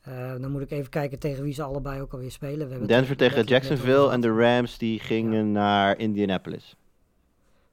Eh, 0.00 0.34
dan 0.40 0.50
moet 0.50 0.62
ik 0.62 0.70
even 0.70 0.90
kijken 0.90 1.18
tegen 1.18 1.42
wie 1.42 1.52
ze 1.52 1.62
allebei 1.62 2.00
ook 2.00 2.12
alweer 2.12 2.30
spelen. 2.30 2.68
We 2.68 2.86
Denver 2.86 3.10
er 3.10 3.16
tegen 3.16 3.44
Jacksonville 3.44 4.10
en 4.10 4.20
de. 4.20 4.28
Rams 4.32 4.78
die 4.78 5.00
gingen 5.00 5.52
naar 5.52 5.98
Indianapolis. 5.98 6.76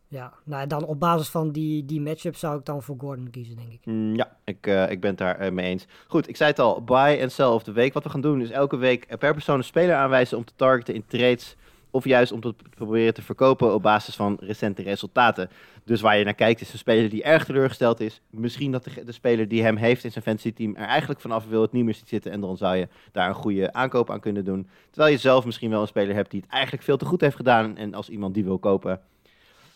Ja, 0.10 0.34
nou 0.44 0.68
dan 0.68 0.86
op 0.86 1.00
basis 1.00 1.30
van 1.30 1.52
die, 1.52 1.86
die 1.86 2.02
matchup 2.02 2.36
zou 2.36 2.60
ik 2.60 2.66
dan 2.66 2.84
voor 2.84 2.96
Gordon 3.00 3.30
kiezen, 3.30 3.56
denk 3.56 3.72
ik. 3.72 3.80
Mm, 3.84 4.16
ja, 4.16 4.38
ik, 4.44 4.68
eh, 4.68 4.92
ik 4.92 5.00
ben 5.00 5.10
het 5.10 5.20
daar 5.20 5.40
eh, 5.40 5.52
mee 5.52 5.66
eens. 5.66 5.86
Goed, 6.08 6.28
ik 6.28 6.36
zei 6.36 6.50
het 6.50 6.60
al, 6.60 6.84
buy 6.84 7.18
en 7.20 7.32
sell 7.32 7.46
of 7.46 7.64
de 7.64 7.72
week. 7.72 7.94
Wat 7.94 8.04
we 8.04 8.10
gaan 8.10 8.22
doen 8.22 8.42
is 8.42 8.50
elke 8.50 8.78
week 8.78 9.18
per 9.20 9.34
persoon 9.34 9.58
een 9.58 9.64
speler 9.64 9.96
aanwijzen 9.96 10.38
om 10.38 10.46
te 10.46 10.54
targeten 10.56 10.94
in 10.94 11.06
trades. 11.06 11.56
Of 11.98 12.06
juist 12.06 12.32
om 12.32 12.42
te 12.42 12.56
proberen 12.70 13.14
te 13.14 13.22
verkopen 13.22 13.74
op 13.74 13.82
basis 13.82 14.16
van 14.16 14.38
recente 14.40 14.82
resultaten. 14.82 15.50
Dus 15.84 16.02
waar 16.02 16.18
je 16.18 16.24
naar 16.24 16.34
kijkt 16.34 16.62
is 16.62 16.72
een 16.72 16.78
speler 16.78 17.10
die 17.10 17.24
erg 17.24 17.46
teleurgesteld 17.46 18.00
is. 18.00 18.22
Misschien 18.30 18.72
dat 18.72 18.84
de, 18.84 19.04
de 19.06 19.12
speler 19.12 19.48
die 19.48 19.64
hem 19.64 19.76
heeft 19.76 20.04
in 20.04 20.12
zijn 20.12 20.24
fantasy 20.24 20.54
team 20.54 20.76
er 20.76 20.88
eigenlijk 20.88 21.20
vanaf 21.20 21.48
wil 21.48 21.62
het 21.62 21.72
niet 21.72 21.84
meer 21.84 21.94
ziet 21.94 22.08
zitten. 22.08 22.32
En 22.32 22.42
dan 22.42 22.58
zou 22.58 22.76
je 22.76 22.88
daar 23.12 23.30
een 23.30 23.36
goede 23.36 23.74
aankoop 23.74 24.12
aan 24.12 24.20
kunnen 24.20 24.46
doen. 24.46 24.68
Terwijl 24.90 25.14
je 25.14 25.20
zelf 25.20 25.46
misschien 25.46 25.70
wel 25.70 25.82
een 25.82 25.88
speler 25.88 26.16
hebt 26.16 26.32
die 26.32 26.42
het 26.42 26.50
eigenlijk 26.50 26.84
veel 26.84 26.98
te 26.98 27.06
goed 27.06 27.22
heeft 27.22 27.36
gedaan. 27.36 27.78
En 27.78 27.94
als 27.94 28.10
iemand 28.10 28.34
die 28.34 28.44
wil 28.44 28.60
kopen, 28.60 29.02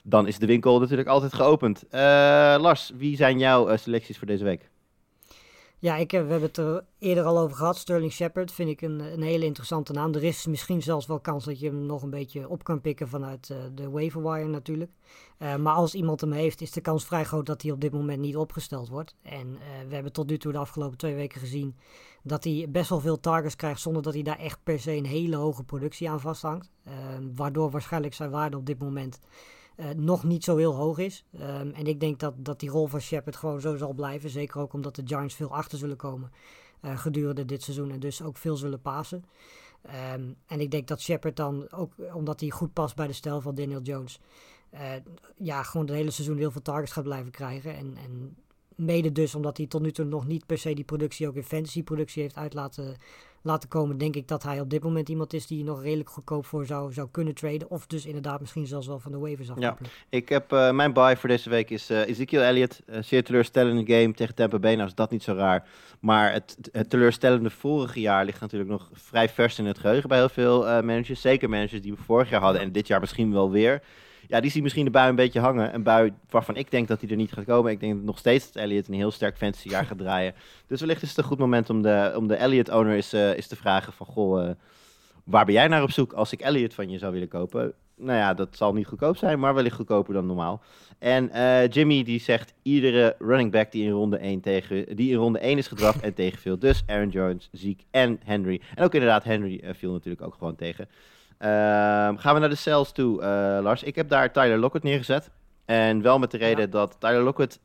dan 0.03 0.27
is 0.27 0.39
de 0.39 0.45
winkel 0.45 0.79
natuurlijk 0.79 1.09
altijd 1.09 1.33
geopend. 1.33 1.87
Eh, 1.89 2.01
Lars, 2.59 2.91
wie 2.97 3.15
zijn 3.15 3.39
jouw 3.39 3.67
eh, 3.67 3.77
selecties 3.77 4.17
voor 4.17 4.27
deze 4.27 4.43
week? 4.43 4.69
Ja, 5.81 5.95
ik, 5.95 6.11
heb- 6.11 6.23
we 6.25 6.31
hebben 6.31 6.47
het 6.47 6.57
er 6.57 6.85
eerder 6.99 7.23
al 7.23 7.37
over 7.39 7.57
gehad. 7.57 7.77
Sterling 7.77 8.11
Shepard 8.11 8.51
vind 8.51 8.69
ik 8.69 8.81
een, 8.81 8.99
een 8.99 9.21
hele 9.21 9.45
interessante 9.45 9.93
naam. 9.93 10.13
Er 10.13 10.23
is 10.23 10.45
misschien 10.45 10.81
zelfs 10.81 11.05
wel 11.05 11.19
kans 11.19 11.45
dat 11.45 11.59
je 11.59 11.65
hem 11.65 11.85
nog 11.85 12.01
een 12.03 12.09
beetje 12.09 12.49
op 12.49 12.63
kan 12.63 12.81
pikken 12.81 13.07
vanuit 13.09 13.49
eh, 13.49 13.57
de 13.75 13.89
waiver 13.89 14.23
wire 14.23 14.47
natuurlijk. 14.47 14.91
Eh, 15.37 15.55
maar 15.55 15.73
als 15.73 15.93
iemand 15.93 16.21
hem 16.21 16.31
heeft, 16.31 16.61
is 16.61 16.71
de 16.71 16.81
kans 16.81 17.05
vrij 17.05 17.23
groot 17.23 17.45
dat 17.45 17.61
hij 17.61 17.71
op 17.71 17.81
dit 17.81 17.91
moment 17.91 18.19
niet 18.19 18.35
opgesteld 18.37 18.89
wordt. 18.89 19.15
En 19.21 19.47
eh, 19.55 19.87
we 19.87 19.93
hebben 19.93 20.13
tot 20.13 20.29
nu 20.29 20.37
toe 20.37 20.51
de 20.51 20.57
afgelopen 20.57 20.97
twee 20.97 21.15
weken 21.15 21.39
gezien 21.39 21.75
dat 22.23 22.43
hij 22.43 22.67
best 22.69 22.89
wel 22.89 22.99
veel 22.99 23.19
targets 23.19 23.55
krijgt 23.55 23.81
zonder 23.81 24.01
dat 24.01 24.13
hij 24.13 24.23
daar 24.23 24.39
echt 24.39 24.59
per 24.63 24.79
se 24.79 24.91
een 24.91 25.05
hele 25.05 25.35
hoge 25.35 25.63
productie 25.63 26.09
aan 26.09 26.19
vasthangt. 26.19 26.71
Eh, 26.83 26.93
waardoor 27.35 27.69
waarschijnlijk 27.71 28.13
zijn 28.13 28.29
waarde 28.31 28.57
op 28.57 28.65
dit 28.65 28.79
moment 28.79 29.19
eh, 29.75 29.89
nog 29.89 30.23
niet 30.23 30.43
zo 30.43 30.57
heel 30.57 30.73
hoog 30.73 30.97
is. 30.97 31.25
Ehm, 31.39 31.69
en 31.71 31.85
ik 31.85 31.99
denk 31.99 32.19
dat, 32.19 32.33
dat 32.37 32.59
die 32.59 32.69
rol 32.69 32.87
van 32.87 32.99
Shepard 32.99 33.35
gewoon 33.35 33.61
zo 33.61 33.75
zal 33.75 33.93
blijven. 33.93 34.29
Zeker 34.29 34.61
ook 34.61 34.73
omdat 34.73 34.95
de 34.95 35.03
Giants 35.05 35.35
veel 35.35 35.53
achter 35.53 35.77
zullen 35.77 35.97
komen 35.97 36.31
eh, 36.81 36.97
gedurende 36.97 37.45
dit 37.45 37.63
seizoen. 37.63 37.91
En 37.91 37.99
dus 37.99 38.21
ook 38.21 38.37
veel 38.37 38.55
zullen 38.55 38.81
pasen. 38.81 39.25
Ehm, 39.81 40.23
en 40.45 40.59
ik 40.59 40.71
denk 40.71 40.87
dat 40.87 41.01
Shepard 41.01 41.35
dan, 41.35 41.71
ook 41.71 41.93
omdat 42.13 42.39
hij 42.39 42.49
goed 42.49 42.73
past 42.73 42.95
bij 42.95 43.07
de 43.07 43.13
stijl 43.13 43.41
van 43.41 43.55
Daniel 43.55 43.81
Jones... 43.81 44.19
eh, 44.69 44.91
ja, 45.37 45.63
gewoon 45.63 45.85
het 45.85 45.95
hele 45.95 46.11
seizoen 46.11 46.37
heel 46.37 46.51
veel 46.51 46.61
targets 46.61 46.91
gaat 46.91 47.03
blijven 47.03 47.31
krijgen. 47.31 47.75
En, 47.75 47.97
en 47.97 48.35
mede 48.75 49.11
dus 49.11 49.35
omdat 49.35 49.57
hij 49.57 49.67
tot 49.67 49.81
nu 49.81 49.91
toe 49.91 50.05
nog 50.05 50.27
niet 50.27 50.45
per 50.45 50.57
se 50.57 50.73
die 50.73 50.83
productie 50.83 51.27
ook 51.27 51.35
in 51.35 51.43
fantasy 51.43 51.83
productie 51.83 52.21
heeft 52.21 52.35
uit 52.35 52.53
laten, 52.53 52.97
laten 53.41 53.69
komen, 53.69 53.97
denk 53.97 54.15
ik 54.15 54.27
dat 54.27 54.43
hij 54.43 54.59
op 54.59 54.69
dit 54.69 54.83
moment 54.83 55.09
iemand 55.09 55.33
is 55.33 55.47
die 55.47 55.57
je 55.57 55.63
nog 55.63 55.81
redelijk 55.81 56.09
goedkoop 56.09 56.45
voor 56.45 56.65
zou, 56.65 56.93
zou 56.93 57.07
kunnen 57.11 57.33
traden. 57.33 57.69
Of 57.69 57.87
dus 57.87 58.05
inderdaad 58.05 58.39
misschien 58.39 58.67
zelfs 58.67 58.87
wel 58.87 58.99
van 58.99 59.11
de 59.11 59.17
waivers 59.17 59.49
afkoppelen. 59.49 59.91
Ik 60.09 60.29
heb 60.29 60.51
eh, 60.51 60.71
mijn 60.71 60.93
buy 60.93 61.17
voor 61.17 61.29
deze 61.29 61.49
week 61.49 61.69
is 61.69 61.89
eh, 61.89 62.07
Ezekiel 62.07 62.41
Elliott. 62.41 62.81
Uh, 62.85 62.97
zeer 63.01 63.23
teleurstellende 63.23 63.93
game 63.93 64.13
tegen 64.13 64.35
Tampa 64.35 64.59
Bay. 64.59 64.75
Nou 64.75 64.87
is 64.87 64.95
dat 64.95 65.11
niet 65.11 65.23
zo 65.23 65.33
raar. 65.33 65.67
Maar 65.99 66.33
het, 66.33 66.57
het 66.71 66.89
teleurstellende 66.89 67.49
vorige 67.49 67.99
jaar 67.99 68.25
ligt 68.25 68.41
natuurlijk 68.41 68.69
nog 68.69 68.89
vrij 68.93 69.29
vers 69.29 69.59
in 69.59 69.65
het 69.65 69.79
geheugen 69.79 70.09
bij 70.09 70.17
heel 70.17 70.29
veel 70.29 70.61
managers. 70.61 71.21
Zeker 71.21 71.49
managers 71.49 71.81
die 71.81 71.93
we 71.93 72.01
vorig 72.01 72.29
jaar 72.29 72.41
hadden 72.41 72.61
en 72.61 72.71
dit 72.71 72.87
jaar 72.87 72.99
misschien 72.99 73.33
wel 73.33 73.51
weer. 73.51 73.81
Ja, 74.31 74.39
die 74.39 74.51
ziet 74.51 74.63
misschien 74.63 74.85
de 74.85 74.91
bui 74.91 75.09
een 75.09 75.15
beetje 75.15 75.39
hangen. 75.39 75.73
Een 75.73 75.83
bui 75.83 76.13
waarvan 76.29 76.55
ik 76.55 76.71
denk 76.71 76.87
dat 76.87 77.01
hij 77.01 77.09
er 77.09 77.15
niet 77.15 77.31
gaat 77.31 77.45
komen. 77.45 77.71
Ik 77.71 77.79
denk 77.79 78.01
nog 78.01 78.17
steeds 78.17 78.51
dat 78.51 78.63
Elliot 78.63 78.87
een 78.87 78.93
heel 78.93 79.11
sterk 79.11 79.37
fantasy 79.37 79.69
jaar 79.69 79.85
gaat 79.85 79.97
draaien. 79.97 80.33
Dus 80.67 80.79
wellicht 80.79 81.01
is 81.01 81.09
het 81.09 81.17
een 81.17 81.23
goed 81.23 81.37
moment 81.37 81.69
om 81.69 81.81
de, 81.81 82.13
om 82.15 82.27
de 82.27 82.35
Elliot-owner 82.35 82.95
is, 82.95 83.13
uh, 83.13 83.30
is 83.37 83.47
te 83.47 83.55
vragen 83.55 83.93
van... 83.93 84.05
Goh, 84.05 84.43
uh, 84.43 84.49
waar 85.23 85.45
ben 85.45 85.53
jij 85.53 85.67
naar 85.67 85.83
op 85.83 85.91
zoek 85.91 86.13
als 86.13 86.31
ik 86.31 86.41
Elliot 86.41 86.73
van 86.73 86.89
je 86.89 86.97
zou 86.97 87.13
willen 87.13 87.27
kopen? 87.27 87.73
Nou 87.95 88.17
ja, 88.17 88.33
dat 88.33 88.47
zal 88.51 88.73
niet 88.73 88.87
goedkoop 88.87 89.17
zijn, 89.17 89.39
maar 89.39 89.53
wellicht 89.53 89.75
goedkoper 89.75 90.13
dan 90.13 90.25
normaal. 90.25 90.61
En 90.99 91.29
uh, 91.33 91.67
Jimmy 91.67 92.03
die 92.03 92.19
zegt 92.19 92.53
iedere 92.61 93.15
running 93.19 93.51
back 93.51 93.71
die 93.71 93.83
in 93.83 93.91
ronde 93.91 94.17
1, 94.17 94.41
tegen, 94.41 94.95
die 94.95 95.11
in 95.11 95.17
ronde 95.17 95.39
1 95.39 95.57
is 95.57 95.67
gedraft 95.67 95.99
en 95.99 96.13
tegenviel. 96.13 96.59
Dus 96.59 96.83
Aaron 96.87 97.09
Jones, 97.09 97.49
Zeke 97.51 97.83
en 97.91 98.19
Henry. 98.23 98.61
En 98.75 98.83
ook 98.83 98.93
inderdaad, 98.93 99.23
Henry 99.23 99.73
viel 99.73 99.91
natuurlijk 99.91 100.25
ook 100.25 100.33
gewoon 100.33 100.55
tegen. 100.55 100.89
Ehm, 101.37 102.15
gaan 102.17 102.33
we 102.33 102.39
naar 102.39 102.49
de 102.49 102.55
cells 102.55 102.91
toe, 102.91 103.21
Lars. 103.63 103.83
Ik 103.83 103.95
heb 103.95 104.09
daar 104.09 104.31
Tyler 104.31 104.57
Lockett 104.57 104.83
neergezet. 104.83 105.29
En 105.65 106.01
wel 106.01 106.19
met 106.19 106.31
de 106.31 106.37
reden 106.37 106.69
dat 106.69 106.95
Tyler 106.99 107.21
Lockett... 107.21 107.59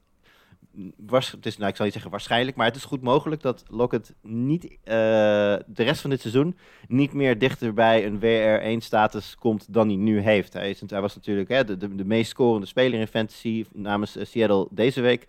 Was, 0.96 1.30
het 1.30 1.46
is, 1.46 1.56
nou, 1.56 1.70
ik 1.70 1.76
zal 1.76 1.84
niet 1.84 1.94
zeggen 1.94 2.12
waarschijnlijk, 2.12 2.56
maar 2.56 2.66
het 2.66 2.76
is 2.76 2.84
goed 2.84 3.02
mogelijk 3.02 3.42
dat 3.42 3.64
Lockett 3.68 4.14
niet 4.22 4.64
uh, 4.64 4.70
de 4.84 5.82
rest 5.82 6.00
van 6.00 6.10
dit 6.10 6.20
seizoen 6.20 6.56
niet 6.88 7.12
meer 7.12 7.38
dichter 7.38 7.74
bij 7.74 8.06
een 8.06 8.18
WR1-status 8.18 9.34
komt 9.38 9.72
dan 9.72 9.88
hij 9.88 9.96
nu 9.96 10.20
heeft. 10.20 10.52
Hij, 10.52 10.70
is, 10.70 10.82
hij 10.86 11.00
was 11.00 11.14
natuurlijk 11.14 11.48
hè, 11.48 11.64
de, 11.64 11.76
de, 11.76 11.94
de 11.94 12.04
meest 12.04 12.30
scorende 12.30 12.66
speler 12.66 13.00
in 13.00 13.06
fantasy 13.06 13.64
namens 13.72 14.16
uh, 14.16 14.24
Seattle 14.24 14.68
deze 14.70 15.00
week. 15.00 15.26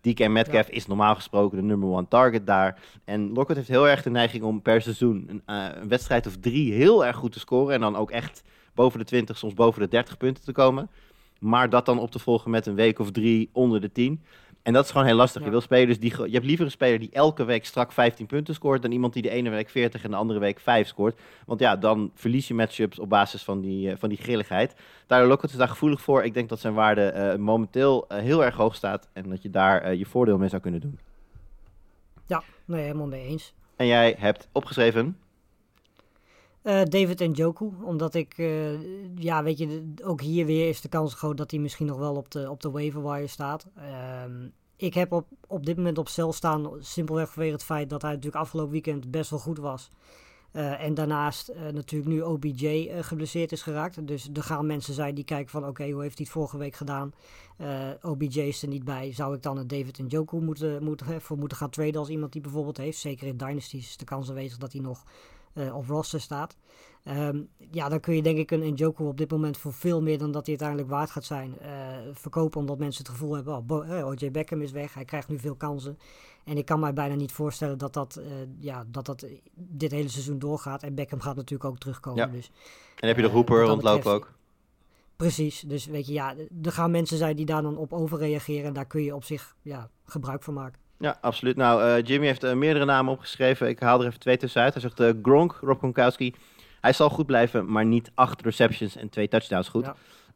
DK 0.00 0.28
Metcalf 0.28 0.66
ja. 0.66 0.74
is 0.74 0.86
normaal 0.86 1.14
gesproken 1.14 1.58
de 1.58 1.64
number 1.64 1.88
one 1.88 2.08
target 2.08 2.46
daar. 2.46 2.80
En 3.04 3.32
Lockett 3.32 3.56
heeft 3.56 3.68
heel 3.68 3.88
erg 3.88 4.02
de 4.02 4.10
neiging 4.10 4.42
om 4.42 4.62
per 4.62 4.82
seizoen 4.82 5.24
een, 5.28 5.42
uh, 5.46 5.66
een, 5.74 5.88
wedstrijd 5.88 6.26
of 6.26 6.36
drie 6.36 6.72
heel 6.72 7.06
erg 7.06 7.16
goed 7.16 7.32
te 7.32 7.38
scoren. 7.38 7.74
En 7.74 7.80
dan 7.80 7.96
ook 7.96 8.10
echt 8.10 8.42
boven 8.74 8.98
de 8.98 9.04
20, 9.04 9.38
soms 9.38 9.54
boven 9.54 9.80
de 9.80 9.88
30 9.88 10.16
punten 10.16 10.44
te 10.44 10.52
komen. 10.52 10.90
Maar 11.38 11.70
dat 11.70 11.86
dan 11.86 11.98
op 11.98 12.10
te 12.10 12.18
volgen 12.18 12.50
met 12.50 12.66
een 12.66 12.74
week 12.74 12.98
of 12.98 13.10
drie 13.10 13.50
onder 13.52 13.80
de 13.80 13.92
10. 13.92 14.22
En 14.62 14.72
dat 14.72 14.84
is 14.84 14.90
gewoon 14.90 15.06
heel 15.06 15.16
lastig. 15.16 15.40
Ja. 15.40 15.46
Je 15.46 15.52
wil 15.52 15.60
spelers 15.60 15.98
die. 15.98 16.24
Je 16.24 16.32
hebt 16.32 16.44
liever 16.44 16.64
een 16.64 16.70
speler 16.70 16.98
die 16.98 17.10
elke 17.12 17.44
week 17.44 17.64
strak 17.64 17.92
15 17.92 18.26
punten 18.26 18.54
scoort. 18.54 18.82
dan 18.82 18.92
iemand 18.92 19.12
die 19.12 19.22
de 19.22 19.30
ene 19.30 19.50
week 19.50 19.70
40 19.70 20.04
en 20.04 20.10
de 20.10 20.16
andere 20.16 20.38
week 20.38 20.60
5 20.60 20.88
scoort. 20.88 21.20
Want 21.46 21.60
ja, 21.60 21.76
dan 21.76 22.10
verlies 22.14 22.48
je 22.48 22.54
matchups 22.54 22.98
op 22.98 23.08
basis 23.08 23.42
van 23.42 23.60
die, 23.60 23.90
uh, 23.90 23.94
van 23.98 24.08
die 24.08 24.18
grilligheid. 24.18 24.74
Tyler 25.06 25.26
Lockett 25.26 25.52
is 25.52 25.58
daar 25.58 25.68
gevoelig 25.68 26.00
voor. 26.00 26.24
Ik 26.24 26.34
denk 26.34 26.48
dat 26.48 26.60
zijn 26.60 26.74
waarde 26.74 27.12
uh, 27.16 27.44
momenteel 27.44 28.06
uh, 28.08 28.18
heel 28.18 28.44
erg 28.44 28.54
hoog 28.54 28.74
staat. 28.74 29.08
En 29.12 29.28
dat 29.28 29.42
je 29.42 29.50
daar 29.50 29.94
je 29.94 30.06
voordeel 30.06 30.38
mee 30.38 30.48
zou 30.48 30.62
kunnen 30.62 30.80
doen. 30.80 30.98
Ja, 32.26 32.42
nee, 32.64 32.82
helemaal 32.82 33.06
mee 33.06 33.26
eens. 33.26 33.54
En 33.76 33.86
jij 33.86 34.14
hebt 34.18 34.48
opgeschreven. 34.52 35.16
Uh, 36.62 36.82
David 36.84 37.20
en 37.20 37.32
Joku, 37.32 37.70
omdat 37.82 38.14
ik, 38.14 38.38
uh, 38.38 39.18
ja, 39.18 39.42
weet 39.42 39.58
je, 39.58 39.92
ook 40.02 40.20
hier 40.20 40.46
weer 40.46 40.68
is 40.68 40.80
de 40.80 40.88
kans 40.88 41.14
groot 41.14 41.36
dat 41.36 41.50
hij 41.50 41.60
misschien 41.60 41.86
nog 41.86 41.98
wel 41.98 42.14
op 42.14 42.30
de, 42.30 42.50
op 42.50 42.60
de 42.60 42.70
waiver 42.70 43.02
wire 43.02 43.26
staat. 43.26 43.66
Uh, 43.78 43.84
ik 44.76 44.94
heb 44.94 45.12
op, 45.12 45.26
op 45.46 45.66
dit 45.66 45.76
moment 45.76 45.98
op 45.98 46.08
cel 46.08 46.32
staan, 46.32 46.70
simpelweg 46.78 47.32
vanwege 47.32 47.52
het 47.54 47.64
feit 47.64 47.90
dat 47.90 48.02
hij 48.02 48.10
natuurlijk 48.10 48.42
afgelopen 48.42 48.72
weekend 48.72 49.10
best 49.10 49.30
wel 49.30 49.38
goed 49.38 49.58
was. 49.58 49.90
Uh, 50.52 50.82
en 50.82 50.94
daarnaast 50.94 51.52
natuurlijk 51.72 52.10
nu 52.10 52.22
OBJ 52.22 52.92
geblesseerd 53.00 53.52
is 53.52 53.62
geraakt. 53.62 54.06
Dus 54.06 54.28
er 54.32 54.42
gaan 54.42 54.66
mensen 54.66 54.94
zijn 54.94 55.14
die 55.14 55.24
kijken 55.24 55.50
van, 55.50 55.66
oké, 55.66 55.90
hoe 55.90 56.02
heeft 56.02 56.16
hij 56.16 56.26
het 56.26 56.34
vorige 56.34 56.58
week 56.58 56.74
gedaan? 56.74 57.12
OBJ 58.02 58.40
is 58.40 58.62
er 58.62 58.68
niet 58.68 58.84
bij. 58.84 59.12
Zou 59.12 59.34
ik 59.34 59.42
dan 59.42 59.56
een 59.56 59.66
David 59.66 59.98
en 59.98 60.06
Joku 60.06 60.40
moeten, 60.40 60.84
moeten, 60.84 61.20
voor 61.20 61.38
moeten 61.38 61.56
gaan 61.58 61.70
traden 61.70 62.00
als 62.00 62.08
iemand 62.08 62.32
die 62.32 62.40
bijvoorbeeld 62.40 62.76
heeft? 62.76 62.98
Zeker 62.98 63.26
in 63.26 63.36
Dynasties 63.36 63.88
is 63.88 63.96
de 63.96 64.04
kans 64.04 64.28
aanwezig 64.28 64.58
dat 64.58 64.72
hij 64.72 64.80
nog 64.80 65.04
uh, 65.54 65.76
op 65.76 65.86
roster 65.86 66.20
staat. 66.20 66.56
Um, 67.04 67.48
ja, 67.70 67.88
dan 67.88 68.00
kun 68.00 68.14
je 68.14 68.22
denk 68.22 68.38
ik 68.38 68.50
een 68.50 68.72
Njoku 68.72 69.04
op 69.04 69.18
dit 69.18 69.30
moment 69.30 69.56
voor 69.56 69.72
veel 69.72 70.02
meer 70.02 70.18
dan 70.18 70.30
dat 70.30 70.46
hij 70.46 70.56
uiteindelijk 70.58 70.88
waard 70.88 71.10
gaat 71.10 71.24
zijn 71.24 71.56
uh, 71.62 71.68
verkopen. 72.12 72.60
Omdat 72.60 72.78
mensen 72.78 73.02
het 73.02 73.12
gevoel 73.12 73.34
hebben, 73.34 73.64
oh, 73.68 74.06
OJ 74.06 74.30
Beckham 74.30 74.60
is 74.62 74.72
weg, 74.72 74.94
hij 74.94 75.04
krijgt 75.04 75.28
nu 75.28 75.38
veel 75.38 75.54
kansen. 75.54 75.98
En 76.44 76.56
ik 76.56 76.64
kan 76.64 76.80
mij 76.80 76.92
bijna 76.92 77.14
niet 77.14 77.32
voorstellen 77.32 77.78
dat 77.78 77.92
dat, 77.92 78.20
ja, 78.58 78.84
dat, 78.86 79.06
dat 79.06 79.26
dit 79.54 79.90
hele 79.90 80.08
seizoen 80.08 80.38
doorgaat. 80.38 80.82
En 80.82 80.94
Beckham 80.94 81.20
gaat 81.20 81.36
natuurlijk 81.36 81.70
ook 81.70 81.78
terugkomen. 81.78 82.26
Ja. 82.26 82.32
Dus, 82.32 82.50
en 82.96 83.08
heb 83.08 83.16
je 83.16 83.22
de 83.22 83.28
Hooper 83.28 83.64
rondlopen 83.64 84.12
ook? 84.12 84.32
Precies, 85.16 85.60
dus 85.60 85.86
weet 85.86 86.06
je, 86.06 86.12
ja, 86.12 86.34
er 86.62 86.72
gaan 86.72 86.90
mensen 86.90 87.18
zijn 87.18 87.36
die 87.36 87.46
daar 87.46 87.62
dan 87.62 87.76
op 87.76 87.92
overreageren. 87.92 88.64
En 88.64 88.72
daar 88.72 88.86
kun 88.86 89.02
je 89.02 89.14
op 89.14 89.24
zich 89.24 89.56
ja, 89.62 89.90
gebruik 90.04 90.42
van 90.42 90.54
maken. 90.54 90.80
Ja, 91.00 91.18
absoluut. 91.20 91.56
Nou, 91.56 91.82
uh, 91.82 92.06
Jimmy 92.06 92.26
heeft 92.26 92.44
uh, 92.44 92.52
meerdere 92.52 92.84
namen 92.84 93.12
opgeschreven. 93.12 93.68
Ik 93.68 93.80
haal 93.80 94.00
er 94.00 94.06
even 94.06 94.18
twee 94.18 94.36
tussenuit. 94.36 94.72
Hij 94.72 94.82
zegt 94.82 95.00
uh, 95.00 95.10
Gronk, 95.22 95.58
Rob 95.60 95.78
Gronkowski. 95.78 96.34
Hij 96.80 96.92
zal 96.92 97.10
goed 97.10 97.26
blijven, 97.26 97.72
maar 97.72 97.84
niet 97.84 98.10
acht 98.14 98.42
receptions 98.42 98.96
en 98.96 99.08
twee 99.08 99.28
touchdowns 99.28 99.68
goed. 99.68 99.90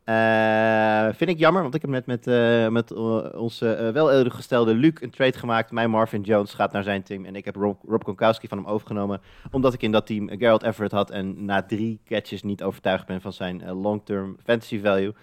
Ja. 0.05 1.15
vind 1.15 1.31
ik 1.31 1.39
jammer, 1.39 1.63
want 1.63 1.75
ik 1.75 1.81
heb 1.83 1.91
net 1.91 2.07
met, 2.07 2.27
met 2.73 2.93
onze 3.35 3.91
wel 3.93 4.31
gestelde 4.31 4.75
Luc 4.75 4.93
een 5.01 5.11
trade 5.11 5.39
gemaakt. 5.39 5.71
Mijn 5.71 5.91
Marvin 5.91 6.21
Jones 6.21 6.55
gaat 6.55 6.73
naar 6.73 6.83
zijn 6.83 7.03
team 7.03 7.25
en 7.25 7.37
ik 7.37 7.45
heb 7.45 7.57
Rob, 7.57 7.77
Rob 7.89 8.03
Gronkowski 8.03 8.49
van 8.49 8.59
hem 8.59 8.67
overgenomen. 8.67 9.21
Omdat 9.51 9.75
ik 9.75 9.83
in 9.83 9.93
dat 9.93 10.07
team 10.07 10.29
Gerald 10.29 10.63
Everett 10.63 10.93
had 10.93 11.11
en 11.11 11.45
na 11.45 11.63
drie 11.63 12.01
catches 12.05 12.43
niet 12.43 12.63
overtuigd 12.63 13.07
ben 13.07 13.21
van 13.21 13.33
zijn 13.33 13.73
long-term 13.73 14.37
fantasy 14.45 14.81
value. 14.81 15.15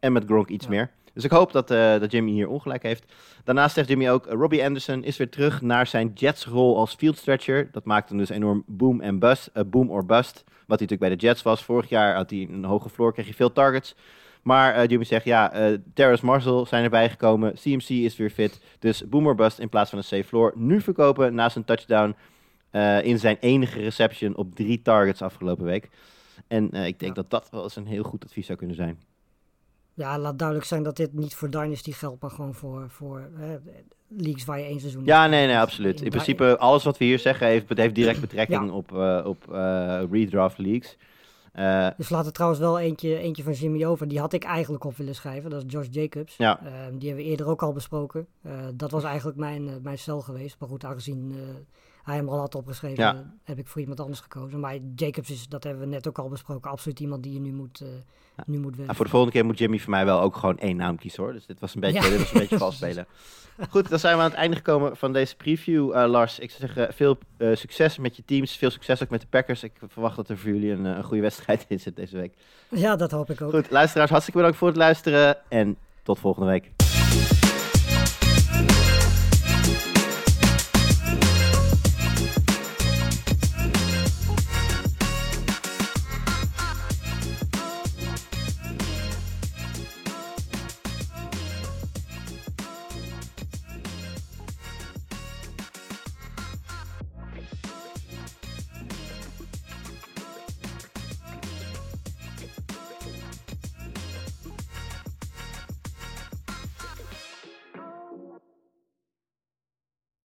En 0.00 0.12
met 0.12 0.24
Gronk 0.24 0.48
iets 0.48 0.64
ja. 0.64 0.70
meer. 0.70 0.90
Dus 1.14 1.24
ik 1.24 1.30
hoop 1.30 1.52
dat, 1.52 1.70
uh, 1.70 1.98
dat 1.98 2.12
Jimmy 2.12 2.30
hier 2.30 2.48
ongelijk 2.48 2.82
heeft. 2.82 3.12
Daarnaast 3.44 3.74
zegt 3.74 3.88
Jimmy 3.88 4.10
ook, 4.10 4.26
Robbie 4.26 4.64
Anderson 4.64 5.04
is 5.04 5.16
weer 5.16 5.28
terug 5.28 5.62
naar 5.62 5.86
zijn 5.86 6.10
Jets-rol 6.14 6.76
als 6.76 6.94
field 6.94 7.18
stretcher. 7.18 7.68
Dat 7.72 7.84
maakt 7.84 8.08
hem 8.08 8.18
dus 8.18 8.28
enorm 8.28 8.64
boom 8.66 9.00
en 9.00 9.18
bust, 9.18 9.50
uh, 9.54 9.62
boom 9.66 9.90
or 9.90 10.06
bust. 10.06 10.44
Wat 10.44 10.78
hij 10.78 10.88
natuurlijk 10.88 11.00
bij 11.00 11.08
de 11.08 11.26
Jets 11.26 11.42
was. 11.42 11.64
Vorig 11.64 11.88
jaar 11.88 12.14
had 12.14 12.30
hij 12.30 12.48
een 12.50 12.64
hoge 12.64 12.88
floor, 12.88 13.12
kreeg 13.12 13.24
hij 13.24 13.34
veel 13.34 13.52
targets. 13.52 13.94
Maar 14.42 14.76
uh, 14.76 14.86
Jimmy 14.86 15.04
zegt, 15.04 15.24
ja, 15.24 15.52
Terrace 15.94 16.24
Marshall 16.24 16.66
zijn 16.66 16.84
erbij 16.84 17.10
gekomen. 17.10 17.54
CMC 17.54 17.88
is 17.88 18.16
weer 18.16 18.30
fit. 18.30 18.60
Dus 18.78 19.08
boom 19.08 19.26
or 19.26 19.34
bust 19.34 19.58
in 19.58 19.68
plaats 19.68 19.90
van 19.90 19.98
een 19.98 20.04
safe 20.04 20.24
floor. 20.24 20.52
Nu 20.56 20.80
verkopen 20.80 21.34
na 21.34 21.48
zijn 21.48 21.64
touchdown 21.64 22.16
in 23.02 23.18
zijn 23.18 23.36
enige 23.40 23.80
reception 23.80 24.36
op 24.36 24.54
drie 24.54 24.82
targets 24.82 25.22
afgelopen 25.22 25.64
week. 25.64 25.88
En 26.46 26.64
ik 26.64 26.98
denk 26.98 27.16
ja. 27.16 27.22
dat 27.22 27.30
dat 27.30 27.48
wel 27.50 27.62
eens 27.62 27.76
een 27.76 27.86
heel 27.86 28.02
goed 28.02 28.24
advies 28.24 28.46
zou 28.46 28.58
kunnen 28.58 28.76
zijn. 28.76 28.98
Ja, 29.98 30.18
laat 30.18 30.38
duidelijk 30.38 30.68
zijn 30.68 30.82
dat 30.82 30.96
dit 30.96 31.12
niet 31.12 31.34
voor 31.34 31.50
Dynasty 31.50 31.92
geldt, 31.92 32.22
maar 32.22 32.30
gewoon 32.30 32.54
voor, 32.54 32.84
voor 32.88 33.28
leagues 34.08 34.44
waar 34.44 34.58
je 34.58 34.64
één 34.64 34.80
seizoen 34.80 35.04
Ja, 35.04 35.26
nee, 35.26 35.46
nee, 35.46 35.58
absoluut. 35.58 36.00
In 36.00 36.10
principe, 36.10 36.58
alles 36.58 36.84
wat 36.84 36.98
we 36.98 37.04
hier 37.04 37.18
zeggen 37.18 37.46
heeft, 37.46 37.64
heeft 37.68 37.94
direct 37.94 38.20
betrekking 38.20 38.64
ja. 38.66 38.72
op, 38.72 38.92
uh, 38.92 39.22
op 39.24 39.44
uh, 39.50 40.00
redraft 40.10 40.58
leagues. 40.58 40.96
Uh, 41.54 41.88
dus 41.96 42.08
laat 42.08 42.26
er 42.26 42.32
trouwens 42.32 42.60
wel 42.60 42.78
eentje, 42.78 43.18
eentje 43.18 43.42
van 43.42 43.52
Jimmy 43.52 43.84
over. 43.84 44.08
Die 44.08 44.18
had 44.18 44.32
ik 44.32 44.44
eigenlijk 44.44 44.84
op 44.84 44.96
willen 44.96 45.14
schrijven. 45.14 45.50
Dat 45.50 45.64
is 45.64 45.72
Josh 45.72 45.86
Jacobs. 45.90 46.36
Ja. 46.36 46.60
die 46.92 47.08
hebben 47.08 47.24
we 47.24 47.30
eerder 47.30 47.46
ook 47.46 47.62
al 47.62 47.72
besproken. 47.72 48.26
dat 48.74 48.90
was 48.90 49.04
eigenlijk 49.04 49.38
mijn, 49.38 49.82
mijn 49.82 49.98
cel 49.98 50.20
geweest. 50.20 50.56
Maar 50.58 50.68
goed, 50.68 50.84
aangezien 50.84 51.34
hij 52.08 52.16
hem 52.16 52.28
al 52.28 52.38
had 52.38 52.54
opgeschreven, 52.54 53.04
ja. 53.04 53.32
heb 53.44 53.58
ik 53.58 53.66
voor 53.66 53.80
iemand 53.80 54.00
anders 54.00 54.20
gekozen. 54.20 54.60
Maar 54.60 54.76
Jacobs 54.94 55.30
is, 55.30 55.48
dat 55.48 55.64
hebben 55.64 55.82
we 55.82 55.88
net 55.88 56.08
ook 56.08 56.18
al 56.18 56.28
besproken, 56.28 56.70
absoluut 56.70 57.00
iemand 57.00 57.22
die 57.22 57.32
je 57.32 57.40
nu 57.40 57.52
moet, 57.52 57.80
uh, 57.82 57.88
ja. 58.36 58.44
nu 58.46 58.58
moet 58.58 58.76
nou, 58.76 58.94
voor 58.94 59.04
de 59.04 59.10
volgende 59.10 59.34
keer 59.34 59.44
moet 59.44 59.58
Jimmy 59.58 59.78
voor 59.78 59.90
mij 59.90 60.04
wel 60.04 60.20
ook 60.20 60.36
gewoon 60.36 60.58
één 60.58 60.76
naam 60.76 60.96
kiezen 60.96 61.22
hoor. 61.22 61.32
Dus 61.32 61.46
dit 61.46 61.60
was 61.60 61.74
een 61.74 61.80
beetje, 61.80 62.02
ja. 62.02 62.08
dit 62.08 62.18
was 62.18 62.32
een 62.32 62.38
beetje 62.38 62.58
vals 62.64 62.76
spelen. 62.76 63.06
Goed, 63.70 63.88
dan 63.88 63.98
zijn 63.98 64.16
we 64.16 64.22
aan 64.22 64.28
het 64.28 64.38
einde 64.38 64.56
gekomen 64.56 64.96
van 64.96 65.12
deze 65.12 65.36
preview, 65.36 65.94
uh, 65.94 66.04
Lars. 66.06 66.38
Ik 66.38 66.50
zou 66.50 66.60
zeggen, 66.66 66.94
veel 66.94 67.18
uh, 67.38 67.56
succes 67.56 67.98
met 67.98 68.16
je 68.16 68.22
teams. 68.24 68.56
Veel 68.56 68.70
succes 68.70 69.02
ook 69.02 69.08
met 69.10 69.20
de 69.20 69.26
Packers. 69.26 69.62
Ik 69.62 69.72
verwacht 69.88 70.16
dat 70.16 70.28
er 70.28 70.38
voor 70.38 70.50
jullie 70.50 70.70
een, 70.70 70.84
een 70.84 71.04
goede 71.04 71.22
wedstrijd 71.22 71.64
in 71.68 71.80
zit 71.80 71.96
deze 71.96 72.16
week. 72.16 72.34
Ja, 72.68 72.96
dat 72.96 73.10
hoop 73.10 73.30
ik 73.30 73.40
ook. 73.40 73.50
Goed, 73.50 73.70
luisteraars, 73.70 74.10
hartstikke 74.10 74.38
bedankt 74.38 74.58
voor 74.58 74.68
het 74.68 74.76
luisteren 74.76 75.36
en 75.48 75.76
tot 76.02 76.18
volgende 76.18 76.48
week. 76.48 76.77